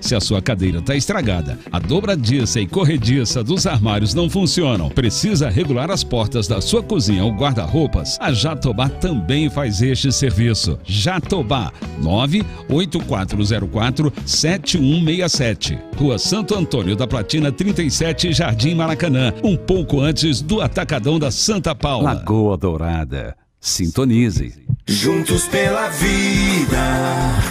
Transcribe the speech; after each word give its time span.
Se 0.00 0.14
a 0.14 0.20
sua 0.20 0.40
cadeira 0.40 0.78
está 0.78 0.94
estragada, 0.94 1.58
a 1.70 1.78
dobradiça 1.78 2.60
e 2.60 2.66
corrediça 2.66 3.42
dos 3.42 3.66
armários 3.66 4.14
não 4.14 4.30
funcionam, 4.30 4.88
precisa 4.88 5.48
regular 5.48 5.90
as 5.90 6.04
portas 6.04 6.46
da 6.46 6.60
sua 6.60 6.82
cozinha 6.82 7.24
ou 7.24 7.32
guarda-roupas, 7.32 8.16
a 8.20 8.32
Jatobá 8.32 8.88
também 8.88 9.50
faz 9.50 9.82
este 9.82 10.12
serviço. 10.12 10.78
Jatobá 10.84 11.72
98404 12.02 14.12
7167. 14.24 15.78
Rua 15.96 16.18
Santo 16.18 16.54
Antônio 16.54 16.94
da 16.94 17.06
Platina 17.06 17.50
37, 17.50 18.32
Jardim 18.32 18.74
Maracanã, 18.74 19.32
um 19.42 19.56
pouco 19.56 20.00
antes 20.00 20.40
do 20.40 20.60
Atacadão 20.60 21.18
da 21.18 21.30
Santa 21.30 21.74
Paula. 21.74 22.14
Lagoa 22.14 22.56
Dourada. 22.56 23.36
Sintonize. 23.60 24.67
Juntos 24.90 25.46
pela 25.46 25.90
vida. 25.90 26.78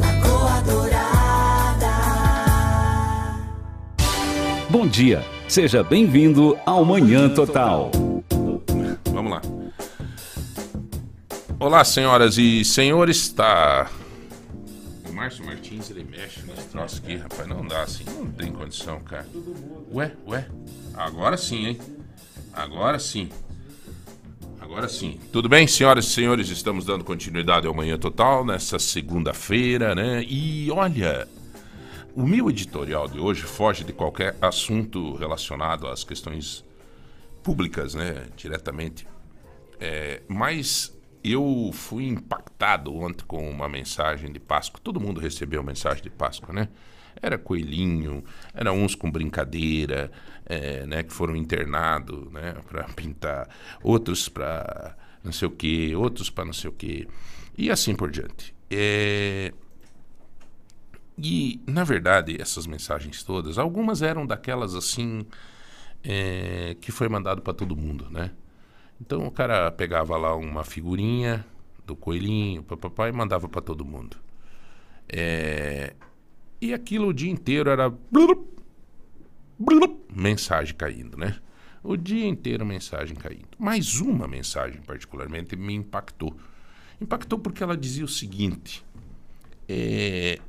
Lagoa 0.00 0.62
Dourada. 0.62 1.94
Bom 4.70 4.86
dia. 4.86 5.35
Seja 5.48 5.82
bem-vindo 5.82 6.58
ao 6.66 6.84
Manhã 6.84 7.28
Total. 7.28 7.90
Vamos 9.12 9.30
lá. 9.30 9.40
Olá, 11.58 11.84
senhoras 11.84 12.36
e 12.36 12.64
senhores. 12.64 13.28
Tá. 13.28 13.88
O 15.08 15.12
Márcio 15.12 15.46
Martins, 15.46 15.88
ele 15.88 16.04
mexe 16.04 16.40
nesse 16.42 16.68
troço 16.68 17.00
aqui, 17.02 17.16
rapaz. 17.16 17.48
Não 17.48 17.64
dá 17.64 17.82
assim. 17.82 18.04
Não 18.18 18.26
tem 18.32 18.50
condição, 18.52 19.00
cara. 19.00 19.26
Ué, 19.94 20.12
ué. 20.26 20.46
Agora 20.94 21.36
sim, 21.36 21.66
hein? 21.66 21.78
Agora 22.52 22.98
sim. 22.98 23.28
Agora 24.60 24.88
sim. 24.88 25.18
Tudo 25.32 25.48
bem, 25.48 25.66
senhoras 25.68 26.06
e 26.06 26.10
senhores? 26.10 26.50
Estamos 26.50 26.84
dando 26.84 27.04
continuidade 27.04 27.68
ao 27.68 27.74
Manhã 27.74 27.96
Total 27.96 28.44
nessa 28.44 28.80
segunda-feira, 28.80 29.94
né? 29.94 30.24
E 30.28 30.70
olha. 30.72 31.28
O 32.16 32.26
meu 32.26 32.48
editorial 32.48 33.06
de 33.06 33.18
hoje 33.18 33.42
foge 33.42 33.84
de 33.84 33.92
qualquer 33.92 34.38
assunto 34.40 35.14
relacionado 35.16 35.86
às 35.86 36.02
questões 36.02 36.64
públicas, 37.42 37.94
né? 37.94 38.28
Diretamente. 38.34 39.06
É, 39.78 40.22
mas 40.26 40.98
eu 41.22 41.70
fui 41.74 42.06
impactado 42.06 42.96
ontem 42.96 43.22
com 43.26 43.46
uma 43.50 43.68
mensagem 43.68 44.32
de 44.32 44.40
Páscoa. 44.40 44.80
Todo 44.82 44.98
mundo 44.98 45.20
recebeu 45.20 45.62
mensagem 45.62 46.02
de 46.02 46.08
Páscoa, 46.08 46.54
né? 46.54 46.70
Era 47.20 47.36
coelhinho, 47.36 48.24
era 48.54 48.72
uns 48.72 48.94
com 48.94 49.10
brincadeira, 49.10 50.10
é, 50.46 50.86
né? 50.86 51.02
Que 51.02 51.12
foram 51.12 51.36
internados, 51.36 52.32
né? 52.32 52.54
Para 52.66 52.84
pintar, 52.84 53.46
outros 53.82 54.26
para 54.26 54.96
não 55.22 55.32
sei 55.32 55.48
o 55.48 55.50
que, 55.50 55.94
outros 55.94 56.30
para 56.30 56.46
não 56.46 56.54
sei 56.54 56.70
o 56.70 56.72
que, 56.72 57.06
e 57.58 57.70
assim 57.70 57.94
por 57.94 58.10
diante. 58.10 58.54
É, 58.70 59.52
e, 61.18 61.60
na 61.66 61.82
verdade, 61.82 62.36
essas 62.40 62.66
mensagens 62.66 63.22
todas, 63.22 63.58
algumas 63.58 64.02
eram 64.02 64.26
daquelas 64.26 64.74
assim 64.74 65.26
é, 66.04 66.76
que 66.80 66.92
foi 66.92 67.08
mandado 67.08 67.40
para 67.40 67.54
todo 67.54 67.76
mundo, 67.76 68.08
né? 68.10 68.32
Então 69.00 69.26
o 69.26 69.30
cara 69.30 69.70
pegava 69.70 70.16
lá 70.16 70.34
uma 70.34 70.64
figurinha 70.64 71.44
do 71.86 71.96
coelhinho, 71.96 72.62
papapá, 72.62 73.08
e 73.08 73.12
mandava 73.12 73.48
para 73.48 73.60
todo 73.60 73.84
mundo. 73.84 74.16
É, 75.08 75.94
e 76.60 76.74
aquilo 76.74 77.08
o 77.08 77.14
dia 77.14 77.30
inteiro 77.30 77.70
era 77.70 77.92
mensagem 80.14 80.74
caindo, 80.74 81.16
né? 81.16 81.38
O 81.82 81.96
dia 81.96 82.26
inteiro 82.26 82.66
mensagem 82.66 83.16
caindo. 83.16 83.48
Mas 83.58 84.00
uma 84.00 84.26
mensagem 84.26 84.80
particularmente 84.82 85.54
me 85.54 85.74
impactou. 85.74 86.36
Impactou 87.00 87.38
porque 87.38 87.62
ela 87.62 87.76
dizia 87.76 88.04
o 88.04 88.08
seguinte: 88.08 88.84
é, 89.68 90.40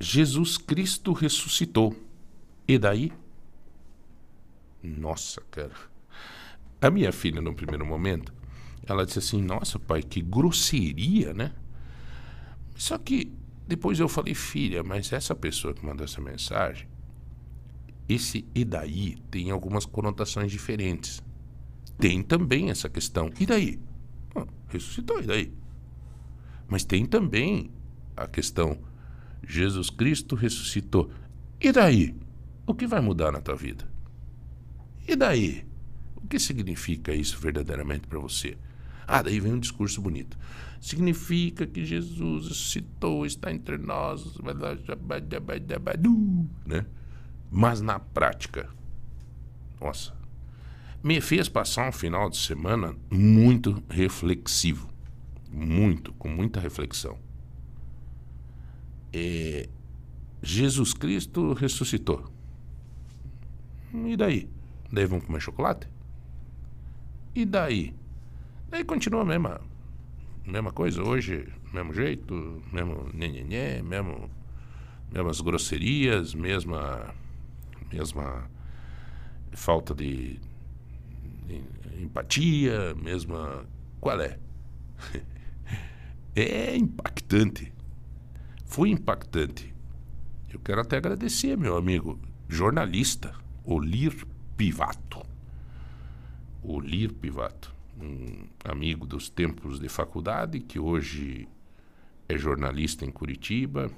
Jesus 0.00 0.56
Cristo 0.56 1.12
ressuscitou. 1.12 1.94
E 2.66 2.78
daí? 2.78 3.12
Nossa, 4.82 5.42
cara. 5.50 5.72
A 6.80 6.90
minha 6.90 7.10
filha, 7.10 7.40
no 7.40 7.54
primeiro 7.54 7.84
momento, 7.84 8.32
ela 8.86 9.04
disse 9.04 9.18
assim: 9.18 9.42
Nossa, 9.42 9.78
pai, 9.78 10.02
que 10.02 10.20
grosseria, 10.20 11.34
né? 11.34 11.52
Só 12.76 12.96
que 12.96 13.32
depois 13.66 13.98
eu 13.98 14.08
falei: 14.08 14.34
Filha, 14.34 14.82
mas 14.84 15.12
essa 15.12 15.34
pessoa 15.34 15.74
que 15.74 15.84
mandou 15.84 16.04
essa 16.04 16.20
mensagem, 16.20 16.86
esse 18.08 18.46
e 18.54 18.64
daí 18.64 19.16
tem 19.30 19.50
algumas 19.50 19.84
conotações 19.84 20.52
diferentes. 20.52 21.22
Tem 21.98 22.22
também 22.22 22.70
essa 22.70 22.88
questão. 22.88 23.30
E 23.40 23.44
daí? 23.44 23.80
Ressuscitou, 24.68 25.20
e 25.20 25.26
daí? 25.26 25.52
Mas 26.68 26.84
tem 26.84 27.04
também 27.04 27.70
a 28.16 28.28
questão 28.28 28.78
Jesus 29.48 29.88
Cristo 29.88 30.36
ressuscitou. 30.36 31.10
E 31.58 31.72
daí? 31.72 32.14
O 32.66 32.74
que 32.74 32.86
vai 32.86 33.00
mudar 33.00 33.32
na 33.32 33.40
tua 33.40 33.56
vida? 33.56 33.88
E 35.08 35.16
daí? 35.16 35.66
O 36.14 36.28
que 36.28 36.38
significa 36.38 37.14
isso 37.14 37.40
verdadeiramente 37.40 38.06
para 38.06 38.18
você? 38.18 38.58
Ah, 39.06 39.22
daí 39.22 39.40
vem 39.40 39.54
um 39.54 39.58
discurso 39.58 40.02
bonito. 40.02 40.38
Significa 40.78 41.66
que 41.66 41.82
Jesus 41.82 42.48
ressuscitou, 42.48 43.24
está 43.24 43.50
entre 43.50 43.78
nós, 43.78 44.36
né? 46.66 46.84
Mas 47.50 47.80
na 47.80 47.98
prática, 47.98 48.68
nossa, 49.80 50.14
me 51.02 51.22
fez 51.22 51.48
passar 51.48 51.88
um 51.88 51.92
final 51.92 52.28
de 52.28 52.36
semana 52.36 52.94
muito 53.10 53.82
reflexivo, 53.88 54.90
muito, 55.50 56.12
com 56.12 56.28
muita 56.28 56.60
reflexão 56.60 57.18
é, 59.12 59.68
Jesus 60.42 60.92
Cristo 60.92 61.52
ressuscitou. 61.52 62.30
E 63.92 64.16
daí? 64.16 64.48
Daí 64.92 65.06
vamos 65.06 65.26
comer 65.26 65.40
chocolate? 65.40 65.88
E 67.34 67.44
daí? 67.44 67.94
Daí 68.70 68.84
continua 68.84 69.22
a 69.22 69.24
mesma, 69.24 69.60
mesma 70.46 70.72
coisa 70.72 71.02
hoje, 71.02 71.48
mesmo 71.72 71.92
jeito, 71.92 72.62
mesmo 72.72 73.08
nhenhenhé, 73.14 73.82
mesmo, 73.82 74.30
mesmas 75.10 75.40
grosserias, 75.40 76.34
mesma, 76.34 77.14
mesma 77.92 78.50
falta 79.52 79.94
de, 79.94 80.38
de 81.46 81.62
empatia, 82.02 82.94
mesma. 82.94 83.64
Qual 84.00 84.20
é? 84.20 84.38
é 86.36 86.76
impactante. 86.76 87.72
Foi 88.68 88.90
impactante. 88.90 89.74
Eu 90.52 90.60
quero 90.60 90.82
até 90.82 90.98
agradecer, 90.98 91.56
meu 91.56 91.76
amigo 91.76 92.20
jornalista, 92.46 93.34
Olir 93.64 94.26
Pivato. 94.56 95.24
Olir 96.62 97.12
Pivato, 97.14 97.74
um 98.00 98.44
amigo 98.64 99.06
dos 99.06 99.30
tempos 99.30 99.80
de 99.80 99.88
faculdade, 99.88 100.60
que 100.60 100.78
hoje 100.78 101.48
é 102.28 102.36
jornalista 102.36 103.06
em 103.06 103.10
Curitiba 103.10 103.90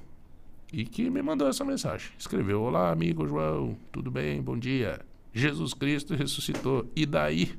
e 0.71 0.85
que 0.85 1.09
me 1.09 1.21
mandou 1.21 1.49
essa 1.49 1.65
mensagem. 1.65 2.09
Escreveu: 2.17 2.61
Olá, 2.61 2.91
amigo 2.91 3.27
João, 3.27 3.77
tudo 3.91 4.09
bem? 4.09 4.41
Bom 4.41 4.57
dia. 4.57 5.01
Jesus 5.33 5.73
Cristo 5.73 6.15
ressuscitou. 6.15 6.89
E 6.95 7.05
daí? 7.05 7.53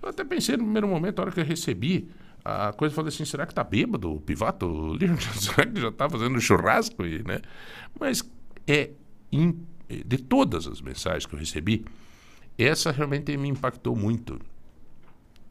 Eu 0.00 0.10
até 0.10 0.22
pensei 0.22 0.58
no 0.58 0.64
primeiro 0.64 0.88
momento, 0.88 1.18
a 1.18 1.22
hora 1.22 1.32
que 1.32 1.40
eu 1.40 1.44
recebi, 1.44 2.06
a 2.44 2.72
coisa 2.72 2.94
falei 2.94 3.08
assim, 3.08 3.24
será 3.24 3.46
que 3.46 3.54
tá 3.54 3.64
bêbado 3.64 4.12
o 4.12 4.20
Pivato? 4.20 4.96
será 5.40 5.66
que 5.66 5.80
já 5.80 5.90
tá 5.90 6.08
fazendo 6.10 6.38
churrasco? 6.40 7.06
E, 7.06 7.22
né? 7.22 7.40
Mas 7.98 8.22
é 8.66 8.90
in, 9.32 9.64
de 9.88 10.18
todas 10.18 10.66
as 10.66 10.80
mensagens 10.80 11.26
que 11.26 11.34
eu 11.34 11.38
recebi, 11.38 11.84
essa 12.58 12.90
realmente 12.92 13.36
me 13.36 13.48
impactou 13.48 13.96
muito. 13.96 14.38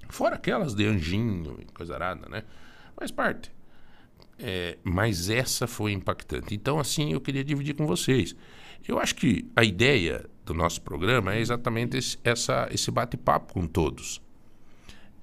Fora 0.10 0.36
aquelas 0.36 0.76
de 0.76 0.86
anjinho 0.86 1.58
e 1.60 1.66
coisa 1.66 1.96
arada, 1.96 2.30
né? 2.30 2.44
Faz 2.96 3.12
parte. 3.12 3.52
É, 4.38 4.78
mas 4.84 5.30
essa 5.30 5.68
foi 5.68 5.92
impactante. 5.92 6.54
Então, 6.54 6.80
assim, 6.80 7.14
eu 7.14 7.22
queria 7.22 7.44
dividir 7.44 7.76
com 7.76 7.88
vocês. 7.88 8.36
Eu 8.88 9.00
acho 9.00 9.16
que 9.16 9.50
a 9.56 9.64
ideia 9.64 10.26
do 10.46 10.54
nosso 10.54 10.82
programa 10.82 11.34
é 11.34 11.40
exatamente 11.40 11.98
esse, 11.98 12.18
essa, 12.24 12.68
esse 12.72 12.92
bate-papo 12.92 13.54
com 13.54 13.66
todos. 13.66 14.22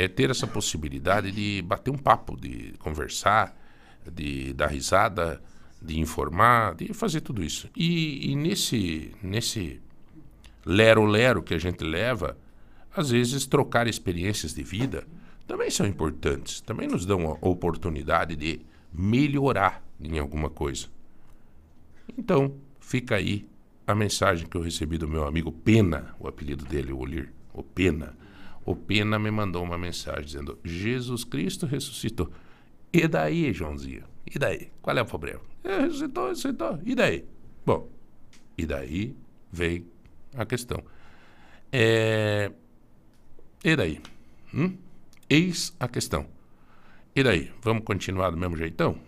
É 0.00 0.08
ter 0.08 0.30
essa 0.30 0.46
possibilidade 0.46 1.30
de 1.30 1.60
bater 1.60 1.90
um 1.90 1.98
papo, 1.98 2.34
de 2.40 2.72
conversar, 2.78 3.54
de 4.10 4.54
dar 4.54 4.68
risada, 4.68 5.42
de 5.82 6.00
informar, 6.00 6.74
de 6.74 6.94
fazer 6.94 7.20
tudo 7.20 7.44
isso. 7.44 7.68
E, 7.76 8.30
e 8.30 8.34
nesse, 8.34 9.14
nesse 9.22 9.78
lero-lero 10.64 11.42
que 11.42 11.52
a 11.52 11.58
gente 11.58 11.84
leva, 11.84 12.38
às 12.96 13.10
vezes 13.10 13.44
trocar 13.44 13.86
experiências 13.86 14.54
de 14.54 14.62
vida 14.62 15.06
também 15.46 15.70
são 15.70 15.86
importantes, 15.86 16.62
também 16.62 16.88
nos 16.88 17.04
dão 17.04 17.28
a 17.28 17.46
oportunidade 17.46 18.36
de 18.36 18.62
melhorar 18.90 19.84
em 20.00 20.18
alguma 20.18 20.48
coisa. 20.48 20.86
Então, 22.16 22.54
fica 22.80 23.16
aí 23.16 23.46
a 23.86 23.94
mensagem 23.94 24.46
que 24.46 24.56
eu 24.56 24.62
recebi 24.62 24.96
do 24.96 25.08
meu 25.08 25.26
amigo 25.26 25.52
Pena, 25.52 26.14
o 26.18 26.26
apelido 26.26 26.64
dele, 26.64 26.90
o 26.92 26.98
Olir, 27.00 27.32
o 27.52 27.62
Pena. 27.62 28.16
O 28.64 28.76
Pena 28.76 29.18
me 29.18 29.30
mandou 29.30 29.62
uma 29.62 29.78
mensagem 29.78 30.24
dizendo: 30.24 30.58
Jesus 30.64 31.24
Cristo 31.24 31.66
ressuscitou. 31.66 32.30
E 32.92 33.06
daí, 33.06 33.52
Joãozinho? 33.52 34.04
E 34.26 34.38
daí? 34.38 34.70
Qual 34.82 34.96
é 34.96 35.02
o 35.02 35.06
problema? 35.06 35.40
É, 35.64 35.80
ressuscitou, 35.80 36.28
ressuscitou. 36.28 36.78
E 36.84 36.94
daí? 36.94 37.24
Bom, 37.64 37.88
e 38.56 38.66
daí 38.66 39.16
vem 39.50 39.86
a 40.34 40.44
questão. 40.44 40.82
É... 41.72 42.50
E 43.64 43.76
daí? 43.76 44.00
Hum? 44.52 44.76
Eis 45.28 45.74
a 45.78 45.88
questão. 45.88 46.26
E 47.14 47.22
daí? 47.22 47.52
Vamos 47.62 47.84
continuar 47.84 48.30
do 48.30 48.36
mesmo 48.36 48.56
jeitão? 48.56 48.98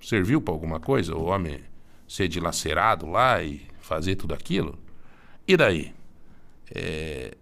Serviu 0.00 0.40
para 0.40 0.54
alguma 0.54 0.80
coisa 0.80 1.14
o 1.14 1.24
homem 1.24 1.60
ser 2.08 2.28
dilacerado 2.28 3.06
lá 3.06 3.42
e 3.42 3.62
fazer 3.80 4.16
tudo 4.16 4.34
aquilo? 4.34 4.78
E 5.46 5.56
daí? 5.56 5.94
É... 6.74 7.36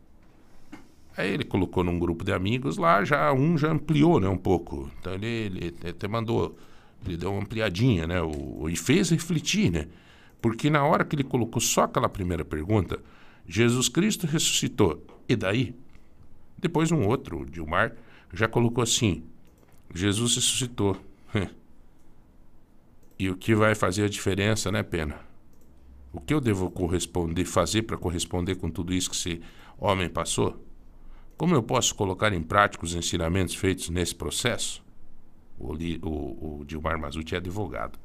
Aí 1.18 1.32
ele 1.34 1.42
colocou 1.42 1.82
num 1.82 1.98
grupo 1.98 2.24
de 2.24 2.32
amigos 2.32 2.76
lá, 2.76 3.04
já 3.04 3.32
um 3.32 3.58
já 3.58 3.72
ampliou 3.72 4.20
né, 4.20 4.28
um 4.28 4.36
pouco. 4.38 4.88
Então 5.00 5.14
ele, 5.14 5.26
ele 5.26 5.74
até 5.88 6.06
mandou, 6.06 6.56
ele 7.04 7.16
deu 7.16 7.32
uma 7.32 7.42
ampliadinha, 7.42 8.06
né? 8.06 8.22
O, 8.22 8.68
e 8.68 8.76
fez 8.76 9.10
refletir, 9.10 9.68
né? 9.68 9.88
Porque 10.40 10.70
na 10.70 10.84
hora 10.84 11.04
que 11.04 11.16
ele 11.16 11.24
colocou 11.24 11.60
só 11.60 11.82
aquela 11.82 12.08
primeira 12.08 12.44
pergunta, 12.44 13.02
Jesus 13.48 13.88
Cristo 13.88 14.28
ressuscitou. 14.28 15.04
E 15.28 15.34
daí? 15.34 15.74
Depois 16.56 16.92
um 16.92 17.04
outro, 17.04 17.40
o 17.40 17.44
Dilmar, 17.44 17.96
já 18.32 18.46
colocou 18.46 18.84
assim: 18.84 19.24
Jesus 19.92 20.36
ressuscitou. 20.36 20.96
e 23.18 23.28
o 23.28 23.36
que 23.36 23.56
vai 23.56 23.74
fazer 23.74 24.04
a 24.04 24.08
diferença, 24.08 24.70
né, 24.70 24.84
Pena? 24.84 25.18
O 26.12 26.20
que 26.20 26.32
eu 26.32 26.40
devo 26.40 26.70
corresponder, 26.70 27.44
fazer 27.44 27.82
para 27.82 27.96
corresponder 27.96 28.54
com 28.54 28.70
tudo 28.70 28.94
isso 28.94 29.10
que 29.10 29.16
esse 29.16 29.40
homem 29.80 30.08
passou? 30.08 30.67
Como 31.38 31.54
eu 31.54 31.62
posso 31.62 31.94
colocar 31.94 32.32
em 32.32 32.42
prática 32.42 32.84
os 32.84 32.96
ensinamentos 32.96 33.54
feitos 33.54 33.88
nesse 33.90 34.12
processo? 34.12 34.84
O, 35.56 35.72
o, 35.72 36.60
o 36.60 36.64
Dilmar 36.64 36.98
Mazuti 36.98 37.36
é 37.36 37.38
advogado. 37.38 37.96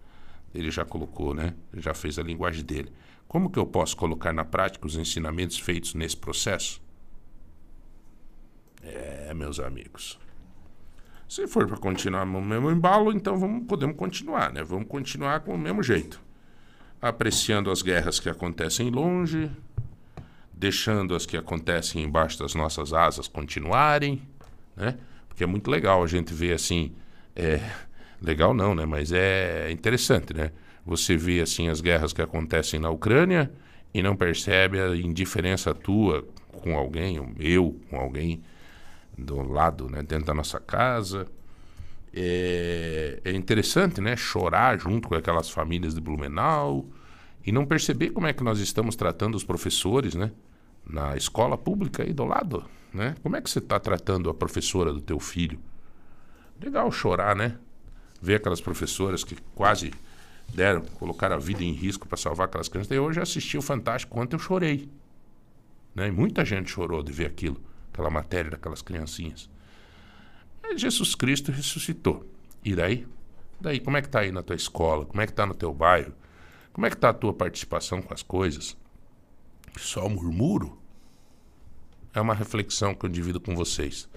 Ele 0.54 0.70
já 0.70 0.86
colocou, 0.86 1.34
né? 1.34 1.56
Já 1.74 1.96
fez 1.96 2.20
a 2.20 2.24
linguagem 2.24 2.64
dele. 2.64 2.94
Como 3.28 3.50
que 3.50 3.58
eu 3.58 3.66
posso 3.66 3.98
colocar 3.98 4.32
na 4.32 4.46
prática 4.46 4.86
os 4.86 4.96
ensinamentos 4.96 5.58
feitos 5.58 5.96
nesse 5.96 6.16
processo? 6.16 6.80
É, 8.84 9.34
meus 9.34 9.60
amigos. 9.60 10.20
Se 11.28 11.48
for 11.48 11.66
para 11.66 11.78
continuar 11.78 12.28
no 12.28 12.40
mesmo 12.40 12.70
embalo, 12.70 13.12
então 13.12 13.36
vamos, 13.36 13.66
podemos 13.66 13.96
continuar, 13.96 14.54
né? 14.54 14.64
Vamos 14.64 14.88
continuar 14.88 15.40
com 15.40 15.56
o 15.56 15.58
mesmo 15.58 15.82
jeito. 15.82 16.22
Apreciando 17.02 17.72
as 17.72 17.82
guerras 17.82 18.20
que 18.20 18.30
acontecem 18.30 18.92
longe, 18.92 19.50
deixando 20.64 21.14
as 21.14 21.26
que 21.26 21.36
acontecem 21.36 22.02
embaixo 22.02 22.40
das 22.40 22.56
nossas 22.56 22.94
asas 22.94 23.28
continuarem, 23.28 24.22
né? 24.78 24.98
Porque 25.28 25.44
é 25.44 25.48
muito 25.48 25.70
legal 25.70 26.02
a 26.02 26.08
gente 26.08 26.34
ver 26.34 26.54
assim, 26.54 26.94
é, 27.36 27.60
legal 28.22 28.54
não, 28.54 28.74
né? 28.74 28.86
Mas 28.86 29.12
é 29.12 29.70
interessante, 29.72 30.34
né? 30.34 30.52
Você 30.86 31.18
vê 31.18 31.42
assim 31.42 31.68
as 31.68 31.82
guerras 31.82 32.14
que 32.14 32.22
acontecem 32.22 32.80
na 32.80 32.90
Ucrânia 32.90 33.52
e 33.94 34.02
não 34.02 34.16
percebe 34.16 34.80
a 34.80 34.96
indiferença 34.96 35.74
tua 35.74 36.26
com 36.62 36.78
alguém, 36.78 37.18
eu 37.40 37.78
com 37.90 37.98
alguém 37.98 38.42
do 39.18 39.42
lado, 39.42 39.90
né, 39.90 40.02
dentro 40.02 40.28
da 40.28 40.34
nossa 40.34 40.62
casa. 40.62 41.28
É, 42.14 43.20
é 43.26 43.32
interessante, 43.34 44.00
né, 44.00 44.16
chorar 44.16 44.80
junto 44.80 45.10
com 45.10 45.16
aquelas 45.16 45.50
famílias 45.50 45.94
de 45.94 46.00
Blumenau 46.00 46.86
e 47.46 47.52
não 47.52 47.66
perceber 47.66 48.12
como 48.12 48.28
é 48.28 48.34
que 48.34 48.44
nós 48.44 48.60
estamos 48.60 48.96
tratando 48.96 49.36
os 49.36 49.44
professores, 49.44 50.16
né? 50.16 50.32
Na 50.86 51.16
escola 51.16 51.58
pública 51.58 52.04
aí 52.04 52.14
do 52.14 52.26
lado, 52.26 52.66
né? 52.94 53.16
Como 53.24 53.36
é 53.36 53.42
que 53.42 53.50
você 53.50 53.60
está 53.60 53.80
tratando 53.80 54.30
a 54.30 54.34
professora 54.34 54.92
do 54.92 55.02
teu 55.02 55.20
filho? 55.20 55.60
Legal 56.62 56.92
chorar, 56.92 57.36
né? 57.36 57.58
Ver 58.22 58.36
aquelas 58.36 58.62
professoras 58.62 59.24
que 59.24 59.36
quase 59.56 59.92
deram, 60.54 60.82
colocaram 60.82 61.36
a 61.36 61.40
vida 61.40 61.64
em 61.64 61.72
risco 61.72 62.08
para 62.08 62.18
salvar 62.18 62.48
aquelas 62.48 62.70
crianças. 62.70 62.92
Eu 62.92 63.04
hoje 63.04 63.20
assisti 63.20 63.58
o 63.58 63.62
Fantástico 63.62 64.20
ontem, 64.20 64.36
eu 64.36 64.40
chorei. 64.40 64.90
Né? 65.96 66.08
E 66.08 66.12
muita 66.12 66.46
gente 66.46 66.70
chorou 66.70 67.04
de 67.04 67.12
ver 67.12 67.26
aquilo, 67.26 67.60
aquela 67.92 68.10
matéria 68.10 68.52
daquelas 68.52 68.82
criancinhas. 68.82 69.50
Mas 70.62 70.80
Jesus 70.80 71.16
Cristo 71.16 71.52
ressuscitou. 71.52 72.26
E 72.64 72.76
daí? 72.76 73.06
Daí, 73.60 73.80
como 73.80 73.98
é 73.98 74.02
que 74.02 74.10
tá 74.10 74.22
aí 74.22 74.32
na 74.32 74.42
tua 74.42 74.56
escola? 74.56 75.06
Como 75.06 75.22
é 75.22 75.28
que 75.28 75.34
tá 75.34 75.46
no 75.46 75.54
teu 75.54 75.74
bairro? 75.74 76.14
Como 76.72 76.86
é 76.86 76.90
que 76.90 76.96
está 76.96 77.10
a 77.10 77.14
tua 77.14 77.34
participação 77.34 78.02
com 78.02 78.14
as 78.14 78.24
coisas? 78.24 78.78
Só 79.78 80.08
murmuro? 80.08 80.78
É 82.14 82.22
uma 82.22 82.34
reflexão 82.34 82.94
que 82.94 83.06
eu 83.06 83.10
divido 83.10 83.40
com 83.40 83.56
vocês. 83.56 84.08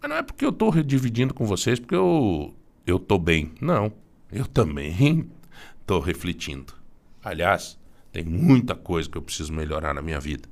Mas 0.00 0.08
não 0.08 0.16
é 0.16 0.22
porque 0.22 0.44
eu 0.44 0.50
estou 0.50 0.70
dividindo 0.82 1.34
com 1.34 1.44
vocês 1.46 1.78
porque 1.78 1.94
eu 1.94 2.54
eu 2.86 2.98
tô 2.98 3.18
bem. 3.18 3.52
Não, 3.60 3.92
eu 4.30 4.46
também 4.46 5.28
estou 5.80 6.00
refletindo. 6.00 6.74
Aliás, 7.22 7.78
tem 8.12 8.24
muita 8.24 8.74
coisa 8.74 9.08
que 9.08 9.16
eu 9.16 9.22
preciso 9.22 9.52
melhorar 9.52 9.94
na 9.94 10.02
minha 10.02 10.20
vida. 10.20 10.48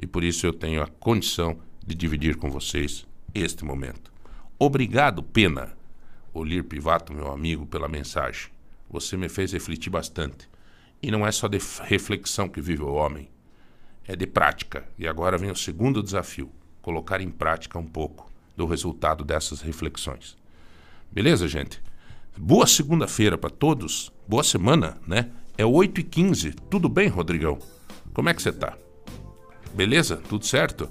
E 0.00 0.06
por 0.06 0.24
isso 0.24 0.46
eu 0.46 0.52
tenho 0.52 0.82
a 0.82 0.86
condição 0.86 1.58
de 1.86 1.94
dividir 1.94 2.36
com 2.36 2.50
vocês 2.50 3.06
este 3.34 3.64
momento. 3.64 4.10
Obrigado, 4.58 5.22
Pena, 5.22 5.76
Olir 6.32 6.64
Pivato, 6.64 7.12
meu 7.12 7.30
amigo, 7.30 7.66
pela 7.66 7.88
mensagem. 7.88 8.50
Você 8.90 9.16
me 9.16 9.28
fez 9.28 9.52
refletir 9.52 9.90
bastante. 9.90 10.48
E 11.02 11.10
não 11.10 11.26
é 11.26 11.30
só 11.30 11.46
de 11.46 11.58
reflexão 11.82 12.48
que 12.48 12.60
vive 12.60 12.82
o 12.82 12.92
homem, 12.92 13.28
é 14.08 14.16
de 14.16 14.26
prática. 14.26 14.84
E 14.98 15.06
agora 15.06 15.36
vem 15.36 15.50
o 15.50 15.56
segundo 15.56 16.02
desafio: 16.02 16.50
colocar 16.80 17.20
em 17.20 17.30
prática 17.30 17.78
um 17.78 17.86
pouco 17.86 18.28
do 18.56 18.66
resultado 18.66 19.22
dessas 19.22 19.60
reflexões. 19.60 20.36
Beleza, 21.12 21.46
gente? 21.46 21.80
Boa 22.36 22.66
segunda-feira 22.66 23.36
para 23.36 23.50
todos, 23.50 24.10
boa 24.26 24.42
semana, 24.42 24.96
né? 25.06 25.30
É 25.56 25.64
8h15, 25.64 26.54
tudo 26.70 26.88
bem, 26.88 27.08
Rodrigão? 27.08 27.58
Como 28.14 28.28
é 28.28 28.34
que 28.34 28.40
você 28.40 28.52
tá? 28.52 28.76
Beleza? 29.74 30.16
Tudo 30.28 30.46
certo? 30.46 30.88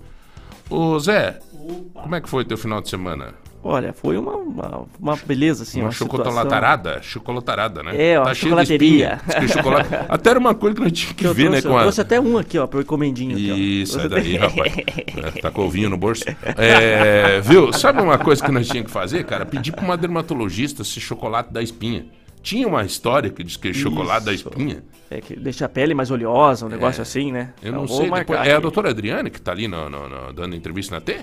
Ô 0.70 1.00
Zé, 1.00 1.40
Opa. 1.54 2.02
como 2.02 2.16
é 2.16 2.22
que 2.22 2.30
foi 2.30 2.44
teu 2.46 2.58
final 2.58 2.82
de 2.82 2.90
semana? 2.90 3.34
Olha, 3.64 3.92
foi 3.92 4.18
uma, 4.18 4.36
uma, 4.38 4.86
uma 5.00 5.16
beleza, 5.26 5.64
assim, 5.64 5.80
uma 5.80 5.88
uma 5.88 5.92
chocolatarada, 5.92 7.02
chocolatarada, 7.02 7.84
né? 7.84 7.92
É, 8.12 8.20
uma 8.20 8.26
cheio 8.34 8.34
de 8.36 8.40
chocolateria. 8.66 9.20
espinha. 9.28 9.40
Diz 9.42 9.52
que 9.52 9.58
chocolate... 9.58 9.90
Até 10.08 10.30
era 10.30 10.40
uma 10.40 10.56
coisa 10.56 10.76
que 10.76 10.82
nós 10.82 10.92
tínhamos 10.94 11.18
que 11.18 11.24
ver, 11.28 11.34
trouxe, 11.34 11.50
né? 11.50 11.62
Com 11.64 11.70
eu 11.70 11.78
a... 11.78 11.82
trouxe 11.82 12.02
até 12.02 12.22
um 12.22 12.38
aqui, 12.38 12.58
ó, 12.60 12.68
pro 12.68 12.80
encomendinho. 12.82 13.34
aqui, 13.34 13.52
ó. 13.52 13.56
Isso, 13.56 14.00
é 14.00 14.02
Você 14.04 14.10
daí, 14.10 14.36
rapaz. 14.38 14.74
É, 15.36 15.42
Tá 15.42 15.52
com 15.52 15.66
o 15.66 15.70
vinho 15.70 15.90
no 15.90 15.98
bolso. 15.98 16.24
É, 16.56 17.42
viu? 17.42 17.74
Sabe 17.74 18.02
uma 18.02 18.18
coisa 18.18 18.44
que 18.44 18.52
nós 18.52 18.68
tínhamos 18.68 18.88
que 18.92 18.94
fazer, 18.94 19.24
cara? 19.26 19.46
Pedir 19.46 19.72
pra 19.72 19.84
uma 19.84 19.98
dermatologista 19.98 20.84
se 20.84 21.00
chocolate 21.02 21.52
da 21.52 21.62
espinha. 21.62 22.06
Tinha 22.42 22.68
uma 22.68 22.86
história 22.86 23.30
que 23.30 23.44
diz 23.44 23.58
que 23.58 23.70
é 23.70 23.74
chocolate 23.74 24.26
da 24.26 24.34
espinha. 24.34 24.84
É, 25.10 25.20
que 25.20 25.36
deixa 25.36 25.66
a 25.66 25.70
pele 25.70 25.94
mais 25.94 26.12
oleosa, 26.12 26.66
um 26.66 26.70
negócio 26.70 27.00
É. 27.00 27.04
assim, 27.04 27.32
né? 27.32 27.54
Eu 27.62 27.70
Então, 27.70 27.82
não 27.82 27.88
sei. 27.88 28.10
Depois, 28.10 28.40
é 28.40 28.52
a 28.52 28.54
aqui. 28.54 28.62
doutora 28.62 28.90
Adriane 28.92 29.30
que 29.30 29.42
tá 29.42 29.52
ali 29.52 29.68
no- 29.68 29.90
no- 29.90 30.08
no- 30.08 30.34
dando 30.34 30.56
entrevista 30.56 30.96
na 30.96 31.02
T? 31.02 31.18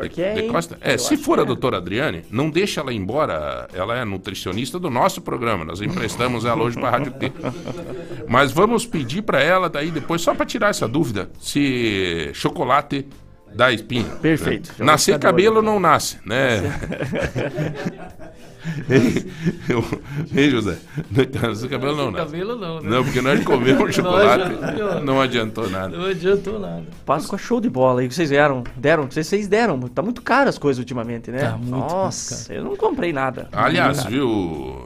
Pior 0.00 0.08
que 0.08 0.16
De 0.16 0.22
é, 0.22 0.38
hein? 0.44 0.52
Costa? 0.52 0.78
É, 0.80 0.98
se 0.98 1.16
for 1.16 1.38
a 1.38 1.42
é. 1.42 1.44
doutora 1.44 1.78
Adriane, 1.78 2.24
não 2.30 2.50
deixa 2.50 2.80
ela 2.80 2.92
ir 2.92 2.96
embora. 2.96 3.68
Ela 3.72 3.96
é 3.96 4.04
nutricionista 4.04 4.78
do 4.78 4.90
nosso 4.90 5.20
programa. 5.20 5.64
Nós 5.64 5.80
emprestamos 5.80 6.44
ela 6.44 6.62
hoje 6.62 6.78
para 6.78 6.88
a 6.88 6.90
Rádio 6.92 7.12
T. 7.12 7.32
Mas 8.28 8.52
vamos 8.52 8.84
pedir 8.86 9.22
para 9.22 9.42
ela 9.42 9.68
daí 9.68 9.90
depois, 9.90 10.20
só 10.20 10.34
para 10.34 10.46
tirar 10.46 10.70
essa 10.70 10.86
dúvida, 10.86 11.30
se 11.38 12.30
chocolate 12.34 13.06
dá 13.56 13.72
espinha. 13.72 14.04
Perfeito. 14.22 14.72
né? 14.78 14.84
Nascer 14.84 15.18
cabelo 15.18 15.60
não 15.62 15.80
nasce, 15.80 16.18
né? 16.24 16.60
Hein, 20.34 20.50
José? 20.50 20.76
Nascer 21.40 21.68
cabelo 21.70 21.96
não 21.96 22.10
nasce. 22.10 22.24
Cabelo 22.26 22.56
não, 22.56 22.80
né? 22.80 22.88
Não, 22.90 23.04
porque 23.04 23.20
nós 23.20 23.42
comemos 23.44 23.94
chocolate, 23.94 24.50
não 25.04 25.20
adiantou 25.20 25.70
nada. 25.70 25.96
Não 25.96 26.06
adiantou 26.06 26.58
nada. 26.58 26.84
Páscoa 27.04 27.38
show 27.38 27.60
de 27.60 27.70
bola 27.70 28.00
aí. 28.00 28.10
Vocês 28.10 28.30
deram? 28.30 28.64
Deram? 28.76 29.04
Vocês, 29.10 29.26
vocês 29.26 29.46
deram. 29.48 29.78
Tá 29.82 30.02
muito 30.02 30.20
caro 30.22 30.48
as 30.48 30.58
coisas 30.58 30.78
ultimamente, 30.80 31.30
né? 31.30 31.44
Tá 31.50 31.56
muito 31.56 31.70
Nossa, 31.70 32.52
eu 32.52 32.64
não 32.64 32.76
comprei 32.76 33.12
nada. 33.12 33.48
Aliás, 33.52 33.98
Nada. 33.98 34.10
viu? 34.10 34.84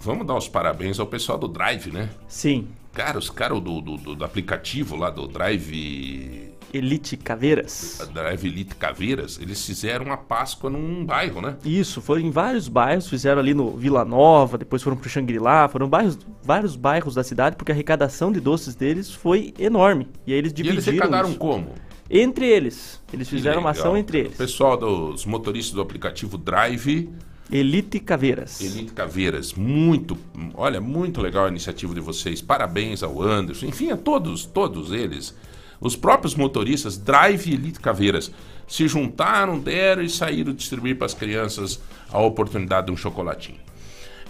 Vamos 0.00 0.26
dar 0.26 0.34
os 0.36 0.48
parabéns 0.48 0.98
ao 0.98 1.06
pessoal 1.06 1.38
do 1.38 1.48
Drive, 1.48 1.86
né? 1.92 2.08
Sim. 2.28 2.66
Cara, 2.92 3.18
os 3.18 3.30
caras 3.30 3.60
do, 3.60 3.80
do, 3.80 3.96
do- 3.96 4.14
do 4.16 4.24
aplicativo 4.24 4.96
lá 4.96 5.10
do 5.10 5.26
Drive. 5.28 6.45
Elite 6.76 7.16
Caveiras. 7.16 8.08
Drive 8.12 8.44
Elite 8.46 8.74
Caveiras, 8.74 9.38
eles 9.40 9.64
fizeram 9.64 10.12
a 10.12 10.16
Páscoa 10.16 10.70
num 10.70 11.04
bairro, 11.04 11.40
né? 11.40 11.56
Isso, 11.64 12.00
foram 12.00 12.20
em 12.22 12.30
vários 12.30 12.68
bairros, 12.68 13.08
fizeram 13.08 13.40
ali 13.40 13.54
no 13.54 13.76
Vila 13.76 14.04
Nova, 14.04 14.58
depois 14.58 14.82
foram 14.82 14.96
pro 14.96 15.08
Xangri-Lá, 15.08 15.68
foram 15.68 15.88
bairros, 15.88 16.18
vários 16.42 16.76
bairros 16.76 17.14
da 17.14 17.24
cidade, 17.24 17.56
porque 17.56 17.72
a 17.72 17.74
arrecadação 17.74 18.30
de 18.32 18.40
doces 18.40 18.74
deles 18.74 19.10
foi 19.10 19.52
enorme. 19.58 20.08
E 20.26 20.32
aí 20.32 20.38
eles 20.38 20.52
E 20.52 20.54
dividiram 20.54 20.74
eles 20.76 20.88
arrecadaram 20.88 21.28
isso. 21.30 21.38
como? 21.38 21.72
Entre 22.08 22.46
eles. 22.46 23.00
Eles 23.12 23.28
fizeram 23.28 23.60
uma 23.60 23.70
ação 23.70 23.96
entre 23.96 24.18
eles. 24.20 24.34
O 24.34 24.38
pessoal 24.38 24.76
dos 24.76 25.24
motoristas 25.26 25.74
do 25.74 25.80
aplicativo 25.80 26.38
Drive 26.38 27.10
Elite 27.50 28.00
Caveiras. 28.00 28.60
Elite 28.60 28.92
Caveiras, 28.92 29.54
muito, 29.54 30.16
olha, 30.54 30.80
muito 30.80 31.20
legal 31.20 31.46
a 31.46 31.48
iniciativa 31.48 31.94
de 31.94 32.00
vocês. 32.00 32.40
Parabéns 32.42 33.02
ao 33.02 33.22
Anderson, 33.22 33.66
enfim, 33.66 33.90
a 33.90 33.96
todos, 33.96 34.44
todos 34.46 34.92
eles. 34.92 35.34
Os 35.80 35.96
próprios 35.96 36.34
motoristas 36.34 36.96
Drive 36.96 37.52
Elite 37.52 37.80
Caveiras 37.80 38.30
se 38.66 38.88
juntaram, 38.88 39.58
deram 39.58 40.02
e 40.02 40.10
saíram 40.10 40.52
distribuir 40.52 40.96
para 40.96 41.06
as 41.06 41.14
crianças 41.14 41.80
a 42.10 42.20
oportunidade 42.20 42.86
de 42.86 42.92
um 42.92 42.96
chocolatinho. 42.96 43.58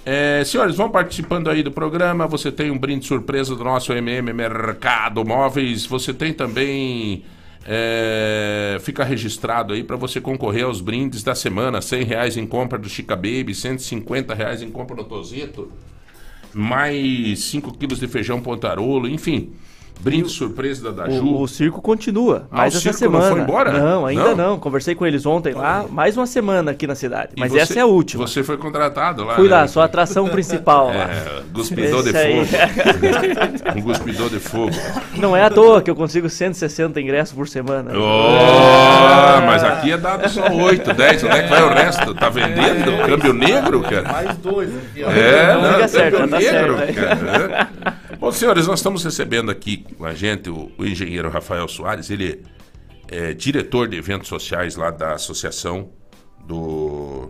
É, 0.09 0.45
senhores, 0.45 0.77
vão 0.77 0.89
participando 0.89 1.51
aí 1.51 1.65
do 1.65 1.73
programa. 1.73 2.29
Você 2.29 2.53
tem 2.53 2.71
um 2.71 2.79
brinde 2.79 3.05
surpresa 3.05 3.57
do 3.57 3.65
nosso 3.65 3.93
MM 3.93 4.33
Mercado 4.33 5.25
Móveis. 5.25 5.85
Você 5.85 6.15
tem 6.15 6.33
também. 6.33 7.25
é, 7.67 8.79
fica 8.83 9.03
registrado 9.03 9.75
aí 9.75 9.83
para 9.83 9.97
você 9.97 10.21
concorrer 10.21 10.65
aos 10.65 10.81
brindes 10.81 11.25
da 11.25 11.35
semana: 11.35 11.83
100 11.83 12.05
reais 12.05 12.37
em 12.37 12.47
compra 12.47 12.79
do 12.79 12.89
Chica 12.89 13.17
Baby, 13.17 13.53
150 13.53 14.33
reais 14.33 14.63
em 14.63 14.71
compra 14.71 14.95
do 14.95 15.03
Tozeto, 15.03 15.73
mais 16.55 17.41
5 17.41 17.77
quilos 17.77 17.99
de 17.99 18.07
feijão 18.07 18.41
pontarolo, 18.41 19.09
enfim. 19.09 19.55
Brinde 19.99 20.29
surpresa 20.29 20.93
da 20.93 21.05
Daju. 21.05 21.25
O, 21.25 21.43
o 21.43 21.49
circo 21.49 21.81
continua, 21.83 22.47
Ah, 22.53 22.59
mais 22.59 22.75
o 22.75 22.77
essa 22.79 22.93
circo 22.93 23.13
não 23.13 23.21
semana. 23.21 23.35
foi 23.35 23.43
embora? 23.43 23.73
Não, 23.73 24.07
ainda 24.07 24.35
Não? 24.35 24.37
não. 24.51 24.59
Conversei 24.59 24.95
com 24.95 25.05
eles 25.05 25.27
ontem 25.27 25.53
lá, 25.53 25.85
mais 25.91 26.17
uma 26.17 26.27
semana 26.27 26.71
aqui 26.71 26.87
na 26.87 26.95
cidade. 26.95 27.31
Mas 27.37 27.51
você- 27.51 27.59
essa 27.61 27.79
é 27.79 27.83
a 27.83 27.87
última. 27.87 28.25
Você 28.27 28.45
foi 28.45 28.57
contratado 28.57 29.25
lá. 29.25 29.35
Fui 29.35 29.49
né? 29.49 29.57
lá, 29.57 29.67
sou 29.69 29.83
a 29.83 29.87
atração 29.87 30.29
principal 30.29 30.89
lá. 30.95 31.11
É, 31.11 31.43
guspidor 31.53 32.03
de 32.05 32.11
Esse 32.11 32.19
aí. 32.19 32.47
fogo. 32.47 32.59
um 33.79 33.83
guspidor 33.83 34.29
de 34.31 34.39
fogo. 34.39 34.73
Não 35.17 35.37
é 35.37 35.43
à 35.43 35.51
toa 35.51 35.83
que 35.83 35.91
eu 35.91 35.97
consigo 35.97 36.29
160 36.29 37.01
ingressos 37.01 37.35
por 37.35 37.49
semana. 37.49 37.91
Oh, 37.97 39.41
mas 39.47 39.65
aqui 39.65 39.93
é 39.93 39.97
dado 39.99 40.29
só 40.29 40.43
8, 40.53 40.93
10. 40.93 41.25
Onde 41.25 41.37
é 41.37 41.43
que 41.43 41.49
vai 41.49 41.63
o 41.65 41.69
resto? 41.71 42.15
Tá 42.15 42.29
vendendo? 42.29 43.05
Câmbio 43.07 43.33
negro, 43.33 43.81
cara? 43.83 44.13
Mais 44.13 44.37
dois 44.37 44.69
aqui, 44.77 45.03
ó. 45.03 45.11
É, 45.11 45.55
Não, 45.55 45.63
não, 45.63 45.71
câmbio 45.73 45.89
certo, 45.89 46.17
tá 46.19 46.27
negro, 46.39 46.77
certo, 46.79 46.95
cara. 46.95 47.96
Bom, 48.27 48.33
senhores, 48.33 48.67
nós 48.67 48.81
estamos 48.81 49.05
recebendo 49.05 49.53
aqui 49.53 49.87
com 49.97 50.05
a 50.05 50.13
gente 50.13 50.51
o, 50.51 50.73
o 50.77 50.85
engenheiro 50.85 51.31
Rafael 51.31 51.69
Soares. 51.69 52.11
Ele 52.11 52.43
é 53.07 53.33
diretor 53.33 53.87
de 53.87 53.97
eventos 53.97 54.27
sociais 54.27 54.75
lá 54.75 54.91
da 54.91 55.13
associação 55.13 55.91
do... 56.45 57.29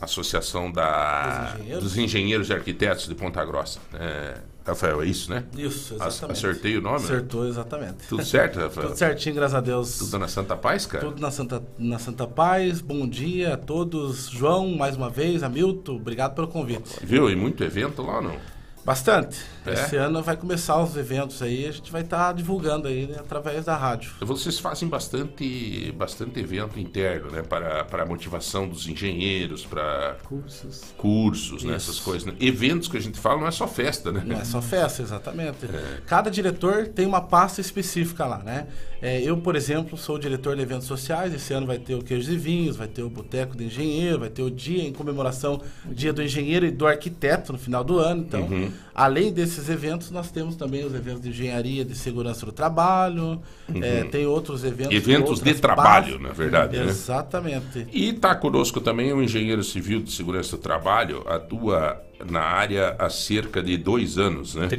Associação 0.00 0.72
da, 0.72 1.52
Dos 1.52 1.54
engenheiros? 1.54 1.84
dos 1.84 1.98
Engenheiros 1.98 2.48
e 2.48 2.52
Arquitetos 2.52 3.06
de 3.06 3.14
Ponta 3.14 3.44
Grossa. 3.44 3.78
É, 3.94 4.38
Rafael, 4.66 5.02
é 5.02 5.06
isso, 5.06 5.30
né? 5.30 5.44
Isso, 5.56 5.94
exatamente. 5.94 6.36
Acertei 6.36 6.76
o 6.76 6.80
nome? 6.82 6.98
né? 6.98 7.04
Acertou, 7.04 7.46
exatamente. 7.46 8.08
Tudo 8.08 8.24
certo, 8.24 8.58
Rafael? 8.58 8.88
Tudo 8.88 8.98
certinho, 8.98 9.36
graças 9.36 9.54
a 9.54 9.60
Deus. 9.60 9.98
Tudo 9.98 10.18
na 10.18 10.26
Santa 10.26 10.56
Paz, 10.56 10.84
cara? 10.84 11.04
Tudo 11.04 11.20
na 11.20 11.30
Santa, 11.30 11.62
na 11.78 12.00
Santa 12.00 12.26
Paz. 12.26 12.80
Bom 12.80 13.06
dia 13.06 13.54
a 13.54 13.56
todos. 13.56 14.28
João, 14.28 14.68
mais 14.74 14.96
uma 14.96 15.08
vez. 15.08 15.44
Hamilton, 15.44 15.94
obrigado 15.94 16.34
pelo 16.34 16.48
convite. 16.48 16.98
Viu? 17.04 17.30
E 17.30 17.36
muito 17.36 17.62
evento 17.62 18.02
lá 18.02 18.16
ou 18.16 18.22
não? 18.22 18.36
Bastante. 18.84 19.38
É? 19.66 19.72
Esse 19.74 19.96
ano 19.96 20.22
vai 20.22 20.36
começar 20.36 20.80
os 20.82 20.96
eventos 20.96 21.40
aí. 21.42 21.66
A 21.66 21.70
gente 21.72 21.90
vai 21.92 22.02
estar 22.02 22.32
divulgando 22.32 22.88
aí 22.88 23.06
né, 23.06 23.16
através 23.18 23.64
da 23.64 23.76
rádio. 23.76 24.12
Vocês 24.20 24.58
fazem 24.58 24.88
bastante, 24.88 25.92
bastante 25.96 26.40
evento 26.40 26.78
interno, 26.80 27.30
né? 27.30 27.42
Para, 27.42 27.84
para 27.84 28.02
a 28.02 28.06
motivação 28.06 28.68
dos 28.68 28.86
engenheiros, 28.88 29.64
para 29.64 30.16
Cursos. 30.24 30.94
cursos, 30.96 31.64
né? 31.64 31.74
Essas 31.74 31.98
coisas. 32.00 32.26
né? 32.26 32.34
Eventos 32.40 32.88
que 32.88 32.96
a 32.96 33.00
gente 33.00 33.18
fala 33.18 33.40
não 33.40 33.46
é 33.46 33.50
só 33.50 33.66
festa, 33.68 34.10
né? 34.12 34.22
Não 34.26 34.36
é 34.40 34.44
só 34.44 34.60
festa, 34.60 35.02
exatamente. 35.02 35.66
É. 35.66 35.98
Cada 36.06 36.30
diretor 36.30 36.88
tem 36.88 37.06
uma 37.06 37.20
pasta 37.20 37.60
específica 37.60 38.26
lá, 38.26 38.38
né? 38.38 38.66
É, 39.00 39.20
eu, 39.20 39.36
por 39.36 39.56
exemplo, 39.56 39.96
sou 39.98 40.18
diretor 40.18 40.54
de 40.56 40.62
eventos 40.62 40.86
sociais. 40.86 41.34
Esse 41.34 41.52
ano 41.52 41.66
vai 41.66 41.78
ter 41.78 41.94
o 41.94 42.02
Queijos 42.02 42.28
e 42.28 42.36
Vinhos, 42.36 42.76
vai 42.76 42.86
ter 42.86 43.02
o 43.02 43.10
Boteco 43.10 43.56
do 43.56 43.62
Engenheiro, 43.62 44.20
vai 44.20 44.30
ter 44.30 44.42
o 44.42 44.50
dia 44.50 44.82
em 44.84 44.92
comemoração 44.92 45.60
Dia 45.84 46.12
do 46.12 46.22
Engenheiro 46.22 46.64
e 46.66 46.70
do 46.70 46.86
Arquiteto 46.86 47.52
no 47.52 47.58
final 47.58 47.82
do 47.84 47.98
ano. 47.98 48.22
Então, 48.22 48.42
Uhum. 48.42 48.72
Além 48.94 49.32
desses 49.32 49.68
eventos, 49.68 50.10
nós 50.10 50.30
temos 50.30 50.56
também 50.56 50.84
os 50.84 50.94
eventos 50.94 51.22
de 51.22 51.30
engenharia, 51.30 51.84
de 51.84 51.94
segurança 51.94 52.44
do 52.44 52.52
trabalho. 52.52 53.40
Uhum. 53.68 53.82
é, 53.82 54.04
tem 54.04 54.26
outros 54.26 54.64
eventos. 54.64 54.94
Eventos 54.94 55.40
de 55.40 55.54
trabalho, 55.54 56.04
pastas. 56.04 56.20
na 56.20 56.30
verdade, 56.30 56.78
né? 56.78 56.84
Exatamente. 56.84 57.86
E 57.92 58.10
está 58.10 58.34
conosco 58.34 58.80
também 58.80 59.12
o 59.12 59.22
engenheiro 59.22 59.62
civil 59.62 60.02
de 60.02 60.12
segurança 60.12 60.56
do 60.56 60.62
trabalho, 60.62 61.22
atua 61.26 62.00
na 62.30 62.40
área 62.40 62.94
há 62.98 63.10
cerca 63.10 63.62
de 63.62 63.76
dois 63.76 64.18
anos, 64.18 64.54
né? 64.54 64.68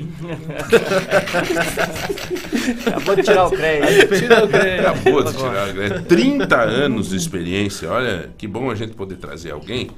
Acabou 2.88 3.16
de 3.16 3.24
tirar 3.24 3.48
o 3.48 3.52
crédito. 3.52 4.20
Tira 4.20 4.46
o 4.46 4.48
crédito. 4.48 4.88
Acabou 4.88 5.24
de 5.24 5.34
tirar 5.34 5.70
o 5.70 5.74
crédito. 5.74 6.06
30 6.06 6.62
anos 6.62 7.10
de 7.10 7.18
experiência. 7.18 7.92
Olha, 7.92 8.30
que 8.38 8.48
bom 8.48 8.72
a 8.72 8.76
gente 8.76 8.94
poder 8.94 9.18
trazer 9.18 9.52
alguém 9.52 9.90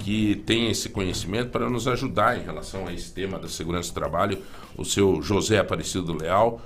que 0.00 0.36
tem 0.46 0.70
esse 0.70 0.88
conhecimento 0.88 1.50
para 1.50 1.68
nos 1.68 1.86
ajudar 1.86 2.38
em 2.38 2.44
relação 2.44 2.86
a 2.86 2.92
esse 2.92 3.12
tema 3.12 3.38
da 3.38 3.48
segurança 3.48 3.90
do 3.90 3.94
trabalho. 3.94 4.38
O 4.76 4.84
seu 4.84 5.22
José 5.22 5.58
Aparecido 5.58 6.12
Leal, 6.16 6.60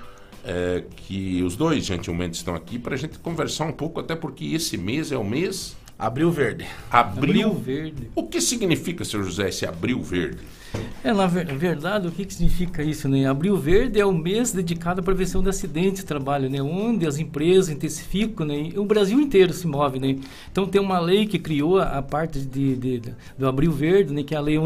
é, 0.44 0.84
que 0.96 1.42
os 1.42 1.56
dois 1.56 1.84
gentilmente 1.84 2.36
estão 2.36 2.54
aqui 2.54 2.78
para 2.78 2.94
a 2.94 2.98
gente 2.98 3.18
conversar 3.18 3.66
um 3.66 3.72
pouco, 3.72 4.00
até 4.00 4.14
porque 4.14 4.44
esse 4.46 4.76
mês 4.78 5.10
é 5.10 5.18
o 5.18 5.24
mês 5.24 5.76
Abril 5.98 6.30
Verde. 6.30 6.66
Abril, 6.90 7.48
Abril 7.48 7.54
Verde. 7.54 8.10
O 8.14 8.24
que 8.24 8.40
significa, 8.40 9.04
seu 9.04 9.22
José, 9.22 9.48
esse 9.48 9.64
Abril 9.66 10.02
Verde? 10.02 10.38
É, 11.02 11.10
na 11.10 11.26
ver- 11.26 11.46
verdade, 11.54 12.06
o 12.06 12.10
que, 12.12 12.22
que 12.26 12.34
significa 12.34 12.82
isso, 12.82 13.08
né? 13.08 13.24
Abril 13.26 13.56
Verde 13.56 13.98
é 13.98 14.04
o 14.04 14.12
mês 14.12 14.52
dedicado 14.52 15.00
à 15.00 15.02
prevenção 15.02 15.42
de 15.42 15.48
acidentes 15.48 16.00
de 16.02 16.06
trabalho, 16.06 16.50
né? 16.50 16.60
Onde 16.60 17.06
as 17.06 17.16
empresas 17.18 17.70
intensificam, 17.70 18.44
né? 18.46 18.70
E 18.74 18.78
o 18.78 18.84
Brasil 18.84 19.18
inteiro 19.18 19.54
se 19.54 19.66
move, 19.66 19.98
né? 19.98 20.18
Então 20.52 20.66
tem 20.66 20.78
uma 20.78 20.98
lei 20.98 21.24
que 21.24 21.38
criou 21.38 21.78
a, 21.78 21.84
a 21.96 22.02
parte 22.02 22.40
de, 22.40 22.76
de- 22.76 22.98
de- 23.00 23.14
do 23.38 23.48
Abril 23.48 23.72
Verde, 23.72 24.12
né? 24.12 24.22
Que 24.22 24.34
é 24.34 24.36
a 24.38 24.40
Lei 24.40 24.56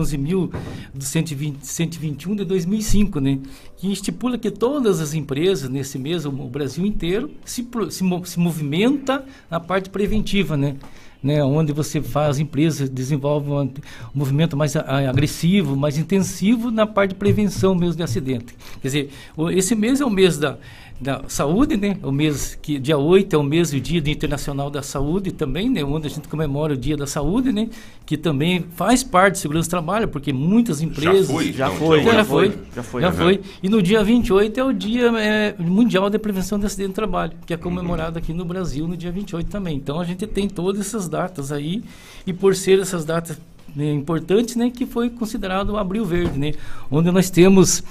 11.121 0.98 2.34
de 2.34 2.44
2005, 2.44 3.20
né? 3.20 3.38
Que 3.80 3.90
estipula 3.90 4.36
que 4.36 4.50
todas 4.50 5.00
as 5.00 5.14
empresas 5.14 5.70
nesse 5.70 5.98
mês, 5.98 6.26
o, 6.26 6.30
Brasil 6.30 6.84
inteiro, 6.84 7.30
se, 7.46 7.66
se, 7.88 8.04
se 8.24 8.38
movimenta 8.38 9.24
na 9.50 9.58
parte 9.58 9.88
preventiva, 9.88 10.54
né? 10.54 10.76
né, 11.22 11.42
onde 11.42 11.72
você 11.72 12.00
faz, 12.00 12.30
as 12.30 12.38
empresas 12.38 12.88
desenvolvem 12.88 13.52
um, 13.52 13.62
um 13.62 13.70
movimento 14.14 14.56
mais 14.56 14.76
a- 14.76 15.08
agressivo, 15.08 15.76
mais 15.76 15.98
intensivo 15.98 16.70
na 16.70 16.86
parte 16.86 17.10
de 17.10 17.16
prevenção 17.16 17.74
mesmo 17.74 17.96
de 17.96 18.02
acidente. 18.02 18.54
Quer 18.80 18.88
dizer, 18.88 19.10
esse 19.52 19.74
mês 19.74 20.00
é 20.00 20.04
o 20.04 20.10
mês 20.10 20.38
da, 20.38 20.58
da 21.00 21.22
saúde, 21.28 21.78
né? 21.78 21.96
O 22.02 22.12
mês 22.12 22.58
que 22.60 22.78
dia 22.78 22.98
8 22.98 23.34
é 23.34 23.38
o 23.38 23.42
mês 23.42 23.70
do 23.70 23.80
Dia 23.80 24.02
Internacional 24.06 24.68
da 24.68 24.82
Saúde 24.82 25.32
também, 25.32 25.70
né? 25.70 25.82
Onde 25.82 26.06
a 26.06 26.10
gente 26.10 26.28
comemora 26.28 26.74
o 26.74 26.76
Dia 26.76 26.94
da 26.94 27.06
Saúde, 27.06 27.52
né? 27.52 27.70
Que 28.04 28.18
também 28.18 28.66
faz 28.74 29.02
parte 29.02 29.34
do 29.34 29.38
segurança 29.38 29.68
do 29.68 29.70
trabalho, 29.70 30.08
porque 30.08 30.30
muitas 30.30 30.82
empresas 30.82 31.30
foi, 31.30 31.52
Já 31.52 31.68
então, 31.68 31.78
foi, 31.78 32.02
já 32.02 32.12
já, 32.12 32.24
foi, 32.24 32.50
foi, 32.50 32.60
já 32.74 32.82
foi. 32.82 33.00
já 33.00 33.12
foi. 33.12 33.40
E 33.62 33.68
no 33.68 33.80
dia 33.80 34.04
28 34.04 34.60
é 34.60 34.64
o 34.64 34.72
Dia 34.74 35.06
é, 35.18 35.54
Mundial 35.58 36.10
da 36.10 36.18
Prevenção 36.18 36.58
de 36.58 36.66
Acidente 36.66 36.90
de 36.90 36.94
Trabalho, 36.94 37.32
que 37.46 37.54
é 37.54 37.56
comemorado 37.56 38.18
aqui 38.18 38.34
no 38.34 38.44
Brasil 38.44 38.86
no 38.86 38.96
dia 38.96 39.10
28 39.10 39.48
também. 39.48 39.76
Então 39.76 39.98
a 40.00 40.04
gente 40.04 40.26
tem 40.26 40.48
todas 40.48 40.80
essas 40.82 41.08
datas 41.08 41.50
aí, 41.50 41.82
e 42.26 42.32
por 42.32 42.54
ser 42.54 42.78
essas 42.78 43.06
datas 43.06 43.38
né, 43.74 43.90
importantes, 43.92 44.56
né, 44.56 44.70
que 44.70 44.84
foi 44.84 45.08
considerado 45.08 45.70
o 45.70 45.76
Abril 45.78 46.04
Verde, 46.04 46.38
né, 46.38 46.52
onde 46.90 47.10
nós 47.10 47.30
temos 47.30 47.82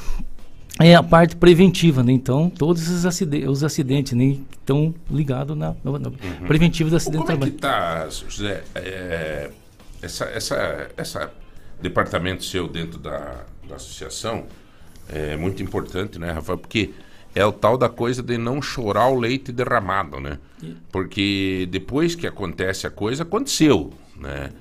é 0.80 0.96
a 0.96 1.04
parte 1.04 1.36
preventiva, 1.36 2.02
né? 2.02 2.12
Então, 2.14 2.50
todos 2.50 2.88
os 2.90 3.06
acidentes, 3.06 3.50
os 3.50 3.64
acidentes 3.64 4.14
né, 4.14 4.38
estão 4.52 4.96
ligados 5.12 5.56
na, 5.56 5.76
na, 5.84 6.00
na 6.00 6.12
preventiva 6.48 6.90
do 6.90 6.96
acidente 6.96 7.26
de 7.26 7.32
Como 7.34 7.44
é 7.44 7.50
que 7.50 7.56
está, 7.56 8.08
José, 8.10 8.64
é, 8.76 9.52
essa, 10.02 10.26
essa, 10.26 10.90
essa 10.96 11.32
departamento 11.82 12.44
seu 12.44 12.68
dentro 12.68 12.98
da, 12.98 13.44
da 13.68 13.76
associação 13.76 14.46
é 15.10 15.36
muito 15.36 15.62
importante, 15.62 16.18
né, 16.18 16.32
Rafael? 16.32 16.58
Porque 16.58 16.92
é 17.36 17.46
o 17.46 17.52
tal 17.52 17.78
da 17.78 17.90
coisa 17.90 18.24
de 18.24 18.38
não 18.38 18.62
chorar 18.62 19.08
o 19.10 19.20
leite 19.20 19.52
derramado, 19.52 20.20
né? 20.20 20.40
Porque 20.92 21.68
depois 21.72 22.16
que 22.16 22.26
acontece 22.28 22.88
a 22.88 22.90
coisa, 22.90 23.24
aconteceu, 23.24 23.94
né? 24.16 24.52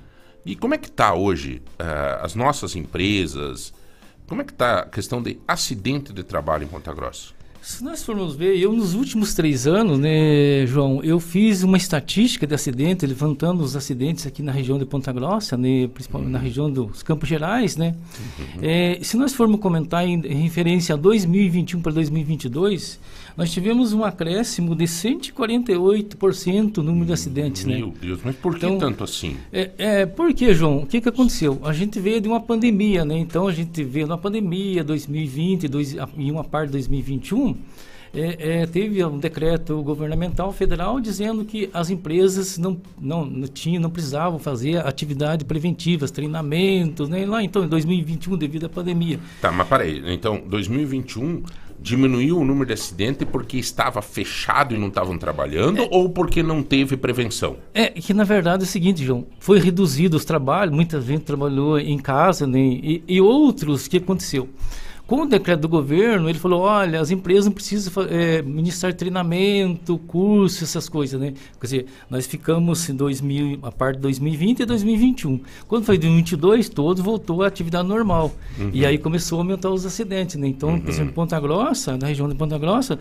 E 0.45 0.55
como 0.55 0.73
é 0.73 0.77
que 0.77 0.87
está 0.87 1.13
hoje 1.13 1.61
ah, 1.77 2.19
as 2.23 2.35
nossas 2.35 2.75
empresas? 2.75 3.73
Como 4.29 4.41
é 4.43 4.45
que 4.45 4.51
está 4.51 4.81
a 4.81 4.85
questão 4.85 5.23
de 5.23 5.39
acidente 5.47 6.13
de 6.13 6.23
trabalho 6.23 6.63
em 6.63 6.67
Ponta 6.67 6.93
Grossa? 6.93 7.29
Se 7.63 7.83
nós 7.83 8.03
formos 8.03 8.35
ver, 8.35 8.57
eu 8.57 8.71
nos 8.71 8.93
últimos 8.93 9.33
três 9.33 9.65
anos, 9.65 9.97
né, 9.97 10.65
João, 10.67 11.03
eu 11.03 11.19
fiz 11.19 11.63
uma 11.63 11.75
estatística 11.75 12.45
de 12.45 12.53
acidente, 12.53 13.05
levantando 13.07 13.63
os 13.63 13.75
acidentes 13.75 14.27
aqui 14.27 14.43
na 14.43 14.51
região 14.51 14.77
de 14.77 14.85
Ponta 14.85 15.11
Grossa, 15.11 15.57
né, 15.57 15.87
principalmente 15.87 16.31
na 16.31 16.39
região 16.39 16.71
dos 16.71 17.01
Campos 17.01 17.27
Gerais, 17.27 17.75
né. 17.75 17.95
É, 18.61 18.99
se 19.01 19.17
nós 19.17 19.33
formos 19.33 19.59
comentar 19.59 20.07
em, 20.07 20.21
em 20.25 20.43
referência 20.43 20.93
a 20.93 20.97
2021 20.97 21.81
para 21.81 21.91
2022, 21.91 22.99
nós 23.39 23.49
tivemos 23.53 23.93
um 23.93 24.03
acréscimo 24.03 24.75
de 24.75 24.83
148% 24.83 26.77
no 26.79 26.83
número 26.83 27.05
de 27.05 27.13
acidentes, 27.13 27.63
né. 27.63 27.77
Meu 27.77 27.89
Deus, 27.89 28.19
mas 28.21 28.35
por 28.35 28.59
que 28.59 28.65
Então, 28.65 28.77
tanto 28.77 29.01
assim? 29.01 29.37
É, 29.49 29.71
é, 29.77 30.05
por 30.05 30.33
que, 30.33 30.53
João? 30.53 30.79
O 30.79 30.85
que, 30.85 30.99
que 30.99 31.07
aconteceu? 31.07 31.57
A 31.63 31.71
gente 31.71 32.01
veio 32.01 32.19
de 32.19 32.27
uma 32.27 32.41
pandemia, 32.41 33.05
né? 33.05 33.17
Então 33.17 33.47
a 33.47 33.53
gente 33.53 33.81
veio 33.81 34.07
na 34.07 34.17
pandemia 34.17 34.83
2020 34.83 35.69
dois, 35.69 35.95
e 36.17 36.29
uma 36.29 36.43
parte 36.43 36.65
de 36.67 36.73
2021. 36.73 37.55
é, 38.13 38.63
é, 38.63 38.65
teve 38.65 39.01
um 39.05 39.17
decreto 39.17 39.81
governamental 39.83 40.51
federal 40.51 40.99
dizendo 40.99 41.45
que 41.45 41.69
as 41.73 41.89
empresas 41.89 42.57
não, 42.57 42.77
não, 42.99 43.23
não, 43.23 43.47
tinham, 43.47 43.81
não 43.81 43.89
precisavam 43.89 44.37
fazer 44.37 44.85
atividades 44.85 45.47
preventivas, 45.47 46.11
treinamentos, 46.11 47.07
né? 47.07 47.25
Lá 47.25 47.41
então 47.41 47.63
em 47.63 47.69
2021 47.69 48.35
devido 48.35 48.65
à 48.65 48.69
pandemia. 48.69 49.17
Tá, 49.41 49.49
mas 49.49 49.65
peraí. 49.65 50.03
Então, 50.13 50.41
2021 50.45 51.43
diminuiu 51.81 52.37
o 52.37 52.45
número 52.45 52.65
de 52.67 52.73
acidentes 52.73 53.27
porque 53.31 53.57
estava 53.57 54.01
fechado 54.01 54.75
e 54.75 54.77
não 54.77 54.87
estavam 54.87 55.17
trabalhando 55.17 55.87
ou 55.89 56.09
porque 56.09 56.43
não 56.43 56.61
teve 56.61 56.97
prevenção? 56.97 57.57
É 57.73 57.89
que 57.89 58.13
na 58.13 58.23
verdade 58.23 58.63
é 58.63 58.65
o 58.65 58.69
seguinte, 58.69 59.03
João, 59.03 59.25
foi 59.39 59.59
reduzido 59.59 60.17
os 60.17 60.25
trabalhos, 60.25 60.75
muita 60.75 60.99
gente 61.01 61.23
trabalhou 61.23 61.79
em 61.79 61.97
casa, 61.97 62.45
né? 62.45 62.59
E, 62.59 63.03
e 63.07 63.21
outros, 63.21 63.87
que 63.87 63.97
aconteceu? 63.97 64.49
Com 65.09 65.23
o 65.23 65.25
decreto 65.25 65.61
do 65.61 65.67
governo, 65.67 66.29
ele 66.29 66.37
falou, 66.37 66.61
olha, 66.61 67.01
as 67.01 67.09
empresas 67.09 67.45
não 67.45 67.51
precisam 67.51 67.91
eh, 68.07 68.43
ministrar 68.43 68.93
treinamento, 68.93 69.97
curso, 69.97 70.63
essas 70.63 70.87
coisas, 70.87 71.19
né? 71.19 71.33
Quer 71.59 71.65
dizer, 71.65 71.85
nós 72.07 72.27
ficamos 72.27 72.87
em 72.87 72.95
2000, 72.95 73.57
a 73.63 73.71
parte 73.71 73.95
de 73.95 74.03
2020 74.03 74.59
e 74.59 74.65
2021. 74.65 75.41
Quando 75.67 75.83
foi 75.83 75.97
2022, 75.97 76.69
todo 76.69 77.01
voltou 77.01 77.41
à 77.41 77.47
atividade 77.47 77.87
normal. 77.87 78.31
Uhum. 78.59 78.69
E 78.71 78.85
aí 78.85 78.99
começou 78.99 79.39
a 79.39 79.41
aumentar 79.41 79.71
os 79.71 79.83
acidentes, 79.83 80.35
né? 80.35 80.47
Então, 80.47 80.79
por 80.79 80.91
exemplo, 80.91 81.09
em 81.09 81.15
Ponta 81.15 81.39
Grossa, 81.39 81.97
na 81.97 82.05
região 82.05 82.29
de 82.29 82.35
Ponta 82.35 82.59
Grossa, 82.59 82.99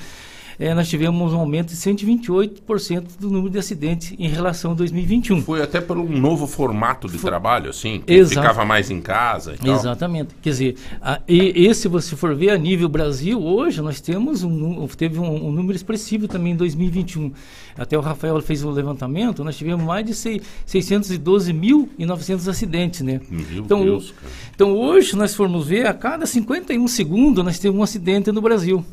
eh, 0.59 0.75
nós 0.75 0.89
tivemos 0.89 1.33
um 1.33 1.39
aumento 1.39 1.69
de 1.69 1.77
128% 1.77 3.19
do 3.21 3.31
número 3.31 3.51
de 3.51 3.59
acidentes 3.59 4.15
em 4.19 4.29
relação 4.29 4.73
a 4.73 4.75
2021. 4.75 5.43
Foi 5.43 5.63
até 5.63 5.81
por 5.81 5.97
um 5.99 6.09
novo 6.09 6.47
formato 6.47 7.09
de 7.09 7.19
trabalho, 7.19 7.71
assim, 7.71 8.03
que 8.07 8.13
Exato. 8.13 8.41
ficava 8.41 8.65
mais 8.65 8.91
em 8.91 9.01
casa 9.01 9.55
e 9.55 9.59
tal. 9.59 9.75
Exatamente. 9.75 10.35
Quer 10.43 10.51
dizer, 10.51 10.75
a, 11.01 11.21
e, 11.29 11.67
e 11.69 11.75
se 11.75 11.87
você 11.89 12.17
for 12.17 12.35
ver 12.35 12.51
a 12.51 12.59
nível 12.59 12.89
Brasil, 12.89 13.43
hoje 13.43 13.81
nós 13.81 14.01
temos 14.01 14.43
um, 14.43 14.87
teve 14.89 15.19
um, 15.19 15.47
um 15.49 15.53
número 15.53 15.77
expressivo 15.77 16.27
também 16.29 16.53
em 16.53 16.57
2021. 16.57 17.33
Até 17.77 17.97
o 17.97 18.01
Rafael 18.01 18.41
fez 18.43 18.65
o 18.65 18.71
levantamento, 18.71 19.45
nós 19.45 19.57
tivemos 19.57 19.85
mais 19.85 20.05
de 20.05 20.13
sei- 20.15 20.41
612.900 20.67 22.49
acidentes, 22.49 23.01
né? 23.03 23.21
Meu 23.31 23.65
então, 23.65 23.85
Deus, 23.85 24.11
o- 24.11 24.15
então 24.55 24.73
hoje 24.77 25.15
nós 25.17 25.35
formos 25.35 25.67
ver, 25.69 25.87
a 25.87 25.95
cada 25.95 26.27
51 26.27 26.87
segundos 26.89 27.45
nós 27.45 27.59
temos 27.59 27.79
um 27.79 27.83
acidente 27.83 28.33
no 28.33 28.41
Brasil. 28.41 28.85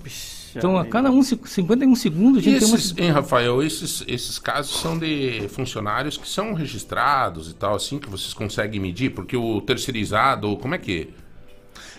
Então, 0.56 0.78
a 0.78 0.86
cada 0.86 1.12
um, 1.12 1.22
ci- 1.22 1.39
51 1.44 1.96
segundos 1.96 2.38
a 2.38 2.41
E 2.41 2.44
gente 2.44 2.60
tem 2.60 2.68
uma 2.70 2.78
esses, 2.78 2.98
hein, 2.98 3.12
Rafael, 3.12 3.62
esses, 3.62 4.04
esses 4.08 4.39
casos 4.39 4.80
são 4.80 4.98
de 4.98 5.48
funcionários 5.50 6.18
que 6.18 6.28
são 6.28 6.54
registrados 6.54 7.50
e 7.50 7.54
tal, 7.54 7.76
assim, 7.76 8.00
que 8.00 8.10
vocês 8.10 8.34
conseguem 8.34 8.80
medir? 8.80 9.12
Porque 9.12 9.36
o 9.36 9.62
terceirizado, 9.62 10.56
como 10.58 10.76
é 10.76 10.78
que... 10.78 11.10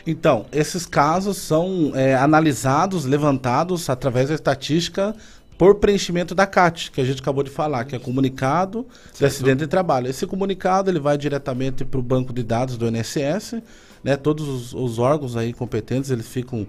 Então, 0.07 0.47
esses 0.53 0.87
casos 0.87 1.37
são 1.37 1.93
é, 1.95 2.15
analisados, 2.15 3.05
levantados 3.05 3.91
através 3.91 4.29
da 4.29 4.35
estatística 4.35 5.15
por 5.59 5.77
preenchimento 5.77 6.35
da 6.35 6.47
CAT, 6.47 6.91
que 6.93 7.01
a 7.01 7.05
gente 7.05 7.21
acabou 7.21 7.43
de 7.43 7.51
falar, 7.51 7.85
que 7.85 7.97
é 7.97 7.99
comunicado 7.99 8.87
de 9.19 9.25
acidente 9.25 9.59
de 9.61 9.67
trabalho. 9.67 10.07
Esse 10.09 10.27
comunicado 10.27 10.91
ele 10.91 11.01
vai 11.01 11.17
diretamente 11.19 11.85
para 11.85 11.99
o 11.99 12.03
banco 12.03 12.33
de 12.33 12.43
dados 12.43 12.77
do 12.77 12.87
INSS, 12.87 13.63
né? 14.05 14.17
Todos 14.17 14.47
os, 14.47 14.75
os 14.75 14.99
órgãos 14.99 15.37
aí 15.37 15.53
competentes 15.53 16.11
eles 16.11 16.29
ficam 16.29 16.67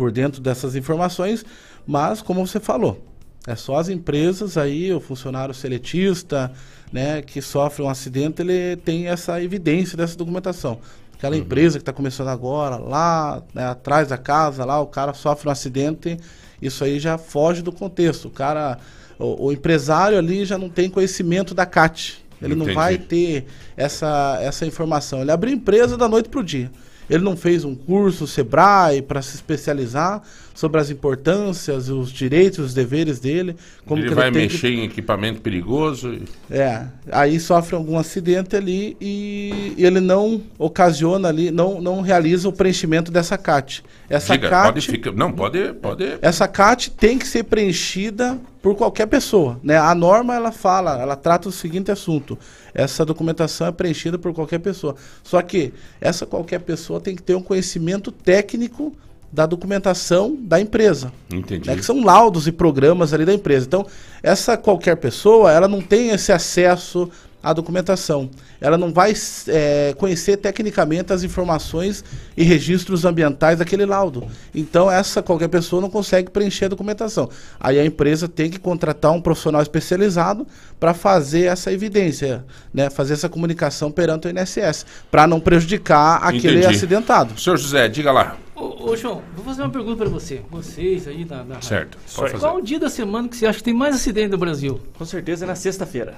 por 0.00 0.10
dentro 0.10 0.40
dessas 0.40 0.74
informações, 0.74 1.44
mas 1.86 2.22
como 2.22 2.46
você 2.46 2.58
falou, 2.58 3.04
é 3.46 3.54
só 3.54 3.76
as 3.76 3.90
empresas 3.90 4.56
aí, 4.56 4.90
o 4.94 4.98
funcionário 4.98 5.52
seletista, 5.52 6.50
né, 6.90 7.20
que 7.20 7.42
sofre 7.42 7.82
um 7.82 7.88
acidente, 7.90 8.40
ele 8.40 8.76
tem 8.76 9.08
essa 9.08 9.42
evidência 9.42 9.98
dessa 9.98 10.16
documentação. 10.16 10.78
Aquela 11.12 11.36
empresa 11.36 11.76
que 11.78 11.82
está 11.82 11.92
começando 11.92 12.28
agora, 12.28 12.76
lá 12.76 13.42
né, 13.52 13.66
atrás 13.66 14.08
da 14.08 14.16
casa, 14.16 14.64
lá 14.64 14.80
o 14.80 14.86
cara 14.86 15.12
sofre 15.12 15.50
um 15.50 15.52
acidente, 15.52 16.16
isso 16.62 16.82
aí 16.82 16.98
já 16.98 17.18
foge 17.18 17.60
do 17.60 17.70
contexto. 17.70 18.28
O 18.28 18.30
cara, 18.30 18.78
o, 19.18 19.48
o 19.48 19.52
empresário 19.52 20.16
ali 20.16 20.46
já 20.46 20.56
não 20.56 20.70
tem 20.70 20.88
conhecimento 20.88 21.54
da 21.54 21.66
CAT. 21.66 22.24
Ele 22.40 22.54
não 22.54 22.64
Entendi. 22.64 22.74
vai 22.74 22.96
ter 22.96 23.44
essa, 23.76 24.38
essa 24.40 24.64
informação. 24.64 25.20
Ele 25.20 25.30
abriu 25.30 25.52
empresa 25.52 25.94
da 25.94 26.08
noite 26.08 26.30
para 26.30 26.40
o 26.40 26.42
dia. 26.42 26.70
Ele 27.10 27.24
não 27.24 27.36
fez 27.36 27.64
um 27.64 27.74
curso 27.74 28.24
Sebrae 28.26 29.02
para 29.02 29.20
se 29.20 29.34
especializar 29.34 30.22
sobre 30.54 30.80
as 30.80 30.90
importâncias, 30.90 31.88
os 31.88 32.12
direitos, 32.12 32.58
os 32.66 32.74
deveres 32.74 33.18
dele. 33.18 33.56
Como 33.84 34.00
ele 34.00 34.08
que 34.10 34.14
vai 34.14 34.30
tem 34.30 34.46
que- 34.46 34.52
mexer 34.54 34.68
em 34.70 34.84
equipamento 34.84 35.40
perigoso? 35.40 36.14
e- 36.14 36.22
é, 36.54 36.84
aí 37.10 37.40
sofre 37.40 37.74
algum 37.74 37.98
acidente 37.98 38.54
ali 38.54 38.96
e 39.00 39.74
ele 39.78 39.98
não 40.00 40.40
ocasiona 40.58 41.28
ali, 41.28 41.50
não, 41.50 41.80
não 41.80 42.00
realiza 42.00 42.48
o 42.48 42.52
preenchimento 42.52 43.10
dessa 43.10 43.36
CAT. 43.36 43.82
Essa 44.08 44.34
Diga, 44.34 44.48
CAT, 44.50 44.64
pode 44.74 44.86
ficar... 44.86 45.12
Não, 45.12 45.32
pode... 45.32 45.72
pode... 45.74 46.04
essa 46.22 46.46
CAT 46.46 46.90
tem 46.92 47.18
que 47.18 47.26
ser 47.26 47.44
preenchida 47.44 48.38
por 48.62 48.74
qualquer 48.74 49.06
pessoa, 49.06 49.58
né? 49.62 49.78
A 49.78 49.94
norma 49.94 50.34
ela 50.34 50.52
fala, 50.52 51.00
ela 51.00 51.16
trata 51.16 51.48
o 51.48 51.52
seguinte 51.52 51.90
assunto: 51.90 52.38
essa 52.74 53.04
documentação 53.04 53.66
é 53.66 53.72
preenchida 53.72 54.18
por 54.18 54.32
qualquer 54.34 54.58
pessoa. 54.58 54.94
Só 55.22 55.40
que 55.40 55.72
essa 56.00 56.26
qualquer 56.26 56.60
pessoa 56.60 57.00
tem 57.00 57.16
que 57.16 57.22
ter 57.22 57.34
um 57.34 57.42
conhecimento 57.42 58.12
técnico 58.12 58.92
da 59.32 59.46
documentação 59.46 60.36
da 60.40 60.60
empresa. 60.60 61.12
Entendi. 61.32 61.68
Né, 61.68 61.76
que 61.76 61.84
são 61.84 62.02
laudos 62.02 62.46
e 62.46 62.52
programas 62.52 63.14
ali 63.14 63.24
da 63.24 63.32
empresa. 63.32 63.66
Então, 63.66 63.86
essa 64.22 64.56
qualquer 64.56 64.96
pessoa, 64.96 65.52
ela 65.52 65.68
não 65.68 65.80
tem 65.80 66.10
esse 66.10 66.32
acesso 66.32 67.08
à 67.42 67.52
documentação. 67.52 68.30
Ela 68.60 68.76
não 68.76 68.92
vai 68.92 69.14
eh, 69.48 69.94
conhecer 69.96 70.36
tecnicamente 70.36 71.12
as 71.12 71.22
informações 71.22 72.04
e 72.36 72.44
registros 72.44 73.04
ambientais 73.04 73.58
daquele 73.58 73.86
laudo. 73.86 74.26
Então, 74.54 74.90
essa 74.90 75.22
qualquer 75.22 75.48
pessoa 75.48 75.80
não 75.80 75.90
consegue 75.90 76.30
preencher 76.30 76.66
a 76.66 76.68
documentação. 76.68 77.28
Aí 77.58 77.78
a 77.78 77.84
empresa 77.84 78.28
tem 78.28 78.50
que 78.50 78.58
contratar 78.58 79.12
um 79.12 79.20
profissional 79.20 79.62
especializado 79.62 80.46
para 80.78 80.94
fazer 80.94 81.44
essa 81.44 81.72
evidência, 81.72 82.44
né, 82.72 82.90
fazer 82.90 83.14
essa 83.14 83.28
comunicação 83.28 83.90
perante 83.90 84.28
o 84.28 84.30
INSS, 84.30 84.86
para 85.10 85.26
não 85.26 85.40
prejudicar 85.40 86.16
aquele 86.22 86.60
Entendi. 86.60 86.74
acidentado. 86.74 87.38
Senhor 87.40 87.56
José, 87.56 87.88
diga 87.88 88.12
lá. 88.12 88.36
Ô, 88.54 88.90
ô, 88.90 88.96
João, 88.96 89.22
vou 89.34 89.44
fazer 89.44 89.62
uma 89.62 89.70
pergunta 89.70 89.96
para 89.96 90.08
você. 90.08 90.42
Vocês 90.50 91.08
aí 91.08 91.24
da, 91.24 91.42
da 91.42 91.62
Certo, 91.62 91.96
pode 92.14 92.32
fazer. 92.32 92.44
Qual 92.44 92.56
o 92.56 92.60
dia 92.60 92.78
da 92.78 92.90
semana 92.90 93.26
que 93.26 93.36
você 93.36 93.46
acha 93.46 93.58
que 93.58 93.64
tem 93.64 93.74
mais 93.74 93.94
acidente 93.94 94.28
no 94.28 94.38
Brasil? 94.38 94.78
Com 94.98 95.04
certeza 95.06 95.46
é 95.46 95.48
na 95.48 95.54
sexta-feira. 95.54 96.16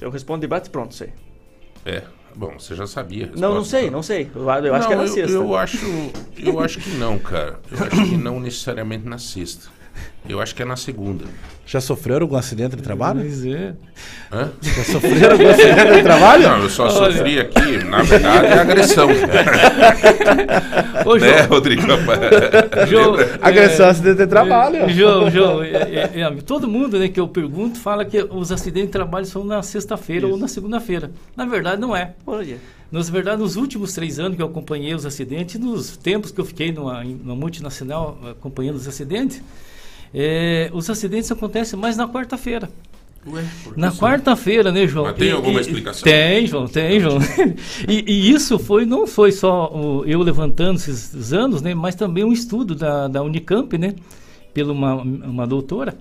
Eu 0.00 0.10
respondo 0.10 0.40
debate 0.40 0.70
pronto, 0.70 0.94
sei. 0.94 1.12
É, 1.84 2.02
bom, 2.34 2.58
você 2.58 2.74
já 2.74 2.86
sabia. 2.86 3.30
Não, 3.36 3.54
não 3.54 3.64
sei, 3.64 3.82
então. 3.82 3.92
não 3.92 4.02
sei. 4.02 4.30
Eu, 4.34 4.42
eu 4.42 4.74
acho 4.74 4.86
que 4.86 4.92
é 4.92 4.96
na 4.96 5.02
eu, 5.02 5.08
sexta. 5.08 5.32
Eu 5.32 5.56
acho, 5.56 5.86
eu 6.38 6.60
acho 6.60 6.80
que 6.80 6.90
não, 6.90 7.18
cara. 7.18 7.58
Eu 7.70 7.84
acho 7.84 8.10
que 8.10 8.16
não 8.16 8.40
necessariamente 8.40 9.06
na 9.06 9.18
sexta. 9.18 9.77
Eu 10.28 10.40
acho 10.40 10.54
que 10.54 10.62
é 10.62 10.64
na 10.64 10.76
segunda. 10.76 11.24
Já 11.66 11.80
sofreram 11.80 12.22
algum 12.22 12.36
acidente 12.36 12.76
de 12.76 12.82
trabalho? 12.82 13.20
Pois 13.20 13.44
é. 13.46 13.74
Hã? 14.32 14.50
Já 14.60 14.84
sofreram 14.84 15.32
algum 15.32 15.48
acidente 15.48 15.92
de 15.92 16.02
trabalho? 16.02 16.42
Não, 16.42 16.62
eu 16.62 16.70
só 16.70 16.84
Olha. 16.84 17.12
sofri 17.12 17.40
aqui, 17.40 17.84
na 17.84 18.02
verdade, 18.02 18.46
é 18.46 18.58
agressão. 18.58 19.08
Ô, 21.06 21.16
né, 21.16 21.38
João. 21.38 21.48
Rodrigo? 21.48 21.82
João, 22.88 23.16
Agressão, 23.40 23.86
é, 23.86 23.90
acidente 23.90 24.16
de 24.16 24.26
trabalho. 24.26 24.88
João, 24.90 25.30
João, 25.30 25.62
é, 25.62 26.10
é, 26.14 26.20
é, 26.20 26.30
todo 26.44 26.68
mundo 26.68 26.98
né, 26.98 27.08
que 27.08 27.20
eu 27.20 27.28
pergunto 27.28 27.78
fala 27.78 28.04
que 28.04 28.22
os 28.22 28.52
acidentes 28.52 28.88
de 28.88 28.92
trabalho 28.92 29.26
são 29.26 29.44
na 29.44 29.62
sexta-feira 29.62 30.26
ou 30.26 30.36
na 30.36 30.48
segunda-feira. 30.48 31.10
Na 31.36 31.46
verdade, 31.46 31.80
não 31.80 31.96
é. 31.96 32.12
Olha. 32.26 32.58
Nas 32.90 33.10
verdade, 33.10 33.42
nos 33.42 33.56
últimos 33.56 33.92
três 33.92 34.18
anos 34.18 34.36
que 34.36 34.42
eu 34.42 34.46
acompanhei 34.46 34.94
os 34.94 35.04
acidentes, 35.04 35.60
nos 35.60 35.94
tempos 35.98 36.30
que 36.30 36.40
eu 36.40 36.44
fiquei 36.44 36.72
numa, 36.72 37.04
numa 37.04 37.36
multinacional 37.36 38.18
acompanhando 38.30 38.76
os 38.76 38.88
acidentes, 38.88 39.42
é, 40.14 40.70
os 40.72 40.88
acidentes 40.90 41.30
acontecem 41.30 41.78
mais 41.78 41.96
na 41.96 42.08
quarta-feira. 42.08 42.70
Ué, 43.26 43.44
Na 43.76 43.92
quarta-feira, 43.92 44.70
né, 44.72 44.86
João? 44.86 45.06
Mas 45.06 45.16
tem 45.16 45.28
E- 45.28 45.32
alguma 45.32 45.58
e- 45.58 45.62
explicação? 45.62 46.02
Tem, 46.04 46.46
João, 46.46 46.66
tem, 46.66 47.00
João. 47.00 47.18
e, 47.86 48.04
e 48.06 48.30
isso 48.30 48.58
foi, 48.58 48.86
não 48.86 49.06
foi 49.06 49.32
só 49.32 49.70
o- 49.74 50.04
eu 50.06 50.20
levantando 50.22 50.76
esses, 50.76 51.32
anos, 51.32 51.60
né, 51.60 51.74
mas 51.74 51.94
também 51.94 52.24
um 52.24 52.32
estudo 52.32 52.74
da, 52.74 53.06
da 53.08 53.22
Unicamp, 53.22 53.76
né, 53.76 53.94
pela 54.54 54.72
uma, 54.72 54.94
uma 54.94 55.46
doutora, 55.46 55.94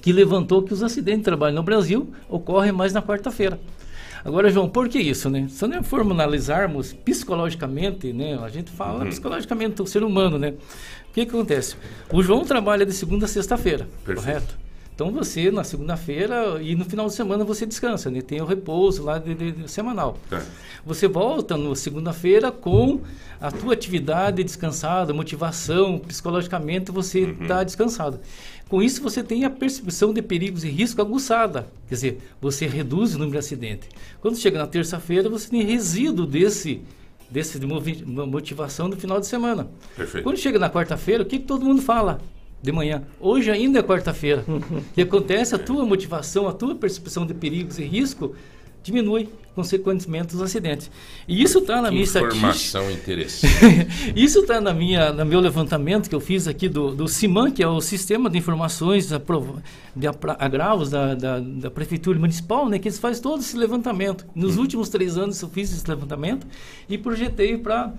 que 0.00 0.12
levantou 0.12 0.62
que 0.62 0.72
os 0.72 0.82
acidentes 0.82 1.20
de 1.20 1.24
trabalho 1.24 1.56
no 1.56 1.62
Brasil 1.62 2.08
ocorrem 2.28 2.70
mais 2.72 2.92
na 2.92 3.02
quarta-feira. 3.02 3.58
Agora, 4.24 4.50
João, 4.50 4.68
por 4.68 4.88
que 4.88 4.98
isso, 4.98 5.30
né? 5.30 5.46
Se 5.48 5.66
nós 5.66 5.86
formos 5.86 6.12
analisarmos 6.12 6.92
psicologicamente, 6.92 8.12
né? 8.12 8.38
A 8.42 8.48
gente 8.48 8.70
fala 8.70 9.04
Uhum. 9.04 9.08
psicologicamente 9.10 9.80
o 9.80 9.86
ser 9.86 10.02
humano, 10.02 10.38
né? 10.38 10.54
O 11.18 11.20
que, 11.20 11.26
que 11.26 11.36
acontece? 11.36 11.74
O 12.12 12.22
João 12.22 12.44
trabalha 12.44 12.86
de 12.86 12.92
segunda 12.92 13.24
a 13.24 13.28
sexta-feira, 13.28 13.88
correto? 14.04 14.56
Então 14.94 15.10
você, 15.10 15.50
na 15.50 15.64
segunda-feira 15.64 16.60
e 16.62 16.76
no 16.76 16.84
final 16.84 17.06
de 17.06 17.14
semana, 17.14 17.44
você 17.44 17.66
descansa, 17.66 18.08
né? 18.10 18.20
Tem 18.20 18.40
o 18.40 18.44
repouso 18.44 19.02
lá 19.02 19.18
de, 19.18 19.34
de- 19.34 19.52
de- 19.52 19.70
semanal. 19.70 20.16
É. 20.30 20.40
Você 20.86 21.08
volta 21.08 21.56
na 21.56 21.74
segunda-feira 21.74 22.52
com 22.52 23.00
a 23.40 23.50
tua 23.50 23.74
atividade 23.74 24.42
descansada, 24.44 25.12
motivação, 25.12 25.98
psicologicamente 25.98 26.92
você 26.92 27.20
está 27.40 27.62
descansado. 27.64 28.20
Com 28.68 28.80
isso 28.80 29.02
você 29.02 29.22
tem 29.22 29.44
a 29.44 29.50
percepção 29.50 30.12
de 30.12 30.22
perigos 30.22 30.62
e 30.62 30.68
risco 30.68 31.00
aguçada, 31.00 31.66
quer 31.88 31.94
dizer, 31.94 32.18
você 32.40 32.66
reduz 32.66 33.10
o 33.14 33.18
número 33.18 33.32
de 33.32 33.38
acidentes. 33.38 33.88
Quando 34.20 34.36
chega 34.36 34.58
na 34.58 34.66
terça-feira, 34.68 35.28
você 35.28 35.48
tem 35.48 35.62
resíduo 35.62 36.26
desse 36.26 36.80
desse 37.30 37.58
motivação 37.64 38.88
do 38.88 38.96
final 38.96 39.20
de 39.20 39.26
semana. 39.26 39.68
Perfeito. 39.96 40.24
Quando 40.24 40.38
chega 40.38 40.58
na 40.58 40.70
quarta-feira, 40.70 41.22
o 41.22 41.26
que, 41.26 41.38
que 41.38 41.44
todo 41.44 41.64
mundo 41.64 41.82
fala? 41.82 42.20
De 42.60 42.72
manhã. 42.72 43.04
Hoje 43.20 43.50
ainda 43.50 43.78
é 43.78 43.82
quarta-feira. 43.82 44.44
O 44.48 44.60
que 44.94 45.02
acontece? 45.02 45.54
A 45.54 45.58
tua 45.58 45.84
motivação, 45.84 46.48
a 46.48 46.52
tua 46.52 46.74
percepção 46.74 47.24
de 47.26 47.34
perigos 47.34 47.78
e 47.78 47.84
risco 47.84 48.34
diminui, 48.88 49.28
consequentemente, 49.54 50.34
os 50.34 50.42
acidentes. 50.42 50.90
E 51.26 51.42
isso 51.42 51.58
está 51.58 51.80
na 51.82 51.88
Que 51.88 51.94
minha 51.94 52.04
informação 52.04 52.90
interessante. 52.90 53.88
Isso 54.16 54.40
está 54.40 54.60
na 54.60 54.72
minha, 54.72 55.12
no 55.12 55.24
meu 55.24 55.40
levantamento 55.40 56.08
que 56.08 56.14
eu 56.14 56.20
fiz 56.20 56.48
aqui 56.48 56.68
do, 56.68 56.94
do 56.94 57.08
CIMAN, 57.08 57.50
que 57.50 57.62
é 57.62 57.68
o 57.68 57.80
Sistema 57.80 58.30
de 58.30 58.38
Informações 58.38 59.08
de 59.08 60.08
Agravos 60.38 60.90
da, 60.90 61.14
da, 61.14 61.40
da 61.40 61.70
Prefeitura 61.70 62.18
Municipal, 62.18 62.68
né, 62.68 62.78
que 62.78 62.88
eles 62.88 62.98
fazem 62.98 63.22
todo 63.22 63.40
esse 63.40 63.56
levantamento. 63.56 64.24
Nos 64.34 64.56
últimos 64.56 64.88
três 64.88 65.16
anos 65.16 65.40
eu 65.42 65.48
fiz 65.48 65.72
esse 65.72 65.88
levantamento 65.88 66.46
e 66.88 66.96
projetei 66.96 67.56
para 67.58 67.92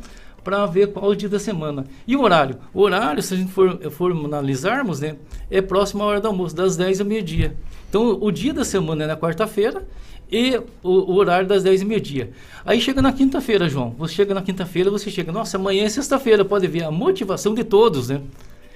para 0.44 0.66
ver 0.66 0.94
qual 0.94 1.12
o 1.12 1.16
dia 1.16 1.30
da 1.30 1.38
semana. 1.38 1.86
E 2.08 2.16
o 2.16 2.22
horário? 2.22 2.58
O 2.74 2.82
horário, 2.82 3.22
se 3.22 3.34
a 3.34 3.38
gente 3.38 3.52
for, 3.52 3.78
for 3.92 4.12
analisarmos, 4.12 5.00
né, 5.00 5.18
é 5.52 5.62
próximo 5.62 6.02
à 6.02 6.06
hora 6.06 6.22
do 6.22 6.28
almoço, 6.28 6.56
das 6.56 6.78
10 6.78 7.02
ao 7.02 7.06
meio-dia. 7.06 7.56
Então, 7.90 8.18
o 8.22 8.32
dia 8.32 8.54
da 8.54 8.64
semana 8.64 9.04
é 9.04 9.08
na 9.08 9.18
quarta-feira 9.18 9.86
e 10.32 10.58
o, 10.84 10.90
o 11.12 11.16
horário 11.16 11.48
das 11.48 11.64
10 11.64 11.82
e 11.82 11.86
meio-dia. 11.86 12.30
Aí 12.66 12.80
chega 12.80 13.02
na 13.02 13.12
quinta-feira, 13.12 13.68
João. 13.70 13.96
Você 13.98 14.14
chega 14.16 14.34
na 14.34 14.42
quinta-feira, 14.42 14.90
você 14.92 15.10
chega, 15.10 15.32
nossa, 15.32 15.58
amanhã 15.58 15.86
é 15.86 15.90
sexta-feira, 15.90 16.46
pode 16.46 16.68
ver 16.68 16.84
a 16.84 16.92
motivação 16.92 17.54
de 17.56 17.64
todos, 17.64 18.10
né? 18.10 18.22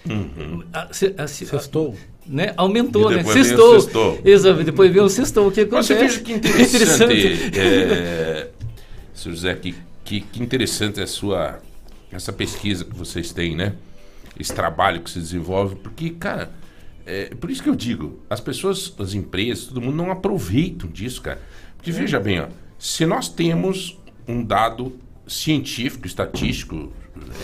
Uhum. 0.09 0.63
A- 0.73 0.89
a- 1.17 1.27
Sextou. 1.27 1.95
Né? 2.25 2.53
Aumentou, 2.57 3.11
E 3.11 3.15
né? 3.17 3.23
Sextou. 3.23 3.79
sextou. 3.79 4.19
Exato, 4.23 4.63
depois 4.63 4.91
vem 4.91 5.01
o 5.01 5.09
sextou. 5.09 5.47
O 5.47 5.51
que 5.51 5.65
Mas 5.65 5.85
Você 5.85 5.93
acontece? 5.93 6.19
veja 6.19 6.19
que 6.21 6.33
interessante, 6.63 7.57
é, 7.59 8.49
Sr. 9.13 9.29
José, 9.31 9.53
que, 9.55 9.75
que, 10.03 10.21
que 10.21 10.41
interessante 10.41 11.01
a 11.01 11.07
sua, 11.07 11.59
essa 12.11 12.31
pesquisa 12.33 12.83
que 12.85 12.95
vocês 12.95 13.31
têm, 13.31 13.55
né? 13.55 13.73
Esse 14.39 14.53
trabalho 14.53 15.01
que 15.01 15.09
se 15.11 15.19
desenvolve, 15.19 15.75
porque, 15.75 16.09
cara, 16.11 16.51
é 17.05 17.35
por 17.35 17.51
isso 17.51 17.61
que 17.61 17.69
eu 17.69 17.75
digo, 17.75 18.19
as 18.29 18.39
pessoas, 18.39 18.93
as 18.99 19.13
empresas, 19.13 19.65
todo 19.65 19.81
mundo 19.81 19.95
não 19.95 20.11
aproveitam 20.11 20.89
disso, 20.89 21.21
cara. 21.21 21.41
Porque 21.75 21.91
veja 21.91 22.19
bem, 22.19 22.41
ó, 22.41 22.47
se 22.79 23.05
nós 23.05 23.29
temos 23.29 23.99
um 24.27 24.43
dado 24.43 24.97
científico, 25.27 26.07
estatístico, 26.07 26.91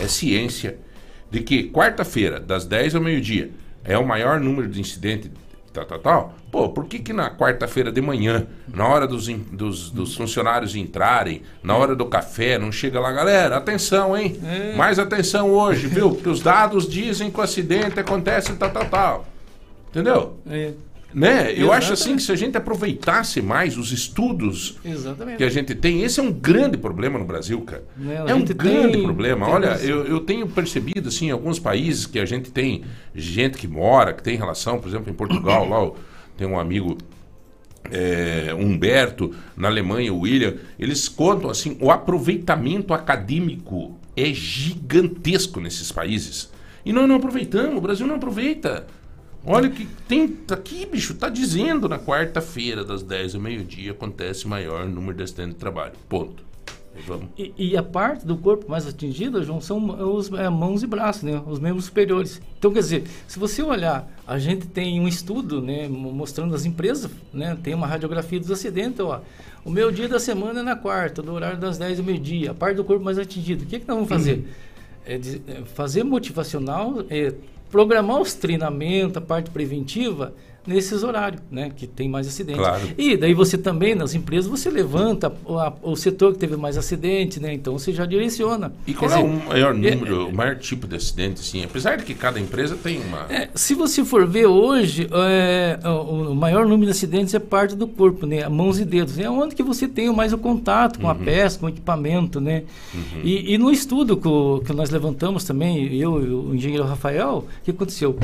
é 0.00 0.08
ciência, 0.08 0.78
de 1.30 1.40
que 1.40 1.70
quarta-feira, 1.70 2.40
das 2.40 2.64
10 2.64 2.96
ao 2.96 3.02
meio-dia, 3.02 3.50
é 3.84 3.96
o 3.96 4.06
maior 4.06 4.40
número 4.40 4.68
de 4.68 4.80
incidentes 4.80 5.30
tal, 5.72 5.84
tal, 5.84 5.98
tal. 5.98 6.34
Pô, 6.50 6.68
por 6.68 6.86
que 6.86 6.98
que 6.98 7.12
na 7.12 7.30
quarta-feira 7.30 7.92
de 7.92 8.00
manhã, 8.00 8.46
na 8.66 8.86
hora 8.88 9.06
dos, 9.06 9.28
dos, 9.28 9.90
dos 9.90 10.16
funcionários 10.16 10.74
entrarem, 10.74 11.42
na 11.62 11.76
hora 11.76 11.94
do 11.94 12.06
café, 12.06 12.58
não 12.58 12.72
chega 12.72 12.98
lá, 12.98 13.12
galera, 13.12 13.56
atenção, 13.56 14.16
hein? 14.16 14.36
Mais 14.76 14.98
atenção 14.98 15.50
hoje, 15.50 15.86
viu? 15.86 16.10
Porque 16.10 16.28
os 16.28 16.40
dados 16.40 16.88
dizem 16.88 17.30
que 17.30 17.38
o 17.38 17.42
acidente 17.42 18.00
acontece 18.00 18.52
tal, 18.54 18.70
tal, 18.70 18.86
tal. 18.86 19.26
Entendeu? 19.90 20.36
É, 20.48 20.72
Né? 21.12 21.52
Eu 21.56 21.72
acho 21.72 21.92
assim 21.92 22.14
que 22.14 22.22
se 22.22 22.30
a 22.30 22.36
gente 22.36 22.56
aproveitasse 22.56 23.42
mais 23.42 23.76
os 23.76 23.90
estudos 23.90 24.76
exatamente. 24.84 25.38
que 25.38 25.44
a 25.44 25.48
gente 25.50 25.74
tem, 25.74 26.02
esse 26.04 26.20
é 26.20 26.22
um 26.22 26.30
grande 26.32 26.76
problema 26.78 27.18
no 27.18 27.24
Brasil, 27.24 27.60
cara. 27.62 27.82
A 28.26 28.30
É 28.30 28.34
um 28.34 28.44
grande 28.44 28.92
tem- 28.92 29.02
problema. 29.02 29.46
tem 29.46 29.54
Olha, 29.54 29.76
eu, 29.82 30.06
eu 30.06 30.20
tenho 30.20 30.46
percebido, 30.46 31.08
assim, 31.08 31.26
em 31.26 31.30
alguns 31.32 31.58
países 31.58 32.06
que 32.06 32.20
a 32.20 32.24
gente 32.24 32.52
tem 32.52 32.84
gente 33.12 33.58
que 33.58 33.66
mora, 33.66 34.12
que 34.12 34.22
tem 34.22 34.36
relação, 34.36 34.78
por 34.78 34.88
exemplo, 34.88 35.10
em 35.10 35.14
Portugal, 35.14 35.68
lá 35.68 35.90
tem 36.36 36.46
um 36.46 36.58
amigo 36.60 36.96
é, 37.90 38.54
Humberto, 38.54 39.34
na 39.56 39.66
Alemanha, 39.68 40.12
o 40.14 40.20
William, 40.20 40.54
eles 40.78 41.08
contam 41.08 41.50
assim, 41.50 41.76
o 41.80 41.90
aproveitamento 41.90 42.94
acadêmico 42.94 43.98
é 44.16 44.32
gigantesco 44.32 45.60
nesses 45.60 45.90
países. 45.90 46.50
E 46.84 46.92
nós 46.92 47.08
não 47.08 47.16
aproveitamos, 47.16 47.76
o 47.76 47.80
Brasil 47.80 48.06
não 48.06 48.14
aproveita. 48.16 48.86
Olha 49.44 49.70
que 49.70 49.86
tem 50.06 50.28
tá 50.28 50.54
aqui, 50.54 50.84
bicho, 50.86 51.14
tá 51.14 51.28
dizendo 51.28 51.88
na 51.88 51.98
quarta-feira, 51.98 52.84
das 52.84 53.02
10 53.02 53.34
ao 53.36 53.40
meio-dia, 53.40 53.92
acontece 53.92 54.46
maior 54.46 54.86
número 54.86 55.16
de 55.16 55.22
acidentes 55.22 55.54
de 55.54 55.58
trabalho. 55.60 55.92
Ponto. 56.08 56.44
E. 57.38 57.54
E, 57.56 57.76
a 57.76 57.82
parte 57.82 58.26
do 58.26 58.36
corpo 58.36 58.70
mais 58.70 58.86
atingida, 58.86 59.42
João, 59.42 59.60
são 59.60 59.78
os 60.14 60.30
é, 60.32 60.48
mãos 60.50 60.82
e 60.82 60.86
braços, 60.86 61.22
né? 61.22 61.40
Os 61.46 61.58
membros 61.58 61.86
superiores. 61.86 62.42
Então, 62.58 62.70
quer 62.72 62.80
dizer, 62.80 63.04
se 63.26 63.38
você 63.38 63.62
olhar, 63.62 64.06
a 64.26 64.38
gente 64.38 64.66
tem 64.66 65.00
um 65.00 65.08
estudo, 65.08 65.62
né, 65.62 65.88
mo- 65.88 66.12
mostrando 66.12 66.54
as 66.54 66.66
empresas, 66.66 67.10
né, 67.32 67.56
tem 67.62 67.72
uma 67.72 67.86
radiografia 67.86 68.38
dos 68.38 68.50
acidentes, 68.50 69.00
ó. 69.00 69.22
O 69.64 69.70
meu 69.70 69.90
dia 69.90 70.08
da 70.08 70.18
semana 70.18 70.60
é 70.60 70.62
na 70.62 70.76
quarta, 70.76 71.22
do 71.22 71.32
horário 71.32 71.58
das 71.58 71.78
10 71.78 72.00
ao 72.00 72.04
meio-dia, 72.04 72.50
a 72.50 72.54
parte 72.54 72.76
do 72.76 72.84
corpo 72.84 73.02
mais 73.04 73.18
atingido. 73.18 73.62
O 73.62 73.66
que, 73.66 73.78
que 73.80 73.88
nós 73.88 73.96
vamos 73.96 74.08
fazer? 74.10 74.44
É 75.06 75.16
de- 75.16 75.40
é 75.48 75.62
fazer 75.74 76.02
motivacional, 76.04 77.02
é 77.08 77.32
programar 77.70 78.20
os 78.20 78.34
treinamentos, 78.34 79.16
a 79.16 79.20
parte 79.20 79.50
preventiva 79.50 80.34
nesses 80.66 81.02
horários, 81.02 81.40
né, 81.50 81.70
que 81.74 81.86
tem 81.86 82.08
mais 82.08 82.26
acidentes. 82.28 82.60
Claro. 82.62 82.82
E 82.98 83.16
daí 83.16 83.32
você 83.34 83.56
também, 83.56 83.94
nas 83.94 84.14
empresas, 84.14 84.46
você 84.50 84.68
levanta 84.70 85.32
o, 85.44 85.58
a- 85.58 85.72
o 85.82 85.96
setor 85.96 86.32
que 86.34 86.38
teve 86.38 86.56
mais 86.56 86.76
acidente, 86.76 87.40
né? 87.40 87.52
Então 87.54 87.78
você 87.78 87.92
já 87.92 88.04
direciona. 88.06 88.72
E 88.86 88.92
qual 88.94 89.10
é 89.10 89.14
dizer, 89.16 89.26
o 89.28 89.48
maior 89.48 89.70
é- 89.74 89.94
número, 89.94 90.28
o 90.28 90.34
maior 90.34 90.56
tipo 90.56 90.86
de 90.86 90.96
acidente, 90.96 91.40
assim? 91.40 91.64
Apesar 91.64 91.96
de 91.96 92.04
que 92.04 92.14
cada 92.14 92.38
empresa 92.38 92.76
tem 92.76 93.00
uma. 93.00 93.26
é, 93.32 93.48
se 93.54 93.74
você 93.74 94.04
for 94.04 94.26
ver 94.26 94.46
hoje, 94.46 95.08
é, 95.12 95.78
o, 95.84 96.30
o 96.30 96.34
maior 96.34 96.64
número 96.66 96.84
de 96.86 96.90
acidentes 96.92 97.32
é 97.34 97.38
parte 97.38 97.74
do 97.74 97.86
corpo, 97.86 98.26
né? 98.26 98.48
Mãos 98.48 98.78
e 98.78 98.84
dedos. 98.84 99.18
É 99.18 99.28
onde 99.30 99.54
que 99.54 99.62
você 99.62 99.88
tem 99.88 100.12
mais 100.12 100.32
o 100.32 100.38
contato 100.38 100.98
com 101.00 101.08
a 101.08 101.14
peça, 101.14 101.58
com 101.58 101.66
o 101.66 101.68
equipamento, 101.68 102.40
né? 102.40 102.64
E, 103.24 103.54
e 103.54 103.58
no 103.58 103.70
estudo 103.70 104.16
que, 104.16 104.66
que 104.66 104.72
nós 104.72 104.90
levantamos 104.90 105.44
também, 105.44 105.94
eu 105.96 106.22
e 106.24 106.30
o 106.30 106.54
engenheiro 106.54 106.84
Rafael, 106.84 107.46
o 107.60 107.64
que 107.64 107.70
aconteceu? 107.70 108.16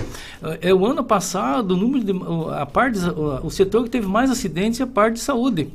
É, 0.61 0.72
o 0.75 0.85
ano 0.87 1.03
passado, 1.03 1.72
o 1.72 1.77
número 1.77 2.05
de, 2.05 2.12
a 2.51 2.67
parte, 2.67 2.99
o, 3.43 3.51
setor 3.51 3.85
que 3.85 3.91
teve 3.91 4.07
mais 4.07 4.31
acidentes 4.31 4.81
é 4.81 4.85
a 4.85 4.87
parte 4.87 5.15
de 5.15 5.21
saúde. 5.21 5.69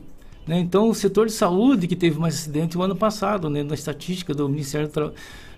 Né? 0.48 0.60
Então, 0.60 0.90
o 0.90 0.96
setor 0.96 1.28
de 1.28 1.34
saúde 1.34 1.88
que 1.88 1.96
teve 1.96 2.20
mais 2.20 2.36
acidente 2.36 2.78
o 2.78 2.82
ano 2.82 2.96
passado, 2.96 3.50
né, 3.50 3.64
na 3.64 3.74
estatística 3.74 4.34
do 4.34 4.48
Ministério 4.50 4.88
do 4.88 5.14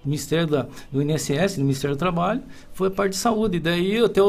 Ministério 0.06 0.48
da, 0.48 0.68
do 0.92 1.02
INSS, 1.02 1.56
do 1.56 1.62
Ministério 1.62 1.96
do 1.96 2.00
Trabalho, 2.00 2.42
foi 2.74 2.88
a 2.88 2.92
parte 2.92 3.12
de 3.12 3.18
saúde. 3.18 3.60
Daí 3.60 3.96
eu 3.96 4.06
até 4.06 4.20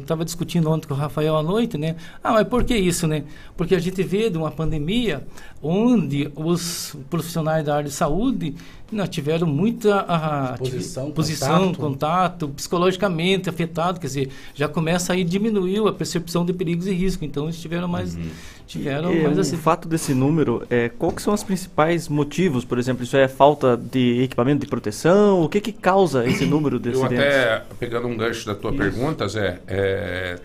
estava 0.00 0.24
discutindo 0.24 0.70
ontem 0.70 0.86
com 0.86 0.94
o 0.94 0.96
Rafael 0.96 1.36
à 1.36 1.42
noite, 1.42 1.76
né? 1.76 1.96
Ah, 2.22 2.32
mas 2.32 2.46
por 2.48 2.64
que 2.64 2.76
isso, 2.76 3.06
né? 3.06 3.24
Porque 3.56 3.74
a 3.74 3.78
gente 3.80 4.02
vê 4.02 4.30
de 4.30 4.38
uma 4.38 4.50
pandemia 4.50 5.26
onde 5.62 6.30
os 6.34 6.96
profissionais 7.10 7.64
da 7.64 7.76
área 7.76 7.88
de 7.88 7.94
saúde 7.94 8.54
né, 8.90 9.06
tiveram 9.06 9.46
muita 9.46 10.04
ah, 10.08 10.52
Exposição, 10.60 11.04
ati- 11.04 11.12
posição, 11.12 11.58
contato. 11.74 11.76
contato, 11.78 12.48
psicologicamente 12.48 13.48
afetado, 13.48 14.00
quer 14.00 14.06
dizer, 14.06 14.30
já 14.54 14.66
começa 14.68 15.12
aí 15.12 15.22
diminuiu 15.22 15.86
a 15.86 15.92
percepção 15.92 16.44
de 16.44 16.52
perigos 16.52 16.86
e 16.86 16.92
riscos. 16.92 17.26
Então 17.28 17.44
eles 17.44 17.60
tiveram 17.60 17.86
mais, 17.86 18.18
tiveram 18.66 19.12
E, 19.14 19.22
mais 19.22 19.36
o 19.36 19.40
assim. 19.42 19.56
fato 19.56 19.86
desse 19.86 20.12
número, 20.14 20.64
é, 20.70 20.88
qual 20.88 21.12
que 21.12 21.20
são 21.22 21.32
os 21.34 21.42
principais 21.44 22.08
motivos? 22.08 22.64
Por 22.64 22.78
exemplo, 22.78 23.04
isso 23.04 23.16
é 23.16 23.28
falta 23.28 23.76
de 23.76 24.22
equipamento 24.22 24.60
de 24.64 24.66
proteção? 24.66 25.42
O 25.42 25.48
que 25.48 25.60
que 25.60 25.72
causa 25.72 26.26
esse 26.26 26.44
número 26.46 26.80
de 26.80 26.88
Eu 26.92 27.04
acidentes? 27.04 27.26
até, 27.26 27.62
pegando 27.80 28.06
um 28.06 28.16
gancho 28.16 28.46
da 28.46 28.54
tua 28.54 28.74
pergunta, 28.74 29.26
Zé, 29.26 29.58
é, 29.66 30.38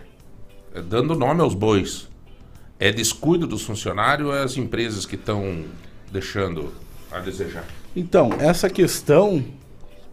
é, 0.73 0.81
dando 0.81 1.13
nome 1.13 1.41
aos 1.41 1.53
bois, 1.53 2.07
é 2.79 2.93
descuido 2.93 3.45
dos 3.45 3.63
funcionários 3.63 4.29
ou 4.29 4.35
é 4.35 4.41
as 4.41 4.55
empresas 4.55 5.05
que 5.05 5.15
estão 5.15 5.65
deixando 6.09 6.71
a 7.11 7.19
desejar? 7.19 7.65
Então, 7.93 8.29
essa 8.39 8.69
questão, 8.69 9.43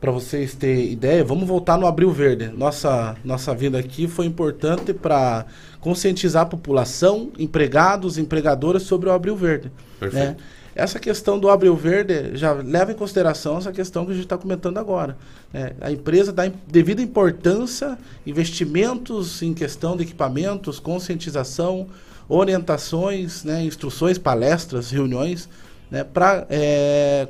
para 0.00 0.10
vocês 0.10 0.56
terem 0.56 0.90
ideia, 0.90 1.22
vamos 1.22 1.46
voltar 1.46 1.78
no 1.78 1.86
Abril 1.86 2.10
Verde. 2.10 2.48
Nossa, 2.48 3.16
nossa 3.24 3.54
vinda 3.54 3.78
aqui 3.78 4.08
foi 4.08 4.26
importante 4.26 4.92
para 4.92 5.46
conscientizar 5.80 6.42
a 6.42 6.46
população, 6.46 7.30
empregados, 7.38 8.18
empregadoras 8.18 8.82
sobre 8.82 9.08
o 9.08 9.12
Abril 9.12 9.36
Verde. 9.36 9.70
Perfeito. 10.00 10.24
né? 10.24 10.36
Essa 10.74 10.98
questão 10.98 11.38
do 11.38 11.50
Abril 11.50 11.76
Verde 11.76 12.34
já 12.34 12.52
leva 12.52 12.92
em 12.92 12.94
consideração 12.94 13.58
essa 13.58 13.70
questão 13.72 14.06
que 14.06 14.12
a 14.12 14.14
gente 14.14 14.24
está 14.24 14.38
comentando 14.38 14.78
agora. 14.78 15.16
né? 15.52 15.72
A 15.80 15.92
empresa 15.92 16.32
dá 16.32 16.50
devida 16.66 17.02
importância, 17.02 17.98
investimentos 18.26 19.42
em 19.42 19.52
questão 19.52 19.96
de 19.96 20.04
equipamentos, 20.04 20.78
conscientização, 20.78 21.88
orientações, 22.28 23.44
né, 23.44 23.62
instruções, 23.62 24.16
palestras, 24.16 24.90
reuniões, 24.90 25.48
né, 25.90 26.04
para 26.04 26.46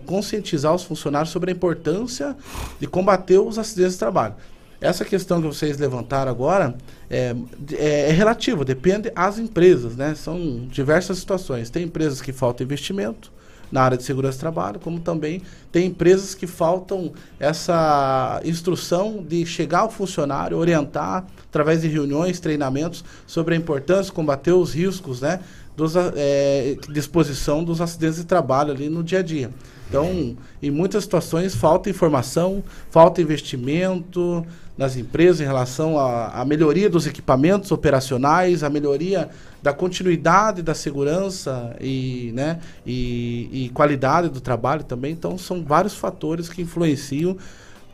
conscientizar 0.07 0.73
os 0.73 0.85
funcionários 0.85 1.31
sobre 1.31 1.51
a 1.51 1.55
importância 1.55 2.37
de 2.79 2.87
combater 2.87 3.39
os 3.39 3.59
acidentes 3.59 3.95
de 3.95 3.99
trabalho. 3.99 4.35
Essa 4.83 5.05
questão 5.05 5.41
que 5.41 5.47
vocês 5.47 5.79
levantaram 5.79 6.29
agora 6.29 6.75
é, 7.09 7.37
é, 7.75 8.09
é 8.09 8.11
relativa, 8.11 8.65
depende 8.65 9.13
às 9.15 9.39
empresas, 9.39 9.95
né? 9.95 10.13
São 10.17 10.67
diversas 10.69 11.19
situações. 11.19 11.71
Tem 11.71 11.85
empresas 11.85 12.21
que 12.21 12.33
falta 12.33 12.65
investimento 12.65 13.31
na 13.71 13.81
área 13.81 13.97
de 13.97 14.03
segurança 14.03 14.37
do 14.37 14.41
trabalho, 14.41 14.81
como 14.81 14.99
também 14.99 15.41
tem 15.71 15.87
empresas 15.87 16.35
que 16.35 16.49
faltam 16.49 17.13
essa 17.39 18.43
instrução 18.45 19.25
de 19.27 19.47
chegar 19.47 19.81
ao 19.81 19.91
funcionário, 19.91 20.59
orientar 20.59 21.25
através 21.49 21.81
de 21.81 21.89
reuniões, 21.89 22.41
treinamentos 22.41 23.05
sobre 23.25 23.55
a 23.55 23.57
importância 23.57 24.13
combater 24.13 24.53
os 24.53 24.75
riscos, 24.75 25.21
né? 25.21 25.41
Dos, 25.75 25.95
é, 25.97 26.77
de 26.87 26.99
exposição 26.99 27.65
dos 27.65 27.81
acidentes 27.81 28.17
de 28.17 28.25
trabalho 28.25 28.73
ali 28.73 28.91
no 28.91 29.03
dia 29.03 29.21
a 29.21 29.23
dia. 29.23 29.51
Então, 29.89 30.37
em 30.63 30.71
muitas 30.71 31.05
situações 31.05 31.55
falta 31.55 31.89
informação, 31.89 32.63
falta 32.91 33.23
investimento 33.23 34.45
nas 34.77 34.97
empresas 34.97 35.41
em 35.41 35.45
relação 35.45 35.99
à, 35.99 36.29
à 36.41 36.45
melhoria 36.45 36.89
dos 36.89 37.07
equipamentos 37.07 37.71
operacionais, 37.71 38.63
a 38.63 38.71
melhoria 38.71 39.29
da 39.63 39.73
continuidade 39.73 40.63
da 40.63 40.75
segurança 40.75 41.77
e, 41.81 42.33
né, 42.35 42.59
e, 42.87 43.49
e 43.53 43.69
qualidade 43.71 44.29
do 44.29 44.41
trabalho 44.41 44.83
também. 44.83 45.13
Então, 45.13 45.37
são 45.39 45.63
vários 45.63 45.95
fatores 45.95 46.49
que 46.49 46.63
influenciam 46.63 47.37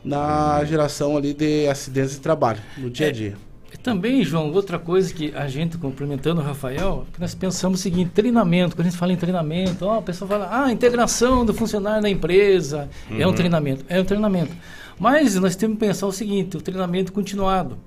na 0.03 0.63
geração 0.63 1.17
ali 1.17 1.33
de 1.33 1.67
acidentes 1.67 2.11
de 2.11 2.19
trabalho 2.21 2.59
no 2.77 2.89
dia 2.89 3.07
a 3.07 3.11
dia. 3.11 3.35
E 3.71 3.77
Também, 3.77 4.23
João, 4.23 4.51
outra 4.51 4.79
coisa 4.79 5.13
que 5.13 5.31
a 5.35 5.47
gente, 5.47 5.77
complementando 5.77 6.41
o 6.41 6.43
Rafael, 6.43 7.05
que 7.13 7.19
nós 7.19 7.35
pensamos 7.35 7.79
o 7.79 7.83
seguinte, 7.83 8.09
treinamento, 8.15 8.75
quando 8.75 8.87
a 8.87 8.89
gente 8.89 8.97
fala 8.97 9.13
em 9.13 9.17
treinamento, 9.17 9.85
ó, 9.85 9.99
a 9.99 10.01
pessoa 10.01 10.27
fala, 10.27 10.49
ah, 10.51 10.71
integração 10.71 11.45
do 11.45 11.53
funcionário 11.53 12.01
na 12.01 12.09
empresa, 12.09 12.89
é 13.11 13.25
um 13.27 13.29
Uhum. 13.29 13.35
treinamento, 13.35 13.85
é 13.87 14.01
um 14.01 14.05
treinamento. 14.05 14.51
Mas 14.99 15.35
nós 15.35 15.55
temos 15.55 15.77
que 15.79 15.85
pensar 15.85 16.07
o 16.07 16.11
seguinte, 16.11 16.57
o 16.57 16.61
treinamento 16.61 17.13
continuado. 17.13 17.77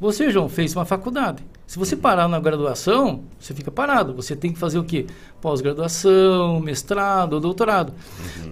Você, 0.00 0.30
João, 0.30 0.48
fez 0.48 0.74
uma 0.74 0.84
faculdade. 0.84 1.44
Se 1.66 1.78
você 1.78 1.94
parar 1.94 2.26
na 2.26 2.40
graduação, 2.40 3.22
você 3.38 3.54
fica 3.54 3.70
parado. 3.70 4.12
Você 4.14 4.34
tem 4.34 4.52
que 4.52 4.58
fazer 4.58 4.78
o 4.78 4.84
quê? 4.84 5.06
Pós-graduação, 5.40 6.58
mestrado, 6.60 7.38
doutorado. 7.38 7.92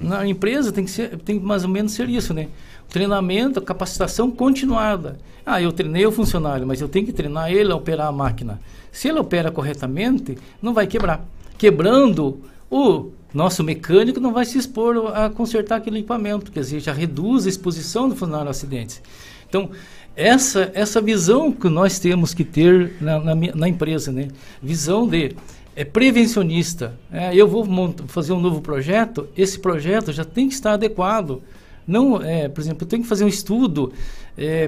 Na 0.00 0.26
empresa 0.26 0.70
tem 0.70 0.85
que, 0.85 0.90
ser, 0.90 1.18
tem 1.18 1.40
que 1.40 1.44
mais 1.44 1.64
ou 1.64 1.70
menos 1.70 1.92
ser 1.92 2.09
isso, 2.09 2.33
né? 2.33 2.48
Treinamento, 2.88 3.61
capacitação 3.61 4.30
continuada. 4.30 5.18
Ah, 5.44 5.61
eu 5.61 5.72
treinei 5.72 6.06
o 6.06 6.12
funcionário, 6.12 6.66
mas 6.66 6.80
eu 6.80 6.88
tenho 6.88 7.06
que 7.06 7.12
treinar 7.12 7.50
ele 7.50 7.72
a 7.72 7.76
operar 7.76 8.06
a 8.06 8.12
máquina. 8.12 8.61
Se 8.92 9.09
ele 9.09 9.18
opera 9.18 9.50
corretamente, 9.50 10.38
não 10.62 10.72
vai 10.72 10.87
quebrar. 10.87 11.24
Quebrando, 11.59 12.40
o 12.70 13.11
nosso 13.33 13.62
mecânico 13.62 14.21
não 14.21 14.33
vai 14.33 14.45
se 14.45 14.59
expor 14.59 15.16
a 15.16 15.31
consertar 15.31 15.77
aquele 15.77 15.99
equipamento, 15.99 16.51
quer 16.51 16.61
dizer, 16.61 16.81
já 16.81 16.93
reduz 16.93 17.47
a 17.47 17.49
exposição 17.49 18.09
do 18.09 18.16
funcionário 18.16 18.49
a 18.49 18.51
acidentes. 18.51 19.01
Então, 19.49 19.71
essa, 20.16 20.71
essa 20.75 21.01
visão 21.01 21.53
que 21.53 21.69
nós 21.69 21.99
temos 21.99 22.35
que 22.35 22.45
ter 22.45 22.95
na, 23.01 23.19
na, 23.19 23.35
na 23.35 23.69
empresa, 23.69 24.11
né? 24.12 24.29
Visão 24.62 25.07
de 25.07 25.35
é 25.77 25.85
prevencionista. 25.85 26.95
É, 27.11 27.35
eu 27.35 27.49
vou 27.49 27.66
fazer 28.09 28.33
um 28.33 28.40
novo 28.40 28.61
projeto, 28.61 29.29
esse 29.37 29.59
projeto 29.59 30.12
já 30.12 30.25
tem 30.25 30.49
que 30.49 30.55
estar 30.55 30.73
adequado. 30.73 31.43
Não, 31.87 32.21
é, 32.21 32.49
por 32.49 32.61
exemplo, 32.61 32.85
eu 32.85 32.88
tenho 32.88 33.03
que 33.03 33.09
fazer 33.09 33.25
um 33.25 33.29
estudo 33.29 33.93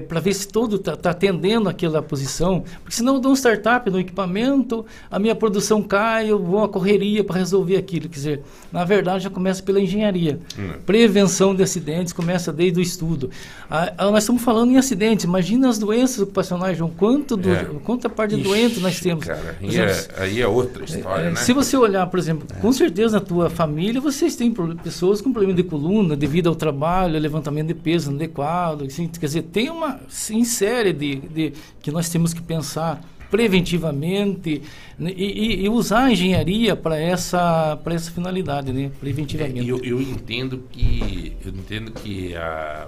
para 0.07 0.19
ver 0.19 0.33
se 0.33 0.47
todo 0.47 0.75
está 0.75 1.09
atendendo 1.09 1.67
aquela 1.69 2.01
posição, 2.01 2.63
porque 2.83 2.95
senão 2.95 3.15
eu 3.15 3.19
dou 3.19 3.31
um 3.31 3.35
startup 3.35 3.89
no 3.89 3.99
equipamento, 3.99 4.85
a 5.09 5.17
minha 5.17 5.33
produção 5.35 5.81
cai, 5.81 6.29
eu 6.29 6.37
vou 6.39 6.63
à 6.63 6.69
correria 6.69 7.23
para 7.23 7.37
resolver 7.37 7.75
aquilo. 7.77 8.07
Quer 8.09 8.15
dizer, 8.15 8.41
na 8.71 8.83
verdade 8.85 9.23
já 9.23 9.29
começa 9.29 9.63
pela 9.63 9.79
engenharia. 9.79 10.39
Hum. 10.57 10.73
Prevenção 10.85 11.55
de 11.55 11.63
acidentes 11.63 12.13
começa 12.13 12.51
desde 12.53 12.79
o 12.79 12.81
estudo. 12.81 13.29
Ah, 13.69 13.93
ah, 13.97 14.11
nós 14.11 14.23
estamos 14.23 14.41
falando 14.41 14.71
em 14.71 14.77
acidentes, 14.77 15.25
imagina 15.25 15.69
as 15.69 15.77
doenças 15.79 16.19
ocupacionais, 16.19 16.77
João, 16.77 16.91
quanto, 16.91 17.35
do, 17.35 17.49
É. 17.49 17.65
quanta 17.83 18.09
parte 18.09 18.35
de 18.35 18.43
doentes 18.43 18.81
nós 18.81 18.99
temos. 18.99 19.25
cara, 19.25 19.57
exemplo, 19.61 19.91
é- 19.91 20.23
aí 20.23 20.41
é 20.41 20.47
outra 20.47 20.83
história, 20.85 21.25
é, 21.25 21.29
né? 21.31 21.35
Se 21.35 21.53
você 21.53 21.75
olhar, 21.77 22.05
por 22.07 22.19
exemplo, 22.19 22.47
com 22.61 22.71
certeza 22.71 23.19
na 23.19 23.25
tua 23.25 23.49
família 23.49 23.99
vocês 23.99 24.35
têm 24.35 24.51
pessoas 24.83 25.21
com 25.21 25.31
problema 25.31 25.55
de 25.55 25.63
coluna 25.63 26.15
devido 26.15 26.47
ao 26.47 26.55
trabalho, 26.55 27.17
levantamento 27.19 27.67
de 27.67 27.73
peso 27.73 28.09
inadequado, 28.11 28.85
assim, 28.85 29.07
quer 29.07 29.25
dizer, 29.25 29.43
tem 29.53 29.69
uma 29.69 29.99
sim, 30.09 30.43
série 30.43 30.91
de, 30.91 31.15
de 31.15 31.53
que 31.81 31.91
nós 31.91 32.09
temos 32.09 32.33
que 32.33 32.41
pensar 32.41 33.01
preventivamente 33.31 34.61
né, 34.97 35.11
e, 35.15 35.63
e- 35.63 35.69
usar 35.69 36.05
a 36.05 36.11
engenharia 36.11 36.75
para 36.75 36.99
essa 36.99 37.75
para 37.83 37.93
essa 37.95 38.11
finalidade, 38.11 38.71
né? 38.71 38.91
Preventivamente. 38.99 39.67
Eu, 39.67 39.79
eu 39.83 40.01
entendo 40.01 40.63
que 40.71 41.35
eu 41.43 41.51
entendo 41.51 41.91
que 41.91 42.35
a, 42.35 42.87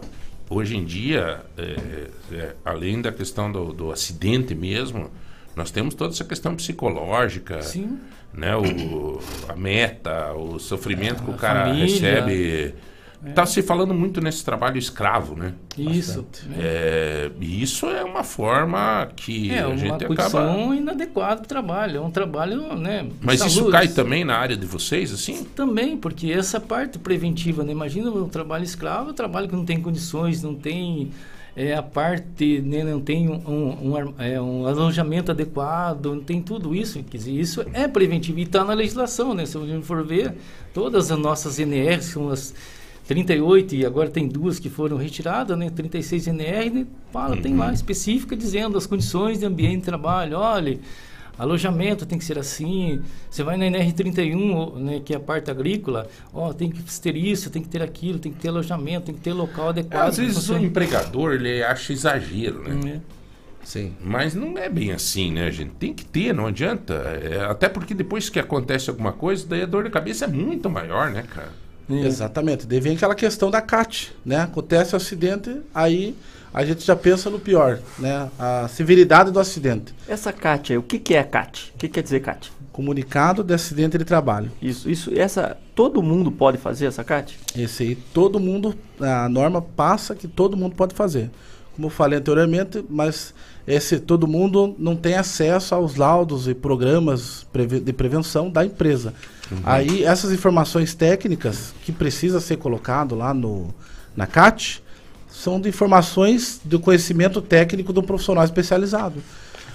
hoje 0.49 0.75
em 0.77 0.85
dia, 0.85 1.41
é, 1.57 2.07
é, 2.31 2.55
além 2.63 3.01
da 3.01 3.11
questão 3.11 3.51
do, 3.51 3.73
do 3.73 3.91
acidente 3.91 4.53
mesmo, 4.53 5.09
nós 5.55 5.71
temos 5.71 5.95
toda 5.95 6.13
essa 6.13 6.23
questão 6.25 6.55
psicológica, 6.55 7.61
Sim. 7.61 7.97
né? 8.33 8.55
O, 8.55 9.19
a 9.49 9.55
meta, 9.55 10.33
o 10.33 10.59
sofrimento 10.59 11.23
que 11.23 11.31
o 11.31 11.33
cara 11.35 11.67
família. 11.67 11.85
recebe. 11.85 12.73
É. 13.25 13.31
Tá 13.31 13.45
se 13.45 13.61
falando 13.63 13.93
muito 13.93 14.21
nesse 14.21 14.45
trabalho 14.45 14.77
escravo, 14.77 15.35
né? 15.35 15.53
Isso. 15.77 16.25
É, 16.57 17.31
isso 17.41 17.87
é 17.87 18.03
uma 18.03 18.23
forma 18.23 19.09
que 19.15 19.51
É 19.51 19.61
a 19.61 19.67
uma 19.67 19.77
gente 19.77 20.05
condição 20.05 20.55
acaba. 20.65 20.75
inadequada 20.75 21.35
para 21.37 21.45
o 21.45 21.47
trabalho. 21.47 21.97
É 21.97 22.01
um 22.01 22.11
trabalho, 22.11 22.75
né? 22.75 23.07
Mas 23.19 23.41
isso 23.41 23.57
saúde. 23.57 23.71
cai 23.71 23.87
também 23.87 24.23
na 24.23 24.37
área 24.37 24.55
de 24.55 24.65
vocês, 24.65 25.11
assim? 25.11 25.43
Também, 25.43 25.97
porque 25.97 26.31
essa 26.31 26.59
parte 26.59 26.99
preventiva, 26.99 27.63
né? 27.63 27.71
Imagina 27.71 28.11
um 28.11 28.29
trabalho 28.29 28.63
escravo, 28.63 29.09
um 29.09 29.13
trabalho 29.13 29.49
que 29.49 29.55
não 29.55 29.65
tem 29.65 29.81
condições, 29.81 30.43
não 30.43 30.53
tem 30.53 31.11
é, 31.55 31.73
a 31.73 31.81
parte, 31.81 32.59
né? 32.59 32.83
não 32.83 32.99
tem 32.99 33.29
um, 33.29 33.35
um, 33.47 34.13
é, 34.19 34.39
um 34.41 34.67
alojamento 34.67 35.31
adequado, 35.31 36.07
não 36.07 36.19
tem 36.21 36.41
tudo 36.41 36.75
isso. 36.75 37.01
Quer 37.03 37.17
dizer, 37.17 37.31
isso 37.31 37.65
é 37.73 37.87
preventivo 37.87 38.37
e 38.39 38.43
está 38.43 38.63
na 38.63 38.73
legislação, 38.73 39.33
né? 39.33 39.45
Se 39.45 39.57
a 39.57 39.61
gente 39.65 39.85
for 39.85 40.05
ver, 40.05 40.33
todas 40.73 41.11
as 41.11 41.17
nossas 41.17 41.57
NRs, 41.57 42.05
são 42.05 42.29
as 42.29 42.53
38 43.07 43.75
e 43.75 43.85
agora 43.85 44.09
tem 44.09 44.27
duas 44.27 44.57
que 44.57 44.69
foram 44.69 44.97
retiradas, 44.97 45.57
né? 45.57 45.69
36 45.69 46.27
NR, 46.27 46.69
né? 46.71 46.87
fala, 47.11 47.37
tem 47.37 47.55
lá 47.55 47.71
específica 47.71 48.35
dizendo 48.35 48.77
as 48.77 48.85
condições 48.85 49.39
de 49.39 49.45
ambiente 49.45 49.77
de 49.77 49.83
trabalho, 49.83 50.37
olha, 50.37 50.79
alojamento 51.37 52.05
tem 52.05 52.17
que 52.17 52.25
ser 52.25 52.37
assim, 52.39 53.01
você 53.29 53.43
vai 53.43 53.57
na 53.57 53.65
NR31, 53.65 54.75
né, 54.75 55.01
que 55.03 55.13
é 55.13 55.17
a 55.17 55.19
parte 55.19 55.51
agrícola, 55.51 56.07
ó, 56.33 56.51
tem 56.51 56.69
que 56.69 56.81
ter 56.99 57.15
isso, 57.15 57.49
tem 57.49 57.61
que 57.61 57.69
ter 57.69 57.81
aquilo, 57.81 58.19
tem 58.19 58.31
que 58.31 58.39
ter 58.39 58.49
alojamento, 58.49 59.05
tem 59.05 59.15
que 59.15 59.21
ter 59.21 59.33
local 59.33 59.69
adequado. 59.69 60.09
Às 60.09 60.17
vezes 60.17 60.49
o 60.49 60.57
empregador 60.57 61.33
ele 61.33 61.63
acha 61.63 61.93
exagero, 61.93 62.63
né? 62.63 63.01
Sim. 63.63 63.93
Mas 63.99 64.35
não 64.35 64.57
é 64.57 64.69
bem 64.69 64.91
assim, 64.91 65.31
né, 65.31 65.51
gente? 65.51 65.71
Tem 65.71 65.91
que 65.91 66.05
ter, 66.05 66.33
não 66.33 66.45
adianta. 66.45 66.93
É, 66.93 67.45
até 67.45 67.67
porque 67.67 67.95
depois 67.95 68.29
que 68.29 68.39
acontece 68.39 68.91
alguma 68.91 69.11
coisa, 69.11 69.45
daí 69.47 69.63
a 69.63 69.65
dor 69.65 69.83
de 69.85 69.89
cabeça 69.89 70.25
é 70.25 70.27
muito 70.27 70.69
maior, 70.69 71.09
né, 71.09 71.23
cara? 71.23 71.64
Exatamente. 71.89 72.65
Daí 72.65 72.79
vem 72.79 72.95
aquela 72.95 73.15
questão 73.15 73.51
da 73.51 73.61
CAT, 73.61 74.13
né? 74.25 74.37
Acontece 74.41 74.93
o 74.93 74.97
acidente, 74.97 75.61
aí 75.73 76.15
a 76.53 76.65
gente 76.65 76.85
já 76.85 76.95
pensa 76.95 77.29
no 77.29 77.39
pior, 77.39 77.79
né? 77.99 78.29
A 78.39 78.67
severidade 78.67 79.29
do 79.29 79.39
acidente. 79.39 79.93
Essa 80.07 80.31
CAT 80.31 80.73
aí, 80.73 80.77
o 80.77 80.83
que, 80.83 80.97
que 80.97 81.13
é 81.13 81.19
a 81.19 81.23
CAT? 81.23 81.73
O 81.75 81.77
que 81.77 81.89
quer 81.89 82.01
dizer 82.01 82.21
CAT? 82.21 82.51
Comunicado 82.71 83.43
de 83.43 83.53
acidente 83.53 83.97
de 83.97 84.05
trabalho. 84.05 84.51
Isso, 84.61 84.89
isso, 84.89 85.11
essa, 85.13 85.57
todo 85.75 86.01
mundo 86.01 86.31
pode 86.31 86.57
fazer 86.57 86.85
essa 86.87 87.03
CAT? 87.03 87.37
Esse 87.57 87.83
aí 87.83 87.95
todo 87.95 88.39
mundo, 88.39 88.75
a 88.99 89.29
norma 89.29 89.61
passa 89.61 90.15
que 90.15 90.27
todo 90.27 90.57
mundo 90.57 90.75
pode 90.75 90.95
fazer. 90.95 91.29
Como 91.75 91.87
eu 91.87 91.91
falei 91.91 92.19
anteriormente, 92.19 92.83
mas 92.89 93.33
esse 93.67 93.99
todo 93.99 94.25
mundo 94.25 94.73
não 94.79 94.95
tem 94.95 95.15
acesso 95.15 95.75
aos 95.75 95.97
laudos 95.97 96.47
e 96.47 96.53
programas 96.53 97.45
de 97.83 97.91
prevenção 97.91 98.49
da 98.49 98.63
empresa. 98.63 99.13
Uhum. 99.51 99.59
Aí 99.63 100.03
essas 100.03 100.31
informações 100.31 100.93
técnicas 100.93 101.73
que 101.83 101.91
precisa 101.91 102.39
ser 102.39 102.57
colocado 102.57 103.15
lá 103.15 103.33
no 103.33 103.73
na 104.15 104.25
CAT 104.25 104.81
são 105.29 105.59
de 105.59 105.67
informações 105.67 106.61
do 106.63 106.79
conhecimento 106.79 107.41
técnico 107.41 107.91
do 107.91 108.01
profissional 108.01 108.43
especializado. 108.43 109.21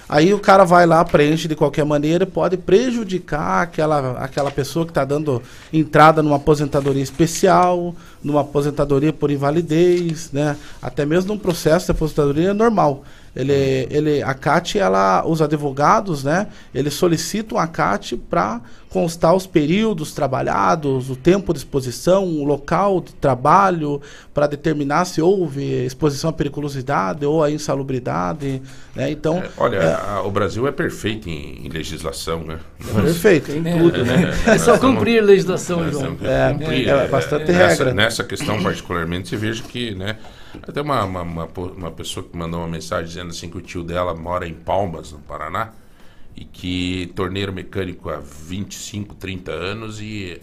Aí 0.09 0.33
o 0.33 0.39
cara 0.39 0.65
vai 0.65 0.85
lá, 0.85 1.05
preenche 1.05 1.47
de 1.47 1.55
qualquer 1.55 1.85
maneira, 1.85 2.25
pode 2.25 2.57
prejudicar 2.57 3.61
aquela, 3.61 4.17
aquela 4.17 4.51
pessoa 4.51 4.83
que 4.83 4.91
está 4.91 5.05
dando 5.05 5.41
entrada 5.71 6.21
numa 6.21 6.35
aposentadoria 6.35 7.01
especial, 7.01 7.95
numa 8.21 8.41
aposentadoria 8.41 9.13
por 9.13 9.31
invalidez, 9.31 10.29
né? 10.33 10.57
Até 10.81 11.05
mesmo 11.05 11.33
num 11.33 11.39
processo 11.39 11.85
de 11.85 11.91
aposentadoria 11.91 12.53
normal. 12.53 13.05
Ele, 13.33 13.87
ele, 13.89 14.21
a 14.21 14.33
CAT, 14.33 14.77
ela, 14.77 15.23
os 15.25 15.41
advogados, 15.41 16.21
né? 16.23 16.47
Eles 16.75 16.93
solicitam 16.93 17.57
a 17.57 17.65
CAT 17.65 18.17
para 18.29 18.59
constar 18.89 19.33
os 19.33 19.47
períodos 19.47 20.11
trabalhados, 20.11 21.09
o 21.09 21.15
tempo 21.15 21.53
de 21.53 21.59
exposição, 21.59 22.25
o 22.25 22.43
local 22.43 22.99
de 22.99 23.13
trabalho, 23.13 24.01
para 24.33 24.47
determinar 24.47 25.05
se 25.05 25.21
houve 25.21 25.63
exposição 25.85 26.29
à 26.29 26.33
periculosidade 26.33 27.25
ou 27.25 27.41
à 27.41 27.49
insalubridade, 27.49 28.61
né? 28.93 29.09
Então, 29.09 29.37
É, 29.37 29.49
olha, 29.57 29.77
é, 29.77 29.93
a- 29.93 30.21
o 30.25 30.29
Brasil 30.31 30.67
é 30.67 30.71
perfeito 30.73 31.29
em, 31.29 31.65
em 31.65 31.69
legislação, 31.69 32.43
né? 32.43 32.59
Perfeito. 32.93 33.51
Tem 33.53 33.63
tudo, 33.63 34.03
né? 34.03 34.33
É 34.45 34.57
só 34.59 34.71
nós 34.71 34.79
temos- 34.81 34.95
cumprir 34.97 35.21
a 35.21 35.25
legislação, 35.25 35.79
nós 35.79 35.91
João. 35.93 36.17
É, 36.21 36.51
cumprir, 36.53 36.89
é, 36.89 37.07
bastante 37.07 37.49
nessa, 37.49 37.67
regra. 37.85 37.93
Nessa 37.93 38.23
questão, 38.25 38.61
particularmente, 38.61 39.29
você 39.29 39.37
veja 39.37 39.63
que, 39.63 39.95
né? 39.95 40.17
Até 40.67 40.81
uma, 40.81 41.03
uma, 41.03 41.21
uma, 41.21 41.45
uma 41.77 41.91
pessoa 41.91 42.25
que 42.25 42.35
mandou 42.35 42.59
uma 42.59 42.67
mensagem 42.67 43.07
dizendo 43.07 43.29
assim 43.29 43.49
que 43.49 43.57
o 43.57 43.61
tio 43.61 43.83
dela 43.83 44.13
mora 44.13 44.47
em 44.47 44.53
Palmas, 44.53 45.11
no 45.11 45.19
Paraná, 45.19 45.71
e 46.35 46.45
que 46.45 47.11
torneiro 47.15 47.51
mecânico 47.53 48.09
há 48.09 48.17
25, 48.19 49.15
30 49.15 49.51
anos 49.51 49.99
e 50.01 50.41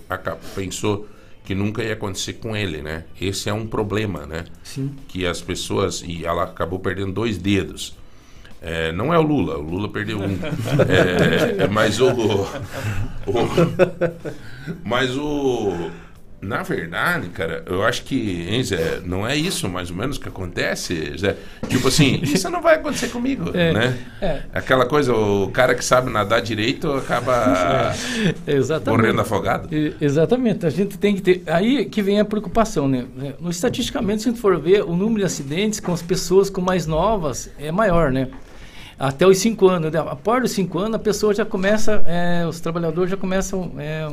pensou 0.54 1.08
que 1.44 1.54
nunca 1.54 1.82
ia 1.82 1.94
acontecer 1.94 2.34
com 2.34 2.54
ele, 2.54 2.82
né? 2.82 3.04
Esse 3.20 3.48
é 3.48 3.52
um 3.54 3.66
problema, 3.66 4.26
né? 4.26 4.44
Sim. 4.62 4.94
Que 5.08 5.26
as 5.26 5.40
pessoas... 5.40 6.02
E 6.06 6.24
ela 6.26 6.44
acabou 6.44 6.78
perdendo 6.78 7.12
dois 7.12 7.38
dedos. 7.38 7.96
É, 8.60 8.90
não 8.92 9.14
é 9.14 9.18
o 9.18 9.22
Lula, 9.22 9.56
o 9.56 9.62
Lula 9.62 9.88
perdeu 9.88 10.18
um. 10.20 10.36
É, 11.62 11.68
mas 11.68 12.00
o, 12.00 12.08
o- 12.12 12.48
Mas 14.84 15.16
o. 15.16 15.90
Na 16.40 16.62
verdade, 16.62 17.28
cara, 17.30 17.64
eu 17.66 17.82
acho 17.84 18.04
que, 18.04 18.46
hein, 18.48 18.62
Zé, 18.62 19.00
não 19.04 19.26
é 19.26 19.34
isso 19.34 19.68
mais 19.68 19.90
ou 19.90 19.96
menos 19.96 20.18
que 20.18 20.28
acontece, 20.28 21.12
Zé. 21.18 21.36
Tipo 21.68 21.88
assim, 21.88 22.20
isso 22.22 22.48
não 22.48 22.62
vai 22.62 22.76
acontecer 22.76 23.08
comigo, 23.08 23.50
É, 23.54 23.72
né? 23.72 23.98
é. 24.22 24.42
Aquela 24.52 24.86
coisa, 24.86 25.12
o 25.12 25.50
cara 25.50 25.74
que 25.74 25.84
sabe 25.84 26.10
nadar 26.12 26.40
direito 26.40 26.92
acaba 26.92 27.92
É, 28.46 28.90
morrendo 28.90 29.20
afogado. 29.20 29.68
Exatamente. 30.00 30.64
A 30.64 30.70
gente 30.70 30.96
tem 30.96 31.14
que 31.14 31.22
ter. 31.22 31.42
Aí 31.46 31.84
que 31.86 32.00
vem 32.02 32.20
a 32.20 32.24
preocupação, 32.24 32.86
né? 32.88 33.04
No, 33.40 33.50
estatisticamente, 33.50 34.22
se 34.22 34.28
a 34.28 34.32
gente 34.32 34.40
for 34.40 34.58
ver, 34.60 34.82
o 34.84 34.94
número 34.94 35.18
de 35.20 35.24
acidentes 35.24 35.80
com 35.80 35.92
as 35.92 36.02
pessoas 36.02 36.48
com 36.48 36.60
mais 36.60 36.86
novas 36.86 37.50
é 37.58 37.72
maior, 37.72 38.12
né? 38.12 38.28
Até 38.98 39.26
os 39.26 39.38
5 39.38 39.68
anos. 39.68 39.92
né? 39.92 39.98
Após 40.00 40.44
os 40.44 40.50
5 40.50 40.78
anos, 40.78 40.94
a 40.94 40.98
pessoa 40.98 41.32
já 41.32 41.44
começa, 41.44 42.02
é, 42.06 42.44
os 42.46 42.58
trabalhadores 42.58 43.10
já 43.10 43.16
começam. 43.16 43.70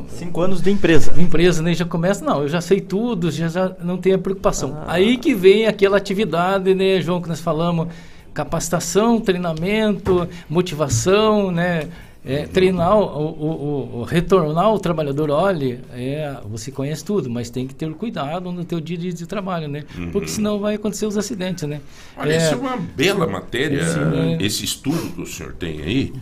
5 0.09 0.41
anos 0.41 0.61
de 0.61 0.69
empresa. 0.69 1.11
De 1.11 1.21
empresa, 1.21 1.63
né? 1.63 1.73
Já 1.73 1.85
começa, 1.85 2.23
não, 2.23 2.43
eu 2.43 2.47
já 2.47 2.61
sei 2.61 2.79
tudo, 2.79 3.31
já, 3.31 3.47
já 3.47 3.71
não 3.81 3.97
tenho 3.97 4.15
a 4.15 4.19
preocupação. 4.19 4.83
Aí 4.85 5.17
que 5.17 5.33
vem 5.33 5.65
aquela 5.65 5.97
atividade, 5.97 6.75
né, 6.75 7.01
João, 7.01 7.21
que 7.21 7.27
nós 7.27 7.39
falamos, 7.39 7.87
capacitação, 8.33 9.19
treinamento, 9.19 10.27
motivação, 10.47 11.51
né? 11.51 11.87
É, 12.27 12.47
treinar, 12.47 12.97
o, 12.97 13.03
o, 13.03 13.99
o- 13.99 14.03
retornar 14.03 14.73
o 14.73 14.79
trabalhador, 14.79 15.29
olha, 15.29 15.79
é, 15.93 16.35
você 16.45 16.71
conhece 16.71 17.05
tudo, 17.05 17.29
mas 17.29 17.49
tem 17.51 17.67
que 17.67 17.75
ter 17.75 17.93
cuidado 17.93 18.51
no 18.51 18.65
teu 18.65 18.79
dia 18.79 18.97
de 19.13 19.25
trabalho, 19.27 19.67
né? 19.67 19.83
Porque 20.11 20.17
Uhum. 20.17 20.27
senão 20.27 20.59
vai 20.59 20.73
acontecer 20.75 21.05
os 21.05 21.17
acidentes, 21.17 21.63
né? 21.69 21.81
Olha, 22.17 22.35
isso 22.35 22.53
é 22.53 22.57
uma 22.57 22.77
bela 22.77 23.27
matéria, 23.27 23.88
Sim, 23.88 23.99
né? 23.99 24.38
esse 24.41 24.65
estudo 24.65 25.11
que 25.13 25.21
o 25.21 25.25
senhor 25.27 25.53
tem 25.53 25.81
aí. 25.81 26.13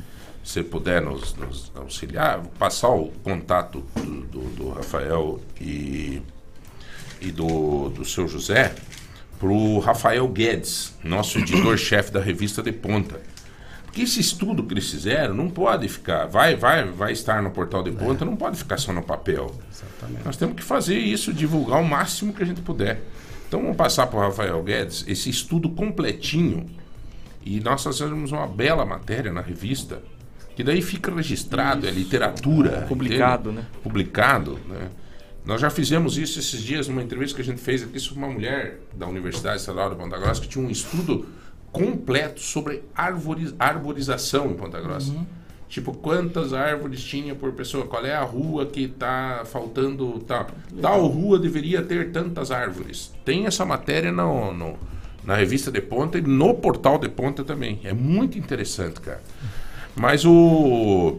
Se 0.44 0.62
puder 0.62 1.02
nos, 1.02 1.34
nos 1.36 1.72
auxiliar, 1.74 2.39
vou 2.42 2.52
passar 2.60 2.89
o 2.89 3.08
contato 3.24 3.82
do, 3.96 4.22
do- 4.26 4.50
do 4.58 4.70
Rafael 4.72 5.39
e, 5.62 6.22
e 7.22 7.32
do, 7.32 7.88
do 7.89 8.04
seu 8.04 8.28
José 8.28 8.76
para 9.39 9.48
o 9.48 9.80
Rafael 9.80 10.28
Guedes, 10.28 10.94
nosso 11.02 11.39
editor-chefe 11.39 12.12
da 12.12 12.20
revista 12.20 12.62
De 12.62 12.74
Ponta. 12.74 13.22
Porque 13.94 14.02
esse 14.02 14.20
estudo 14.20 14.64
que 14.64 14.74
eles 14.74 14.90
fizeram 14.90 15.36
não 15.36 15.52
pode 15.52 15.88
ficar, 15.88 16.26
vai, 16.26 16.56
vai, 16.56 16.84
vai 16.84 17.12
estar 17.12 17.44
no 17.44 17.52
portal 17.52 17.84
de 17.84 17.92
ponta, 17.92 18.26
não 18.26 18.36
pode 18.36 18.58
ficar 18.58 18.80
só 18.80 18.92
no 18.92 19.04
papel. 19.04 19.56
Nós 20.26 20.36
temos 20.36 20.56
que 20.56 20.64
fazer 20.64 20.98
isso, 20.98 21.32
divulgar 21.32 21.80
o 21.80 21.86
máximo 21.86 22.34
que 22.34 22.42
a 22.42 22.46
gente 22.46 22.60
puder. 22.60 23.04
Então 23.48 23.62
vamos 23.62 23.78
passar 23.78 24.08
para 24.08 24.18
o 24.18 24.22
Rafael 24.24 24.64
Guedes 24.64 25.06
esse 25.08 25.30
estudo 25.30 25.70
completinho 25.70 26.66
e 27.46 27.60
nós 27.60 27.84
fazemos 27.84 28.32
uma 28.32 28.48
bela 28.48 28.84
matéria 28.84 29.32
na 29.32 29.42
revista, 29.42 30.02
que 30.56 30.64
daí 30.64 30.82
fica 30.82 31.14
registrado, 31.14 31.88
é 31.88 31.92
literatura. 31.92 32.88
Publicado, 32.90 33.52
entende? 33.52 33.68
né? 33.68 33.80
Publicado, 33.84 34.60
né? 34.68 34.90
Nós 35.46 35.62
já 35.62 35.70
fizemos 35.70 36.18
isso 36.18 36.40
esses 36.40 36.64
dias 36.64 36.88
numa 36.88 37.04
entrevista 37.04 37.36
que 37.36 37.44
a 37.44 37.46
gente 37.46 37.62
fez 37.62 37.84
aqui 37.84 38.00
sobre 38.00 38.24
uma 38.24 38.34
mulher 38.34 38.80
da 38.92 39.06
Universidade 39.06 39.58
Estadual 39.58 39.92
de 39.92 39.98
Ponta 39.98 40.18
Grossa 40.18 40.42
que 40.42 40.48
tinha 40.48 40.66
um 40.66 40.72
estudo 40.72 41.28
completo 41.74 42.40
sobre 42.40 42.84
arboriz- 42.96 43.54
arborização 43.60 44.52
em 44.52 44.54
Ponta 44.54 44.80
Grossa. 44.80 45.14
Tipo, 45.68 45.92
quantas 45.92 46.54
árvores 46.54 47.04
tinha 47.04 47.34
por 47.34 47.52
pessoa? 47.54 47.86
Qual 47.88 48.06
é 48.06 48.14
a 48.14 48.22
rua 48.24 48.66
que 48.68 48.82
está 48.84 49.42
faltando 49.44 50.20
tal? 50.20 50.48
Tal 50.80 51.08
rua 51.08 51.40
deveria 51.40 51.82
ter 51.82 52.12
tantas 52.12 52.52
árvores. 52.52 53.12
Tem 53.26 53.48
essa 53.48 53.66
matéria 53.66 54.12
no, 54.12 54.54
no- 54.54 54.78
na 55.24 55.36
revista 55.36 55.72
De 55.72 55.82
Ponta 55.82 56.20
e 56.20 56.22
no 56.22 56.54
portal 56.54 57.00
De 57.00 57.10
Ponta 57.10 57.44
também. 57.44 57.80
É 57.84 57.92
muito 57.92 58.38
interessante, 58.38 59.02
cara. 59.02 59.24
Mas 59.96 60.24
o 60.26 61.18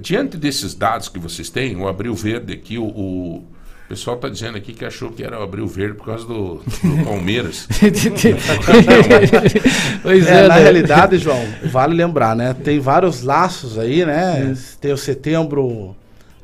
diante 0.00 0.36
desses 0.36 0.72
dados 0.74 1.08
que 1.08 1.18
vocês 1.18 1.50
têm, 1.50 1.74
o 1.76 1.88
Abril 1.88 2.14
Verde 2.14 2.52
aqui, 2.52 2.78
o, 2.78 2.84
o 2.84 3.44
pessoal 3.90 4.14
está 4.14 4.28
dizendo 4.28 4.56
aqui 4.56 4.72
que 4.72 4.84
achou 4.84 5.10
que 5.10 5.20
era 5.22 5.38
o 5.40 5.42
Abril 5.42 5.66
Verde 5.66 5.94
por 5.96 6.06
causa 6.06 6.24
do, 6.24 6.54
do 6.82 7.02
Palmeiras. 7.04 7.66
Pois 10.02 10.26
É, 10.26 10.44
é, 10.44 10.48
na 10.48 10.54
né? 10.56 10.60
realidade, 10.62 11.18
João, 11.18 11.42
vale 11.70 11.94
lembrar, 11.94 12.36
né? 12.36 12.54
Tem 12.54 12.78
vários 12.78 13.22
laços 13.22 13.78
aí, 13.78 14.04
né? 14.04 14.54
Tem 14.80 14.92
o 14.92 14.96
setembro 14.96 15.94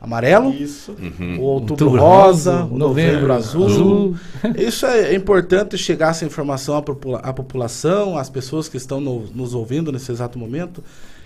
amarelo, 0.00 0.52
Isso. 0.52 0.92
o 1.38 1.42
outubro, 1.42 1.84
Outubro 1.86 2.00
rosa, 2.00 2.52
rosa, 2.62 2.64
o 2.64 2.76
novembro 2.78 3.28
novembro 3.28 3.32
azul. 3.32 3.66
azul. 3.66 4.16
Isso 4.56 4.84
é 4.86 5.14
importante 5.14 5.78
chegar 5.78 6.10
essa 6.10 6.24
informação 6.24 6.76
à, 6.76 6.82
popula- 6.82 7.20
à 7.20 7.32
população, 7.32 8.18
às 8.18 8.28
pessoas 8.28 8.68
que 8.68 8.76
estão 8.76 9.00
no- 9.00 9.26
nos 9.34 9.54
ouvindo 9.54 9.90
nesse 9.92 10.10
exato 10.12 10.38
momento, 10.38 10.82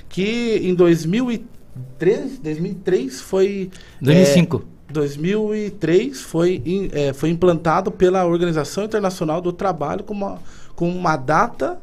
que 0.09 0.61
em 0.63 0.75
2003, 0.75 2.39
2003 2.39 3.21
foi... 3.21 3.71
2005. 4.01 4.57
é, 4.59 4.80
2003 4.91 6.21
foi, 6.21 6.63
in- 6.65 6.91
é, 6.93 7.13
foi 7.13 7.31
implantado 7.31 7.91
pela 7.91 8.25
Organização 8.25 8.85
Internacional 8.85 9.41
do 9.41 9.53
Trabalho 9.53 10.05
com 10.05 10.13
uma, 10.15 10.39
com 10.75 10.89
uma 10.89 11.17
data 11.17 11.79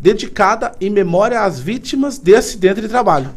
dedicada 0.00 0.72
em 0.80 0.88
memória 0.90 1.42
às 1.42 1.58
vítimas 1.60 2.18
de 2.18 2.34
acidente 2.34 2.80
de 2.80 2.88
trabalho. 2.88 3.30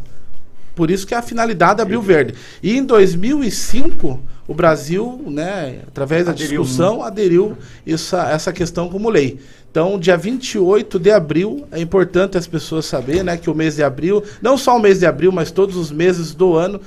Por 0.79 0.89
isso 0.89 1.05
que 1.05 1.13
é 1.13 1.17
a 1.17 1.21
finalidade 1.21 1.75
da 1.75 1.83
Abril 1.83 2.01
Verde. 2.01 2.35
E 2.63 2.77
em 2.77 2.85
2005, 2.85 4.17
o 4.47 4.53
Brasil, 4.53 5.21
né, 5.27 5.81
através 5.85 6.23
da 6.23 6.31
Aderiu. 6.31 6.61
discussão, 6.61 7.03
aderiu 7.03 7.57
essa, 7.85 8.31
essa 8.31 8.53
questão 8.53 8.87
como 8.87 9.09
lei. 9.09 9.41
Então, 9.69 9.99
dia 9.99 10.15
28 10.15 10.97
de 10.97 11.11
abril, 11.11 11.67
é 11.69 11.81
importante 11.81 12.37
as 12.37 12.47
pessoas 12.47 12.85
saberem 12.85 13.23
né, 13.23 13.35
que 13.35 13.49
o 13.49 13.53
mês 13.53 13.75
de 13.75 13.83
abril, 13.83 14.23
não 14.41 14.57
só 14.57 14.77
o 14.77 14.79
mês 14.79 14.99
de 14.99 15.05
abril, 15.05 15.33
mas 15.33 15.51
todos 15.51 15.75
os 15.75 15.91
meses 15.91 16.33
do 16.33 16.55
ano, 16.55 16.79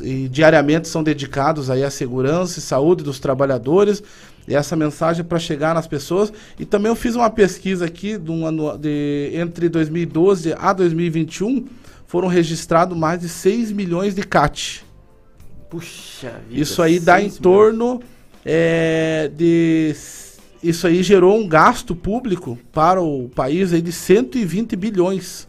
e 0.00 0.28
diariamente 0.28 0.86
são 0.86 1.02
dedicados 1.02 1.70
aí 1.70 1.82
à 1.82 1.90
segurança 1.90 2.60
e 2.60 2.62
saúde 2.62 3.02
dos 3.02 3.18
trabalhadores. 3.18 4.00
E 4.46 4.54
essa 4.54 4.76
mensagem 4.76 5.24
para 5.24 5.40
chegar 5.40 5.74
nas 5.74 5.88
pessoas. 5.88 6.32
E 6.56 6.64
também 6.64 6.88
eu 6.88 6.96
fiz 6.96 7.16
uma 7.16 7.30
pesquisa 7.30 7.84
aqui 7.84 8.16
de 8.16 8.30
um 8.30 8.46
ano, 8.46 8.78
de, 8.78 9.32
entre 9.34 9.68
2012 9.68 10.54
a 10.56 10.72
2021, 10.72 11.66
foram 12.10 12.26
registrados 12.26 12.98
mais 12.98 13.20
de 13.20 13.28
6 13.28 13.70
milhões 13.70 14.16
de 14.16 14.24
CAT. 14.24 14.84
Puxa 15.70 16.32
vida. 16.48 16.60
Isso 16.60 16.82
aí 16.82 16.98
dá 16.98 17.22
em 17.22 17.30
torno 17.30 18.02
é, 18.44 19.30
de. 19.32 19.94
Isso 20.60 20.88
aí 20.88 21.04
gerou 21.04 21.38
um 21.38 21.46
gasto 21.46 21.94
público 21.94 22.58
para 22.72 23.00
o 23.00 23.28
país 23.28 23.72
aí 23.72 23.80
de 23.80 23.92
120 23.92 24.74
bilhões 24.74 25.46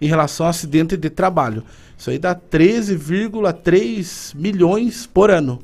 em 0.00 0.06
relação 0.06 0.46
ao 0.46 0.50
acidente 0.50 0.96
de 0.96 1.10
trabalho. 1.10 1.64
Isso 1.98 2.10
aí 2.10 2.18
dá 2.18 2.32
13,3 2.32 4.36
milhões 4.36 5.10
por 5.12 5.32
ano. 5.32 5.58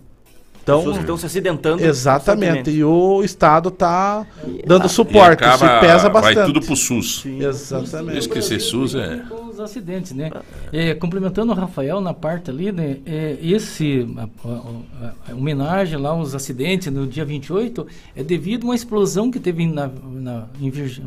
Então, 0.62 0.80
Pessoas 0.80 0.98
estão 0.98 1.16
se 1.16 1.26
acidentando 1.26 1.82
Exatamente. 1.82 2.70
E 2.70 2.82
o 2.82 3.22
Estado 3.22 3.68
está 3.68 4.26
dando 4.66 4.88
suporte. 4.88 5.42
E 5.42 5.44
acaba- 5.44 5.66
Isso 5.66 5.80
pesa 5.80 6.08
bastante. 6.08 6.34
Vai 6.34 6.46
tudo 6.46 6.60
pro 6.60 6.76
SUS. 6.76 7.24
Exatamente. 7.24 8.18
Esquecer 8.18 8.60
SUS 8.60 8.96
é. 8.96 9.22
Acidentes, 9.60 10.12
né? 10.12 10.30
É, 10.72 10.94
complementando 10.94 11.52
o 11.52 11.54
Rafael 11.54 12.00
na 12.00 12.12
parte 12.14 12.50
ali, 12.50 12.72
né? 12.72 12.98
É, 13.06 13.36
esse 13.42 14.06
a, 14.16 14.28
a- 14.48 15.12
a 15.30 15.34
homenagem 15.34 15.98
lá 15.98 16.10
aos 16.10 16.34
acidentes 16.34 16.92
no 16.92 17.06
dia 17.06 17.24
28 17.24 17.86
é 18.16 18.22
devido 18.22 18.62
a 18.62 18.66
uma 18.66 18.74
explosão 18.74 19.30
que 19.30 19.38
teve 19.40 19.66
na, 19.66 19.88
na- 20.10 20.46
em 20.60 20.70
Virg- 20.70 21.02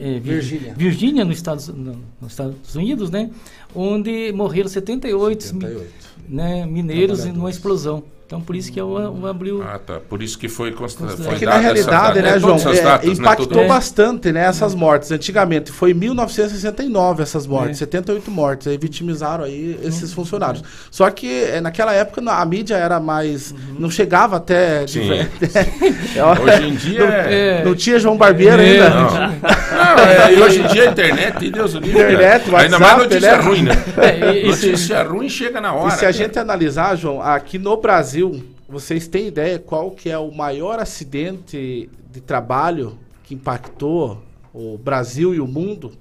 é, 0.00 0.18
Vir- 0.18 0.20
Virgínia. 0.20 0.74
Virgínia, 0.76 1.24
nos 1.24 1.36
Estados, 1.36 1.68
no- 1.68 1.96
nos 2.20 2.32
Estados 2.32 2.74
Unidos, 2.74 3.10
né? 3.10 3.30
Onde 3.74 4.32
morreram 4.32 4.68
78, 4.68 5.42
78. 5.44 6.04
Né, 6.28 6.64
mineiros 6.66 7.24
numa 7.26 7.50
explosão. 7.50 8.02
Então 8.26 8.40
por 8.40 8.56
isso 8.56 8.72
que 8.72 8.80
é 8.80 8.82
o, 8.82 8.88
o 9.20 9.26
abril. 9.26 9.62
Ah, 9.62 9.78
tá. 9.78 10.00
Por 10.00 10.22
isso 10.22 10.38
que 10.38 10.48
foi 10.48 10.72
considerado. 10.72 11.20
É 11.30 11.34
que 11.38 11.44
na 11.44 11.58
realidade, 11.58 12.22
né, 12.22 12.38
João, 12.38 12.56
é, 12.56 13.06
impactou 13.06 13.46
Tudo- 13.48 13.68
bastante 13.68 14.32
né, 14.32 14.46
essas 14.46 14.74
mortes. 14.74 15.12
Antigamente 15.12 15.70
foi 15.70 15.90
em 15.90 15.94
1969 15.94 17.22
essas 17.22 17.46
mortes, 17.46 17.82
É. 17.82 17.84
78 17.94 18.30
mortes, 18.30 18.66
aí 18.66 18.76
vitimizaram 18.76 19.44
aí 19.44 19.78
esses 19.82 20.12
funcionários. 20.12 20.62
Só 20.90 21.08
que 21.10 21.44
eh, 21.44 21.60
naquela 21.60 21.92
época 21.92 22.20
a 22.30 22.44
mídia 22.44 22.74
era 22.76 22.98
mais, 22.98 23.54
não 23.78 23.88
chegava 23.90 24.36
até 24.36 24.86
Sim. 24.86 25.10
Hoje 26.42 26.66
em 26.68 26.74
dia 26.74 27.02
é- 27.04 27.64
não 27.64 27.74
tinha 27.74 27.98
João 27.98 28.16
Barbeiro 28.16 28.60
É, 28.60 28.64
ainda. 28.72 28.90
não. 28.90 29.10
Não, 29.10 30.04
é, 30.04 30.34
e 30.34 30.42
hoje 30.42 30.60
em 30.60 30.66
dia 30.68 30.88
a 30.88 30.92
internet, 30.92 31.50
Deus 31.50 31.74
o 31.74 31.78
livre. 31.78 32.00
Internet, 32.02 32.50
cara. 32.50 32.62
Ainda 32.62 32.78
mais 32.78 32.92
WhatsApp, 32.92 33.14
notícia 33.14 33.36
né? 33.36 33.42
ruim, 33.42 33.62
né? 33.62 33.72
É, 33.98 34.32
e- 34.34 34.48
e 34.50 34.54
se- 34.56 34.66
notícia 34.66 35.02
ruim 35.02 35.28
chega 35.28 35.60
na 35.60 35.72
hora. 35.72 35.94
E 35.94 35.98
se 35.98 36.06
a 36.06 36.10
gente 36.12 36.38
analisar, 36.38 36.96
João, 36.96 37.20
aqui 37.22 37.58
no 37.58 37.76
Brasil, 37.76 38.42
vocês 38.68 39.06
têm 39.06 39.28
ideia 39.28 39.58
qual 39.58 39.90
que 39.90 40.10
é 40.10 40.18
o 40.18 40.30
maior 40.32 40.78
acidente 40.78 41.88
de 42.10 42.20
trabalho 42.20 42.98
que 43.24 43.34
impactou 43.34 44.22
o 44.52 44.78
Brasil 44.78 45.34
e 45.34 45.40
o 45.40 45.46
mundo, 45.46 45.92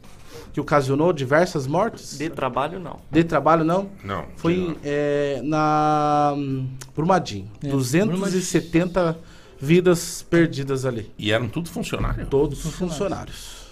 que 0.53 0.61
ocasionou 0.61 1.11
diversas 1.11 1.65
mortes? 1.65 2.17
De 2.17 2.29
trabalho, 2.29 2.79
não. 2.79 2.99
De 3.09 3.23
trabalho, 3.23 3.63
não? 3.63 3.89
Não. 4.03 4.25
Foi 4.35 4.77
é, 4.83 5.41
na 5.43 6.33
hum, 6.37 6.67
Brumadinho. 6.95 7.49
É, 7.63 7.69
270 7.69 9.17
vidas 9.59 10.23
perdidas 10.29 10.85
ali. 10.85 11.11
E 11.17 11.31
eram 11.31 11.47
tudo 11.47 11.69
funcionários? 11.69 12.27
Todos 12.29 12.63
os 12.63 12.75
funcionários. 12.75 13.63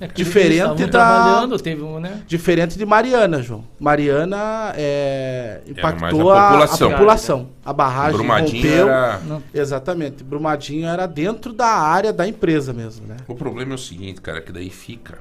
É 0.00 0.06
que 0.06 0.22
eles 0.22 0.32
Diferente 0.32 0.86
da. 0.86 0.88
trabalhando, 0.88 1.58
teve 1.58 1.82
um, 1.82 2.00
né? 2.00 2.22
Diferente 2.26 2.78
de 2.78 2.86
Mariana, 2.86 3.42
João. 3.42 3.64
Mariana 3.78 4.72
é, 4.76 5.60
impactou 5.66 6.30
a 6.30 6.40
a, 6.40 6.46
a 6.46 6.50
população. 6.50 6.90
população. 6.90 7.48
A 7.64 7.72
barragem 7.72 8.16
Brumadinho 8.16 8.62
rompeu. 8.62 8.88
era-. 8.88 9.20
Exatamente. 9.52 10.24
Brumadinho 10.24 10.86
era 10.86 11.06
dentro 11.06 11.52
da 11.52 11.66
área 11.66 12.14
da 12.14 12.26
empresa 12.26 12.72
mesmo, 12.72 13.06
né? 13.06 13.16
O 13.26 13.34
problema 13.34 13.72
é 13.72 13.74
o 13.74 13.78
seguinte, 13.78 14.22
cara, 14.22 14.40
que 14.40 14.52
daí 14.52 14.70
fica. 14.70 15.18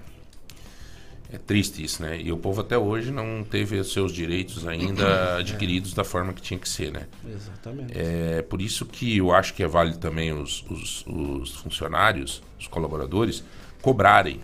É 1.31 1.37
triste 1.37 1.83
isso, 1.83 2.01
né? 2.01 2.19
E 2.21 2.31
o 2.31 2.37
povo 2.37 2.61
até 2.61 2.77
hoje 2.77 3.11
não 3.11 3.43
teve 3.43 3.77
os 3.77 3.91
seus 3.91 4.13
direitos 4.13 4.65
ainda 4.65 5.37
adquiridos 5.39 5.93
da 5.93 6.03
forma 6.05 6.31
que 6.33 6.41
tinha 6.41 6.57
que 6.59 6.69
ser, 6.69 6.91
né? 6.91 7.05
Exatamente. 7.29 7.93
É 7.97 8.41
por 8.41 8.61
isso 8.61 8.85
que 8.85 9.17
eu 9.17 9.33
acho 9.33 9.53
que 9.53 9.61
é 9.61 9.67
válido 9.67 9.97
também 9.97 10.31
os, 10.31 10.63
os, 10.69 11.05
os 11.05 11.51
funcionários, 11.55 12.41
os 12.57 12.67
colaboradores, 12.67 13.43
cobrarem 13.81 14.39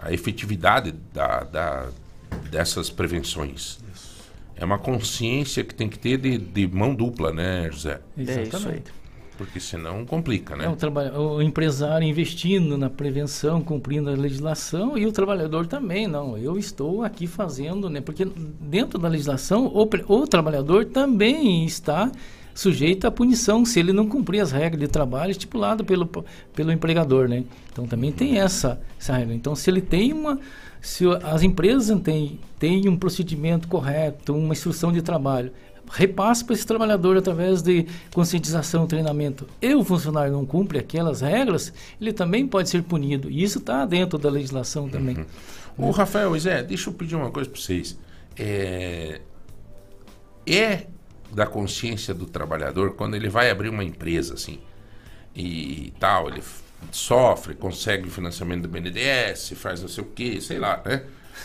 a 0.00 0.12
efetividade 0.12 0.92
da, 1.12 1.40
da- 1.42 1.88
dessas 2.50 2.88
prevenções. 2.90 3.78
É 4.54 4.64
uma 4.64 4.78
consciência 4.78 5.62
que 5.64 5.74
tem 5.74 5.88
que 5.88 5.98
ter 5.98 6.16
de, 6.18 6.36
de 6.38 6.66
mão 6.66 6.94
dupla, 6.94 7.32
né, 7.32 7.68
José? 7.70 8.00
Exatamente. 8.16 8.92
Porque 9.38 9.60
senão 9.60 10.04
complica, 10.04 10.56
né? 10.56 10.64
É, 10.64 11.18
o, 11.18 11.36
o 11.36 11.42
empresário 11.42 12.06
investindo 12.06 12.76
na 12.76 12.90
prevenção, 12.90 13.62
cumprindo 13.62 14.10
a 14.10 14.12
legislação, 14.14 14.98
e 14.98 15.06
o 15.06 15.12
trabalhador 15.12 15.66
também, 15.66 16.08
não. 16.08 16.36
Eu 16.36 16.58
estou 16.58 17.04
aqui 17.04 17.28
fazendo, 17.28 17.88
né? 17.88 18.00
Porque 18.00 18.26
dentro 18.60 18.98
da 18.98 19.06
legislação, 19.08 19.66
o, 19.66 19.88
o 20.12 20.26
trabalhador 20.26 20.86
também 20.86 21.64
está 21.64 22.10
sujeito 22.52 23.06
à 23.06 23.10
punição 23.12 23.64
se 23.64 23.78
ele 23.78 23.92
não 23.92 24.08
cumprir 24.08 24.40
as 24.40 24.50
regras 24.50 24.80
de 24.80 24.88
trabalho 24.88 25.30
estipuladas 25.30 25.86
pelo, 25.86 26.10
pelo 26.52 26.72
empregador, 26.72 27.28
né? 27.28 27.44
Então 27.72 27.86
também 27.86 28.10
tem 28.10 28.40
essa, 28.40 28.80
essa 28.98 29.16
regra. 29.16 29.32
Então 29.32 29.54
se 29.54 29.70
ele 29.70 29.80
tem 29.80 30.12
uma... 30.12 30.40
Se 30.80 31.04
as 31.24 31.42
empresas 31.42 32.00
têm, 32.00 32.38
têm 32.58 32.88
um 32.88 32.96
procedimento 32.96 33.66
correto, 33.66 34.34
uma 34.34 34.52
instrução 34.52 34.92
de 34.92 35.02
trabalho, 35.02 35.52
repasse 35.90 36.44
para 36.44 36.54
esse 36.54 36.66
trabalhador 36.66 37.16
através 37.16 37.62
de 37.62 37.86
conscientização, 38.12 38.86
treinamento. 38.86 39.46
E 39.60 39.74
o 39.74 39.82
funcionário 39.82 40.32
não 40.32 40.44
cumpre 40.44 40.78
aquelas 40.78 41.20
regras, 41.20 41.72
ele 42.00 42.12
também 42.12 42.46
pode 42.46 42.68
ser 42.68 42.82
punido. 42.82 43.30
E 43.30 43.42
isso 43.42 43.58
está 43.58 43.84
dentro 43.84 44.18
da 44.18 44.30
legislação 44.30 44.88
também. 44.88 45.24
Ô, 45.76 45.90
Rafael, 45.90 46.38
Zé, 46.38 46.62
deixa 46.62 46.90
eu 46.90 46.94
pedir 46.94 47.14
uma 47.14 47.30
coisa 47.30 47.48
para 47.48 47.60
vocês. 47.60 47.98
É... 48.36 49.20
é 50.46 50.86
da 51.32 51.46
consciência 51.46 52.14
do 52.14 52.26
trabalhador 52.26 52.94
quando 52.94 53.14
ele 53.14 53.28
vai 53.28 53.50
abrir 53.50 53.68
uma 53.68 53.84
empresa, 53.84 54.34
assim, 54.34 54.58
e 55.36 55.92
tal, 56.00 56.28
ele 56.28 56.42
sofre, 56.90 57.54
consegue 57.54 58.08
financiamento 58.08 58.62
do 58.62 58.68
BNDES, 58.68 59.52
faz 59.56 59.82
não 59.82 59.88
sei 59.88 60.02
o 60.02 60.06
quê, 60.06 60.40
sei 60.40 60.58
lá, 60.58 60.82
né? 60.84 61.02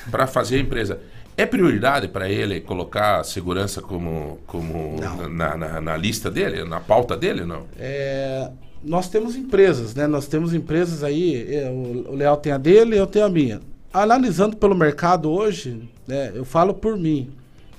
Para 0.09 0.25
fazer 0.25 0.55
a 0.55 0.59
empresa. 0.59 1.01
É 1.35 1.45
prioridade 1.45 2.07
para 2.07 2.29
ele 2.29 2.61
colocar 2.61 3.19
a 3.19 3.23
segurança 3.23 3.81
como, 3.81 4.39
como 4.45 4.97
na, 5.31 5.57
na, 5.57 5.81
na 5.81 5.97
lista 5.97 6.29
dele, 6.29 6.63
na 6.63 6.79
pauta 6.79 7.17
dele, 7.17 7.43
não? 7.43 7.63
É, 7.79 8.49
nós 8.83 9.09
temos 9.09 9.35
empresas, 9.35 9.95
né? 9.95 10.05
Nós 10.05 10.27
temos 10.27 10.53
empresas 10.53 11.03
aí, 11.03 11.55
é, 11.55 11.69
o, 11.71 12.13
Leal 12.15 12.37
tem 12.37 12.51
a 12.51 12.57
dele, 12.57 12.97
eu 12.97 13.07
tenho 13.07 13.25
a 13.25 13.29
minha. 13.29 13.61
Analisando 13.91 14.55
pelo 14.57 14.75
mercado 14.75 15.29
hoje, 15.31 15.89
né, 16.07 16.31
eu 16.35 16.45
falo 16.45 16.73
por 16.73 16.97
mim. 16.97 17.29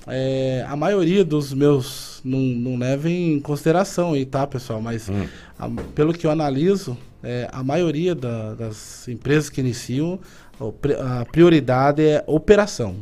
é, 0.07 0.63
a 0.69 0.75
maioria 0.75 1.25
dos 1.25 1.51
meus 1.51 2.21
não, 2.23 2.39
não 2.39 2.77
levem 2.77 3.33
em 3.33 3.39
consideração 3.39 4.13
aí, 4.13 4.23
tá, 4.25 4.45
pessoal? 4.45 4.79
Mas 4.79 5.09
a- 5.57 5.69
pelo 5.95 6.13
que 6.13 6.27
eu 6.27 6.31
analiso, 6.31 6.95
é, 7.23 7.49
a 7.51 7.63
maioria 7.63 8.13
da- 8.13 8.53
das 8.53 9.07
empresas 9.07 9.49
que 9.49 9.59
iniciam, 9.61 10.19
a 11.03 11.25
prioridade 11.25 12.03
é 12.03 12.23
operação, 12.27 12.97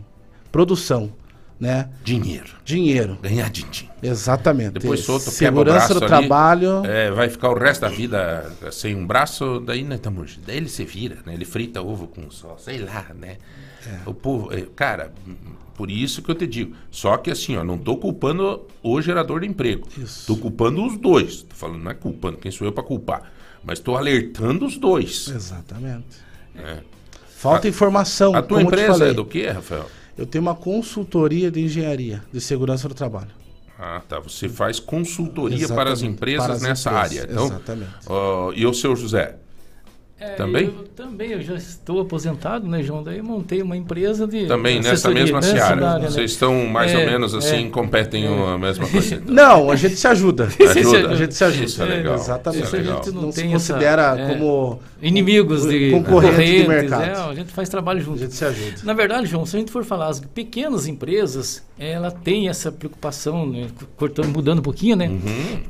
produção, 0.53 1.11
né? 1.59 1.89
Dinheiro. 2.03 2.47
Dinheiro. 2.63 3.17
Ganhar 3.21 3.49
din-din. 3.49 3.89
Exatamente. 4.01 4.73
Depois 4.73 4.99
solta, 5.01 5.29
o 5.29 5.33
Segurança 5.33 5.77
braço 5.79 5.93
do 5.95 5.99
ali, 5.99 6.07
trabalho. 6.07 6.85
é, 6.85 7.09
vai 7.11 7.27
ficar 7.29 7.49
o 7.49 7.57
resto 7.57 7.81
da 7.81 7.89
vida 7.89 8.51
sem 8.71 8.95
um 8.95 9.05
braço, 9.05 9.59
daí 9.65 9.83
nós 9.83 9.95
estamos. 9.95 10.39
Daí 10.45 10.57
ele 10.57 10.69
se 10.69 10.85
vira, 10.85 11.17
né? 11.25 11.33
Ele 11.33 11.43
frita 11.45 11.81
ovo 11.81 12.07
com 12.07 12.29
só, 12.29 12.55
sei 12.57 12.79
lá, 12.79 13.07
né? 13.19 13.37
O 14.05 14.13
povo, 14.13 14.53
é, 14.53 14.61
cara, 14.75 15.11
por 15.75 15.89
isso 15.89 16.21
que 16.21 16.29
eu 16.31 16.35
te 16.35 16.45
digo. 16.47 16.75
Só 16.91 17.17
que 17.17 17.31
assim, 17.31 17.57
ó, 17.57 17.63
não 17.63 17.77
tô 17.77 17.97
culpando 17.97 18.65
o 18.81 19.01
gerador 19.01 19.41
de 19.41 19.47
emprego. 19.47 19.87
Tô 20.27 20.37
culpando 20.37 20.85
os 20.85 20.97
dois. 20.97 21.41
Tô 21.41 21.55
falando, 21.55 21.81
não 21.83 21.91
é 21.91 21.93
culpando, 21.95 22.37
quem 22.37 22.51
sou 22.51 22.65
eu 22.67 22.71
para 22.71 22.83
culpar? 22.83 23.31
Mas 23.63 23.79
tô 23.79 23.95
alertando 23.97 24.65
os 24.65 24.77
dois. 24.77 25.27
Exatamente. 25.29 26.05
né? 26.53 26.81
Falta 27.35 27.67
A- 27.67 27.69
informação. 27.69 28.35
A 28.35 28.41
tua 28.41 28.61
empresa 28.61 29.05
é 29.07 29.13
do 29.13 29.25
que, 29.25 29.47
Rafael? 29.47 29.89
Eu 30.17 30.25
tenho 30.25 30.41
uma 30.41 30.55
consultoria 30.55 31.49
de 31.49 31.61
engenharia 31.61 32.23
de 32.31 32.39
segurança 32.39 32.87
do 32.87 32.93
trabalho. 32.93 33.31
Ah, 33.77 34.01
tá. 34.07 34.19
Você 34.19 34.47
faz 34.47 34.79
consultoria 34.79 35.57
Exatamente, 35.57 35.83
para 35.83 35.93
as 35.93 36.01
empresas 36.01 36.45
para 36.45 36.53
as 36.55 36.61
nessa 36.61 36.89
empresas, 36.89 37.19
área. 37.19 37.31
Então, 37.31 37.45
exatamente. 37.47 37.91
ó, 38.07 38.53
e 38.53 38.65
o 38.65 38.73
seu 38.73 38.95
José? 38.95 39.35
É, 40.23 40.35
Também? 40.35 40.65
Eu, 40.65 40.87
também, 40.95 41.31
eu 41.31 41.41
já 41.41 41.55
estou 41.55 41.99
aposentado, 41.99 42.65
né, 42.67 42.81
João? 42.81 43.03
Daí 43.03 43.17
eu 43.17 43.23
montei 43.23 43.61
uma 43.61 43.75
empresa 43.75 44.25
de. 44.25 44.45
Também 44.45 44.79
nessa 44.81 45.09
mesma 45.09 45.41
nessa 45.41 45.51
seara. 45.51 45.89
área, 45.89 46.03
né? 46.03 46.09
Vocês 46.09 46.31
estão 46.31 46.65
mais 46.67 46.93
ou 46.93 46.99
É, 47.01 47.05
menos 47.05 47.35
assim, 47.35 47.65
é. 47.67 47.69
competem 47.69 48.25
a 48.27 48.57
mesma 48.57 48.87
coisa. 48.89 49.15
então. 49.15 49.33
Não, 49.35 49.69
a 49.71 49.75
gente 49.75 49.95
se 49.97 50.07
ajuda. 50.07 50.45
Ajuda. 50.73 51.09
A 51.09 51.15
gente 51.15 51.33
se 51.35 51.43
ajuda. 51.43 51.65
Isso 51.65 51.81
é 51.81 51.85
legal. 51.85 52.15
Exatamente. 52.15 52.63
Isso 52.63 52.75
é 52.75 52.79
legal. 52.79 52.93
A 52.99 53.03
gente 53.03 53.13
não, 53.15 53.21
Não 53.23 53.31
se 53.31 53.43
considera 53.43 54.15
essa, 54.17 54.33
como 54.33 54.79
inimigos 55.01 55.65
de 55.67 55.91
concorrente 55.91 56.35
de 56.35 56.63
concorrentes, 56.63 56.67
mercado. 56.67 57.03
é, 57.03 57.11
a 57.31 57.33
gente 57.33 57.51
faz 57.51 57.67
trabalho 57.69 57.99
junto. 57.99 58.17
A 58.19 58.21
gente 58.21 58.35
se 58.35 58.45
ajuda. 58.45 58.75
Na 58.83 58.93
verdade, 58.93 59.27
João, 59.27 59.45
se 59.45 59.55
a 59.55 59.59
gente 59.59 59.71
for 59.71 59.83
falar, 59.83 60.07
as 60.07 60.19
pequenas 60.19 60.87
empresas, 60.87 61.63
ela 61.77 62.09
tem 62.11 62.47
essa 62.47 62.71
preocupação, 62.71 63.45
né, 63.45 63.67
cortando, 63.97 64.27
mudando 64.29 64.59
um 64.59 64.63
pouquinho, 64.63 64.95
né? 64.95 65.11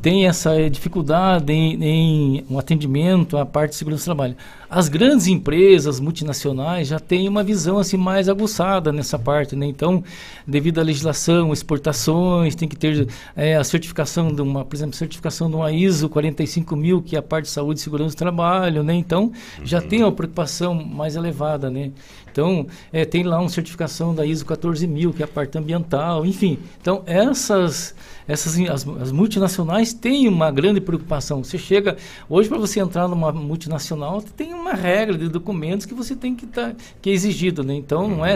Tem 0.02 0.28
essa 0.28 0.70
dificuldade 0.70 1.52
em, 1.52 1.84
em 1.84 2.46
um 2.50 2.60
atendimento 2.60 3.38
à 3.38 3.46
parte 3.46 3.72
de 3.72 3.78
segurança 3.78 4.04
do 4.04 4.06
trabalho. 4.06 4.36
As 4.76 4.90
grandes 4.90 5.28
empresas 5.28 6.00
multinacionais 6.00 6.88
já 6.88 7.00
têm 7.00 7.30
uma 7.30 7.44
visão 7.44 7.78
assim 7.78 7.96
mais 7.96 8.28
aguçada 8.28 8.92
nessa 8.92 9.20
parte, 9.20 9.56
né? 9.56 9.68
Então, 9.68 10.04
devido 10.48 10.80
à 10.80 10.84
legislação, 10.84 11.54
exportações, 11.54 12.56
tem 12.56 12.68
que 12.68 12.76
ter 12.76 13.08
eh, 13.36 13.56
a 13.56 13.64
certificação 13.64 14.34
de 14.34 14.42
uma, 14.42 14.66
por 14.66 14.76
exemplo, 14.76 14.96
certificação 14.96 15.48
de 15.48 15.56
uma 15.56 15.72
ISO 15.72 16.10
45000, 16.10 17.04
que 17.04 17.16
é 17.16 17.20
a 17.20 17.22
parte 17.22 17.46
de 17.46 17.52
saúde 17.52 17.82
e 17.82 17.84
segurança 17.84 18.16
do 18.16 18.18
trabalho, 18.18 18.82
né? 18.82 18.96
Então, 18.96 19.32
já 19.64 19.80
tem 19.80 20.02
uma 20.02 20.12
preocupação 20.12 20.74
mais 20.74 21.16
elevada, 21.16 21.70
né? 21.70 21.92
Então, 22.34 22.66
eh, 22.92 23.06
tem 23.06 23.22
lá 23.24 23.40
uma 23.40 23.48
certificação 23.48 24.14
da 24.14 24.26
ISO 24.26 24.44
14000, 24.44 25.14
que 25.14 25.22
é 25.22 25.26
a 25.26 25.28
parte 25.28 25.56
ambiental, 25.56 26.26
enfim. 26.26 26.58
Então, 26.82 27.04
essas, 27.06 27.94
essas 28.28 28.60
as, 28.60 28.88
as 28.88 29.12
multinacionais 29.12 29.94
têm 29.94 30.28
uma 30.28 30.50
grande 30.50 30.82
preocupação. 30.82 31.44
Você 31.44 31.60
chega, 31.60 31.96
hoje 32.28 32.50
para 32.50 32.58
você 32.58 32.80
entrar 32.80 33.08
numa 33.08 33.32
multinacional, 33.32 34.20
tem 34.36 34.52
uma 34.52 34.74
regra 34.74 35.16
de 35.16 35.30
documentos 35.30 35.86
que 35.86 35.94
você 35.94 36.16
tem 36.16 36.36
que 36.36 36.46
estar, 36.46 36.76
que 37.00 37.12
é 37.12 37.14
exigido, 37.14 37.64
né? 37.64 37.76
Então, 37.76 38.08
não 38.08 38.26
é 38.26 38.36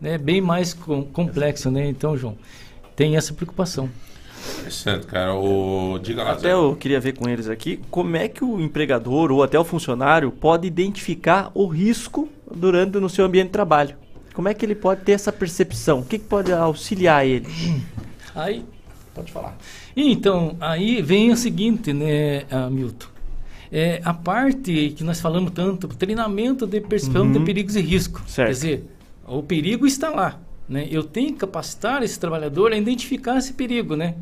né, 0.00 0.16
bem 0.16 0.40
mais 0.40 0.72
com, 0.72 1.04
complexo, 1.04 1.70
né? 1.70 1.86
Então, 1.86 2.16
João, 2.16 2.38
tem 2.96 3.18
essa 3.18 3.34
preocupação. 3.34 3.90
Interessante, 4.60 5.06
cara. 5.06 5.34
O... 5.34 5.98
Diga 5.98 6.22
lá, 6.22 6.32
Até 6.32 6.52
eu 6.52 6.74
queria 6.74 7.00
ver 7.00 7.12
com 7.12 7.28
eles 7.28 7.50
aqui 7.50 7.80
como 7.90 8.16
é 8.16 8.28
que 8.28 8.42
o 8.42 8.60
empregador 8.60 9.30
ou 9.30 9.42
até 9.42 9.58
o 9.58 9.64
funcionário 9.64 10.30
pode 10.30 10.66
identificar 10.66 11.50
o 11.52 11.66
risco 11.66 12.30
durante 12.54 12.98
no 12.98 13.08
seu 13.08 13.24
ambiente 13.24 13.46
de 13.46 13.52
trabalho. 13.52 13.96
Como 14.34 14.48
é 14.48 14.54
que 14.54 14.64
ele 14.64 14.74
pode 14.74 15.02
ter 15.02 15.12
essa 15.12 15.32
percepção? 15.32 16.00
O 16.00 16.04
que, 16.04 16.18
que 16.18 16.24
pode 16.26 16.52
auxiliar 16.52 17.26
ele? 17.26 17.46
Aí, 18.34 18.64
pode 19.14 19.32
falar. 19.32 19.56
Então, 19.96 20.56
aí 20.60 21.00
vem 21.00 21.30
o 21.32 21.36
seguinte, 21.38 21.90
né, 21.94 22.44
Milton? 22.70 23.06
É, 23.72 24.00
a 24.04 24.12
parte 24.12 24.90
que 24.96 25.02
nós 25.02 25.20
falamos 25.22 25.52
tanto, 25.52 25.88
treinamento 25.88 26.66
de 26.66 26.80
percepção 26.82 27.22
Uhum. 27.24 27.32
de 27.32 27.40
perigos 27.40 27.76
e 27.76 27.80
risco. 27.80 28.20
Certo. 28.28 28.48
Quer 28.48 28.52
dizer, 28.52 28.84
o 29.26 29.42
perigo 29.42 29.86
está 29.86 30.10
lá. 30.10 30.38
Né? 30.68 30.86
Eu 30.90 31.02
tenho 31.02 31.28
que 31.32 31.38
capacitar 31.38 32.02
esse 32.02 32.20
trabalhador 32.20 32.72
a 32.72 32.76
identificar 32.76 33.38
esse 33.38 33.54
perigo, 33.54 33.96
né? 33.96 34.14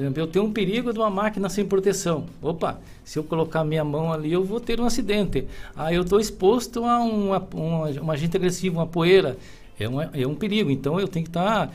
Exemplo, 0.00 0.22
eu 0.22 0.26
tenho 0.26 0.46
um 0.46 0.52
perigo 0.52 0.94
de 0.94 0.98
uma 0.98 1.10
máquina 1.10 1.46
sem 1.50 1.62
proteção. 1.66 2.24
Opa, 2.40 2.80
se 3.04 3.18
eu 3.18 3.22
colocar 3.22 3.62
minha 3.64 3.84
mão 3.84 4.10
ali, 4.10 4.32
eu 4.32 4.42
vou 4.42 4.58
ter 4.58 4.80
um 4.80 4.86
acidente. 4.86 5.46
Ah, 5.76 5.92
eu 5.92 6.00
estou 6.02 6.18
exposto 6.18 6.86
a 6.86 7.00
uma, 7.00 7.38
uma, 7.52 7.88
um 8.00 8.10
agente 8.10 8.34
agressivo, 8.34 8.78
uma 8.78 8.86
poeira. 8.86 9.36
É 9.78 9.86
um, 9.86 10.00
é 10.00 10.26
um 10.26 10.34
perigo. 10.34 10.70
Então, 10.70 10.98
eu 10.98 11.06
tenho 11.06 11.24
que 11.24 11.30
estar 11.30 11.70